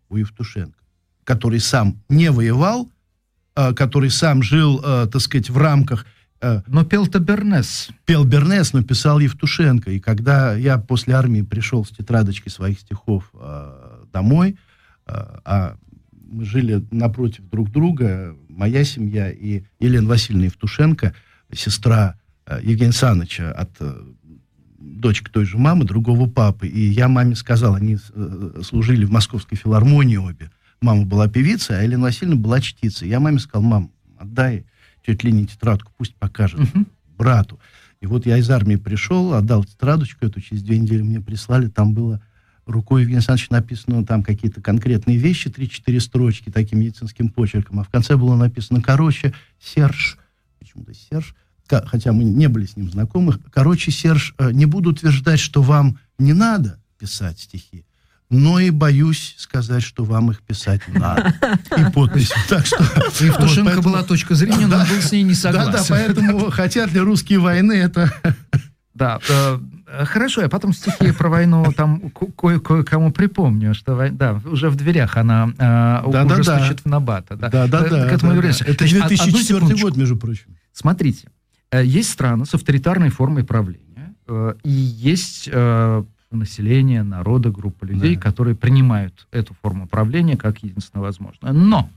У 0.10 0.16
Евтушенко. 0.18 0.78
Который 1.26 1.60
сам 1.60 2.02
не 2.08 2.32
воевал, 2.32 2.90
э, 3.56 3.74
который 3.74 4.10
сам 4.10 4.42
жил, 4.42 4.80
э, 4.84 5.08
так 5.12 5.22
сказать, 5.22 5.50
в 5.50 5.58
рамках... 5.58 6.06
э, 6.42 6.62
Но 6.68 6.86
пел-то 6.86 7.20
Бернес. 7.20 7.90
пел 8.06 8.24
Бернес, 8.24 8.74
но 8.74 8.84
писал 8.84 9.20
Евтушенко. 9.20 9.92
И 9.92 10.00
когда 10.00 10.54
я 10.56 10.78
после 10.78 11.16
армии 11.16 11.42
пришел 11.42 11.84
с 11.84 11.90
тетрадочкой 11.90 12.52
своих 12.52 12.80
стихов 12.80 13.30
э, 13.34 14.06
домой, 14.14 14.58
э, 15.08 15.12
а 15.46 15.76
мы 16.34 16.46
жили 16.46 16.84
напротив 16.92 17.50
друг 17.50 17.72
друга, 17.72 18.36
моя 18.50 18.84
семья 18.84 19.32
и 19.32 19.64
Елена 19.80 20.08
Васильевна 20.08 20.46
Евтушенко, 20.46 21.14
сестра 21.54 22.16
э, 22.46 22.60
Евгения 22.64 22.92
Саныча 22.92 23.52
от 23.52 23.70
э, 23.80 23.94
дочка 24.80 25.32
той 25.32 25.46
же 25.46 25.58
мамы, 25.58 25.86
другого 25.86 26.28
папы. 26.28 26.68
И 26.68 26.80
я 26.80 27.08
маме 27.08 27.36
сказал, 27.36 27.76
они 27.76 27.98
э, 28.14 28.62
служили 28.64 29.06
в 29.06 29.12
Московской 29.12 29.58
филармонии 29.58 30.18
обе. 30.18 30.50
Мама 30.82 31.06
была 31.06 31.30
певица, 31.30 31.80
а 31.80 31.84
Елена 31.84 32.04
Васильевна 32.04 32.42
была 32.42 32.60
чтица. 32.60 33.06
Я 33.06 33.20
маме 33.20 33.40
сказал, 33.40 33.62
мам, 33.62 33.92
отдай 34.18 34.66
тете 35.06 35.28
Лене 35.28 35.46
тетрадку, 35.46 35.92
пусть 35.98 36.16
покажет 36.16 36.62
брату. 37.18 37.60
И 38.02 38.08
вот 38.08 38.26
я 38.26 38.38
из 38.38 38.50
армии 38.50 38.76
пришел, 38.76 39.34
отдал 39.34 39.64
тетрадочку 39.64 40.26
эту, 40.26 40.42
через 40.42 40.64
две 40.64 40.78
недели 40.80 41.02
мне 41.02 41.22
прислали, 41.22 41.68
там 41.68 41.94
было 41.94 42.22
рукой 42.66 43.02
Евгения 43.02 43.18
Александровича 43.18 43.54
написано 43.54 44.06
там 44.06 44.24
какие-то 44.24 44.62
конкретные 44.62 45.18
вещи, 45.18 45.48
3-4 45.48 46.00
строчки 46.00 46.50
таким 46.50 46.80
медицинским 46.80 47.30
почерком, 47.30 47.80
а 47.80 47.84
в 47.84 47.90
конце 47.90 48.16
было 48.16 48.36
написано, 48.36 48.82
короче, 48.82 49.34
Серж, 49.62 50.18
почему-то 50.60 50.94
Серж, 50.94 51.36
хотя 51.68 52.14
мы 52.14 52.24
не 52.24 52.48
были 52.48 52.66
с 52.66 52.76
ним 52.76 52.90
знакомы, 52.90 53.38
короче, 53.52 53.92
Серж, 53.92 54.36
э, 54.38 54.52
не 54.52 54.66
буду 54.66 54.92
утверждать, 54.92 55.40
что 55.40 55.62
вам 55.62 55.98
не 56.18 56.34
надо 56.34 56.80
писать 57.00 57.40
стихи, 57.40 57.86
но 58.30 58.60
и 58.60 58.70
боюсь 58.70 59.36
сказать, 59.38 59.84
что 59.84 60.04
вам 60.04 60.32
их 60.32 60.42
писать 60.42 60.82
надо. 60.88 61.34
И 61.78 61.92
подпись. 61.92 62.32
Так 62.50 62.66
что... 62.66 62.78
Евтушенко 62.78 63.36
вот 63.38 63.66
поэтому- 63.66 63.82
была 63.84 64.04
точка 64.04 64.36
зрения, 64.36 64.68
но 64.68 64.78
он 64.78 64.88
был 64.88 65.02
с 65.02 65.12
ней 65.12 65.24
не 65.24 65.36
согласен. 65.36 65.72
Да, 65.72 65.78
да, 65.80 65.86
поэтому 65.88 66.50
хотят 66.50 66.92
ли 66.94 67.00
русские 67.00 67.40
войны, 67.40 67.74
это... 67.74 68.12
Да, 68.94 69.20
э, 69.28 69.60
хорошо, 70.06 70.42
я 70.42 70.50
потом 70.50 70.74
стихи 70.74 71.12
про 71.12 71.30
войну 71.30 71.72
там 71.76 72.10
ко- 72.12 72.28
кое- 72.32 72.60
кое-кому 72.60 73.12
припомню, 73.12 73.74
что 73.74 74.10
да, 74.12 74.40
уже 74.46 74.70
в 74.70 74.76
дверях 74.76 75.18
она 75.18 75.50
э, 75.58 75.58
Да, 76.12 76.24
уже 76.26 76.44
да, 76.44 76.44
да. 76.44 76.60
стучит 76.60 76.80
в 76.82 76.86
набата. 76.88 77.36
Да, 77.36 77.50
Да, 77.50 77.68
да, 77.68 77.86
Э, 77.86 77.90
да. 77.90 78.10
К 78.10 78.14
этому 78.14 78.34
да, 78.36 78.42
да. 78.42 78.48
Это 78.50 78.54
Значит, 78.88 78.98
од- 78.98 79.04
одну 79.04 79.08
2004 79.08 79.44
секундочку. 79.44 79.88
год, 79.88 79.98
между 79.98 80.18
прочим. 80.18 80.48
Смотрите, 80.74 81.28
э, 81.72 81.84
есть 81.86 82.10
страны 82.12 82.46
с 82.46 82.54
авторитарной 82.54 83.10
формой 83.10 83.44
правления, 83.44 84.14
э, 84.28 84.54
и 84.64 84.72
есть 84.72 85.50
э, 85.52 86.04
население, 86.32 87.04
народы, 87.04 87.52
группа 87.52 87.86
людей, 87.86 88.16
Да. 88.16 88.22
которые 88.22 88.56
принимают 88.56 89.28
эту 89.32 89.54
форму 89.62 89.88
правления 89.88 90.36
как 90.38 90.64
единственно 90.64 91.04
возможное. 91.04 91.54
Но 91.54 91.90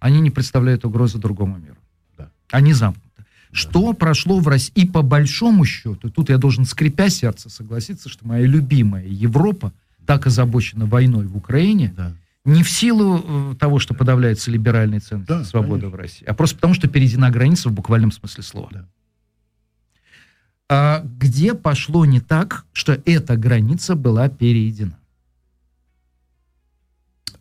они 0.00 0.20
не 0.20 0.30
представляют 0.30 0.84
угрозы 0.84 1.18
другому 1.18 1.56
миру. 1.56 1.76
Да. 2.18 2.28
Они 2.52 2.72
замкнуты. 2.74 3.07
Что 3.52 3.92
прошло 3.92 4.40
в 4.40 4.48
России? 4.48 4.72
И 4.74 4.86
по 4.86 5.02
большому 5.02 5.64
счету, 5.64 6.10
тут 6.10 6.28
я 6.28 6.38
должен, 6.38 6.64
скрипя 6.64 7.08
сердце, 7.08 7.48
согласиться, 7.48 8.08
что 8.08 8.26
моя 8.26 8.46
любимая 8.46 9.06
Европа 9.06 9.72
так 10.06 10.26
озабочена 10.26 10.86
войной 10.86 11.26
в 11.26 11.36
Украине, 11.36 11.92
Да. 11.96 12.12
не 12.44 12.62
в 12.62 12.70
силу 12.70 13.52
э, 13.52 13.54
того, 13.56 13.78
что 13.78 13.94
подавляются 13.94 14.50
либеральные 14.50 15.00
ценности 15.00 15.28
Да, 15.28 15.40
и 15.42 15.44
свобода 15.44 15.80
конечно. 15.82 15.90
в 15.90 15.94
России, 16.00 16.24
а 16.26 16.34
просто 16.34 16.56
потому, 16.56 16.74
что 16.74 16.88
перейдена 16.88 17.30
граница 17.30 17.68
в 17.68 17.72
буквальном 17.72 18.12
смысле 18.12 18.42
слова. 18.42 18.68
Да. 18.72 18.86
А 20.70 21.02
где 21.18 21.54
пошло 21.54 22.04
не 22.04 22.20
так, 22.20 22.66
что 22.72 23.00
эта 23.06 23.36
граница 23.36 23.94
была 23.94 24.28
перейдена? 24.28 24.98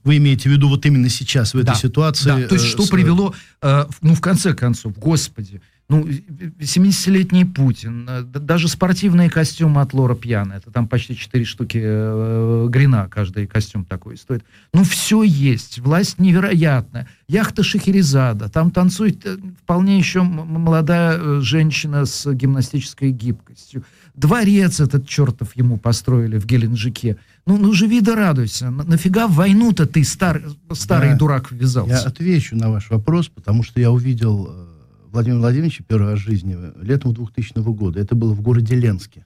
Вы 0.03 0.17
имеете 0.17 0.47
в 0.49 0.53
виду 0.53 0.69
вот 0.69 0.85
именно 0.85 1.09
сейчас, 1.09 1.53
в 1.53 1.57
этой 1.57 1.67
Да, 1.67 1.75
ситуации? 1.75 2.25
Да, 2.29 2.47
то 2.47 2.55
есть 2.55 2.65
э, 2.65 2.69
что 2.69 2.83
с- 2.83 2.89
привело, 2.89 3.35
э, 3.61 3.85
ну, 4.01 4.13
в 4.15 4.21
конце 4.21 4.53
концов, 4.53 4.97
господи, 4.97 5.61
ну, 5.89 6.05
70-летний 6.05 7.45
Путин, 7.45 8.07
э, 8.09 8.21
даже 8.23 8.67
спортивные 8.67 9.29
костюмы 9.29 9.81
от 9.81 9.93
Лора 9.93 10.15
Пьяна, 10.15 10.53
это 10.53 10.69
там 10.69 10.87
почти 10.87 11.15
4 11.15 11.45
штуки 11.45 11.79
э, 11.81 12.67
грина, 12.69 13.07
каждый 13.09 13.47
костюм 13.47 13.85
такой 13.85 14.17
стоит. 14.17 14.43
Ну, 14.73 14.83
все 14.83 15.23
есть, 15.23 15.79
власть 15.79 16.19
невероятная. 16.19 17.07
Яхта 17.29 17.63
Шахерезада, 17.63 18.49
там 18.49 18.71
танцует 18.71 19.25
э, 19.25 19.37
вполне 19.63 19.97
еще 19.97 20.23
молодая 20.23 21.17
э, 21.17 21.39
женщина 21.41 22.05
с 22.05 22.33
гимнастической 22.33 23.11
гибкостью. 23.11 23.83
Дворец 24.13 24.81
этот 24.81 25.07
чертов 25.07 25.55
ему 25.55 25.77
построили 25.77 26.37
в 26.37 26.45
Геленджике. 26.45 27.15
Ну, 27.45 27.57
ну 27.57 27.71
живи 27.71 28.01
да 28.01 28.15
радуйся. 28.15 28.71
На- 28.71 28.83
нафига 28.83 29.27
в 29.27 29.35
войну-то 29.35 29.85
ты, 29.85 30.03
стар, 30.03 30.41
старый 30.73 31.11
Да. 31.11 31.17
дурак, 31.17 31.49
ввязался? 31.51 31.93
Я 31.93 32.01
отвечу 32.01 32.57
на 32.57 32.69
ваш 32.71 32.89
вопрос, 32.89 33.29
потому 33.29 33.63
что 33.63 33.79
я 33.79 33.89
увидел 33.89 34.67
Владимира 35.11 35.39
Владимировича 35.39 35.83
первый 35.87 36.11
раз 36.11 36.19
в 36.19 36.23
жизни 36.23 36.55
э, 36.57 36.73
летом 36.81 37.13
2000 37.13 37.59
года. 37.73 37.99
Это 37.99 38.15
было 38.15 38.33
в 38.33 38.41
городе 38.41 38.75
Ленске. 38.75 39.25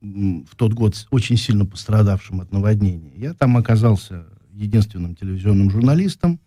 В 0.00 0.56
тот 0.56 0.72
год 0.72 1.06
очень 1.10 1.36
сильно 1.36 1.66
пострадавшим 1.66 2.40
от 2.40 2.52
наводнения. 2.52 3.12
Я 3.16 3.34
там 3.34 3.56
оказался 3.56 4.24
единственным 4.52 5.14
телевизионным 5.14 5.70
журналистом 5.70 6.40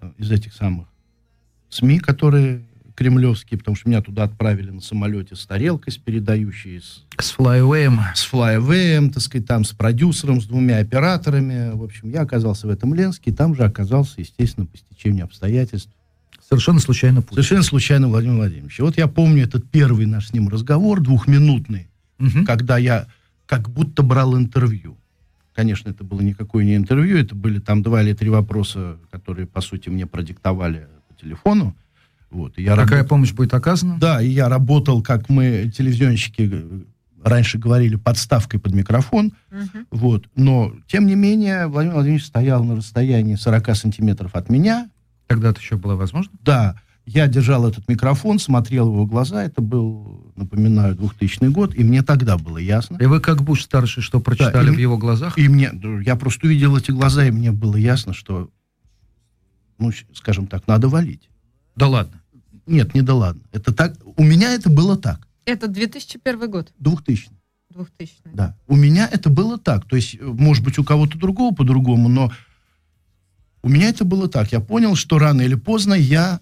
э, 0.00 0.10
из 0.18 0.30
этих 0.30 0.52
самых 0.54 0.88
СМИ, 1.68 1.98
которые 1.98 2.64
кремлевские, 2.94 3.58
потому 3.58 3.76
что 3.76 3.88
меня 3.88 4.00
туда 4.02 4.22
отправили 4.22 4.70
на 4.70 4.80
самолете 4.80 5.34
с 5.34 5.44
тарелкой, 5.46 5.92
с 5.92 5.96
передающей, 5.96 6.80
с 6.80 7.04
С 7.18 7.30
флайвеем. 7.32 8.00
с 8.14 8.22
флайвеем, 8.22 9.10
так 9.10 9.22
сказать, 9.22 9.46
там 9.46 9.64
с 9.64 9.72
продюсером, 9.72 10.40
с 10.40 10.46
двумя 10.46 10.78
операторами. 10.78 11.74
В 11.74 11.82
общем, 11.82 12.10
я 12.10 12.22
оказался 12.22 12.66
в 12.66 12.70
этом 12.70 12.94
Ленске, 12.94 13.30
и 13.30 13.34
там 13.34 13.54
же 13.54 13.64
оказался, 13.64 14.20
естественно, 14.20 14.66
по 14.66 14.76
стечению 14.78 15.24
обстоятельств. 15.24 15.90
Совершенно 16.48 16.80
случайно 16.80 17.20
Путин. 17.22 17.34
Совершенно 17.36 17.62
случайно 17.62 18.08
Владимир 18.08 18.36
Владимирович. 18.36 18.78
И 18.78 18.82
вот 18.82 18.96
я 18.96 19.06
помню 19.08 19.44
этот 19.44 19.68
первый 19.70 20.06
наш 20.06 20.28
с 20.28 20.32
ним 20.32 20.48
разговор, 20.48 21.00
двухминутный, 21.00 21.88
Мгм. 22.18 22.44
когда 22.44 22.78
я 22.78 23.06
как 23.46 23.68
будто 23.70 24.02
брал 24.02 24.36
интервью. 24.36 24.96
Конечно, 25.54 25.88
это 25.90 26.02
было 26.04 26.20
никакое 26.20 26.64
не 26.64 26.76
интервью, 26.76 27.16
это 27.16 27.34
были 27.34 27.58
там 27.60 27.82
два 27.82 28.02
или 28.02 28.12
три 28.12 28.28
вопроса, 28.28 28.96
которые, 29.10 29.46
по 29.46 29.60
сути, 29.60 29.88
мне 29.88 30.06
продиктовали 30.06 30.88
по 31.08 31.14
телефону. 31.20 31.74
Вот, 32.30 32.58
и 32.58 32.62
я 32.64 32.70
Какая 32.74 32.86
работал- 32.98 33.08
помощь 33.08 33.32
будет 33.32 33.54
оказана? 33.54 33.98
Да, 34.00 34.20
и 34.20 34.28
я 34.28 34.48
работал, 34.48 35.02
как 35.02 35.28
мы, 35.28 35.70
телевизионщики, 35.76 36.50
э, 36.52 36.80
раньше 37.22 37.58
говорили, 37.58 37.94
подставкой 37.94 38.58
под 38.58 38.74
микрофон. 38.74 39.32
Мгм. 39.52 39.86
Вот. 39.92 40.26
Но, 40.34 40.74
тем 40.88 41.06
не 41.06 41.14
менее, 41.14 41.68
Владимир 41.68 41.94
Владимирович 41.94 42.26
стоял 42.26 42.64
на 42.64 42.74
расстоянии 42.76 43.36
40 43.36 43.74
сантиметров 43.76 44.32
от 44.34 44.48
меня. 44.50 44.90
Тогда 45.26 45.50
это 45.50 45.60
еще 45.60 45.76
было 45.76 45.94
возможно? 45.96 46.32
Да, 46.42 46.80
я 47.06 47.26
держал 47.26 47.66
этот 47.68 47.86
микрофон, 47.88 48.38
смотрел 48.38 48.88
в 48.90 48.94
его 48.94 49.06
глаза. 49.06 49.44
Это 49.44 49.60
был, 49.60 50.32
напоминаю, 50.36 50.94
2000 50.94 51.44
год. 51.50 51.74
И 51.74 51.84
мне 51.84 52.02
тогда 52.02 52.38
было 52.38 52.58
ясно. 52.58 52.96
И 53.00 53.06
вы, 53.06 53.20
как 53.20 53.42
Буш 53.42 53.62
старший, 53.62 54.02
что 54.02 54.20
прочитали 54.20 54.68
и- 54.72 54.74
в 54.74 54.78
его 54.78 54.96
глазах? 54.98 55.38
И 55.38 55.48
мне, 55.48 55.70
да, 55.72 56.00
я 56.00 56.16
просто 56.16 56.46
увидел 56.46 56.76
эти 56.76 56.90
глаза, 56.90 57.26
и 57.26 57.30
мне 57.30 57.52
было 57.52 57.76
ясно, 57.76 58.14
что, 58.14 58.50
ну, 59.78 59.90
скажем 60.14 60.46
так, 60.46 60.66
надо 60.66 60.88
валить. 60.88 61.28
Да 61.76 61.88
ладно. 61.88 62.20
Нет, 62.66 62.94
не 62.94 63.02
да 63.02 63.14
ладно. 63.14 63.42
Это 63.52 63.72
так, 63.74 63.96
у 64.16 64.22
меня 64.24 64.54
это 64.54 64.70
было 64.70 64.96
так, 64.96 65.26
Это 65.44 65.68
2001 65.68 66.50
год, 66.50 66.72
2000 66.78 67.28
2000 67.70 68.14
Да. 68.32 68.56
У 68.66 68.76
меня 68.76 69.06
это 69.12 69.28
было 69.28 69.58
так. 69.58 69.84
То 69.86 69.96
есть, 69.96 70.18
может 70.22 70.64
быть, 70.64 70.78
у 70.78 70.84
кого-то 70.84 71.18
другого 71.18 71.54
по-другому, 71.54 72.08
но 72.08 72.30
у 73.64 73.68
меня 73.70 73.88
это 73.88 74.04
было 74.04 74.28
так. 74.28 74.52
Я 74.52 74.60
понял, 74.60 74.94
что 74.94 75.18
рано 75.18 75.40
или 75.40 75.54
поздно 75.54 75.94
я, 75.94 76.40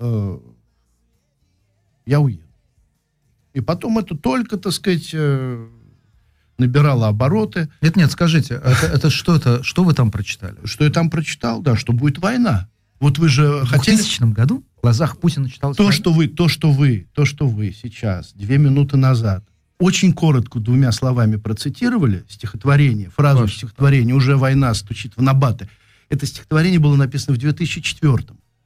э, 0.00 0.38
я 2.04 2.20
уеду. 2.20 2.42
И 3.54 3.60
потом 3.60 3.98
это 3.98 4.16
только, 4.16 4.56
так 4.56 4.72
сказать, 4.72 5.10
э, 5.12 5.68
набирало 6.58 7.06
обороты. 7.06 7.68
Нет, 7.80 7.94
нет, 7.94 8.10
скажите, 8.10 8.54
это, 8.54 8.86
это 8.86 9.10
что 9.10 9.36
это, 9.36 9.62
что 9.62 9.84
вы 9.84 9.94
там 9.94 10.10
прочитали? 10.10 10.56
Что 10.64 10.82
я 10.82 10.90
там 10.90 11.08
прочитал, 11.08 11.62
да, 11.62 11.76
что 11.76 11.92
будет 11.92 12.18
война. 12.18 12.68
Вот 12.98 13.18
вы 13.18 13.28
же 13.28 13.60
В 13.62 13.66
хотели... 13.66 13.94
2000 13.94 14.32
году 14.32 14.64
в 14.78 14.80
глазах 14.82 15.18
Путина 15.18 15.48
читалось... 15.48 15.76
То, 15.76 15.84
война? 15.84 15.96
что 15.96 16.12
вы, 16.12 16.26
то, 16.26 16.48
что 16.48 16.72
вы, 16.72 17.06
то, 17.14 17.24
что 17.24 17.46
вы 17.46 17.72
сейчас, 17.80 18.32
две 18.32 18.58
минуты 18.58 18.96
назад, 18.96 19.44
очень 19.78 20.12
коротко 20.12 20.58
двумя 20.58 20.90
словами 20.90 21.36
процитировали 21.36 22.24
стихотворение, 22.28 23.10
фразу 23.10 23.42
Ваше, 23.42 23.56
стихотворения 23.58 24.14
«Уже 24.14 24.36
война 24.36 24.74
стучит 24.74 25.12
в 25.16 25.22
набаты». 25.22 25.68
Это 26.08 26.26
стихотворение 26.26 26.78
было 26.78 26.96
написано 26.96 27.34
в 27.34 27.38
2004 27.38 28.18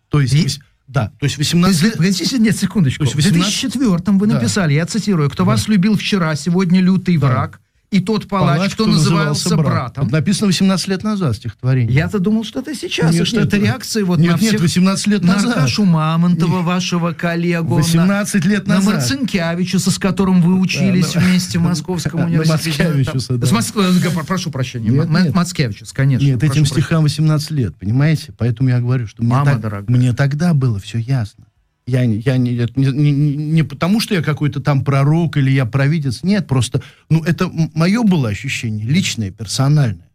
То 0.08 0.20
есть, 0.20 0.34
И- 0.34 0.60
да, 0.86 1.12
то 1.18 1.24
есть 1.24 1.36
То 1.36 1.40
18 1.40 1.82
есть, 1.82 1.96
Погодите, 1.96 2.38
нет, 2.38 2.56
секундочку. 2.56 2.98
То 3.04 3.04
есть 3.04 3.14
В 3.14 3.16
18 3.16 3.70
2004 3.70 4.18
вы 4.18 4.26
Да. 4.26 4.34
написали, 4.34 4.72
я 4.74 4.86
цитирую, 4.86 5.30
«Кто 5.30 5.44
Да. 5.44 5.50
вас 5.50 5.68
любил 5.68 5.96
вчера, 5.96 6.34
сегодня 6.34 6.80
лютый 6.80 7.16
Да. 7.16 7.26
враг, 7.28 7.60
и 7.90 7.98
тот 8.00 8.28
палач, 8.28 8.72
кто, 8.74 8.86
назывался, 8.86 9.56
братом. 9.56 10.04
Это 10.06 10.12
написано 10.12 10.46
18 10.46 10.88
лет 10.88 11.02
назад 11.02 11.36
стихотворение. 11.36 11.92
Я-то 11.92 12.20
думал, 12.20 12.44
что 12.44 12.60
это 12.60 12.74
сейчас, 12.74 13.12
Нет, 13.12 13.26
что 13.26 13.38
нет, 13.38 13.46
это 13.48 13.56
нет. 13.58 13.66
реакция 13.66 14.04
вот 14.04 14.18
Нет, 14.20 14.32
на 14.32 14.36
нет, 14.40 14.48
всех... 14.48 14.60
18 14.60 15.06
лет 15.08 15.22
на 15.22 15.34
назад. 15.34 15.56
Аркашу 15.56 15.84
Мамонтова, 15.84 16.62
вашего 16.62 17.12
коллегу. 17.12 17.74
18 17.74 18.44
лет 18.44 18.68
на, 18.68 18.76
назад. 18.76 18.90
На 18.94 19.00
Марцинкевичуса, 19.00 19.90
с 19.90 19.98
которым 19.98 20.40
вы 20.40 20.60
учились 20.60 21.12
Да, 21.14 21.20
на- 21.20 21.26
вместе 21.26 21.58
в 21.58 21.62
Московском 21.70 22.24
университете. 22.26 23.04
С 23.18 24.24
Прошу 24.26 24.50
прощения, 24.50 24.90
Нет, 24.90 25.08
Ма- 25.08 25.22
нет. 25.22 25.34
Мацкевичус, 25.34 25.92
конечно. 25.92 26.24
Нет, 26.24 26.42
этим 26.44 26.64
стихам 26.66 27.02
18 27.02 27.50
лет, 27.50 27.76
понимаете? 27.76 28.32
Поэтому 28.38 28.68
я 28.68 28.78
говорю, 28.78 29.06
что 29.08 29.22
мне 29.22 30.12
тогда 30.12 30.54
было 30.54 30.78
все 30.78 30.98
ясно. 30.98 31.44
Я, 31.90 32.06
не- 32.06 32.18
я 32.18 32.36
не, 32.38 32.52
не, 32.76 32.86
не- 32.92 33.10
не- 33.12 33.36
не 33.36 33.62
потому, 33.64 34.00
что 34.00 34.14
я 34.14 34.22
какой-то 34.22 34.60
там 34.60 34.84
пророк 34.84 35.36
или 35.36 35.50
я 35.50 35.66
провидец. 35.66 36.22
Нет, 36.22 36.46
просто, 36.46 36.82
ну, 37.08 37.22
это 37.24 37.50
мое 37.74 38.02
было 38.02 38.28
ощущение, 38.28 38.86
личное, 38.86 39.30
персональное. 39.30 40.08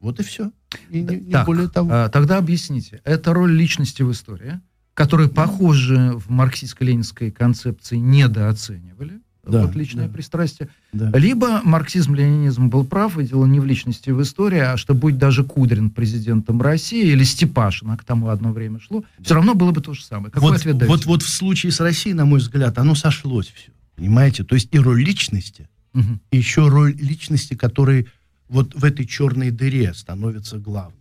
Вот 0.00 0.20
и 0.20 0.22
все. 0.22 0.50
И 0.90 1.00
не, 1.00 1.16
не 1.16 1.32
Так, 1.32 1.46
более 1.46 1.68
того. 1.68 1.88
а, 1.92 2.08
тогда 2.08 2.36
объясните, 2.38 3.00
это 3.04 3.32
роль 3.32 3.52
личности 3.52 4.02
в 4.02 4.12
истории, 4.12 4.60
которую, 4.94 5.30
похоже, 5.30 6.12
в 6.16 6.30
марксистско-ленинской 6.30 7.30
концепции 7.30 7.96
недооценивали, 7.96 9.20
Да, 9.48 9.66
вот 9.66 9.74
личное 9.74 10.06
да. 10.06 10.12
пристрастие. 10.12 10.68
Да. 10.92 11.10
Либо 11.18 11.62
марксизм-ленинизм 11.64 12.68
был 12.68 12.84
прав, 12.84 13.18
и 13.18 13.24
дело 13.24 13.46
не 13.46 13.60
в 13.60 13.64
личности 13.64 14.10
в 14.10 14.20
истории, 14.22 14.58
а 14.58 14.76
что 14.76 14.94
будь 14.94 15.18
даже 15.18 15.44
Кудрин 15.44 15.90
президентом 15.90 16.60
России 16.60 17.06
или 17.06 17.24
Степашин, 17.24 17.90
а 17.90 17.96
к 17.96 18.04
тому 18.04 18.28
одно 18.28 18.52
время 18.52 18.78
шло, 18.80 19.04
все 19.20 19.34
равно 19.34 19.54
было 19.54 19.72
бы 19.72 19.80
то 19.80 19.94
же 19.94 20.04
самое. 20.04 20.30
Какой 20.30 20.50
вот, 20.50 20.58
ответ 20.58 20.76
даете? 20.76 20.92
вот, 20.92 21.06
вот 21.06 21.22
в 21.22 21.28
случае 21.28 21.72
с 21.72 21.80
Россией, 21.80 22.14
на 22.14 22.24
мой 22.24 22.40
взгляд, 22.40 22.78
оно 22.78 22.94
сошлось 22.94 23.52
все. 23.54 23.70
Понимаете? 23.96 24.44
То 24.44 24.54
есть 24.54 24.68
и 24.70 24.78
роль 24.78 25.02
личности, 25.02 25.68
Мгм. 25.92 26.20
и 26.30 26.36
еще 26.36 26.68
роль 26.68 26.94
личности, 26.94 27.54
который 27.54 28.08
вот 28.48 28.74
в 28.74 28.84
этой 28.84 29.06
черной 29.06 29.50
дыре 29.50 29.94
становится 29.94 30.58
главной. 30.58 30.94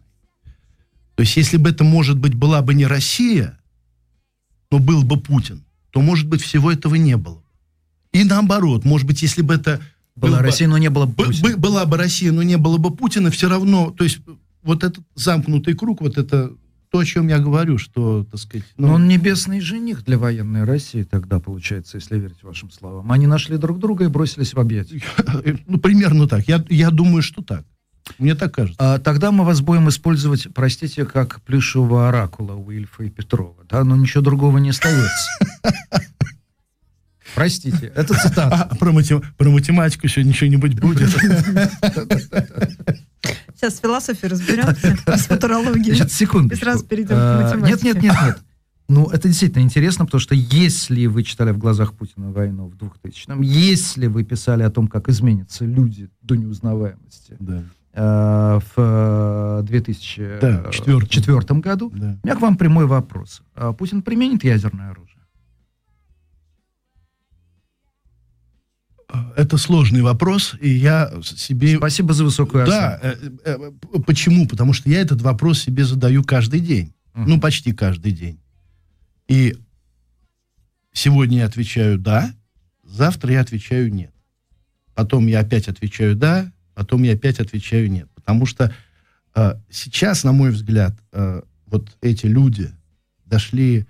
То 1.16 1.22
есть 1.22 1.36
если 1.36 1.58
бы 1.58 1.70
это, 1.70 1.84
может 1.84 2.18
быть, 2.18 2.34
была 2.34 2.62
бы 2.62 2.74
не 2.74 2.86
Россия, 2.86 3.58
но 4.72 4.80
был 4.80 5.04
бы 5.04 5.20
Путин, 5.20 5.64
то, 5.92 6.02
может 6.02 6.28
быть, 6.28 6.42
всего 6.42 6.72
этого 6.72 6.96
не 6.96 7.18
было. 7.18 7.42
И 8.18 8.24
наоборот, 8.24 8.86
может 8.86 9.06
быть, 9.08 9.22
если 9.22 9.42
бы 9.42 9.54
это... 9.56 9.80
Была 10.16 10.32
был 10.32 10.38
бы- 10.40 10.44
Россия, 10.46 10.68
но 10.68 10.78
не 10.78 10.90
было 10.90 11.06
бы- 11.06 11.14
Путина. 11.26 11.50
бы- 11.50 11.58
была 11.58 11.86
бы 11.86 11.98
Россия, 11.98 12.32
но 12.32 12.42
не 12.42 12.58
было 12.58 12.78
бы 12.78 12.96
Путина, 12.96 13.30
все 13.30 13.48
равно, 13.48 13.92
то 13.92 14.04
есть 14.04 14.20
вот 14.64 14.84
этот 14.84 15.04
замкнутый 15.16 15.76
круг, 15.76 16.02
вот 16.02 16.18
это 16.18 16.52
то, 16.90 17.00
о 17.00 17.06
чем 17.06 17.28
я 17.28 17.38
говорю, 17.40 17.78
что, 17.78 18.24
так 18.24 18.40
сказать... 18.40 18.66
ну, 18.78 18.88
Но 18.88 18.94
он 18.96 19.08
небесный 19.08 19.60
жених 19.60 20.04
для 20.06 20.18
военной 20.18 20.64
России 20.64 21.04
тогда, 21.04 21.40
получается, 21.40 21.98
если 21.98 22.18
верить 22.18 22.42
вашим 22.42 22.72
словам. 22.72 23.12
Они 23.12 23.28
нашли 23.28 23.58
друг 23.58 23.78
друга 23.78 24.06
и 24.06 24.08
бросились 24.08 24.54
в 24.54 24.60
объятия. 24.60 25.02
Ну, 25.68 25.78
примерно 25.78 26.28
так. 26.28 26.48
Я, 26.48 26.64
я 26.70 26.90
думаю, 26.90 27.22
что 27.22 27.44
так. 27.44 27.64
Мне 28.20 28.36
так 28.36 28.56
кажется. 28.56 28.78
А, 28.80 29.00
тогда 29.00 29.32
мы 29.32 29.44
вас 29.44 29.60
будем 29.62 29.90
использовать, 29.90 30.48
простите, 30.56 31.06
как 31.06 31.42
плюшевого 31.42 32.08
оракула 32.08 32.54
у 32.54 32.72
Ильфа 32.72 33.04
и 33.04 33.10
Петрова. 33.10 33.66
Да, 33.70 33.84
но 33.84 33.98
ничего 33.98 34.24
другого 34.24 34.58
не 34.58 34.70
остается. 34.70 35.30
Простите, 37.38 37.92
это 37.96 38.16
цитата. 38.16 38.68
А 38.72 38.76
про, 38.76 38.92
матем- 38.92 39.24
про 39.38 39.50
математику 39.52 40.08
еще 40.08 40.24
ничего-нибудь 40.24 40.80
будет. 40.80 41.10
Сейчас 43.56 43.76
с 43.76 43.80
философией 43.80 44.32
разберемся, 44.32 44.98
с 45.18 45.26
футурологией. 45.28 45.96
Сейчас, 45.96 46.14
секунду. 46.14 46.54
И 46.56 46.58
сразу 46.58 46.84
перейдем 46.86 47.16
к 47.16 47.20
Нет, 47.20 47.44
математике. 47.62 47.86
нет, 47.86 48.02
нет, 48.04 48.16
нет. 48.26 48.38
Ну, 48.90 49.06
это 49.08 49.28
действительно 49.28 49.62
интересно, 49.64 50.06
потому 50.06 50.20
что 50.22 50.34
если 50.34 51.06
вы 51.08 51.24
читали 51.24 51.52
в 51.52 51.58
глазах 51.58 51.94
Путина 51.94 52.32
войну 52.32 52.68
в 52.70 52.76
2000-м, 52.76 53.42
если 53.42 54.08
вы 54.08 54.24
писали 54.24 54.64
о 54.64 54.70
том, 54.70 54.88
как 54.88 55.10
изменятся 55.10 55.66
люди 55.66 56.10
до 56.22 56.36
неузнаваемости 56.36 57.36
Да, 57.40 57.64
э, 57.94 58.60
в 58.76 59.60
э, 59.62 59.64
2004 59.68 60.40
Да, 60.40 60.72
четвертом. 60.72 61.10
четвертом 61.10 61.62
году, 61.62 61.92
да. 61.94 62.18
у 62.24 62.28
меня 62.28 62.36
к 62.38 62.42
вам 62.42 62.56
прямой 62.56 62.86
вопрос. 62.86 63.42
А 63.56 63.74
Путин 63.74 64.02
применит 64.02 64.44
ядерное 64.46 64.92
оружие? 64.92 65.17
Это 69.38 69.58
сложный 69.58 70.02
вопрос, 70.02 70.56
и 70.60 70.70
я 70.70 71.12
себе... 71.24 71.78
Спасибо 71.78 72.14
за 72.14 72.26
высокую 72.26 72.66
Да, 72.66 72.96
оценку. 72.96 73.40
э, 73.46 73.52
э, 73.52 73.72
п- 73.72 74.04
почему? 74.04 74.48
Потому 74.48 74.74
что 74.74 74.90
я 74.90 75.00
этот 75.00 75.22
вопрос 75.22 75.62
себе 75.62 75.86
задаю 75.86 76.24
каждый 76.24 76.60
день. 76.60 76.94
Мгм. 77.14 77.30
Ну, 77.30 77.40
почти 77.40 77.72
каждый 77.72 78.12
день. 78.12 78.40
И 79.30 79.58
сегодня 80.92 81.40
я 81.40 81.46
отвечаю 81.46 81.98
«да», 81.98 82.34
завтра 82.84 83.32
я 83.34 83.42
отвечаю 83.42 83.94
«нет». 83.94 84.14
Потом 84.94 85.28
я 85.28 85.40
опять 85.40 85.68
отвечаю 85.70 86.16
«да», 86.16 86.52
потом 86.76 87.04
я 87.04 87.14
опять 87.14 87.40
отвечаю 87.40 87.90
«нет». 87.90 88.10
Потому 88.14 88.46
что 88.46 88.74
э, 89.36 89.56
сейчас, 89.70 90.26
на 90.26 90.34
мой 90.34 90.52
взгляд, 90.52 90.94
э, 91.14 91.42
вот 91.66 91.96
эти 92.02 92.26
люди 92.26 92.72
дошли 93.26 93.86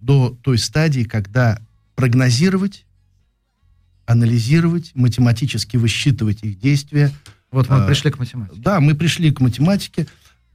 до 0.00 0.30
той 0.42 0.56
стадии, 0.58 1.02
когда 1.04 1.60
прогнозировать, 1.96 2.86
анализировать, 4.08 4.92
математически 4.94 5.76
высчитывать 5.76 6.38
их 6.42 6.58
действия 6.58 7.12
Вот 7.52 7.68
мы 7.68 7.84
а, 7.84 7.86
пришли 7.86 8.10
к 8.10 8.18
математике. 8.18 8.60
да, 8.60 8.80
мы 8.80 8.94
пришли 8.94 9.30
к 9.30 9.40
математике. 9.40 10.06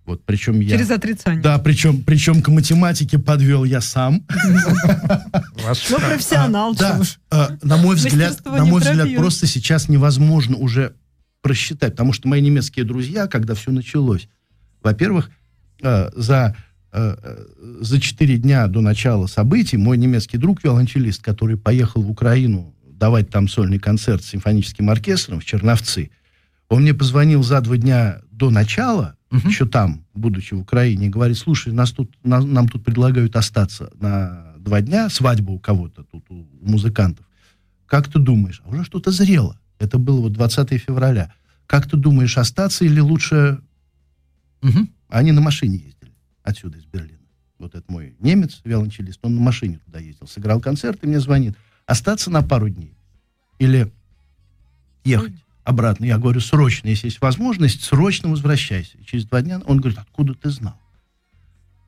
Вот, 0.06 0.26
причем 0.26 0.60
я... 0.60 0.72
Через 0.72 0.90
отрицание. 0.90 1.42
Да, 1.42 1.60
причем, 1.60 2.02
причем 2.04 2.42
к 2.42 2.50
математике 2.50 3.20
подвел 3.20 3.64
я 3.64 3.80
сам. 3.80 4.26
Ваш 5.64 5.90
Ну, 5.92 5.98
профессионал, 6.00 6.76
Да, 6.76 7.00
а, 7.30 7.56
на 7.62 7.78
мой 7.78 7.96
взгляд, 7.96 8.44
на 8.44 8.66
мой 8.66 8.82
взгляд, 8.82 9.16
просто 9.16 9.46
сейчас 9.46 9.88
невозможно 9.88 10.58
уже 10.58 10.96
просчитать, 11.42 11.92
потому 11.92 12.12
что 12.12 12.28
мои 12.28 12.42
немецкие 12.42 12.86
друзья, 12.86 13.28
когда 13.28 13.54
все 13.54 13.72
началось, 13.72 14.28
во-первых, 14.82 15.30
э, 15.82 16.10
за 16.16 16.56
э, 16.92 17.16
за 17.82 18.02
четыре 18.02 18.38
дня 18.38 18.66
до 18.68 18.82
начала 18.82 19.28
событий 19.28 19.78
мой 19.78 19.98
немецкий 19.98 20.38
друг, 20.38 20.64
виолончелист, 20.64 21.22
который 21.22 21.56
поехал 21.56 22.02
в 22.02 22.10
Украину 22.10 22.74
давать 23.04 23.30
там 23.30 23.50
сольный 23.50 23.80
концерт 23.80 24.24
с 24.24 24.28
симфоническим 24.30 24.90
оркестром 24.90 25.42
в 25.42 25.44
Черновцы, 25.44 26.10
он 26.70 26.84
мне 26.84 26.94
позвонил 26.94 27.44
за 27.44 27.60
два 27.60 27.76
дня 27.76 28.22
до 28.32 28.50
начала, 28.50 29.18
Мгм. 29.30 29.50
еще 29.50 29.66
там, 29.66 30.06
будучи 30.14 30.54
в 30.54 30.60
Украине, 30.62 31.10
говорит, 31.10 31.38
слушай, 31.38 31.74
нас 31.74 31.92
тут, 31.92 32.16
на- 32.24 32.40
нам 32.40 32.70
тут 32.70 32.86
предлагают 32.86 33.36
остаться 33.36 33.92
на 34.00 34.54
два 34.58 34.80
дня, 34.80 35.10
свадьба 35.10 35.52
у 35.52 35.60
кого-то 35.60 36.06
тут, 36.06 36.24
у, 36.30 36.36
у 36.62 36.70
музыкантов. 36.70 37.26
Как 37.88 38.08
ты 38.10 38.20
думаешь? 38.20 38.62
А 38.64 38.70
уже 38.70 38.86
что-то 38.86 39.12
зрело. 39.12 39.60
Это 39.80 39.98
было 39.98 40.22
вот 40.22 40.32
20 40.32 40.78
февраля. 40.82 41.34
Как 41.68 41.90
ты 41.90 41.98
думаешь, 41.98 42.38
остаться 42.38 42.86
или 42.86 43.02
лучше... 43.02 43.60
Мгм. 44.62 44.90
Они 45.10 45.34
на 45.34 45.42
машине 45.42 45.76
ездили 45.76 46.14
отсюда, 46.42 46.78
из 46.78 46.86
Берлина. 46.86 47.20
Вот 47.60 47.76
этот 47.76 47.90
мой 47.90 48.16
немец, 48.22 48.62
виолончелист, 48.64 49.20
он 49.24 49.36
на 49.36 49.42
машине 49.42 49.80
туда 49.86 50.00
ездил, 50.00 50.26
сыграл 50.28 50.62
концерт 50.62 51.00
и 51.04 51.08
мне 51.08 51.20
звонит. 51.20 51.56
Остаться 51.86 52.32
на 52.32 52.42
пару 52.44 52.70
дней 52.70 52.93
или 53.64 53.92
ехать 55.04 55.34
обратно? 55.64 56.06
Я 56.06 56.18
говорю, 56.18 56.40
срочно, 56.40 56.88
если 56.88 57.08
есть 57.08 57.22
возможность, 57.22 57.84
срочно 57.84 58.30
возвращайся. 58.30 58.98
И 58.98 59.06
через 59.06 59.26
два 59.26 59.42
дня 59.42 59.62
он 59.66 59.80
говорит, 59.80 60.00
откуда 60.00 60.34
ты 60.34 60.50
знал? 60.50 60.78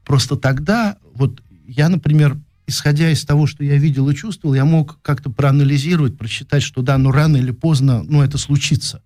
Просто 0.06 0.36
тогда, 0.36 0.98
вот 1.14 1.42
я, 1.68 1.90
например, 1.90 2.38
исходя 2.68 3.12
из 3.12 3.26
того, 3.26 3.48
что 3.48 3.64
я 3.64 3.78
видел 3.78 4.10
и 4.10 4.16
чувствовал, 4.16 4.56
я 4.56 4.66
мог 4.66 5.00
как-то 5.02 5.30
проанализировать, 5.30 6.18
просчитать, 6.18 6.64
что 6.64 6.82
да, 6.82 6.98
ну 6.98 7.12
рано 7.12 7.38
или 7.38 7.52
поздно, 7.52 8.04
ну 8.04 8.22
это 8.22 8.38
случится. 8.38 9.02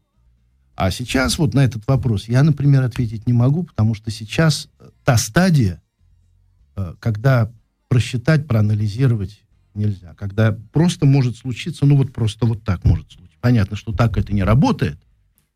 А 0.75 0.91
сейчас 0.91 1.37
вот 1.37 1.53
на 1.53 1.63
этот 1.65 1.85
вопрос 1.87 2.29
я, 2.29 2.41
например, 2.41 2.83
ответить 2.83 3.27
не 3.27 3.33
могу, 3.33 3.63
потому 3.63 3.95
что 3.95 4.11
сейчас 4.11 4.69
э, 4.79 4.89
та 5.03 5.17
стадия, 5.17 5.81
э, 6.77 6.95
когда 6.99 7.51
просчитать, 7.89 8.47
проанализировать 8.47 9.41
нельзя. 9.79 10.13
Когда 10.15 10.55
просто 10.71 11.05
может 11.05 11.37
случиться, 11.37 11.85
ну 11.85 11.95
вот 11.97 12.13
просто 12.13 12.45
вот 12.45 12.63
так 12.63 12.83
может 12.85 13.11
случиться. 13.11 13.37
Понятно, 13.41 13.75
что 13.77 13.91
так 13.93 14.17
это 14.17 14.33
не 14.33 14.43
работает. 14.43 14.99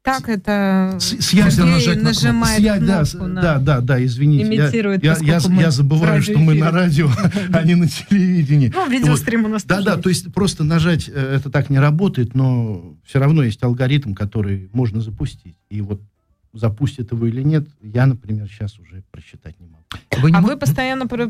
Так 0.02 0.28
это 0.28 0.98
С, 1.00 1.12
с 1.22 1.28
Сергей 1.30 1.44
нажать 1.64 1.95
на 1.95 2.12
кнопку. 2.12 2.26
нажимает 2.26 2.60
с 2.60 2.62
я- 2.62 2.78
да, 2.80 3.04
на- 3.14 3.41
да, 3.41 3.58
да, 3.60 3.80
да, 3.80 4.04
извините. 4.04 4.54
я- 4.54 4.66
Имитирует, 4.66 5.02
я, 5.04 5.16
я, 5.22 5.40
мы 5.48 5.62
я 5.62 5.72
забываю, 5.72 6.22
что 6.22 6.38
мы 6.40 6.56
на 6.56 6.72
радио, 6.72 7.10
а 7.54 7.64
не 7.64 7.76
на 7.76 7.88
телевидении. 7.88 8.70
Ну, 8.76 8.90
видеострим 8.90 9.45
у 9.45 9.48
нас 9.48 9.64
Да, 9.64 9.82
да, 9.82 9.95
то 9.95 10.10
есть 10.10 10.34
просто 10.34 10.66
нажать 10.66 11.08
э, 11.08 11.36
это 11.38 11.50
так 11.50 11.70
не 11.70 11.80
работает, 11.80 12.36
но 12.36 12.98
все 13.06 13.20
равно 13.20 13.44
есть 13.44 13.64
алгоритм, 13.64 14.14
который 14.14 14.70
можно 14.74 15.00
запустить. 15.00 15.56
И 15.70 15.80
вот 15.80 16.02
запустит 16.52 17.14
его 17.14 17.26
или 17.26 17.41
нет, 17.41 17.66
я, 17.82 18.06
например, 18.06 18.50
сейчас 18.50 18.78
уже 18.80 19.04
просчитать 19.10 19.58
не 19.62 19.68
могу. 19.68 19.84
Вы 20.22 20.32
не 20.32 20.38
А 20.38 20.41
мо- 20.41 20.50
вы 20.50 20.58
постоянно 20.58 21.08
про- 21.08 21.30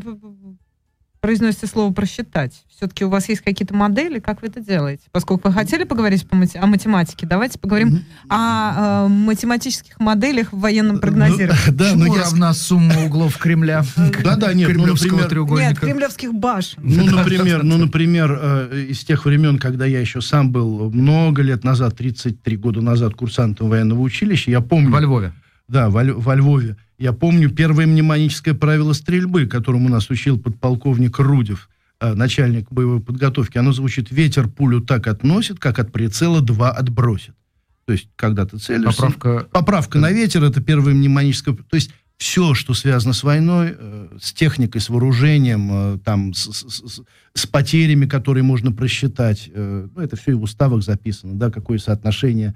произносите 1.24 1.66
слово 1.66 1.90
«просчитать». 1.90 2.52
Все-таки 2.76 3.02
у 3.02 3.08
вас 3.08 3.30
есть 3.30 3.40
какие-то 3.40 3.74
модели, 3.74 4.18
как 4.18 4.42
вы 4.42 4.48
это 4.48 4.60
делаете? 4.60 5.04
Поскольку 5.10 5.48
вы 5.48 5.54
хотели 5.54 5.84
поговорить 5.84 6.28
по 6.28 6.36
мати- 6.36 6.58
о 6.58 6.66
математике, 6.66 7.26
давайте 7.26 7.58
поговорим 7.58 8.04
о 8.28 9.06
э, 9.06 9.08
математических 9.08 9.98
моделях 10.00 10.52
в 10.52 10.58
военном 10.60 10.98
прогнозировании. 10.98 11.62
Ну, 11.68 11.72
да, 11.72 11.94
но 11.94 12.04
Чему 12.04 12.16
я... 12.16 12.22
равна 12.24 12.52
сумма 12.52 13.06
углов 13.06 13.38
Кремля? 13.38 13.84
Да-да, 14.22 14.52
нет, 14.52 14.68
ну, 14.68 14.74
Кремлевского 14.74 15.04
например- 15.04 15.20
Нет, 15.22 15.28
треугольника. 15.30 15.80
кремлевских 15.80 16.34
башен. 16.34 16.82
Ну, 16.82 17.04
например, 17.06 17.62
ну, 17.62 17.78
например, 17.78 18.38
э, 18.42 18.86
из 18.90 19.02
тех 19.02 19.24
времен, 19.24 19.58
когда 19.58 19.86
я 19.86 20.00
еще 20.00 20.20
сам 20.20 20.52
был 20.52 20.90
много 20.90 21.40
лет 21.40 21.64
назад, 21.64 21.96
33 21.96 22.56
года 22.58 22.82
назад, 22.82 23.14
курсантом 23.14 23.70
военного 23.70 24.00
училища, 24.00 24.50
я 24.50 24.60
помню... 24.60 24.90
Во 24.90 25.00
Львове. 25.00 25.32
Да, 25.68 25.90
во, 25.90 26.04
во 26.04 26.34
Львове. 26.34 26.76
Я 26.98 27.12
помню 27.12 27.50
первое 27.50 27.86
мнемоническое 27.86 28.54
правило 28.54 28.92
стрельбы, 28.92 29.46
которому 29.46 29.88
нас 29.88 30.10
учил 30.10 30.38
подполковник 30.38 31.18
Рудев, 31.18 31.68
э, 32.00 32.14
начальник 32.14 32.70
боевой 32.70 33.00
подготовки. 33.00 33.58
Оно 33.58 33.72
звучит 33.72 34.10
«Ветер 34.10 34.48
пулю 34.48 34.80
так 34.80 35.06
относит, 35.06 35.58
как 35.58 35.78
от 35.78 35.92
прицела 35.92 36.40
два 36.40 36.70
отбросит». 36.70 37.34
То 37.86 37.92
есть, 37.92 38.08
когда 38.16 38.46
ты 38.46 38.58
целишься... 38.58 38.96
Поправка. 39.02 39.46
Поправка 39.50 39.98
на 39.98 40.10
ветер 40.10 40.42
это 40.44 40.62
первое 40.62 40.94
мнемоническое. 40.94 41.54
То 41.54 41.74
есть 41.74 41.90
все, 42.16 42.54
что 42.54 42.72
связано 42.74 43.12
с 43.12 43.22
войной, 43.24 43.74
э, 43.76 44.08
с 44.20 44.32
техникой, 44.32 44.80
с 44.80 44.88
вооружением, 44.88 45.68
э, 45.72 45.98
там, 46.04 46.32
с, 46.32 46.44
с- 46.52 47.02
с- 47.34 47.46
потерями, 47.46 48.06
которые 48.06 48.44
можно 48.44 48.70
просчитать, 48.72 49.50
ну, 49.54 49.90
это 50.00 50.16
все 50.16 50.30
и 50.32 50.34
в 50.34 50.42
уставах 50.42 50.82
записано, 50.82 51.34
да, 51.34 51.50
какое 51.50 51.78
соотношение 51.78 52.54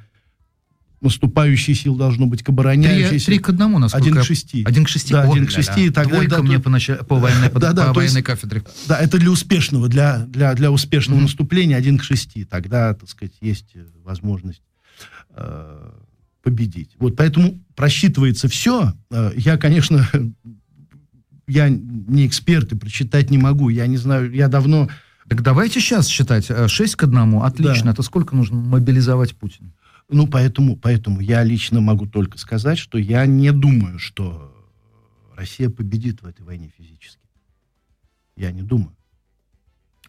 наступающей 1.01 1.75
сил 1.75 1.95
должно 1.97 2.27
быть 2.27 2.43
к 2.43 2.47
Три, 2.47 2.53
обороняющейся. 2.55 3.27
три 3.27 3.39
к 3.39 3.49
одному, 3.49 3.79
насколько 3.79 4.09
Один 4.09 4.21
к 4.21 4.25
шести. 4.25 4.65
Один 4.65 4.85
к 4.85 4.89
шести. 4.89 5.13
Да, 5.13 5.23
один 5.23 5.47
к 5.47 5.51
шести, 5.51 5.87
и 5.87 5.91
тогда- 5.91 6.15
Двойка 6.15 6.31
да, 6.37 6.43
мне 6.43 6.59
по, 6.59 6.69
нача- 6.71 7.05
по 7.05 7.17
военной, 7.17 7.51
под- 7.51 7.63
Да, 7.63 7.73
да, 7.73 7.87
по 7.89 7.95
то 7.95 8.01
есть- 8.03 8.13
военной 8.15 8.25
кафедре. 8.25 8.65
Да, 8.87 8.99
это 8.99 9.19
для 9.19 9.31
успешного, 9.31 9.89
для, 9.89 10.19
для, 10.27 10.55
для 10.55 10.71
успешного 10.71 11.21
наступления 11.21 11.77
один 11.77 11.99
к 11.99 12.03
шести. 12.05 12.45
Тогда, 12.45 12.95
так 12.95 13.09
сказать, 13.09 13.35
есть 13.41 13.73
э, 13.75 13.85
возможность 14.05 14.63
э, 15.37 15.91
победить. 16.43 16.91
Вот 16.99 17.17
поэтому 17.17 17.59
просчитывается 17.77 18.49
все. 18.49 18.93
Э, 19.11 19.33
я, 19.37 19.57
конечно, 19.57 20.09
я 21.47 21.69
не 21.69 22.27
эксперт 22.27 22.73
и 22.73 22.77
прочитать 22.77 23.31
не 23.31 23.39
могу. 23.39 23.69
Я 23.69 23.87
не 23.87 23.97
знаю, 23.97 24.33
я 24.33 24.49
давно... 24.49 24.89
Так 25.29 25.43
давайте 25.43 25.79
сейчас 25.81 26.09
считать. 26.09 26.47
э, 26.49 26.69
6 26.69 26.97
к 26.97 27.03
одному. 27.05 27.43
Отлично. 27.43 27.85
Да. 27.87 27.91
Это 27.93 28.03
сколько 28.03 28.35
нужно 28.35 28.57
мобилизовать 28.57 29.37
Путина? 29.37 29.71
Ну, 30.09 30.27
поэтому, 30.27 30.77
поэтому 30.77 31.21
я 31.21 31.43
лично 31.45 31.81
могу 31.81 32.07
только 32.07 32.39
сказать, 32.39 32.79
что 32.79 32.99
я 32.99 33.27
не 33.27 33.53
думаю, 33.53 33.99
что 33.99 34.55
Россия 35.37 35.69
победит 35.69 36.23
в 36.23 36.27
этой 36.27 36.43
войне 36.43 36.73
физически. 36.77 37.21
Я 38.37 38.51
не 38.51 38.63
думаю. 38.63 38.95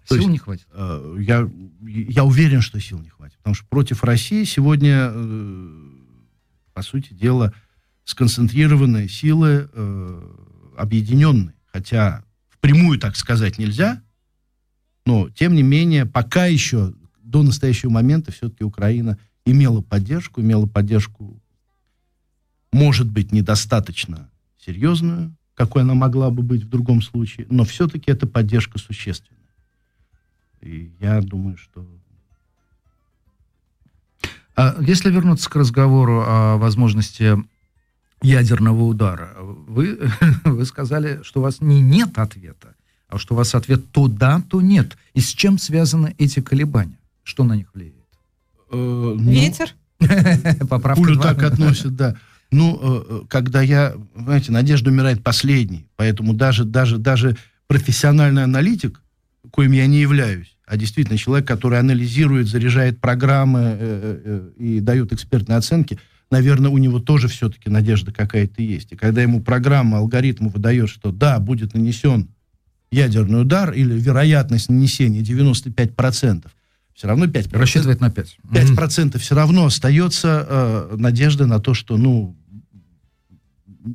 Сил 0.05 0.17
есть- 0.17 0.30
не 0.30 0.38
хватит. 0.38 0.67
Э, 0.71 1.17
я, 1.19 1.49
я 1.81 2.23
уверен, 2.23 2.61
что 2.61 2.80
сил 2.80 2.99
не 2.99 3.09
хватит. 3.09 3.38
Потому 3.38 3.53
что 3.55 3.65
против 3.67 4.03
России 4.03 4.43
сегодня, 4.45 5.11
э, 5.13 5.84
по 6.73 6.81
сути 6.81 7.13
дела, 7.13 7.53
сконцентрированные 8.05 9.07
силы 9.09 9.69
э, 9.71 10.35
объединенные. 10.77 11.53
Хотя 11.71 12.23
впрямую 12.49 12.99
так 12.99 13.15
сказать 13.17 13.59
нельзя, 13.59 14.01
но, 15.05 15.30
тем 15.30 15.53
не 15.53 15.63
менее, 15.63 16.05
пока 16.05 16.45
еще 16.45 16.93
до 17.21 17.43
настоящего 17.43 17.91
момента 17.91 18.31
все-таки 18.31 18.63
Украина 18.63 19.19
имела 19.51 19.81
поддержку, 19.81 20.41
имела 20.41 20.65
поддержку, 20.65 21.39
может 22.71 23.07
быть, 23.07 23.31
недостаточно 23.31 24.30
серьезную, 24.57 25.35
какой 25.55 25.81
она 25.81 25.93
могла 25.93 26.30
бы 26.30 26.41
быть 26.41 26.63
в 26.63 26.69
другом 26.69 27.01
случае, 27.01 27.47
но 27.49 27.63
все-таки 27.63 28.11
эта 28.11 28.27
поддержка 28.27 28.80
существенная. 28.80 29.39
И 30.61 30.91
я 30.99 31.21
думаю, 31.21 31.57
что... 31.57 31.85
А 34.55 34.76
если 34.81 35.09
вернуться 35.09 35.49
к 35.49 35.55
разговору 35.55 36.21
о 36.26 36.57
возможности 36.57 37.38
ядерного 38.21 38.84
удара, 38.84 39.35
вы, 39.39 39.99
вы 40.43 40.65
сказали, 40.65 41.21
что 41.23 41.39
у 41.39 41.43
вас 41.43 41.61
не 41.61 41.81
нет 41.81 42.17
ответа, 42.17 42.76
а 43.07 43.17
что 43.17 43.34
у 43.34 43.38
вас 43.38 43.55
ответ 43.55 43.91
то 43.91 44.07
да, 44.07 44.41
то 44.49 44.61
нет. 44.61 44.97
И 45.13 45.21
с 45.21 45.30
чем 45.30 45.57
связаны 45.57 46.15
эти 46.17 46.41
колебания? 46.41 46.99
Что 47.23 47.43
на 47.43 47.55
них 47.55 47.73
влияет? 47.73 47.98
Э, 48.71 48.75
ну, 48.75 49.31
Ветер? 49.31 49.75
Поправка 50.69 51.01
Пулю 51.01 51.19
так 51.19 51.43
относят, 51.43 51.95
да. 51.95 52.15
Ну, 52.51 52.79
э, 52.81 53.03
э, 53.09 53.21
когда 53.27 53.61
я, 53.61 53.93
знаете, 54.15 54.51
надежда 54.51 54.89
умирает 54.89 55.23
последней, 55.23 55.87
поэтому 55.95 56.33
даже, 56.33 56.65
даже, 56.65 56.97
даже 56.97 57.37
профессиональный 57.67 58.43
аналитик, 58.43 59.01
коим 59.51 59.71
я 59.71 59.85
не 59.85 59.99
являюсь, 59.99 60.57
а 60.65 60.77
действительно 60.77 61.17
человек, 61.17 61.47
который 61.47 61.79
анализирует, 61.79 62.47
заряжает 62.47 62.99
программы 62.99 63.77
э, 63.79 64.49
и 64.57 64.79
дает 64.79 65.13
экспертные 65.13 65.57
оценки, 65.57 65.99
наверное, 66.31 66.71
у 66.71 66.77
него 66.77 66.99
тоже 66.99 67.27
все-таки 67.27 67.69
надежда 67.69 68.11
какая-то 68.11 68.61
есть. 68.61 68.91
И 68.91 68.95
когда 68.95 69.21
ему 69.21 69.41
программа, 69.41 69.99
алгоритм 69.99 70.47
выдает, 70.47 70.89
что 70.89 71.11
да, 71.11 71.39
будет 71.39 71.73
нанесен 71.73 72.29
ядерный 72.91 73.41
удар 73.41 73.71
или 73.71 73.93
вероятность 73.93 74.69
нанесения 74.69 75.21
95%, 75.21 76.47
все 76.99 77.07
равно 77.07 77.27
5%. 77.27 77.57
Рассчитывает 77.57 78.01
на 78.01 78.11
5. 78.11 78.39
5% 78.51 79.17
все 79.19 79.34
равно 79.34 79.65
остается 79.65 80.45
э, 80.49 80.95
надежда 80.97 81.45
на 81.45 81.59
то, 81.59 81.73
что, 81.73 81.95
ну, 81.95 82.35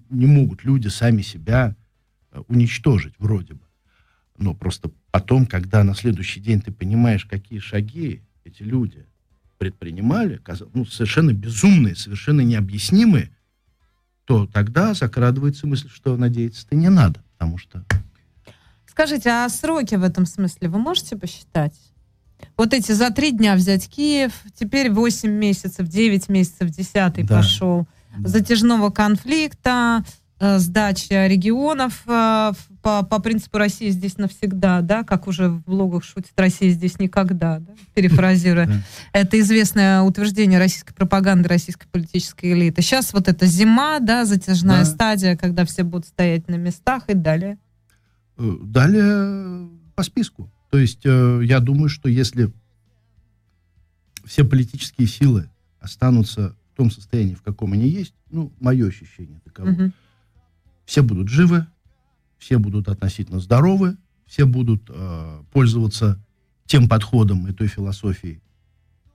не 0.08 0.24
могут 0.24 0.64
люди 0.64 0.88
сами 0.88 1.20
себя 1.20 1.76
э, 2.32 2.40
уничтожить, 2.48 3.12
вроде 3.18 3.54
бы. 3.54 3.60
Но 4.38 4.54
просто 4.54 4.90
потом, 5.10 5.44
когда 5.44 5.84
на 5.84 5.94
следующий 5.94 6.40
день 6.40 6.62
ты 6.62 6.72
понимаешь, 6.72 7.26
какие 7.26 7.58
шаги 7.58 8.22
эти 8.42 8.62
люди 8.62 9.04
предпринимали, 9.58 10.40
ну, 10.72 10.86
совершенно 10.86 11.34
безумные, 11.34 11.96
совершенно 11.96 12.40
необъяснимые, 12.40 13.36
то 14.24 14.46
тогда 14.46 14.94
закрадывается 14.94 15.66
мысль, 15.66 15.90
что 15.90 16.16
надеяться-то 16.16 16.74
не 16.74 16.88
надо, 16.88 17.22
потому 17.34 17.58
что... 17.58 17.84
Скажите, 18.86 19.28
а 19.28 19.46
сроки 19.50 19.94
в 19.94 20.04
этом 20.04 20.24
смысле 20.24 20.70
вы 20.70 20.78
можете 20.78 21.18
посчитать? 21.18 21.74
Вот 22.56 22.72
эти 22.74 22.92
за 22.92 23.10
три 23.10 23.32
дня 23.32 23.54
взять 23.56 23.88
Киев, 23.88 24.32
теперь 24.58 24.90
8 24.90 25.30
месяцев, 25.30 25.88
9 25.88 26.28
месяцев, 26.28 26.70
10 26.70 27.26
Да. 27.26 27.36
пошел. 27.38 27.86
Затяжного 28.18 28.90
конфликта, 28.90 30.04
э, 30.38 30.58
сдача 30.58 31.26
регионов 31.26 32.02
э, 32.06 32.52
по, 32.82 33.02
по 33.02 33.18
принципу 33.18 33.58
России 33.58 33.88
здесь 33.90 34.18
навсегда, 34.18 34.82
да, 34.82 35.02
как 35.02 35.26
уже 35.26 35.48
в 35.48 35.62
блогах 35.64 36.04
шутит 36.04 36.32
Россия 36.36 36.70
здесь 36.70 36.98
никогда, 37.00 37.58
да, 37.60 37.72
перефразируя. 37.94 38.66
Да. 38.66 38.74
Это 39.12 39.40
известное 39.40 40.02
утверждение 40.02 40.58
российской 40.58 40.92
пропаганды, 40.94 41.48
российской 41.48 41.86
политической 41.88 42.52
элиты. 42.52 42.82
Сейчас 42.82 43.12
вот 43.12 43.26
эта 43.26 43.46
зима, 43.46 43.98
да, 44.00 44.24
затяжная 44.24 44.80
Да. 44.80 44.84
стадия, 44.84 45.36
когда 45.36 45.64
все 45.64 45.82
будут 45.82 46.06
стоять 46.06 46.46
на 46.48 46.56
местах 46.56 47.04
и 47.08 47.14
далее. 47.14 47.58
Э, 48.38 48.52
Далее 48.62 49.68
по 49.94 50.02
списку. 50.02 50.50
То 50.74 50.78
есть 50.78 51.02
э, 51.04 51.40
я 51.44 51.60
думаю, 51.60 51.88
что 51.88 52.08
если 52.08 52.52
все 54.24 54.44
политические 54.44 55.06
силы 55.06 55.48
останутся 55.78 56.56
в 56.72 56.76
том 56.76 56.90
состоянии, 56.90 57.34
в 57.34 57.42
каком 57.42 57.74
они 57.74 57.86
есть, 57.88 58.12
ну, 58.28 58.52
мое 58.58 58.88
ощущение 58.88 59.40
таково, 59.44 59.68
Мгм. 59.68 59.92
все 60.84 61.04
будут 61.04 61.28
живы, 61.28 61.68
все 62.38 62.58
будут 62.58 62.88
относительно 62.88 63.38
здоровы, 63.38 63.96
все 64.26 64.46
будут 64.46 64.82
э, 64.88 65.42
пользоваться 65.52 66.20
тем 66.66 66.88
подходом 66.88 67.46
и 67.46 67.52
той 67.52 67.68
философией, 67.68 68.42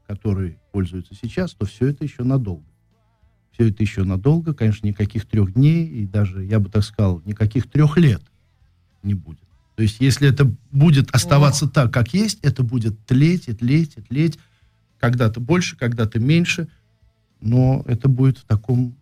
которой 0.08 0.60
пользуются 0.72 1.14
сейчас, 1.14 1.56
то 1.56 1.66
все 1.66 1.88
это 1.88 2.06
еще 2.06 2.24
надолго. 2.24 2.64
Все 3.52 3.68
это 3.68 3.84
еще 3.84 4.06
надолго, 4.06 4.54
конечно, 4.54 4.88
никаких 4.88 5.26
трех 5.26 5.56
дней, 5.56 5.86
и 5.86 6.06
даже, 6.06 6.42
я 6.46 6.62
бы 6.62 6.70
так 6.70 6.86
сказал, 6.86 7.22
никаких 7.26 7.70
трех 7.70 7.98
лет 7.98 8.22
не 9.04 9.14
будет. 9.14 9.49
То 9.80 9.84
есть, 9.84 10.02
если 10.02 10.28
это 10.28 10.44
будет 10.72 11.10
оставаться 11.12 11.66
так, 11.66 11.94
как 11.94 12.14
есть, 12.14 12.40
это 12.42 12.64
будет 12.64 13.06
тлеть 13.06 13.48
и 13.48 13.54
тлеть 13.54 13.94
и 13.96 14.02
тлеть, 14.02 14.38
когда-то 15.00 15.40
больше, 15.40 15.78
когда-то 15.78 16.20
меньше, 16.20 16.68
но 17.40 17.86
это 17.88 18.10
будет 18.10 18.40
в 18.40 18.44
таком 18.44 18.98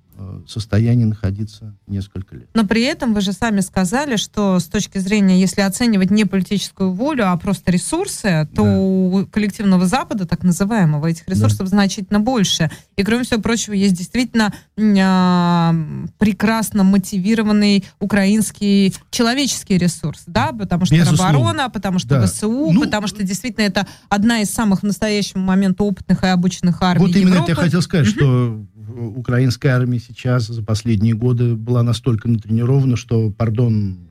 состоянии 0.48 1.06
находиться 1.06 1.76
несколько 1.88 2.36
лет. 2.36 2.50
Но 2.54 2.66
при 2.66 2.84
этом 2.84 3.14
вы 3.14 3.22
же 3.22 3.34
сами 3.34 3.60
сказали, 3.62 4.16
что 4.16 4.60
с 4.60 4.66
точки 4.66 4.98
зрения, 4.98 5.40
если 5.40 5.62
оценивать 5.62 6.10
не 6.12 6.26
политическую 6.26 6.92
волю, 6.92 7.30
а 7.32 7.38
просто 7.38 7.72
ресурсы, 7.72 8.48
то 8.56 8.64
Да. 8.64 8.78
у 8.80 9.26
коллективного 9.28 9.86
Запада, 9.86 10.26
так 10.26 10.44
называемого, 10.44 11.08
этих 11.08 11.28
ресурсов 11.28 11.68
значительно 11.68 12.20
больше. 12.20 12.72
И 12.96 13.04
кроме 13.04 13.24
всего 13.24 13.42
прочего, 13.42 13.74
есть 13.74 13.94
действительно 13.96 14.54
а, 14.80 15.74
прекрасно 16.18 16.84
мотивированный 16.84 17.86
украинский 18.00 18.94
человеческий 19.12 19.78
ресурс, 19.78 20.24
да, 20.28 20.52
потому 20.52 20.86
что 20.86 20.96
Безусловно. 20.96 21.30
оборона, 21.30 21.70
потому 21.70 22.00
что 22.00 22.10
Да. 22.20 22.28
ВСУ, 22.28 22.72
Ну, 22.72 22.82
потому 22.82 23.08
что 23.08 23.24
действительно 23.24 23.66
это 23.66 23.88
одна 24.10 24.42
из 24.42 24.50
самых 24.50 24.80
в 24.82 24.84
настоящий 24.84 25.38
момент 25.38 25.80
опытных 25.82 26.24
и 26.24 26.28
обученных 26.28 26.82
армий 26.82 27.06
Вот 27.06 27.16
именно 27.16 27.36
это 27.36 27.38
я 27.38 27.42
Европы. 27.50 27.62
хотел 27.62 27.82
сказать, 27.82 28.08
что 28.08 28.66
э, 28.76 28.77
украинская 28.88 29.76
армия 29.76 30.00
сейчас 30.00 30.48
за 30.48 30.64
последние 30.64 31.14
годы 31.14 31.56
была 31.56 31.84
настолько 31.84 32.28
натренирована, 32.30 32.96
что, 32.96 33.32
пардон, 33.32 34.08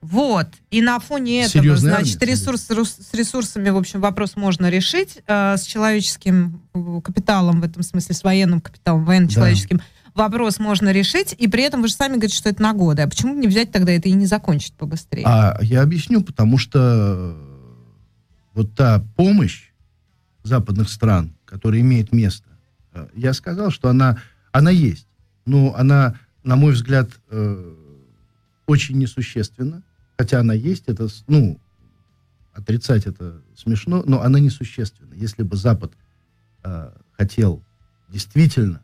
Вот. 0.00 0.46
И 0.70 0.80
на 0.80 0.98
фоне 1.00 1.42
этого, 1.42 1.62
Серьезная 1.62 1.96
значит, 1.96 2.22
армия, 2.22 2.34
ресурс, 2.34 2.68
с 2.68 3.14
ресурсами, 3.14 3.70
в 3.70 3.76
общем, 3.76 4.00
вопрос 4.00 4.36
можно 4.36 4.70
решить. 4.70 5.18
э, 5.26 5.56
с 5.56 5.62
человеческим 5.62 6.62
э, 6.74 7.00
капиталом, 7.02 7.60
в 7.60 7.64
этом 7.64 7.82
смысле, 7.82 8.14
с 8.14 8.22
военным 8.22 8.60
капиталом, 8.60 9.04
военно-человеческим, 9.04 9.80
вопрос 10.14 10.58
можно 10.58 10.92
решить. 10.92 11.34
И 11.38 11.48
при 11.48 11.62
этом 11.62 11.82
вы 11.82 11.88
же 11.88 11.94
сами 11.94 12.12
говорите, 12.12 12.36
что 12.36 12.48
это 12.48 12.62
на 12.62 12.74
годы. 12.74 13.02
А 13.02 13.08
почему 13.08 13.34
не 13.34 13.48
взять 13.48 13.72
тогда 13.72 13.92
это 13.92 14.08
и 14.08 14.12
не 14.12 14.26
закончить 14.26 14.74
побыстрее? 14.74 15.24
А 15.26 15.58
я 15.62 15.82
объясню, 15.82 16.22
потому 16.22 16.58
что 16.58 16.78
э, 16.80 17.34
вот 18.54 18.74
та 18.74 19.04
помощь 19.16 19.72
западных 20.44 20.90
стран, 20.90 21.34
которая 21.44 21.80
имеет 21.80 22.12
место, 22.12 22.47
я 23.14 23.32
сказал, 23.32 23.70
что 23.70 23.88
она, 23.88 24.18
она 24.52 24.70
есть. 24.70 25.06
Но 25.46 25.74
она, 25.76 26.18
на 26.44 26.56
мой 26.56 26.72
взгляд, 26.72 27.08
э, 27.30 27.74
очень 28.66 28.98
несущественна. 28.98 29.82
Хотя 30.18 30.40
она 30.40 30.52
есть, 30.54 30.84
это, 30.88 31.08
ну, 31.26 31.58
отрицать 32.52 33.06
это 33.06 33.40
смешно, 33.56 34.02
но 34.06 34.20
она 34.22 34.40
несущественна. 34.40 35.14
Если 35.14 35.42
бы 35.42 35.56
Запад 35.56 35.92
э, 36.64 36.90
хотел 37.16 37.62
действительно 38.08 38.80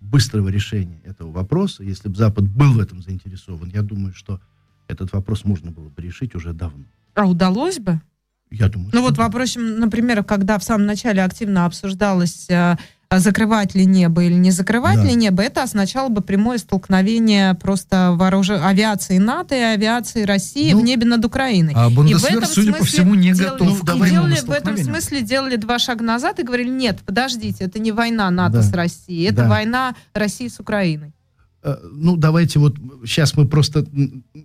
быстрого 0.00 0.48
решения 0.48 1.00
этого 1.04 1.30
вопроса, 1.32 1.82
если 1.82 2.08
бы 2.08 2.16
Запад 2.16 2.48
был 2.48 2.74
в 2.74 2.78
этом 2.80 3.02
заинтересован, 3.02 3.68
я 3.70 3.82
думаю, 3.82 4.14
что 4.14 4.40
этот 4.86 5.12
вопрос 5.12 5.44
можно 5.44 5.70
было 5.70 5.88
бы 5.88 6.00
решить 6.00 6.34
уже 6.34 6.52
давно. 6.52 6.84
А 7.14 7.26
удалось 7.26 7.78
бы? 7.78 8.00
Я 8.50 8.68
думаю, 8.68 8.90
Ну 8.94 9.02
вот 9.02 9.14
да. 9.14 9.24
вопрос, 9.24 9.56
например, 9.56 10.24
когда 10.24 10.58
в 10.58 10.64
самом 10.64 10.86
начале 10.86 11.22
активно 11.22 11.66
обсуждалось, 11.66 12.48
э, 12.48 12.76
закрывать 13.18 13.74
ли 13.74 13.86
небо 13.86 14.22
или 14.22 14.34
не 14.34 14.50
закрывать 14.50 14.96
Да. 14.96 15.04
ли 15.04 15.14
небо, 15.14 15.42
это 15.42 15.62
означало 15.62 16.10
бы 16.10 16.20
прямое 16.20 16.58
столкновение 16.58 17.54
просто 17.54 18.12
вооружи... 18.14 18.54
авиации 18.58 19.16
НАТО 19.16 19.54
и 19.54 19.60
авиации 19.60 20.24
России 20.24 20.72
Ну, 20.72 20.80
в 20.80 20.84
небе 20.84 21.06
над 21.06 21.24
Украиной. 21.24 21.72
А 21.74 21.86
И 21.88 21.90
в 21.90 21.94
Бундесвер, 21.94 22.36
этом 22.38 22.44
судя 22.50 22.72
по 22.72 22.78
смысле 22.78 22.98
всему, 22.98 23.14
не 23.14 23.32
делали- 23.32 23.50
готов 23.58 23.82
и 23.82 23.86
к 23.86 24.08
делали 24.10 24.40
в 24.40 24.50
этом 24.50 24.76
смысле 24.76 25.22
делали 25.22 25.56
два 25.56 25.78
шага 25.78 26.04
назад 26.04 26.38
и 26.38 26.42
говорили, 26.42 26.68
нет, 26.68 26.98
подождите, 27.06 27.64
это 27.64 27.78
не 27.78 27.92
война 27.92 28.30
НАТО 28.30 28.56
Да. 28.58 28.62
с 28.62 28.72
Россией, 28.74 29.24
это 29.24 29.36
Да. 29.42 29.48
война 29.48 29.94
России 30.12 30.48
с 30.48 30.60
Украиной. 30.60 31.12
Э, 31.62 31.76
Ну, 31.90 32.16
давайте 32.16 32.58
вот 32.58 32.76
сейчас 33.06 33.34
мы 33.38 33.48
просто 33.48 33.86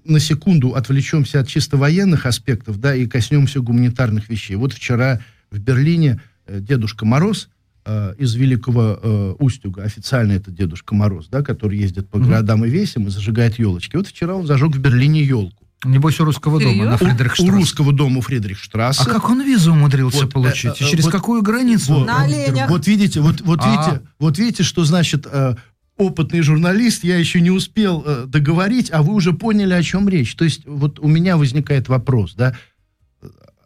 на 0.06 0.20
секунду 0.22 0.74
отвлечемся 0.74 1.42
от 1.42 1.50
чисто 1.50 1.76
военных 1.76 2.26
аспектов, 2.26 2.80
да, 2.80 2.96
и 2.96 3.08
коснемся 3.08 3.60
гуманитарных 3.60 4.30
вещей. 4.30 4.56
Вот 4.56 4.72
вчера 4.74 5.20
в 5.52 5.60
Берлине 5.60 6.22
э, 6.48 6.60
Дедушка 6.62 7.06
Мороз 7.06 7.50
э, 7.86 8.16
из 8.18 8.34
Великого 8.36 9.00
э, 9.02 9.36
Устюга, 9.40 9.84
официально 9.84 10.34
это 10.34 10.52
Дедушка 10.52 10.96
Мороз, 10.96 11.28
да, 11.30 11.42
который 11.42 11.78
ездит 11.78 12.10
по 12.10 12.20
городам 12.20 12.66
и 12.66 12.70
весям 12.70 13.08
и 13.08 13.10
зажигает 13.10 13.60
елочки. 13.60 13.96
Вот 13.96 14.08
вчера 14.08 14.36
он 14.36 14.46
зажег 14.48 14.76
в 14.76 14.80
Берлине 14.80 15.24
елку. 15.24 15.58
Небось, 15.86 16.18
у 16.22 16.24
русского 16.26 16.62
дома 16.62 16.86
на 16.86 16.98
Серьезно? 16.98 17.08
У, 17.08 17.10
у 17.10 17.10
Фридрихштрассе. 17.18 17.52
русского 17.52 17.92
дома 17.94 18.22
Фридрихштрассе. 18.22 19.02
А 19.02 19.06
как 19.06 19.30
он 19.30 19.42
визу 19.46 19.74
умудрился 19.74 20.22
Вот, 20.24 20.32
получить? 20.34 20.80
э, 20.80 20.84
И 20.84 20.88
э, 20.88 20.90
через 20.92 21.04
вот- 21.04 21.12
какую 21.12 21.42
границу? 21.42 21.94
Вот, 21.96 22.08
На 22.08 22.24
оленях. 22.24 22.70
вот 22.70 22.88
видите, 22.88 23.20
вот, 23.20 23.42
вот 23.42 23.60
А. 23.62 23.70
видите, 23.70 24.08
вот 24.18 24.38
видите, 24.38 24.64
что 24.64 24.86
значит 24.86 25.28
э, 25.30 25.56
опытный 25.98 26.42
журналист, 26.42 27.04
я 27.04 27.18
еще 27.18 27.42
не 27.42 27.52
успел 27.52 28.02
э, 28.06 28.24
договорить, 28.28 28.92
а 28.94 29.02
вы 29.04 29.14
уже 29.14 29.34
поняли, 29.34 29.74
о 29.74 29.84
чем 29.84 30.08
речь. 30.08 30.36
То 30.36 30.46
есть 30.46 30.66
вот 30.66 31.00
у 31.00 31.08
меня 31.10 31.36
возникает 31.36 31.90
вопрос, 31.90 32.34
да, 32.34 32.56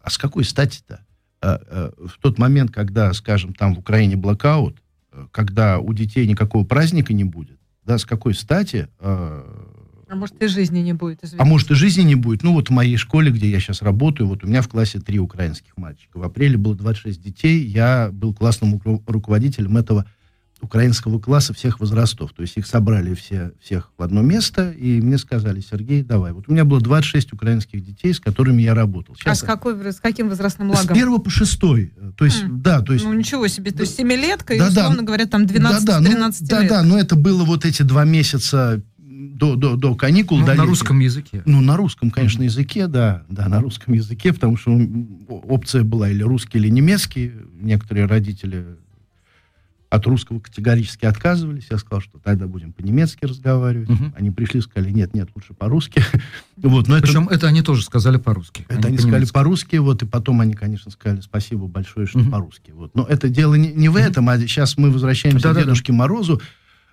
а 0.02 0.10
с 0.10 0.18
какой 0.18 0.42
стати-то? 0.44 1.04
Э, 1.40 1.58
э, 1.68 1.90
в 2.06 2.18
тот 2.20 2.38
момент, 2.38 2.72
когда, 2.72 3.12
скажем, 3.12 3.54
там 3.54 3.74
в 3.74 3.78
Украине 3.78 4.16
блокаут, 4.16 4.82
э, 5.12 5.26
когда 5.30 5.78
у 5.78 5.92
детей 5.92 6.26
никакого 6.26 6.64
праздника 6.64 7.12
не 7.12 7.24
будет, 7.24 7.58
да, 7.84 7.96
с 7.98 8.04
какой 8.04 8.34
стати 8.34 8.88
А 10.10 10.14
может, 10.14 10.42
и 10.42 10.46
жизни 10.46 10.80
не 10.80 10.94
будет, 10.94 11.18
а 11.22 11.26
извините. 11.26 11.44
может 11.48 11.70
и 11.70 11.74
жизни 11.74 12.02
не 12.02 12.14
будет. 12.14 12.42
Ну 12.42 12.54
вот 12.54 12.70
в 12.70 12.72
моей 12.72 12.96
школе, 12.96 13.30
где 13.30 13.48
я 13.50 13.60
сейчас 13.60 13.82
работаю, 13.82 14.26
вот 14.26 14.42
у 14.42 14.46
меня 14.46 14.62
в 14.62 14.68
классе 14.68 15.00
три 15.00 15.18
украинских 15.18 15.76
мальчика. 15.76 16.18
В 16.18 16.22
апреле 16.24 16.56
было 16.56 16.74
26 16.74 17.22
детей. 17.22 17.64
Я 17.64 18.10
был 18.12 18.32
классным 18.34 18.76
ру- 18.78 19.02
руководителем 19.06 19.76
этого 19.76 20.06
украинского 20.60 21.18
класса 21.20 21.54
всех 21.54 21.80
возрастов. 21.80 22.32
То 22.32 22.42
есть 22.42 22.56
их 22.56 22.66
собрали 22.66 23.14
все, 23.14 23.52
всех 23.60 23.90
в 23.96 24.02
одно 24.02 24.22
место, 24.22 24.70
и 24.72 25.00
мне 25.00 25.18
сказали, 25.18 25.60
Сергей, 25.60 26.02
давай. 26.02 26.32
Вот 26.32 26.44
у 26.48 26.52
меня 26.52 26.64
было 26.64 26.80
26 26.80 27.32
украинских 27.32 27.84
детей, 27.84 28.12
с 28.12 28.20
которыми 28.20 28.62
я 28.62 28.74
работал. 28.74 29.14
А 29.16 29.22
Сейчас 29.22 29.40
с, 29.40 29.42
какой, 29.42 29.74
с 29.92 30.00
каким 30.00 30.28
возрастным 30.28 30.72
с 30.74 30.78
лагом? 30.80 30.96
первого 30.96 31.18
по 31.18 31.30
шестой. 31.30 31.92
То 32.16 32.24
есть, 32.24 32.42
М. 32.42 32.60
да, 32.60 32.80
то 32.82 32.92
есть... 32.92 33.04
Ну, 33.04 33.12
ничего 33.12 33.46
себе. 33.48 33.70
То 33.70 33.82
есть 33.82 33.96
семилетка 33.96 34.54
и, 34.54 34.58
Да-да. 34.58 34.82
условно 34.82 35.02
говоря, 35.04 35.26
там 35.26 35.42
12-13 35.44 35.60
да, 35.60 35.78
да, 35.80 36.00
ну, 36.00 36.08
лет. 36.10 36.34
да, 36.40 36.62
да, 36.68 36.82
но 36.82 36.98
это 36.98 37.14
было 37.16 37.44
вот 37.44 37.64
эти 37.64 37.82
два 37.82 38.04
месяца 38.04 38.82
до, 38.98 39.54
до, 39.56 39.76
до 39.76 39.94
каникул. 39.94 40.38
Ну, 40.38 40.44
до 40.44 40.52
на 40.52 40.54
летних. 40.56 40.68
русском 40.70 40.98
языке. 40.98 41.42
Ну, 41.46 41.60
на 41.60 41.76
русском, 41.76 42.10
конечно, 42.10 42.42
языке, 42.42 42.88
да, 42.88 43.22
да, 43.28 43.48
на 43.48 43.60
русском 43.60 43.94
языке, 43.94 44.32
потому 44.32 44.56
что 44.56 44.76
опция 45.28 45.84
была 45.84 46.08
или 46.10 46.22
русский, 46.22 46.58
или 46.58 46.68
немецкий. 46.68 47.32
Некоторые 47.60 48.06
родители 48.06 48.64
от 49.90 50.06
русского 50.06 50.38
категорически 50.38 51.06
отказывались. 51.06 51.68
Я 51.70 51.78
сказал, 51.78 52.00
что 52.02 52.18
тогда 52.18 52.46
будем 52.46 52.72
по-немецки 52.74 53.24
разговаривать. 53.24 53.88
Мгм. 53.88 54.14
Они 54.16 54.30
пришли, 54.30 54.60
сказали, 54.60 54.90
нет, 54.90 55.14
нет, 55.14 55.30
лучше 55.34 55.54
по-русски. 55.54 56.02
Вот, 56.56 56.88
но 56.88 56.96
это, 56.96 57.06
Причем 57.06 57.28
это 57.28 57.46
они 57.46 57.62
тоже 57.62 57.84
сказали 57.84 58.16
по-русски. 58.18 58.66
а 58.68 58.74
это 58.74 58.88
они 58.88 58.98
сказали 58.98 59.24
по-русски, 59.26 59.76
вот, 59.76 60.02
и 60.02 60.06
потом 60.06 60.40
они, 60.40 60.54
конечно, 60.54 60.90
сказали 60.90 61.20
спасибо 61.20 61.68
большое, 61.68 62.06
что 62.06 62.18
Мгм. 62.18 62.30
по-русски. 62.32 62.72
Вот. 62.72 62.94
Но 62.96 63.04
это 63.04 63.28
дело 63.28 63.54
не, 63.54 63.72
не 63.72 63.88
в 63.88 63.96
этом, 63.96 64.28
а 64.28 64.36
сейчас 64.38 64.76
мы 64.76 64.90
возвращаемся 64.90 65.44
Да-да-да. 65.44 65.60
к 65.60 65.64
Дедушке 65.66 65.92
Морозу. 65.92 66.42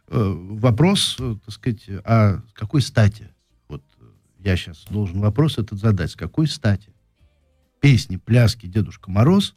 Э, 0.07 0.33
вопрос, 0.51 1.17
э, 1.19 1.35
так 1.43 1.53
сказать, 1.53 1.83
а 2.05 2.41
с 2.47 2.53
какой 2.53 2.81
стати? 2.83 3.29
Вот 3.67 3.83
э, 3.99 4.05
я 4.43 4.55
сейчас 4.55 4.85
должен 4.91 5.19
вопрос 5.19 5.57
этот 5.57 5.79
задать. 5.79 6.11
С 6.11 6.15
какой 6.15 6.47
стати? 6.47 6.89
Песни, 7.81 8.17
пляски 8.17 8.67
Дедушка 8.67 9.09
Мороз. 9.11 9.55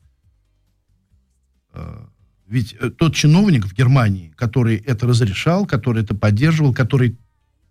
э, 1.75 2.07
ведь 2.49 2.75
э, 2.81 2.91
тот 2.91 3.15
чиновник 3.15 3.67
в 3.67 3.75
Германии, 3.75 4.33
который 4.37 4.77
это 4.77 5.07
разрешал, 5.07 5.67
который 5.67 6.03
это 6.03 6.15
поддерживал, 6.15 6.73
который 6.75 7.17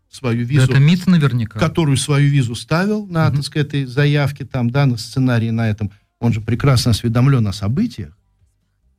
свою 0.10 0.46
Да 0.46 0.50
визу 0.54 0.72
Это 0.72 0.80
МИД 0.80 1.08
наверняка. 1.08 1.60
которую 1.60 1.98
свою 1.98 2.30
визу 2.30 2.56
ставил 2.56 3.06
на, 3.08 3.28
Мгм. 3.28 3.36
так 3.38 3.46
сказать, 3.46 3.68
этой 3.68 3.86
заявке, 3.86 4.46
там, 4.46 4.70
да, 4.70 4.86
на 4.86 4.98
сценарии 4.98 5.50
на 5.50 5.70
этом, 5.70 5.92
он 6.20 6.32
же 6.34 6.42
прекрасно 6.42 6.92
осведомлен 6.92 7.46
о 7.48 7.54
событиях, 7.54 8.18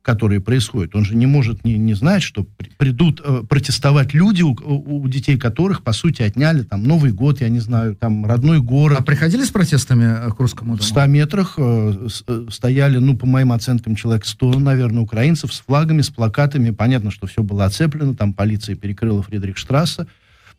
которые 0.09 0.41
происходят. 0.41 0.95
Он 0.95 1.05
же 1.05 1.15
не 1.15 1.27
может 1.27 1.63
не, 1.63 1.77
не 1.77 1.93
знать, 1.93 2.23
что 2.23 2.43
при- 2.57 2.69
придут 2.77 3.21
э, 3.23 3.43
протестовать 3.47 4.15
люди, 4.15 4.41
у, 4.41 4.53
у- 4.53 5.07
детей 5.07 5.37
которых, 5.37 5.83
по 5.83 5.93
сути, 5.93 6.23
отняли 6.23 6.63
там 6.63 6.83
Новый 6.83 7.11
год, 7.11 7.41
я 7.41 7.49
не 7.49 7.59
знаю, 7.59 7.95
там 7.95 8.25
родной 8.25 8.59
город. 8.59 8.97
А 8.99 9.03
приходили 9.03 9.43
с 9.43 9.51
протестами 9.51 10.05
э, 10.27 10.31
к 10.31 10.39
русскому 10.39 10.73
В 10.73 10.77
дому? 10.77 10.87
100 10.89 11.05
метрах 11.05 11.53
э, 11.57 12.07
э, 12.27 12.45
стояли, 12.49 12.97
ну, 12.97 13.15
по 13.15 13.27
моим 13.27 13.51
оценкам, 13.51 13.95
человек 13.95 14.25
100, 14.25 14.59
наверное, 14.59 15.03
украинцев 15.03 15.53
с 15.53 15.59
флагами, 15.59 16.01
с 16.01 16.09
плакатами. 16.09 16.71
Понятно, 16.71 17.11
что 17.11 17.27
все 17.27 17.43
было 17.43 17.65
оцеплено, 17.65 18.15
там 18.15 18.33
полиция 18.33 18.75
перекрыла 18.75 19.21
Фридрихштрассе. 19.21 20.07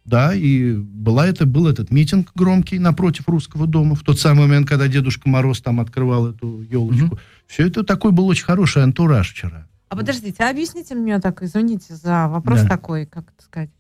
Да, 0.05 0.35
и 0.35 0.73
была 0.75 1.27
это, 1.27 1.47
был 1.47 1.69
этот 1.69 1.91
митинг 1.91 2.31
громкий 2.35 2.79
напротив 2.79 3.29
русского 3.29 3.67
дома, 3.67 3.95
в 3.95 4.03
тот 4.03 4.19
самый 4.19 4.47
момент, 4.47 4.69
когда 4.69 4.89
Дедушка 4.89 5.29
Мороз 5.29 5.61
там 5.61 5.79
открывал 5.79 6.29
эту 6.29 6.63
елочку. 6.63 7.19
Все 7.47 7.67
это 7.67 7.85
такой 7.85 8.11
был 8.13 8.27
очень 8.27 8.45
хороший 8.45 8.83
антураж 8.83 9.31
вчера. 9.31 9.67
А 9.89 9.97
подождите, 9.97 10.43
а 10.43 10.51
объясните 10.51 10.95
мне 10.95 11.19
так, 11.19 11.43
извините 11.43 11.95
за 11.95 12.29
вопрос 12.29 12.63
Да. 12.63 12.69
такой, 12.69 13.07
как 13.07 13.25
это 13.25 13.43
сказать, 13.45 13.71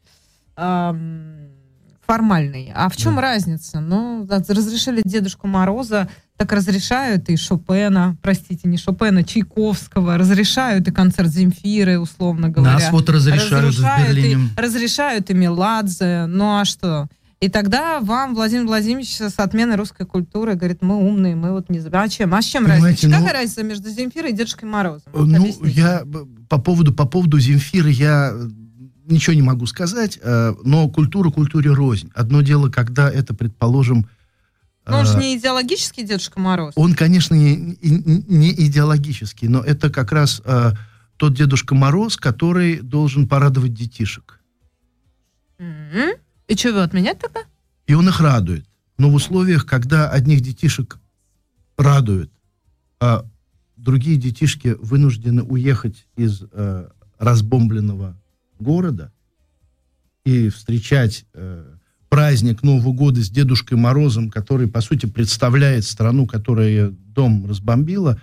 ам, 0.56 1.48
формальный. 2.14 2.72
А 2.74 2.88
в 2.88 2.96
чем 2.96 3.14
Да. 3.16 3.20
разница? 3.22 3.80
Ну, 3.80 4.26
разрешили 4.28 5.02
Дедушку 5.04 5.46
Мороза, 5.46 6.08
так 6.36 6.52
разрешают 6.52 7.28
и 7.28 7.36
Шопена, 7.36 8.16
простите, 8.22 8.68
не 8.68 8.78
Шопена, 8.78 9.22
Чайковского, 9.22 10.18
разрешают 10.18 10.88
и 10.88 10.90
концерт 10.90 11.28
Земфиры, 11.28 11.98
условно 12.00 12.48
говоря. 12.48 12.74
Нас 12.74 12.90
вот 12.90 13.08
разрешают 13.08 13.52
в 13.52 13.68
Разрушают 13.68 14.08
и- 14.10 14.12
Берлине. 14.12 14.48
разрешают 14.56 15.30
и 15.30 15.34
Меладзе. 15.34 16.26
Ну 16.26 16.58
а 16.58 16.64
что? 16.64 17.06
И 17.40 17.48
тогда 17.48 18.00
вам 18.00 18.34
Владимир 18.34 18.66
Владимирович 18.66 19.16
с 19.18 19.38
отменой 19.38 19.76
русской 19.76 20.04
культуры 20.04 20.56
говорит, 20.56 20.82
мы 20.82 20.96
умные, 20.96 21.34
мы 21.36 21.52
вот 21.52 21.70
не 21.70 21.78
знаем. 21.80 22.04
А 22.04 22.08
чем? 22.08 22.34
А 22.34 22.42
с 22.42 22.44
чем 22.44 22.64
Понимаете, 22.64 23.06
разница? 23.06 23.08
ну- 23.08 23.16
Какая 23.26 23.32
разница 23.40 23.62
между 23.62 23.88
Земфирой 23.88 24.30
и 24.32 24.34
Дедушкой 24.34 24.68
Морозом? 24.68 25.10
Вот 25.12 25.26
Ну, 25.26 25.36
объясните. 25.38 25.70
я 25.80 26.02
б- 26.04 26.26
по 26.50 26.58
поводу, 26.58 26.92
по 26.92 27.06
поводу 27.06 27.38
Земфиры 27.38 27.90
я 27.90 28.32
э, 28.34 28.48
ничего 29.10 29.34
не 29.34 29.42
могу 29.42 29.66
сказать, 29.66 30.18
э, 30.22 30.54
но 30.64 30.88
культура 30.88 31.30
культуре 31.30 31.70
рознь. 31.70 32.10
Одно 32.14 32.42
дело, 32.42 32.70
когда 32.70 33.10
это, 33.10 33.34
предположим... 33.34 34.08
Ну, 34.86 34.96
он 34.96 35.06
же 35.06 35.14
э, 35.14 35.20
не 35.20 35.36
идеологический 35.36 36.02
Дедушка 36.02 36.40
Мороз. 36.40 36.72
Он, 36.76 36.94
конечно, 36.94 37.34
не, 37.34 37.78
не- 37.82 38.52
идеологический, 38.52 39.48
но 39.48 39.60
это 39.60 39.90
как 39.90 40.12
раз 40.12 40.42
э, 40.44 40.72
тот 41.16 41.34
Дедушка 41.34 41.74
Мороз, 41.74 42.16
который 42.16 42.80
должен 42.80 43.28
порадовать 43.28 43.74
детишек. 43.74 44.40
И 45.58 46.56
что, 46.56 46.68
его 46.68 46.80
отменять 46.80 47.18
тогда? 47.18 47.40
И 47.86 47.94
он 47.94 48.08
их 48.08 48.20
радует. 48.20 48.66
Но 48.98 49.10
в 49.10 49.14
условиях, 49.14 49.66
когда 49.66 50.10
одних 50.10 50.40
детишек 50.40 50.98
радует, 51.76 52.30
а 52.98 53.24
другие 53.76 54.16
детишки 54.16 54.76
вынуждены 54.80 55.42
уехать 55.42 56.06
из 56.16 56.42
э, 56.52 56.88
разбомбленного 57.18 58.19
города 58.60 59.12
и 60.24 60.48
встречать 60.50 61.24
э, 61.34 61.64
праздник 62.08 62.62
Нового 62.62 62.92
года 62.92 63.22
с 63.22 63.30
Дедушкой 63.30 63.78
Морозом, 63.78 64.30
который, 64.30 64.68
по 64.68 64.80
сути, 64.80 65.06
представляет 65.06 65.84
страну, 65.84 66.26
которая 66.26 66.90
дом 66.90 67.46
разбомбила, 67.46 68.20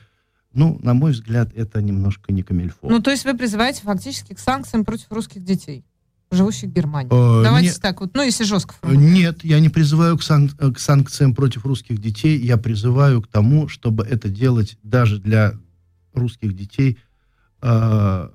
ну, 0.54 0.80
на 0.82 0.94
мой 0.94 1.12
взгляд, 1.12 1.52
это 1.56 1.82
немножко 1.82 2.32
не 2.34 2.44
камильфо. 2.44 2.88
Ну, 2.90 3.00
то 3.02 3.12
есть 3.12 3.26
вы 3.26 3.36
призываете 3.38 3.82
фактически 3.84 4.34
к 4.34 4.40
санкциям 4.40 4.86
против 4.86 5.12
русских 5.12 5.44
детей, 5.44 5.84
живущих 6.32 6.70
в 6.70 6.74
Германии. 6.74 7.10
Э, 7.12 7.44
Давайте 7.44 7.70
не- 7.70 7.76
так 7.76 8.02
вот, 8.02 8.16
ну, 8.16 8.24
если 8.24 8.44
жестко 8.44 8.74
Э, 8.82 8.88
формулировать. 8.88 9.14
Нет, 9.16 9.44
я 9.46 9.60
не 9.60 9.70
призываю 9.70 10.18
к, 10.18 10.24
сан- 10.24 10.52
э, 10.60 10.72
к 10.72 10.80
санкциям 10.80 11.36
против 11.36 11.66
русских 11.66 12.00
детей, 12.00 12.40
я 12.40 12.58
призываю 12.58 13.22
к 13.22 13.28
тому, 13.28 13.68
чтобы 13.68 14.04
это 14.04 14.30
делать 14.30 14.78
даже 14.84 15.20
для 15.20 15.54
русских 16.14 16.56
детей 16.56 16.98
э, 17.62 18.30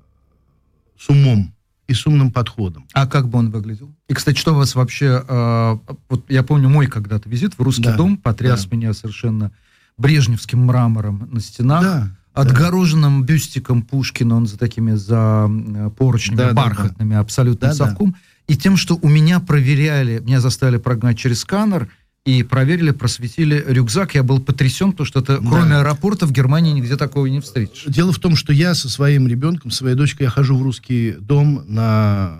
с 0.97 1.09
умом 1.09 1.52
и 1.87 1.93
с 1.93 2.05
умным 2.07 2.31
подходом. 2.31 2.85
А 2.93 3.07
как 3.07 3.27
бы 3.27 3.39
он 3.39 3.49
выглядел? 3.49 3.93
И, 4.07 4.13
кстати, 4.13 4.37
что 4.37 4.53
у 4.53 4.57
вас 4.57 4.75
вообще... 4.75 5.23
э, 5.27 5.77
вот 6.09 6.25
я 6.29 6.43
помню 6.43 6.69
мой 6.69 6.87
когда-то 6.87 7.29
визит 7.29 7.55
в 7.57 7.61
русский 7.61 7.83
Да, 7.83 7.97
дом 7.97 8.17
потряс 8.17 8.65
да. 8.65 8.75
меня 8.75 8.93
совершенно 8.93 9.51
брежневским 9.97 10.59
мрамором 10.65 11.27
на 11.31 11.39
стенах. 11.39 11.81
Да, 11.83 12.07
Отгороженным 12.33 13.23
бюстиком 13.23 13.83
Пушкина, 13.83 14.35
он 14.35 14.47
за 14.47 14.57
такими, 14.57 14.93
за 14.93 15.47
э, 15.49 15.89
поручнями 15.95 16.37
Да, 16.37 16.47
да, 16.49 16.53
бархатными, 16.53 17.15
абсолютно 17.15 17.67
Да, 17.69 17.75
да. 17.75 17.85
совком. 17.87 18.15
И 18.47 18.57
тем, 18.57 18.75
что 18.75 18.97
у 19.01 19.07
меня 19.07 19.39
проверяли, 19.39 20.19
меня 20.19 20.41
заставили 20.41 20.77
прогнать 20.77 21.17
через 21.17 21.41
сканер, 21.41 21.89
и 22.25 22.41
проверили, 22.43 22.91
просветили 22.91 23.63
рюкзак. 23.67 24.15
Я 24.15 24.23
был 24.23 24.39
потрясен, 24.39 24.91
потому 24.91 25.05
что 25.05 25.19
это, 25.19 25.39
Да. 25.41 25.47
кроме 25.49 25.75
аэропорта, 25.77 26.25
в 26.25 26.31
Германии 26.31 26.71
нигде 26.71 26.95
такого 26.95 27.25
не 27.25 27.41
встретишь. 27.41 27.83
Дело 27.87 28.13
в 28.13 28.19
том, 28.19 28.35
что 28.37 28.53
я 28.53 28.75
со 28.75 28.89
своим 28.89 29.27
ребенком, 29.27 29.71
своей 29.71 29.95
дочкой, 29.95 30.25
я 30.25 30.29
хожу 30.29 30.57
в 30.57 30.61
русский 30.61 31.11
дом 31.19 31.65
на 31.67 32.39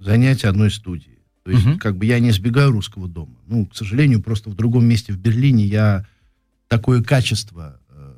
занятия 0.00 0.48
одной 0.48 0.70
студии. 0.70 1.18
То 1.44 1.50
есть, 1.50 1.64
Мгм. 1.66 1.78
как 1.78 1.96
бы 1.98 2.06
я 2.06 2.18
не 2.18 2.30
избегаю 2.30 2.70
русского 2.70 3.08
дома. 3.08 3.34
Ну, 3.46 3.66
к 3.66 3.76
сожалению, 3.76 4.22
просто 4.22 4.48
в 4.50 4.54
другом 4.54 4.86
месте 4.86 5.12
в 5.12 5.18
Берлине 5.18 5.66
я 5.66 6.06
такое 6.68 7.02
качество 7.02 7.80
э, 7.90 8.12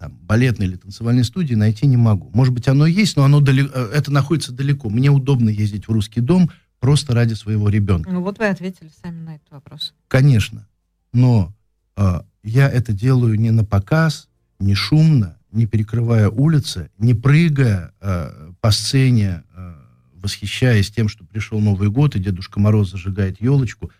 там, 0.00 0.18
балетной 0.22 0.66
или 0.66 0.76
танцевальной 0.76 1.24
студии 1.24 1.54
найти 1.54 1.86
не 1.86 1.96
могу. 1.96 2.30
Может 2.32 2.52
быть, 2.52 2.66
оно 2.68 2.86
есть, 2.86 3.16
но 3.16 3.24
оно 3.24 3.40
далеко, 3.40 3.78
это 3.78 4.10
находится 4.12 4.52
далеко. 4.52 4.88
Мне 4.88 5.10
удобно 5.10 5.50
ездить 5.50 5.86
в 5.88 5.92
русский 5.92 6.20
дом 6.20 6.50
просто 6.86 7.14
ради 7.14 7.34
своего 7.34 7.68
ребенка. 7.68 8.08
Ну, 8.08 8.22
вот 8.22 8.38
вы 8.38 8.46
ответили 8.46 8.92
сами 9.02 9.18
на 9.18 9.34
этот 9.34 9.50
вопрос. 9.50 9.92
Конечно. 10.06 10.68
Но 11.12 11.52
э, 11.96 12.20
я 12.44 12.70
это 12.70 12.92
делаю 12.92 13.34
не 13.40 13.50
на 13.50 13.64
показ, 13.64 14.28
не 14.60 14.76
шумно, 14.76 15.36
не 15.50 15.66
перекрывая 15.66 16.28
улицы, 16.28 16.90
не 16.96 17.12
прыгая 17.12 17.92
э, 18.00 18.52
по 18.60 18.70
сцене, 18.70 19.42
э, 19.56 19.74
восхищаясь 20.14 20.92
тем, 20.92 21.08
что 21.08 21.24
пришел 21.24 21.58
Новый 21.58 21.90
год, 21.90 22.14
и 22.14 22.20
Дедушка 22.20 22.60
Мороз 22.60 22.92
зажигает 22.92 23.40
елочку. 23.40 23.90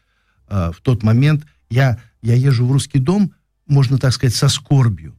Э, 0.46 0.70
в 0.70 0.80
тот 0.80 1.02
момент 1.02 1.44
я, 1.68 1.98
я 2.22 2.34
езжу 2.34 2.66
в 2.66 2.70
русский 2.70 3.00
дом, 3.00 3.34
можно 3.66 3.98
так 3.98 4.12
сказать, 4.12 4.36
со 4.36 4.48
скорбью. 4.48 5.18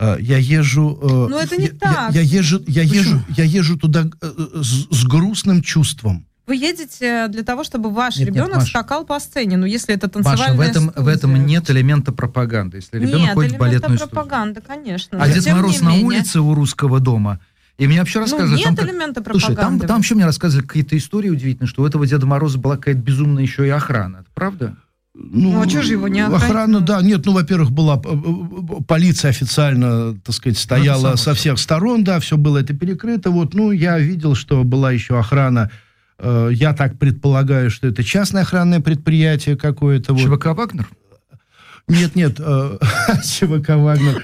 Я 0.00 0.38
езжу... 0.38 0.96
э, 1.02 1.28
Но 1.28 1.40
это 1.40 1.56
не 1.56 1.64
я, 1.64 1.72
так. 1.72 2.14
Я, 2.14 2.20
я 2.20 2.38
езжу, 2.38 2.62
я, 2.68 2.82
Почему? 2.82 2.94
езжу, 2.94 3.24
я 3.36 3.42
езжу 3.42 3.76
туда 3.76 4.04
э, 4.04 4.08
э, 4.22 4.62
с, 4.62 4.86
с 4.96 5.04
грустным 5.04 5.60
чувством. 5.60 6.24
Вы 6.48 6.56
едете 6.56 7.28
для 7.28 7.42
того, 7.44 7.62
чтобы 7.62 7.90
ваш 7.90 8.16
Нет, 8.16 8.28
нет, 8.28 8.34
ребенок 8.36 8.56
Маша. 8.56 8.68
скакал 8.70 9.04
по 9.04 9.20
сцене. 9.20 9.56
Ну, 9.58 9.66
если 9.66 9.94
это 9.94 10.06
Маша, 10.14 10.24
танцевальная 10.30 10.56
в 10.56 10.60
этом, 10.60 10.88
в 10.88 10.92
студия. 10.92 11.12
этом 11.12 11.46
нет 11.46 11.70
элемента 11.70 12.10
пропаганды. 12.10 12.78
Если 12.78 12.98
ребенок 12.98 13.20
Нет, 13.20 13.34
ходит 13.34 13.52
в 13.52 13.58
балетную 13.58 13.98
студию. 13.98 14.08
пропаганды, 14.14 14.60
конечно. 14.66 15.22
А 15.22 15.28
Дед 15.28 15.46
Мороз 15.52 15.80
на 15.82 15.90
менее. 15.90 16.04
улице 16.06 16.40
у 16.40 16.54
русского 16.54 17.00
дома. 17.00 17.38
И 17.76 17.86
мне 17.86 18.00
вообще 18.00 18.18
Ну, 18.18 18.24
рассказывали... 18.24 18.56
нет 18.56 18.64
там 18.66 18.76
как- 18.76 18.84
элемента 18.88 19.22
Слушай, 19.30 19.46
там, 19.46 19.54
пропаганды. 19.54 19.86
там 19.86 19.96
вообще 19.98 20.14
мне 20.16 20.24
рассказывали 20.24 20.66
какие-то 20.66 20.96
истории 20.96 21.28
удивительные, 21.30 21.68
что 21.68 21.82
у 21.82 21.86
этого 21.86 22.06
Деда 22.06 22.26
Мороза 22.26 22.58
была 22.58 22.76
какая-то 22.76 23.00
безумная 23.00 23.42
еще 23.44 23.66
и 23.66 23.70
охрана. 23.70 24.16
Это 24.22 24.30
правда? 24.34 24.74
Ну, 25.14 25.60
а 25.60 25.66
чё 25.66 25.82
же 25.82 25.92
его 25.92 26.08
не 26.08 26.20
Охрана, 26.20 26.36
охранять? 26.36 26.84
да. 26.86 27.02
Нет, 27.02 27.26
ну, 27.26 27.32
во-первых, 27.32 27.70
была 27.72 27.96
э, 27.96 28.08
э, 28.08 28.82
полиция 28.86 29.30
официально, 29.30 30.14
так 30.24 30.34
сказать, 30.34 30.56
стояла 30.58 31.00
само 31.02 31.16
со 31.16 31.34
всех 31.34 31.58
сторон, 31.58 32.04
да, 32.04 32.20
все 32.20 32.36
было 32.36 32.58
это 32.58 32.72
перекрыто. 32.72 33.30
Вот, 33.30 33.52
ну, 33.52 33.70
я 33.72 33.98
видел, 33.98 34.34
что 34.34 34.62
была 34.64 34.92
еще 34.92 35.18
охрана. 35.18 35.70
Э, 36.18 36.50
Я 36.52 36.72
так 36.74 36.98
предполагаю, 36.98 37.70
что 37.70 37.88
это 37.88 38.04
частное 38.04 38.42
охранное 38.42 38.80
предприятие 38.80 39.56
какое-то. 39.56 40.14
Вот. 40.14 40.22
ЧВК 40.38 40.46
«Вагнер»? 40.46 40.88
Нет, 41.88 42.14
нет, 42.16 42.36
э, 42.38 42.78
ЧВК 43.24 43.70
«Вагнер». 43.70 44.22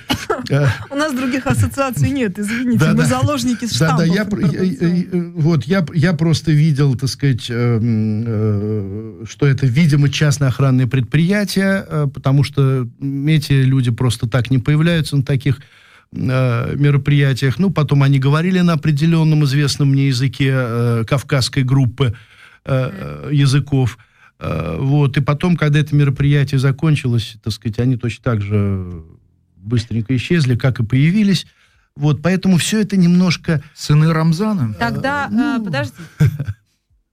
Э, 0.51 0.66
У 0.91 0.97
нас 0.97 1.15
других 1.15 1.47
ассоциаций 1.47 2.11
нет, 2.11 2.39
извините. 2.39 2.79
Да, 2.79 2.91
мы 2.93 3.03
да. 3.03 3.07
заложники 3.07 3.65
Да, 3.65 3.75
штампов. 3.75 4.09
да, 4.09 4.27
э, 4.61 5.05
вот, 5.37 5.65
я, 5.65 5.85
я 5.95 6.12
просто 6.12 6.53
видел, 6.53 6.95
так 6.97 7.09
сказать, 7.09 7.45
что 7.45 9.47
это, 9.47 9.66
видимо, 9.66 10.11
частное 10.11 10.49
охранное 10.49 10.87
предприятие, 10.87 11.85
э, 11.89 12.07
потому 12.12 12.45
что 12.45 12.87
эти 13.27 13.53
люди 13.53 13.91
просто 13.91 14.29
так 14.29 14.51
не 14.51 14.59
появляются 14.59 15.16
на 15.16 15.23
таких 15.23 15.61
э, 16.15 16.77
мероприятиях. 16.77 17.59
Ну, 17.59 17.70
потом 17.70 18.03
они 18.03 18.19
говорили 18.19 18.61
на 18.61 18.74
определенном 18.74 19.45
известном 19.45 19.91
мне 19.91 20.09
языке 20.09 20.53
э, 20.55 21.05
кавказской 21.07 21.62
группы 21.62 22.15
э, 22.65 22.91
э, 22.93 23.28
языков. 23.32 23.99
Э, 24.39 24.77
вот, 24.78 25.16
и 25.16 25.20
потом, 25.20 25.57
когда 25.57 25.78
это 25.81 25.95
мероприятие 25.95 26.59
закончилось, 26.59 27.36
так 27.43 27.53
сказать, 27.53 27.78
они 27.78 27.97
точно 27.97 28.23
так 28.24 28.41
же 28.41 29.03
быстренько 29.57 30.15
исчезли, 30.16 30.57
как 30.57 30.81
и 30.81 30.85
появились. 30.85 31.47
Вот, 31.97 32.23
поэтому 32.23 32.59
все 32.59 32.81
это 32.81 32.97
немножко... 32.97 33.62
Сыны 33.74 34.12
Рамзана? 34.12 34.74
Тогда, 34.74 35.28
ну. 35.31 35.61
э, 35.61 35.65
подождите. 35.65 35.99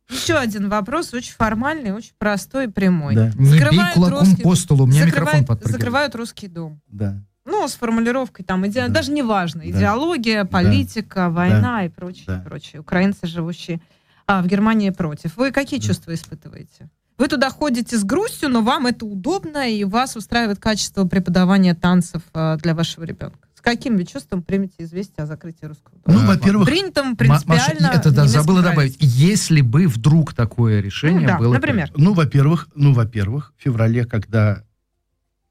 Еще 0.10 0.34
один 0.34 0.68
вопрос, 0.68 1.14
очень 1.14 1.32
формальный, 1.32 1.94
очень 1.94 2.12
простой 2.18 2.66
и 2.66 2.68
прямой. 2.68 3.16
Да, 3.16 3.32
Не 3.36 3.60
бей 3.60 3.80
кулаком 3.94 4.20
русский- 4.20 4.42
по 4.42 4.56
столу, 4.56 4.84
у 4.84 4.88
меня 4.88 5.06
микрофон 5.06 5.26
закрывают, 5.26 5.48
подпрыгивает. 5.48 5.80
закрывают 5.82 6.16
русский 6.16 6.48
дом. 6.48 6.82
да. 6.88 7.24
Ну, 7.46 7.68
с 7.68 7.74
формулировкой 7.74 8.46
там, 8.46 8.66
иде... 8.68 8.82
Да. 8.82 8.88
даже 8.90 9.12
неважно, 9.12 9.62
Да. 9.64 9.70
идеология, 9.70 10.46
политика, 10.46 11.30
война 11.30 11.86
и 11.86 11.90
прочее, 11.90 12.26
Да. 12.28 12.40
прочее. 12.46 12.82
Украинцы, 12.82 13.26
живущие 13.28 13.82
а, 14.28 14.42
в 14.42 14.48
Германии 14.48 14.92
против. 14.92 15.38
Вы 15.38 15.52
какие 15.52 15.80
чувства 15.80 16.14
испытываете? 16.14 16.90
Вы 17.18 17.28
туда 17.28 17.50
ходите 17.50 17.98
с 17.98 18.04
грустью, 18.04 18.50
но 18.50 18.62
вам 18.62 18.88
это 18.88 19.06
удобно, 19.06 19.70
и 19.70 19.84
вас 19.84 20.16
устраивает 20.16 20.60
качество 20.60 21.06
преподавания 21.06 21.74
танцев 21.76 22.22
а, 22.34 22.58
для 22.58 22.74
вашего 22.76 23.04
ребенка. 23.04 23.38
С 23.56 23.62
каким 23.62 23.96
вы 23.98 24.06
чувством 24.06 24.42
примете 24.42 24.74
известие 24.80 25.24
о 25.24 25.26
закрытии 25.28 25.66
русского 25.66 25.96
дома? 26.06 26.20
Ну, 26.20 26.28
во-первых, 26.28 26.68
Принятым 26.68 27.10
Ма- 27.10 27.16
принципиально... 27.16 27.88
Маша, 27.88 28.00
это 28.00 28.12
да, 28.12 28.26
забыла 28.26 28.62
добавить. 28.64 28.98
Если 29.00 29.62
бы 29.62 29.88
вдруг 29.88 30.34
такое 30.34 30.80
решение 30.82 31.22
Ну 31.22 31.28
да, 31.28 31.38
было... 31.38 31.54
например. 31.54 31.92
ну, 31.96 32.14
во-первых, 32.14 32.70
ну, 32.74 32.94
во-первых, 32.94 33.54
в 33.58 33.62
феврале, 33.64 34.06
когда 34.06 34.64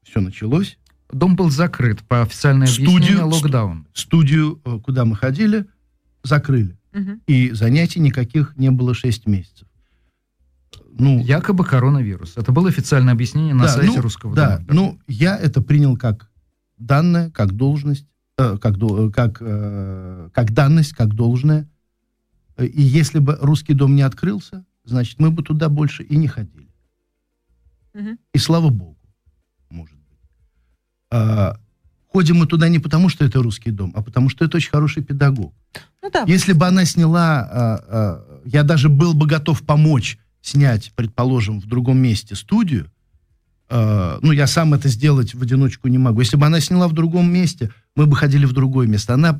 все 0.03 0.19
началось, 0.19 0.77
Дом 1.11 1.35
был 1.35 1.49
закрыт 1.49 2.01
по 2.03 2.21
официальной 2.21 2.67
Студию- 2.67 2.95
объяснению 2.97 3.27
локдаун. 3.27 3.87
студию, 3.93 4.61
э, 4.65 4.79
куда 4.79 5.05
мы 5.05 5.15
ходили, 5.15 5.65
закрыли. 6.23 6.77
Мгм. 6.93 7.21
И 7.27 7.51
занятий 7.51 7.99
никаких 7.99 8.55
не 8.57 8.69
было 8.71 8.93
6 8.93 9.27
месяцев. 9.27 9.67
Ну, 10.93 11.19
Якобы 11.23 11.63
коронавирус. 11.65 12.33
Это 12.35 12.51
было 12.51 12.69
официальное 12.69 13.13
объяснение 13.13 13.53
на 13.53 13.63
Да, 13.63 13.69
сайте 13.69 13.95
ну, 13.97 14.01
русского 14.01 14.35
да, 14.35 14.57
дома. 14.57 14.67
ну, 14.73 14.99
я 15.07 15.37
это 15.37 15.61
принял 15.61 15.95
как 15.97 16.29
данное, 16.77 17.31
как 17.31 17.53
должность, 17.53 18.05
э, 18.37 18.57
как, 18.61 18.75
э, 18.77 19.11
как, 19.13 19.37
э, 19.41 20.29
как 20.33 20.53
данность, 20.53 20.93
как 20.93 21.13
должное. 21.13 21.69
И 22.59 22.81
если 22.81 23.19
бы 23.19 23.37
русский 23.41 23.73
дом 23.73 23.95
не 23.95 24.01
открылся, 24.01 24.65
значит, 24.83 25.19
мы 25.19 25.31
бы 25.31 25.43
туда 25.43 25.69
больше 25.69 26.03
и 26.03 26.17
не 26.17 26.27
ходили. 26.27 26.67
Мгм. 27.93 28.17
И 28.33 28.37
слава 28.37 28.69
богу, 28.69 28.97
может 29.69 29.95
ходим 32.11 32.37
мы 32.37 32.45
туда 32.45 32.67
не 32.69 32.79
потому, 32.79 33.09
что 33.09 33.25
это 33.25 33.41
русский 33.41 33.71
дом, 33.71 33.91
а 33.95 34.01
потому, 34.01 34.29
что 34.29 34.45
это 34.45 34.57
очень 34.57 34.71
хороший 34.71 35.03
педагог. 35.03 35.53
Ну 36.01 36.09
да, 36.11 36.23
Если 36.27 36.53
бы 36.53 36.65
она 36.67 36.85
сняла, 36.85 37.41
а, 37.41 37.83
а, 37.87 38.41
я 38.45 38.63
даже 38.63 38.89
был 38.89 39.13
бы 39.13 39.27
готов 39.27 39.61
помочь 39.63 40.17
снять, 40.41 40.91
предположим, 40.95 41.59
в 41.59 41.67
другом 41.67 41.99
месте 41.99 42.35
студию, 42.35 42.91
а, 43.69 44.19
ну, 44.21 44.31
я 44.31 44.47
сам 44.47 44.73
это 44.73 44.89
сделать 44.89 45.33
в 45.33 45.41
одиночку 45.41 45.87
не 45.87 45.97
могу. 45.97 46.19
Если 46.19 46.37
бы 46.37 46.45
она 46.45 46.59
сняла 46.59 46.87
в 46.87 46.93
другом 46.93 47.31
месте, 47.31 47.71
мы 47.95 48.05
бы 48.05 48.15
ходили 48.15 48.45
в 48.45 48.53
другое 48.53 48.87
место. 48.87 49.13
Она 49.13 49.39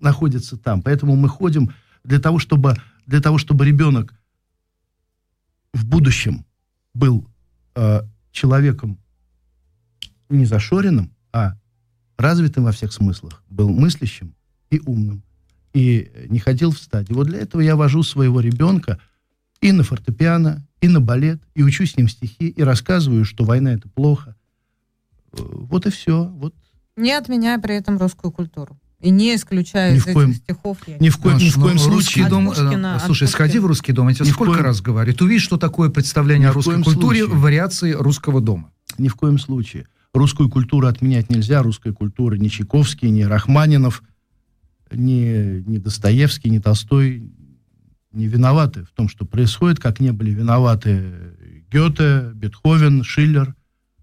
находится 0.00 0.56
там. 0.56 0.82
Поэтому 0.82 1.16
мы 1.16 1.28
ходим 1.28 1.72
для 2.02 2.18
того, 2.18 2.38
чтобы, 2.38 2.76
для 3.06 3.20
того, 3.20 3.38
чтобы 3.38 3.64
ребенок 3.64 4.12
в 5.72 5.86
будущем 5.86 6.44
был 6.92 7.26
человеком 8.30 8.98
не 10.28 10.44
зашоренным, 10.44 11.12
а 11.32 11.54
развитым 12.18 12.64
во 12.64 12.72
всех 12.72 12.92
смыслах, 12.92 13.42
был 13.50 13.68
мыслящим 13.70 14.34
и 14.70 14.80
умным, 14.84 15.22
и 15.72 16.10
не 16.28 16.38
ходил 16.38 16.70
в 16.72 16.78
стадии. 16.78 17.12
Вот 17.12 17.26
для 17.26 17.38
этого 17.40 17.60
я 17.60 17.76
вожу 17.76 18.02
своего 18.02 18.40
ребенка 18.40 18.98
и 19.60 19.72
на 19.72 19.82
фортепиано, 19.82 20.66
и 20.80 20.88
на 20.88 21.00
балет, 21.00 21.42
и 21.54 21.62
учу 21.62 21.86
с 21.86 21.96
ним 21.96 22.08
стихи, 22.08 22.48
и 22.48 22.62
рассказываю, 22.62 23.24
что 23.24 23.44
война 23.44 23.72
это 23.72 23.88
плохо. 23.88 24.36
Э, 25.32 25.38
Вот 25.42 25.86
и 25.86 25.90
все. 25.90 26.24
Вот. 26.24 26.54
не 26.96 27.12
отменяя 27.12 27.58
при 27.58 27.74
этом 27.74 27.98
русскую 27.98 28.30
культуру. 28.30 28.78
И 29.00 29.10
не 29.10 29.34
исключая 29.34 29.92
Ни 29.92 29.96
из 29.98 30.06
в 30.06 30.12
коем- 30.12 30.30
этих 30.30 30.42
стихов. 30.42 30.78
я 30.86 30.96
Ни 30.98 31.08
в 31.10 31.18
коем, 31.18 31.36
ни 31.38 31.50
в 31.50 31.54
коем 31.56 31.76
Ну, 31.76 31.88
русский 31.90 32.12
случае. 32.20 32.28
дом, 32.28 32.46
Пушкина, 32.46 32.86
э, 32.86 32.96
от 32.96 33.02
слушай, 33.02 33.26
сходи 33.28 33.48
Пушкина. 33.54 33.62
в 33.62 33.66
русский 33.66 33.92
дом, 33.92 34.08
я 34.08 34.14
тебе 34.14 34.26
Ни 34.26 34.30
сколько 34.32 34.52
коем- 34.52 34.64
раз 34.64 34.80
говорю. 34.80 35.12
Ты 35.12 35.24
увидишь, 35.24 35.42
что 35.42 35.56
такое 35.58 35.90
представление 35.90 36.46
Ни 36.46 36.50
о 36.50 36.54
русской 36.54 36.82
культуре 36.82 37.20
случае. 37.24 37.26
в 37.36 37.40
вариации 37.42 37.92
русского 37.92 38.40
дома. 38.40 38.70
Ни 38.96 39.08
в 39.08 39.16
коем 39.16 39.38
случае. 39.38 39.86
Русскую 40.14 40.48
культуру 40.48 40.86
отменять 40.86 41.28
нельзя. 41.28 41.62
Русская 41.62 41.92
культура 41.92 42.36
ни 42.36 42.46
Чайковский, 42.48 43.10
ни 43.10 43.22
Рахманинов, 43.22 44.02
ни, 44.92 45.60
ни 45.68 45.78
Достоевский, 45.78 46.50
ни 46.50 46.60
Толстой 46.60 47.30
не 48.12 48.28
виноваты 48.28 48.84
в 48.84 48.92
том, 48.92 49.08
что 49.08 49.24
происходит, 49.24 49.80
как 49.80 49.98
не 49.98 50.12
были 50.12 50.30
виноваты 50.30 51.12
Гёте, 51.68 52.30
Бетховен, 52.34 53.02
Шиллер 53.02 53.56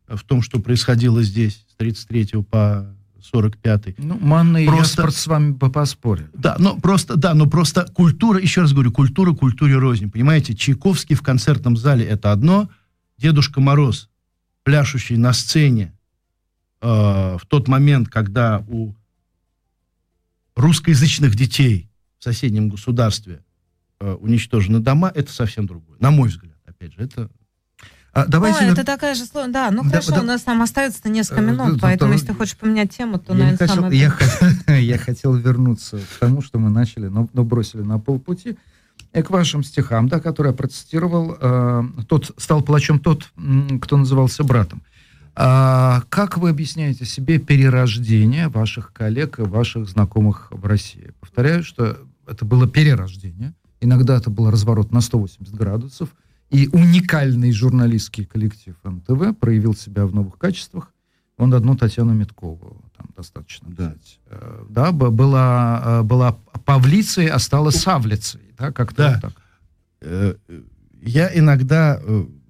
в 0.10 0.22
том, 0.26 0.42
что 0.42 0.60
происходило 0.60 1.24
здесь 1.24 1.66
с 1.72 1.76
33 1.78 2.44
по 2.44 2.94
45 3.22 3.98
Ну, 4.00 4.18
Манна 4.20 4.58
и 4.58 4.66
Просто- 4.68 5.04
Яспорт 5.04 5.16
с 5.16 5.28
вами 5.28 5.54
поспорили. 5.54 6.30
Да, 6.34 6.58
но 6.60 6.76
просто, 6.76 7.16
да, 7.16 7.34
но 7.34 7.46
просто 7.48 7.86
культура, 7.94 8.42
еще 8.42 8.62
раз 8.62 8.74
говорю, 8.74 8.92
культура 8.92 9.32
культуре 9.34 9.76
рознь. 9.78 10.12
Понимаете, 10.12 10.56
Чайковский 10.56 11.16
в 11.16 11.22
концертном 11.22 11.78
зале 11.78 12.04
это 12.04 12.34
одно, 12.34 12.70
Дедушка 13.18 13.62
Мороз, 13.62 14.10
пляшущий 14.64 15.16
на 15.16 15.32
сцене 15.32 15.94
э, 16.82 17.38
в 17.38 17.46
тот 17.48 17.68
момент, 17.68 18.10
когда 18.10 18.64
у 18.68 18.94
русскоязычных 20.56 21.36
детей 21.36 21.90
в 22.20 22.24
соседнем 22.24 22.70
государстве 22.70 23.44
э, 24.00 24.14
уничтожены 24.14 24.80
дома, 24.80 25.12
это 25.14 25.32
совсем 25.32 25.66
другое. 25.68 25.98
На 26.00 26.12
мой 26.12 26.30
взгляд, 26.30 26.58
опять 26.66 26.94
же, 26.94 27.00
это 27.02 27.30
А, 28.14 28.26
давайте... 28.26 28.60
Ой, 28.60 28.66
на- 28.68 28.72
это 28.74 28.84
такая 28.84 29.16
же 29.16 29.26
сложная. 29.26 29.54
Да, 29.54 29.72
ну 29.72 29.84
Да, 29.84 29.90
хорошо, 29.90 30.12
да. 30.16 30.22
у 30.22 30.24
нас 30.26 30.42
там 30.42 30.62
остается 30.62 31.08
несколько 31.10 31.42
Э, 31.42 31.46
минут, 31.46 31.74
да, 31.74 31.80
поэтому 31.82 32.12
да, 32.12 32.16
если 32.16 32.28
ты 32.28 32.34
хочешь 32.34 32.58
поменять 32.58 32.96
тему, 32.96 33.20
то, 33.20 33.34
я, 33.34 33.40
наверное, 33.40 33.58
хотел, 33.58 33.76
самое... 33.76 34.00
я, 34.00 34.10
хотел, 34.10 34.76
я 34.76 34.98
хотел 34.98 35.34
вернуться 35.36 36.00
к 36.00 36.20
тому, 36.20 36.42
что 36.42 36.60
мы 36.60 36.70
начали, 36.70 37.08
но, 37.08 37.30
но 37.34 37.44
бросили 37.44 37.82
на 37.82 38.00
полпути. 38.00 38.58
И 39.14 39.22
к 39.22 39.30
вашим 39.30 39.64
стихам, 39.64 40.08
да, 40.08 40.20
которые 40.20 40.52
я 40.52 40.58
процитировал. 40.58 41.38
э, 41.40 41.84
тот 42.08 42.32
стал 42.38 42.62
плачем 42.62 43.00
тот, 43.00 43.30
кто 43.82 43.98
назывался 43.98 44.44
братом. 44.44 44.84
А 45.36 46.02
как 46.10 46.38
вы 46.38 46.50
объясняете 46.50 47.06
себе 47.06 47.40
перерождение 47.40 48.50
ваших 48.50 48.92
коллег 48.94 49.40
и 49.40 49.44
ваших 49.44 49.88
знакомых 49.88 50.48
в 50.52 50.66
России? 50.66 51.12
Повторяю, 51.20 51.64
что 51.64 51.98
это 52.28 52.44
было 52.46 52.68
перерождение. 52.68 53.54
Иногда 53.80 54.18
это 54.18 54.30
был 54.30 54.52
разворот 54.52 54.92
на 54.92 55.02
180 55.02 55.54
градусов. 55.56 56.10
И 56.50 56.68
уникальный 56.74 57.52
журналистский 57.54 58.26
коллектив 58.26 58.76
НТВ 58.84 59.38
проявил 59.40 59.74
себя 59.74 60.06
в 60.06 60.14
новых 60.14 60.38
качествах. 60.38 60.92
Вон 61.38 61.54
одну 61.54 61.78
Татьяну 61.78 62.14
Меткову 62.14 62.84
там 62.98 63.08
достаточно 63.16 63.70
Да. 63.72 63.86
взять. 63.86 64.20
Э, 64.28 64.66
Да, 64.70 64.92
была, 64.92 65.82
э, 65.84 66.02
была 66.04 66.34
Павлицей, 66.66 67.28
а 67.28 67.40
стала 67.40 67.70
Савлицей. 67.72 68.42
Да, 68.60 68.72
как-то 68.74 68.98
Да. 69.04 69.12
вот 69.14 69.22
так. 69.22 69.42
Э, 70.02 70.36
я 71.02 71.32
иногда 71.34 72.00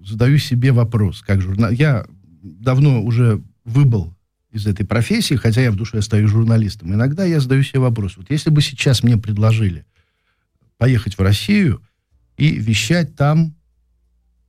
задаю 0.04 0.36
себе 0.38 0.72
вопрос, 0.72 1.22
как 1.22 1.40
журнал. 1.40 1.70
Я 1.70 2.04
давно 2.42 3.02
уже 3.02 3.42
выбыл 3.64 4.14
из 4.50 4.66
этой 4.66 4.84
профессии, 4.84 5.34
хотя 5.34 5.62
я 5.62 5.70
в 5.70 5.76
душе 5.76 5.98
остаюсь 5.98 6.30
журналистом. 6.30 6.92
Иногда 6.92 7.24
я 7.24 7.40
задаю 7.40 7.62
себе 7.62 7.80
вопрос. 7.80 8.16
Вот 8.16 8.30
если 8.30 8.50
бы 8.50 8.60
сейчас 8.60 9.02
мне 9.02 9.16
предложили 9.16 9.86
поехать 10.76 11.16
в 11.16 11.22
Россию 11.22 11.80
и 12.36 12.50
вещать 12.50 13.14
там 13.16 13.54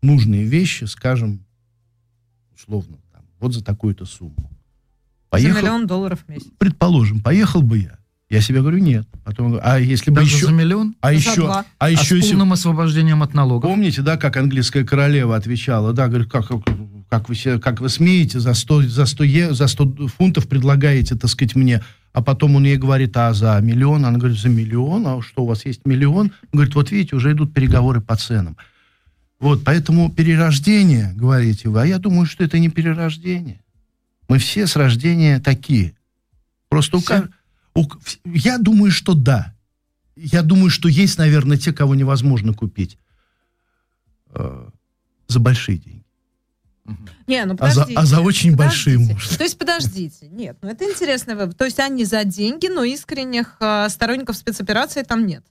нужные 0.02 0.44
вещи, 0.46 0.86
скажем, 0.86 1.46
условно, 2.56 2.98
там, 3.12 3.22
вот 3.40 3.54
за 3.54 3.64
такую-то 3.64 4.06
сумму. 4.06 4.36
За 5.32 5.38
Поехал, 5.40 5.62
миллион 5.62 5.88
долларов 5.88 6.20
в 6.26 6.30
месяц. 6.30 6.48
предположим, 6.58 7.22
поехал 7.22 7.62
бы 7.62 7.78
я. 7.80 7.98
Я 8.30 8.42
себе 8.42 8.62
говорю, 8.62 8.80
нет. 8.80 9.08
Потом, 9.24 9.60
а 9.62 9.80
если 9.80 10.10
бы 10.10 10.18
Даже 10.22 10.36
еще... 10.36 10.46
за 10.48 10.52
миллион? 10.52 10.96
А 11.02 11.08
За 11.10 11.14
еще, 11.14 11.36
два. 11.42 11.60
а 11.62 11.66
А, 11.86 11.90
еще, 11.92 12.04
с 12.04 12.12
если- 12.18 12.32
полным 12.32 12.54
освобождением 12.54 13.22
от 13.22 13.34
налогов? 13.34 13.70
Помните, 13.70 14.02
да, 14.02 14.18
как 14.18 14.38
английская 14.38 14.84
королева 14.84 15.36
отвечала, 15.36 15.94
да, 15.94 16.08
говорит, 16.08 16.32
как, 16.32 16.48
как, 16.48 16.62
как 17.14 17.30
вы, 17.30 17.36
как 17.60 17.80
вы 17.80 17.90
смеете, 17.90 18.40
за 18.40 18.56
100, 18.56 18.82
за, 18.84 19.06
100 19.06 19.24
е- 19.24 19.54
за 19.54 19.68
100 19.68 20.08
фунтов 20.08 20.48
предлагаете, 20.48 21.16
так 21.16 21.30
сказать, 21.30 21.56
мне, 21.56 21.84
а 22.12 22.24
потом 22.24 22.56
он 22.56 22.64
ей 22.64 22.78
говорит, 22.78 23.16
а 23.18 23.34
за 23.36 23.60
миллион? 23.62 24.04
Она 24.04 24.18
говорит, 24.18 24.40
за 24.40 24.50
миллион? 24.50 25.06
А 25.06 25.22
что, 25.22 25.44
у 25.44 25.46
вас 25.46 25.64
есть 25.66 25.86
миллион? 25.86 26.32
Он 26.42 26.50
говорит, 26.54 26.74
вот 26.74 26.90
видите, 26.92 27.16
уже 27.16 27.32
идут 27.34 27.54
переговоры 27.54 28.02
по 28.02 28.16
ценам. 28.16 28.58
Вот, 29.40 29.64
поэтому 29.64 30.10
перерождение, 30.12 31.14
говорите 31.16 31.70
вы, 31.70 31.82
а 31.82 31.86
я 31.86 32.00
думаю, 32.00 32.26
что 32.26 32.44
это 32.44 32.58
не 32.58 32.70
перерождение. 32.70 33.60
Мы 34.28 34.40
все 34.40 34.66
с 34.66 34.76
рождения 34.76 35.40
такие. 35.40 35.94
Просто 36.70 36.98
у 36.98 37.00
Все? 37.02 37.28
у 37.76 37.84
вс- 37.86 38.20
я 38.26 38.58
думаю, 38.58 38.92
что 38.92 39.14
да. 39.14 39.54
Я 40.16 40.42
думаю, 40.42 40.72
что 40.72 40.90
есть, 40.90 41.20
наверное, 41.20 41.58
те, 41.58 41.74
кого 41.74 41.94
невозможно 41.94 42.54
купить 42.54 42.98
э, 44.34 44.70
за 45.28 45.40
большие 45.40 45.78
деньги. 45.78 46.03
Не, 47.28 47.46
ну 47.46 47.56
А 47.60 47.70
за, 47.70 47.82
подождите. 47.82 48.00
а 48.00 48.06
за 48.06 48.22
очень 48.22 48.56
большие 48.56 48.98
подождите. 48.98 49.14
можно. 49.14 49.38
То 49.38 49.44
есть, 49.44 49.58
подождите. 49.58 50.28
Нет, 50.28 50.58
ну 50.62 50.70
это 50.70 50.84
интересный 50.84 51.36
выбор. 51.36 51.54
То 51.54 51.66
есть 51.66 51.80
они 51.80 52.04
за 52.06 52.24
деньги, 52.26 52.68
но 52.68 52.84
искренних 52.84 53.56
э, 53.60 53.88
сторонников 53.90 54.36
спецоперации 54.36 55.04
там 55.04 55.26
нет. 55.26 55.44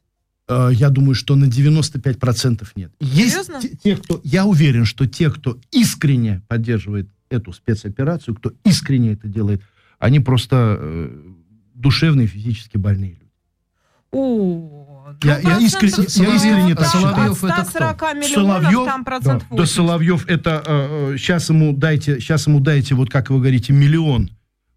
Э, 0.48 0.68
я 0.72 0.90
думаю, 0.90 1.14
что 1.14 1.34
на 1.34 1.46
95% 1.46 2.66
нет. 2.76 2.92
Есть 3.00 3.30
Серьезно? 3.32 3.60
те, 3.62 3.68
те, 3.70 3.96
кто... 3.96 4.20
Я 4.24 4.44
уверен, 4.44 4.84
что 4.84 5.06
те, 5.06 5.30
кто 5.30 5.58
искренне 5.70 6.42
поддерживает 6.48 7.08
эту 7.30 7.52
спецоперацию, 7.52 8.34
кто 8.34 8.52
искренне 8.64 9.12
это 9.14 9.26
делает, 9.26 9.62
они 9.98 10.20
просто 10.20 10.76
э, 10.78 11.18
душевно 11.74 12.22
и 12.22 12.26
физически 12.26 12.76
больные 12.76 13.12
люди. 13.12 13.22
О, 14.10 14.81
Я- 15.22 15.38
я 15.38 15.58
искренне- 15.58 15.92
процентов 15.94 16.16
я 16.16 16.34
искренне 16.36 16.74
так 16.74 16.86
Соловьев 16.86 17.44
это 17.44 17.64
140 17.64 18.02
миллионов 18.14 18.62
Соловьев, 18.62 18.84
там 18.86 19.04
процент 19.04 19.42
Да 19.50 19.56
80. 19.56 19.74
Соловьев 19.74 20.24
это 20.28 21.14
сейчас 21.18 21.48
ему 21.50 21.72
дайте, 21.72 22.20
сейчас 22.20 22.46
ему 22.46 22.60
дайте, 22.60 22.94
вот 22.94 23.10
как 23.10 23.30
вы 23.30 23.38
говорите, 23.38 23.72
миллион. 23.72 24.30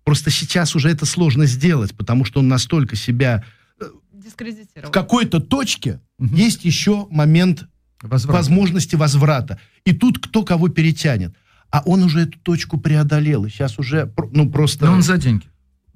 Просто 0.03 0.30
сейчас 0.30 0.76
уже 0.76 0.90
это 0.90 1.06
сложно 1.06 1.45
сделать, 1.45 1.95
потому 1.95 2.26
что 2.26 2.40
он 2.40 2.48
настолько 2.48 2.95
себя 2.95 3.44
в 3.80 4.22
Дискредитировал. 4.22 4.91
какой-то 4.91 5.40
точке 5.40 5.99
Мгм. 6.20 6.36
есть 6.36 6.64
еще 6.66 7.07
момент 7.10 7.66
Возврат. 8.02 8.38
возможности 8.38 8.95
возврата. 8.95 9.60
И 9.86 9.94
тут 9.94 10.20
кто 10.20 10.44
кого 10.44 10.68
перетянет. 10.70 11.36
А 11.72 11.82
он 11.86 12.03
уже 12.03 12.22
эту 12.22 12.38
точку 12.40 12.78
преодолел. 12.80 13.45
И 13.45 13.49
сейчас 13.49 13.80
уже, 13.80 14.14
ну, 14.32 14.49
просто... 14.49 14.86
Но 14.86 14.94
он 14.94 15.02
за 15.02 15.18
деньги. 15.18 15.45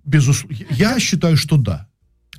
Безусловно. 0.04 0.58
Я 0.72 1.00
считаю, 1.00 1.38
что 1.38 1.58
да. 1.58 1.88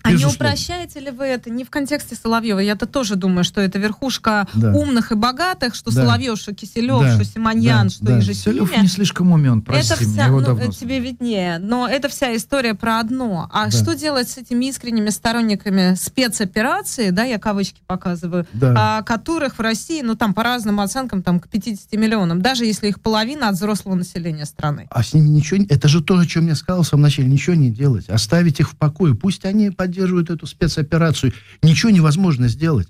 А 0.03 0.13
не 0.13 0.25
упрощаете 0.25 1.01
ли 1.01 1.11
вы 1.11 1.25
это 1.27 1.51
не 1.51 1.65
в 1.65 1.71
контексте 1.71 2.17
Соловьева? 2.17 2.59
Я-то 2.59 2.87
тоже 2.87 3.17
думаю, 3.17 3.45
что 3.45 3.61
это 3.61 3.79
верхушка 3.79 4.47
Да. 4.55 4.73
умных 4.73 5.13
и 5.13 5.15
богатых, 5.15 5.75
что 5.75 5.91
Да. 5.95 6.03
Соловьев, 6.03 6.39
что 6.39 6.55
Киселев, 6.55 7.01
Да. 7.03 7.15
что 7.15 7.25
Симоньян, 7.25 7.89
Да. 7.89 7.91
что 7.95 8.05
Да. 8.07 8.19
и 8.19 8.21
же 8.23 8.35
Селев 8.35 8.71
Синя. 8.71 8.83
не 8.83 8.89
слишком 8.89 9.33
умен, 9.33 9.63
прости 9.63 9.93
это 9.93 10.03
меня, 10.05 10.13
вся, 10.15 10.27
его 10.27 10.41
ну, 10.41 10.47
давно 10.47 10.73
тебе 10.73 11.01
виднее, 11.01 11.59
но 11.59 11.87
это 11.89 12.09
вся 12.09 12.35
история 12.37 12.75
про 12.75 13.01
одно. 13.01 13.49
А 13.53 13.67
Да. 13.67 13.71
что 13.71 13.95
делать 13.95 14.29
с 14.31 14.39
этими 14.39 14.67
искренними 14.67 15.11
сторонниками 15.11 15.95
спецоперации, 15.95 17.11
да, 17.11 17.25
я 17.25 17.39
кавычки 17.39 17.81
показываю, 17.87 18.47
Да. 18.53 18.75
а, 18.99 19.03
которых 19.03 19.59
в 19.59 19.61
России, 19.61 20.01
ну 20.03 20.15
там 20.15 20.33
по 20.35 20.43
разным 20.43 20.81
оценкам, 20.81 21.23
там 21.23 21.41
к 21.41 21.49
50 21.49 21.97
миллионам, 21.97 22.41
даже 22.41 22.65
если 22.65 22.89
их 22.89 23.01
половина 23.01 23.49
от 23.49 23.57
взрослого 23.57 23.95
населения 23.97 24.47
страны. 24.47 24.87
А 24.91 25.03
с 25.03 25.13
ними 25.15 25.29
ничего... 25.29 25.59
не- 25.59 25.67
Это 25.67 25.89
же 25.89 26.03
то, 26.03 26.19
о 26.19 26.27
чем 26.27 26.47
я 26.49 26.55
сказал 26.55 26.83
в 26.83 26.87
самом 26.87 27.03
начале. 27.05 27.29
Ничего 27.29 27.55
не 27.55 27.71
делать. 27.71 28.09
Оставить 28.09 28.61
их 28.61 28.71
в 28.71 28.77
покое. 28.77 29.15
Пусть 29.15 29.45
они 29.45 29.71
поддерживают 29.91 30.31
эту 30.31 30.47
спецоперацию. 30.47 31.33
Ничего 31.63 31.91
невозможно 31.91 32.49
сделать. 32.49 32.89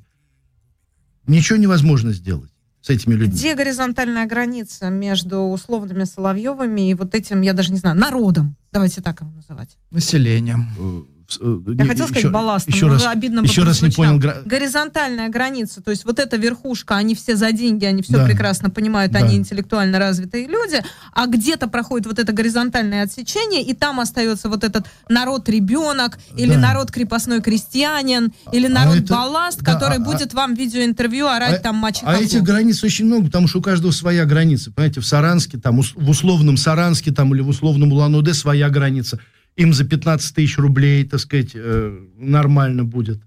Ничего 1.27 1.59
невозможно 1.59 2.13
сделать 2.13 2.51
с 2.83 2.91
этими 2.91 3.15
людьми. 3.15 3.35
Где 3.35 3.55
горизонтальная 3.55 4.27
граница 4.27 4.91
между 4.91 5.39
условными 5.41 6.05
Соловьевыми 6.05 6.91
и 6.91 6.95
вот 6.95 7.15
этим, 7.15 7.41
я 7.41 7.53
даже 7.53 7.73
не 7.73 7.79
знаю, 7.79 7.97
народом? 7.99 8.57
Давайте 8.73 9.01
так 9.01 9.21
его 9.21 9.31
называть. 9.31 9.77
Населением. 9.91 11.07
Э, 11.41 11.59
Я 11.69 11.75
не- 11.85 11.89
хотела 11.89 12.07
сказать 12.07 12.25
еще- 12.25 12.31
балластом, 12.31 12.75
Еще 12.75 12.89
раз, 12.89 13.07
обидно 13.07 13.41
еще 13.41 13.63
раз 13.63 13.83
не 13.83 13.91
понял. 13.91 14.19
Горизонтальная 14.45 15.29
граница, 15.29 15.81
то 15.83 15.91
есть 15.91 16.05
вот 16.05 16.19
эта 16.19 16.37
верхушка, 16.37 16.97
они 16.97 17.15
все 17.15 17.37
за 17.37 17.53
деньги, 17.53 17.85
они 17.85 18.03
все 18.03 18.15
Да. 18.15 18.25
прекрасно 18.25 18.71
понимают, 18.71 19.13
Да. 19.13 19.21
они 19.21 19.37
интеллектуально 19.37 19.99
развитые 19.99 20.47
люди, 20.47 20.83
а 21.13 21.27
где-то 21.27 21.69
проходит 21.69 22.07
вот 22.07 22.19
это 22.19 22.33
горизонтальное 22.33 23.05
отсечение, 23.05 23.63
и 23.63 23.75
там 23.75 24.01
остается 24.01 24.49
вот 24.49 24.65
этот 24.65 24.87
народ-ребенок, 25.09 26.19
или 26.37 26.55
Да. 26.55 26.59
народ-крепостной 26.61 27.41
крестьянин, 27.41 28.33
или 28.53 28.67
А 28.67 28.71
это- 28.71 28.75
народ-балласт, 28.81 29.61
да, 29.63 29.73
который 29.75 29.99
а- 29.99 30.01
будет 30.01 30.35
вам 30.35 30.55
в 30.55 30.59
видеоинтервью 30.59 31.27
орать 31.29 31.63
там 31.63 31.77
мачеха 31.77 32.11
А 32.11 32.17
этих 32.17 32.43
границ 32.43 32.83
очень 32.85 33.07
много, 33.07 33.27
потому 33.27 33.49
что 33.49 33.59
у 33.59 33.63
каждого 33.63 33.93
своя 33.93 34.25
граница. 34.25 34.71
Понимаете, 34.73 35.01
в 35.01 35.07
Саранске, 35.07 35.59
там, 35.59 35.81
в 35.81 36.09
условном 36.11 36.57
Саранске 36.57 37.13
там, 37.13 37.35
или 37.35 37.41
в 37.43 37.49
условном 37.49 37.93
Улан-Удэ 37.93 38.35
своя 38.35 38.69
граница. 38.69 39.19
Им 39.61 39.73
за 39.73 39.85
15 39.85 40.35
тысяч 40.35 40.59
рублей, 40.59 41.05
так 41.05 41.21
сказать, 41.21 41.51
э, 41.55 41.99
нормально 42.17 42.85
будет. 42.85 43.21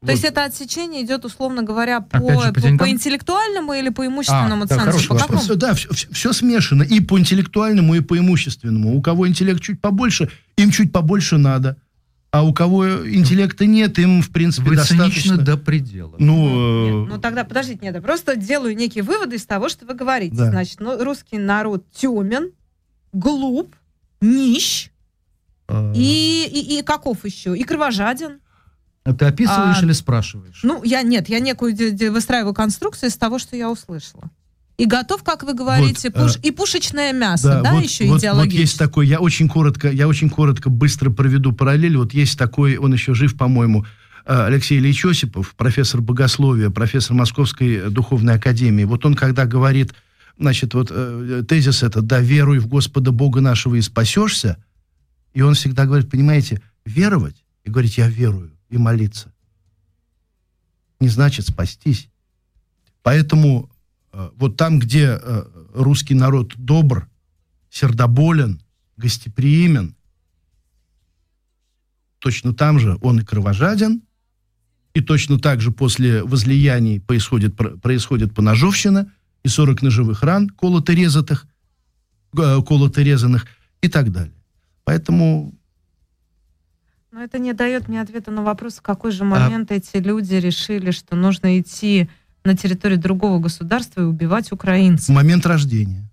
То 0.00 0.06
Вот. 0.06 0.10
есть 0.12 0.24
это 0.24 0.44
отсечение 0.44 1.04
идет, 1.04 1.24
условно 1.24 1.62
говоря, 1.64 2.00
по, 2.00 2.18
же, 2.18 2.52
по 2.52 2.60
по- 2.60 2.78
по 2.78 2.88
интеллектуальному 2.88 3.74
или 3.74 3.88
по 3.88 4.06
имущественному 4.06 4.62
А, 4.62 4.66
да, 4.66 4.76
цензу? 4.76 4.84
хороший 4.86 5.08
По 5.08 5.14
вопрос. 5.14 5.42
какому? 5.42 5.58
Да, 5.58 5.74
все, 5.74 6.32
смешано. 6.32 6.84
И 6.84 7.00
по 7.00 7.18
интеллектуальному, 7.18 7.94
и 7.96 8.00
по 8.00 8.16
имущественному. 8.16 8.96
У 8.96 9.02
кого 9.02 9.26
интеллект 9.26 9.60
чуть 9.60 9.80
побольше, 9.80 10.30
им 10.56 10.70
чуть 10.70 10.92
побольше 10.92 11.36
надо. 11.36 11.76
А 12.30 12.44
у 12.44 12.52
кого 12.54 12.86
интеллекта 13.08 13.66
нет, 13.66 13.98
им, 13.98 14.22
в 14.22 14.30
принципе, 14.30 14.68
Вы 14.70 14.76
достаточно... 14.76 15.36
до 15.36 15.56
предела. 15.56 16.14
Ну, 16.18 17.00
Нет, 17.04 17.12
ну 17.14 17.18
тогда, 17.20 17.42
подождите, 17.42 17.80
нет, 17.82 17.94
я 17.94 18.00
просто 18.02 18.36
делаю 18.36 18.76
некие 18.76 19.02
выводы 19.02 19.36
из 19.36 19.46
того, 19.46 19.68
что 19.68 19.84
вы 19.86 19.94
говорите. 19.94 20.36
Да. 20.36 20.50
Значит, 20.50 20.78
ну, 20.78 21.02
русский 21.02 21.38
народ 21.38 21.84
темен, 21.92 22.50
глуп, 23.12 23.74
нищ 24.20 24.90
э, 25.68 25.92
и, 25.94 26.46
и, 26.46 26.78
и 26.78 26.82
каков 26.82 27.24
еще? 27.24 27.56
И 27.56 27.64
кровожаден. 27.64 28.40
А 29.04 29.14
ты 29.14 29.24
описываешь 29.24 29.78
А, 29.80 29.84
или 29.84 29.92
спрашиваешь? 29.92 30.60
Ну, 30.62 30.82
я 30.84 31.02
нет, 31.02 31.28
я 31.28 31.40
некую 31.40 31.74
выстраиваю 32.12 32.52
конструкцию 32.52 33.10
из 33.10 33.16
того, 33.16 33.38
что 33.38 33.56
я 33.56 33.70
услышала. 33.70 34.30
И 34.76 34.84
готов, 34.86 35.24
как 35.24 35.42
вы 35.42 35.54
говорите, 35.54 36.10
Вот, 36.14 36.22
пуш- 36.22 36.38
э, 36.38 36.48
и 36.48 36.50
пушечное 36.52 37.12
мясо, 37.12 37.60
да, 37.64 37.72
вот, 37.72 37.82
еще 37.82 38.04
вот, 38.04 38.12
вот 38.12 38.20
идеологически. 38.20 38.60
есть 38.60 38.78
такой, 38.78 39.08
я 39.08 39.18
очень 39.18 39.48
коротко, 39.48 39.90
я 39.90 40.06
очень 40.06 40.30
коротко, 40.30 40.70
быстро 40.70 41.10
проведу 41.10 41.52
параллель. 41.52 41.96
Вот 41.96 42.14
есть 42.14 42.38
такой, 42.38 42.76
он 42.76 42.92
еще 42.92 43.12
жив, 43.12 43.36
по-моему, 43.36 43.86
э, 44.24 44.44
Алексей 44.46 44.78
Ильич 44.78 45.04
Осипов, 45.04 45.54
профессор 45.56 46.00
богословия, 46.00 46.70
профессор 46.70 47.16
Московской 47.16 47.90
духовной 47.90 48.34
академии. 48.34 48.84
Вот 48.84 49.04
он, 49.04 49.14
когда 49.14 49.46
говорит, 49.46 49.94
значит, 50.38 50.74
вот 50.74 50.92
э, 50.92 51.42
тезис 51.48 51.82
этот, 51.82 52.06
да, 52.06 52.20
веруй 52.20 52.60
в 52.60 52.68
Господа 52.68 53.10
Бога 53.10 53.40
нашего 53.40 53.74
и 53.74 53.80
спасешься, 53.80 54.58
и 55.32 55.42
он 55.42 55.54
всегда 55.54 55.86
говорит, 55.86 56.10
понимаете, 56.10 56.62
веровать 56.84 57.44
и 57.64 57.70
говорить, 57.70 57.98
я 57.98 58.08
верую, 58.08 58.52
и 58.68 58.78
молиться, 58.78 59.32
не 61.00 61.08
значит 61.08 61.46
спастись. 61.46 62.08
Поэтому 63.02 63.70
э, 64.12 64.30
вот 64.36 64.56
там, 64.56 64.78
где 64.78 65.18
э, 65.20 65.44
русский 65.74 66.14
народ 66.14 66.54
добр, 66.56 67.08
сердоболен, 67.70 68.60
гостеприимен, 68.96 69.94
точно 72.18 72.52
там 72.52 72.78
же 72.78 72.98
он 73.00 73.20
и 73.20 73.24
кровожаден, 73.24 74.02
и 74.94 75.00
точно 75.00 75.38
так 75.38 75.60
же 75.60 75.70
после 75.70 76.24
возлияний 76.24 77.00
происходит, 77.00 77.56
про- 77.56 77.76
происходит 77.76 78.34
поножовщина, 78.34 79.12
и 79.44 79.48
40 79.48 79.82
ножевых 79.82 80.22
ран, 80.22 80.48
колото-резатых, 80.48 81.46
э, 82.36 82.60
колото-резанных 82.66 83.46
и 83.80 83.88
так 83.88 84.10
далее. 84.10 84.34
Поэтому 84.88 85.52
Но 87.12 87.20
это 87.22 87.38
не 87.38 87.52
дает 87.52 87.88
мне 87.88 88.00
ответа 88.00 88.30
на 88.30 88.42
вопрос, 88.42 88.76
в 88.76 88.80
какой 88.80 89.10
А 89.10 89.12
же 89.12 89.24
момент 89.24 89.70
эти 89.70 89.98
люди 89.98 90.34
решили, 90.36 90.92
что 90.92 91.14
нужно 91.14 91.60
идти 91.60 92.08
на 92.42 92.56
территорию 92.56 92.98
другого 92.98 93.38
государства 93.38 94.00
и 94.00 94.04
убивать 94.04 94.48
в 94.48 94.54
украинцев. 94.54 95.14
момент 95.14 95.44
рождения. 95.44 96.08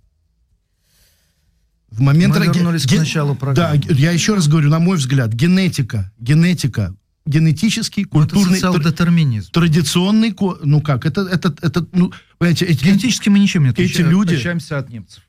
В 1.89 2.01
момент 2.01 2.35
Мы 2.37 2.47
вернулись 2.47 2.85
к 2.85 2.91
началу 2.97 3.33
Да, 3.33 3.39
программы. 3.39 3.81
я 3.91 4.11
еще 4.11 4.33
раз 4.35 4.49
говорю, 4.49 4.69
на 4.69 4.79
мой 4.79 4.97
взгляд, 4.97 5.31
генетика, 5.31 6.11
генетика, 6.19 6.93
генетический, 7.25 8.05
Ну, 8.11 8.23
это 8.23 8.35
культурный, 8.35 8.59
тр- 8.59 8.73
социал-детерминизм. 8.73 9.51
традиционный, 9.53 10.35
ну 10.63 10.81
как, 10.81 11.05
это, 11.05 11.21
это, 11.21 11.55
это, 11.61 11.87
ну, 11.93 12.11
понимаете, 12.39 12.65
эти, 12.65 12.83
Генетически 12.83 13.29
мы 13.29 13.39
ничем 13.39 13.63
не 13.63 13.69
Эти 13.69 13.83
отлича- 13.83 14.03
люди- 14.09 14.33
отличаемся 14.33 14.77
от 14.79 14.89
немцев. 14.89 15.23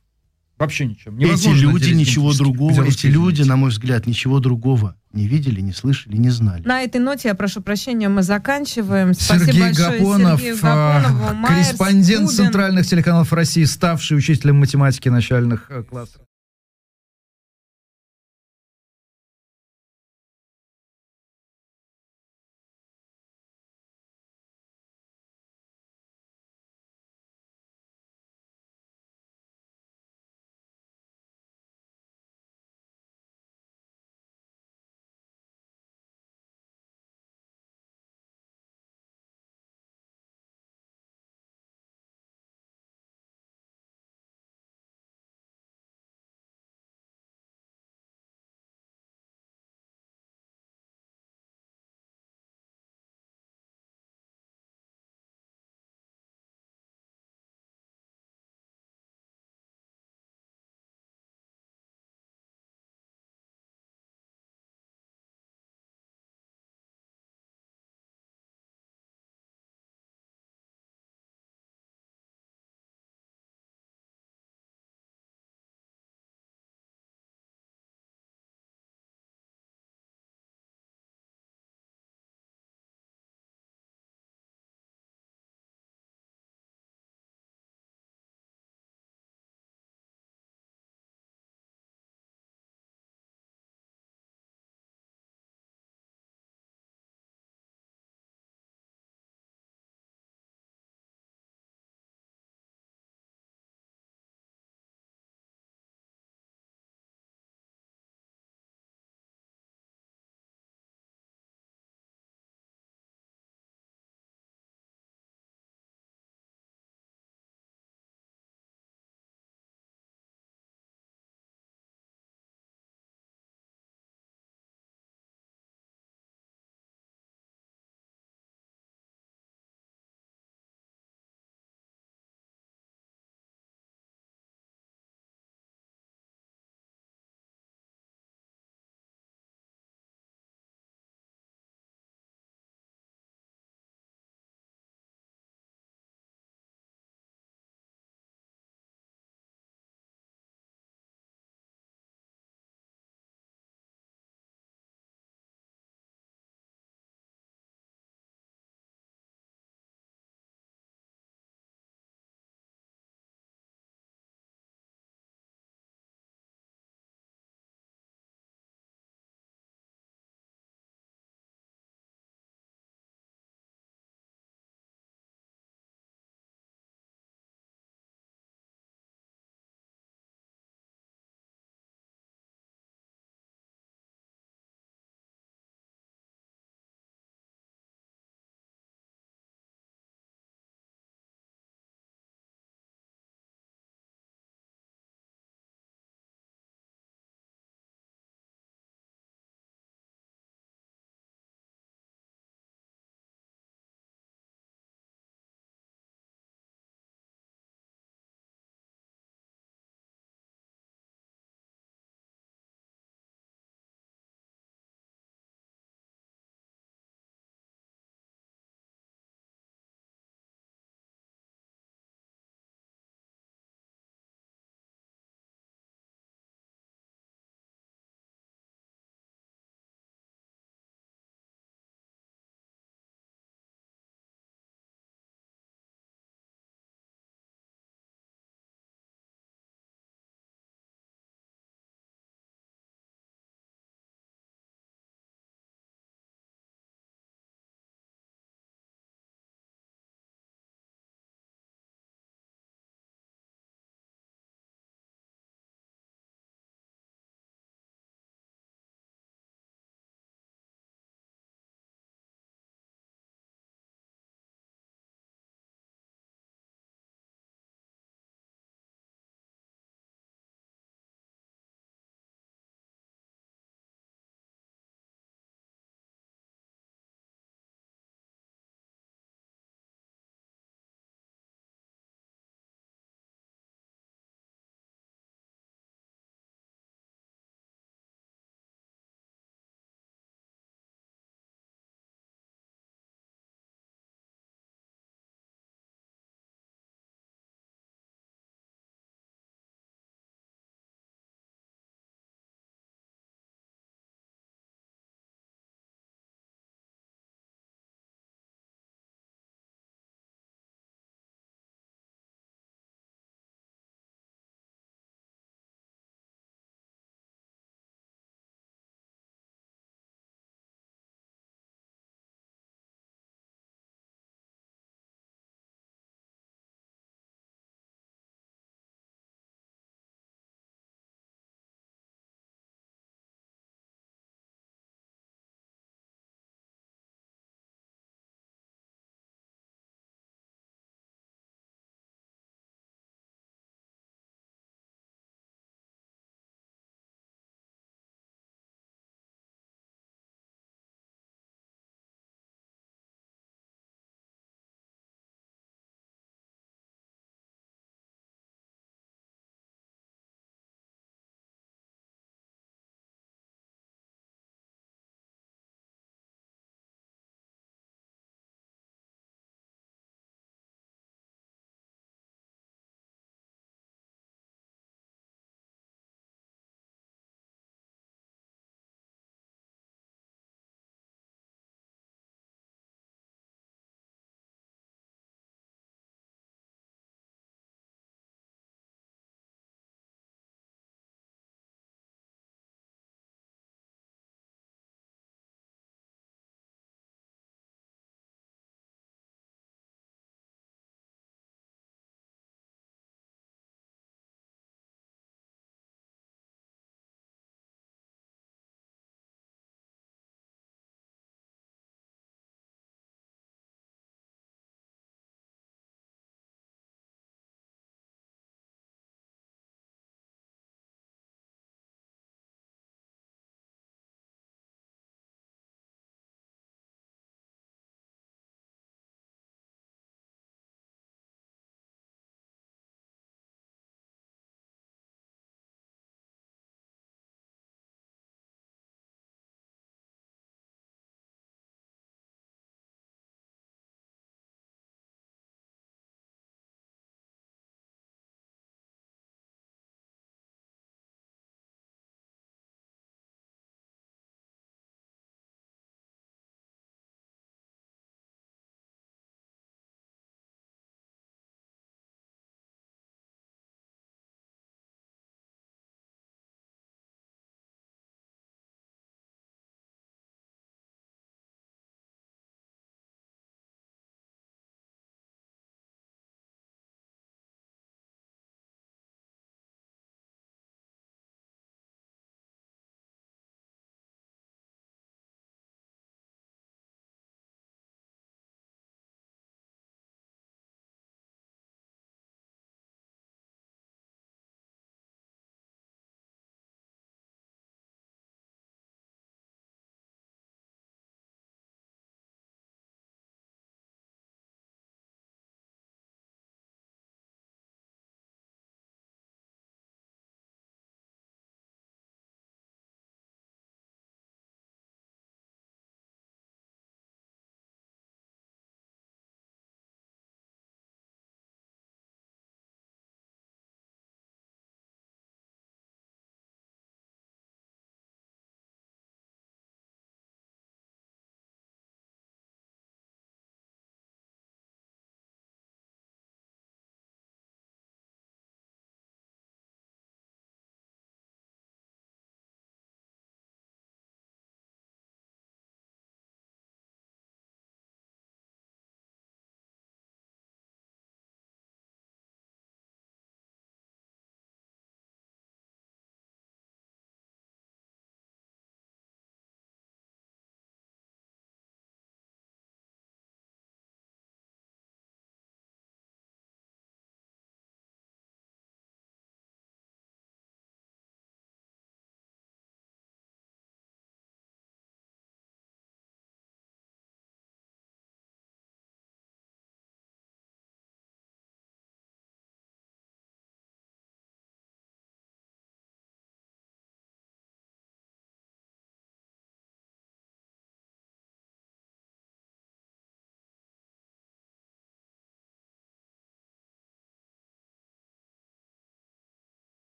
Вообще 0.59 0.87
ничем. 0.87 1.19
эти 1.19 1.49
люди 1.49 1.91
ничего 1.91 2.33
другого, 2.33 2.85
эти 2.85 3.07
люди, 3.07 3.43
на 3.43 3.57
мой 3.57 3.70
взгляд, 3.70 4.07
ничего 4.07 4.41
другого 4.41 4.97
не 5.12 5.27
видели, 5.27 5.61
не 5.61 5.73
слышали, 5.73 6.16
не 6.16 6.31
знали. 6.31 6.62
На 6.65 6.83
этой 6.83 7.01
ноте, 7.01 7.28
я 7.28 7.35
прошу 7.35 7.62
прощения, 7.62 8.09
мы 8.09 8.23
заканчиваем. 8.23 9.15
Спасибо 9.15 9.47
Сергей 9.47 9.61
большое 9.62 9.99
Гапонов, 9.99 10.41
Сергею 10.41 10.59
а, 10.62 11.01
Гапонову, 11.01 11.35
Майерс, 11.35 11.69
корреспондент 11.69 12.27
Губин. 12.27 12.37
центральных 12.37 12.87
телеканалов 12.87 13.33
России, 13.33 13.65
ставший 13.65 14.16
учителем 14.16 14.57
математики 14.57 15.09
начальных 15.09 15.66
э, 15.70 15.83
классов. 15.83 16.20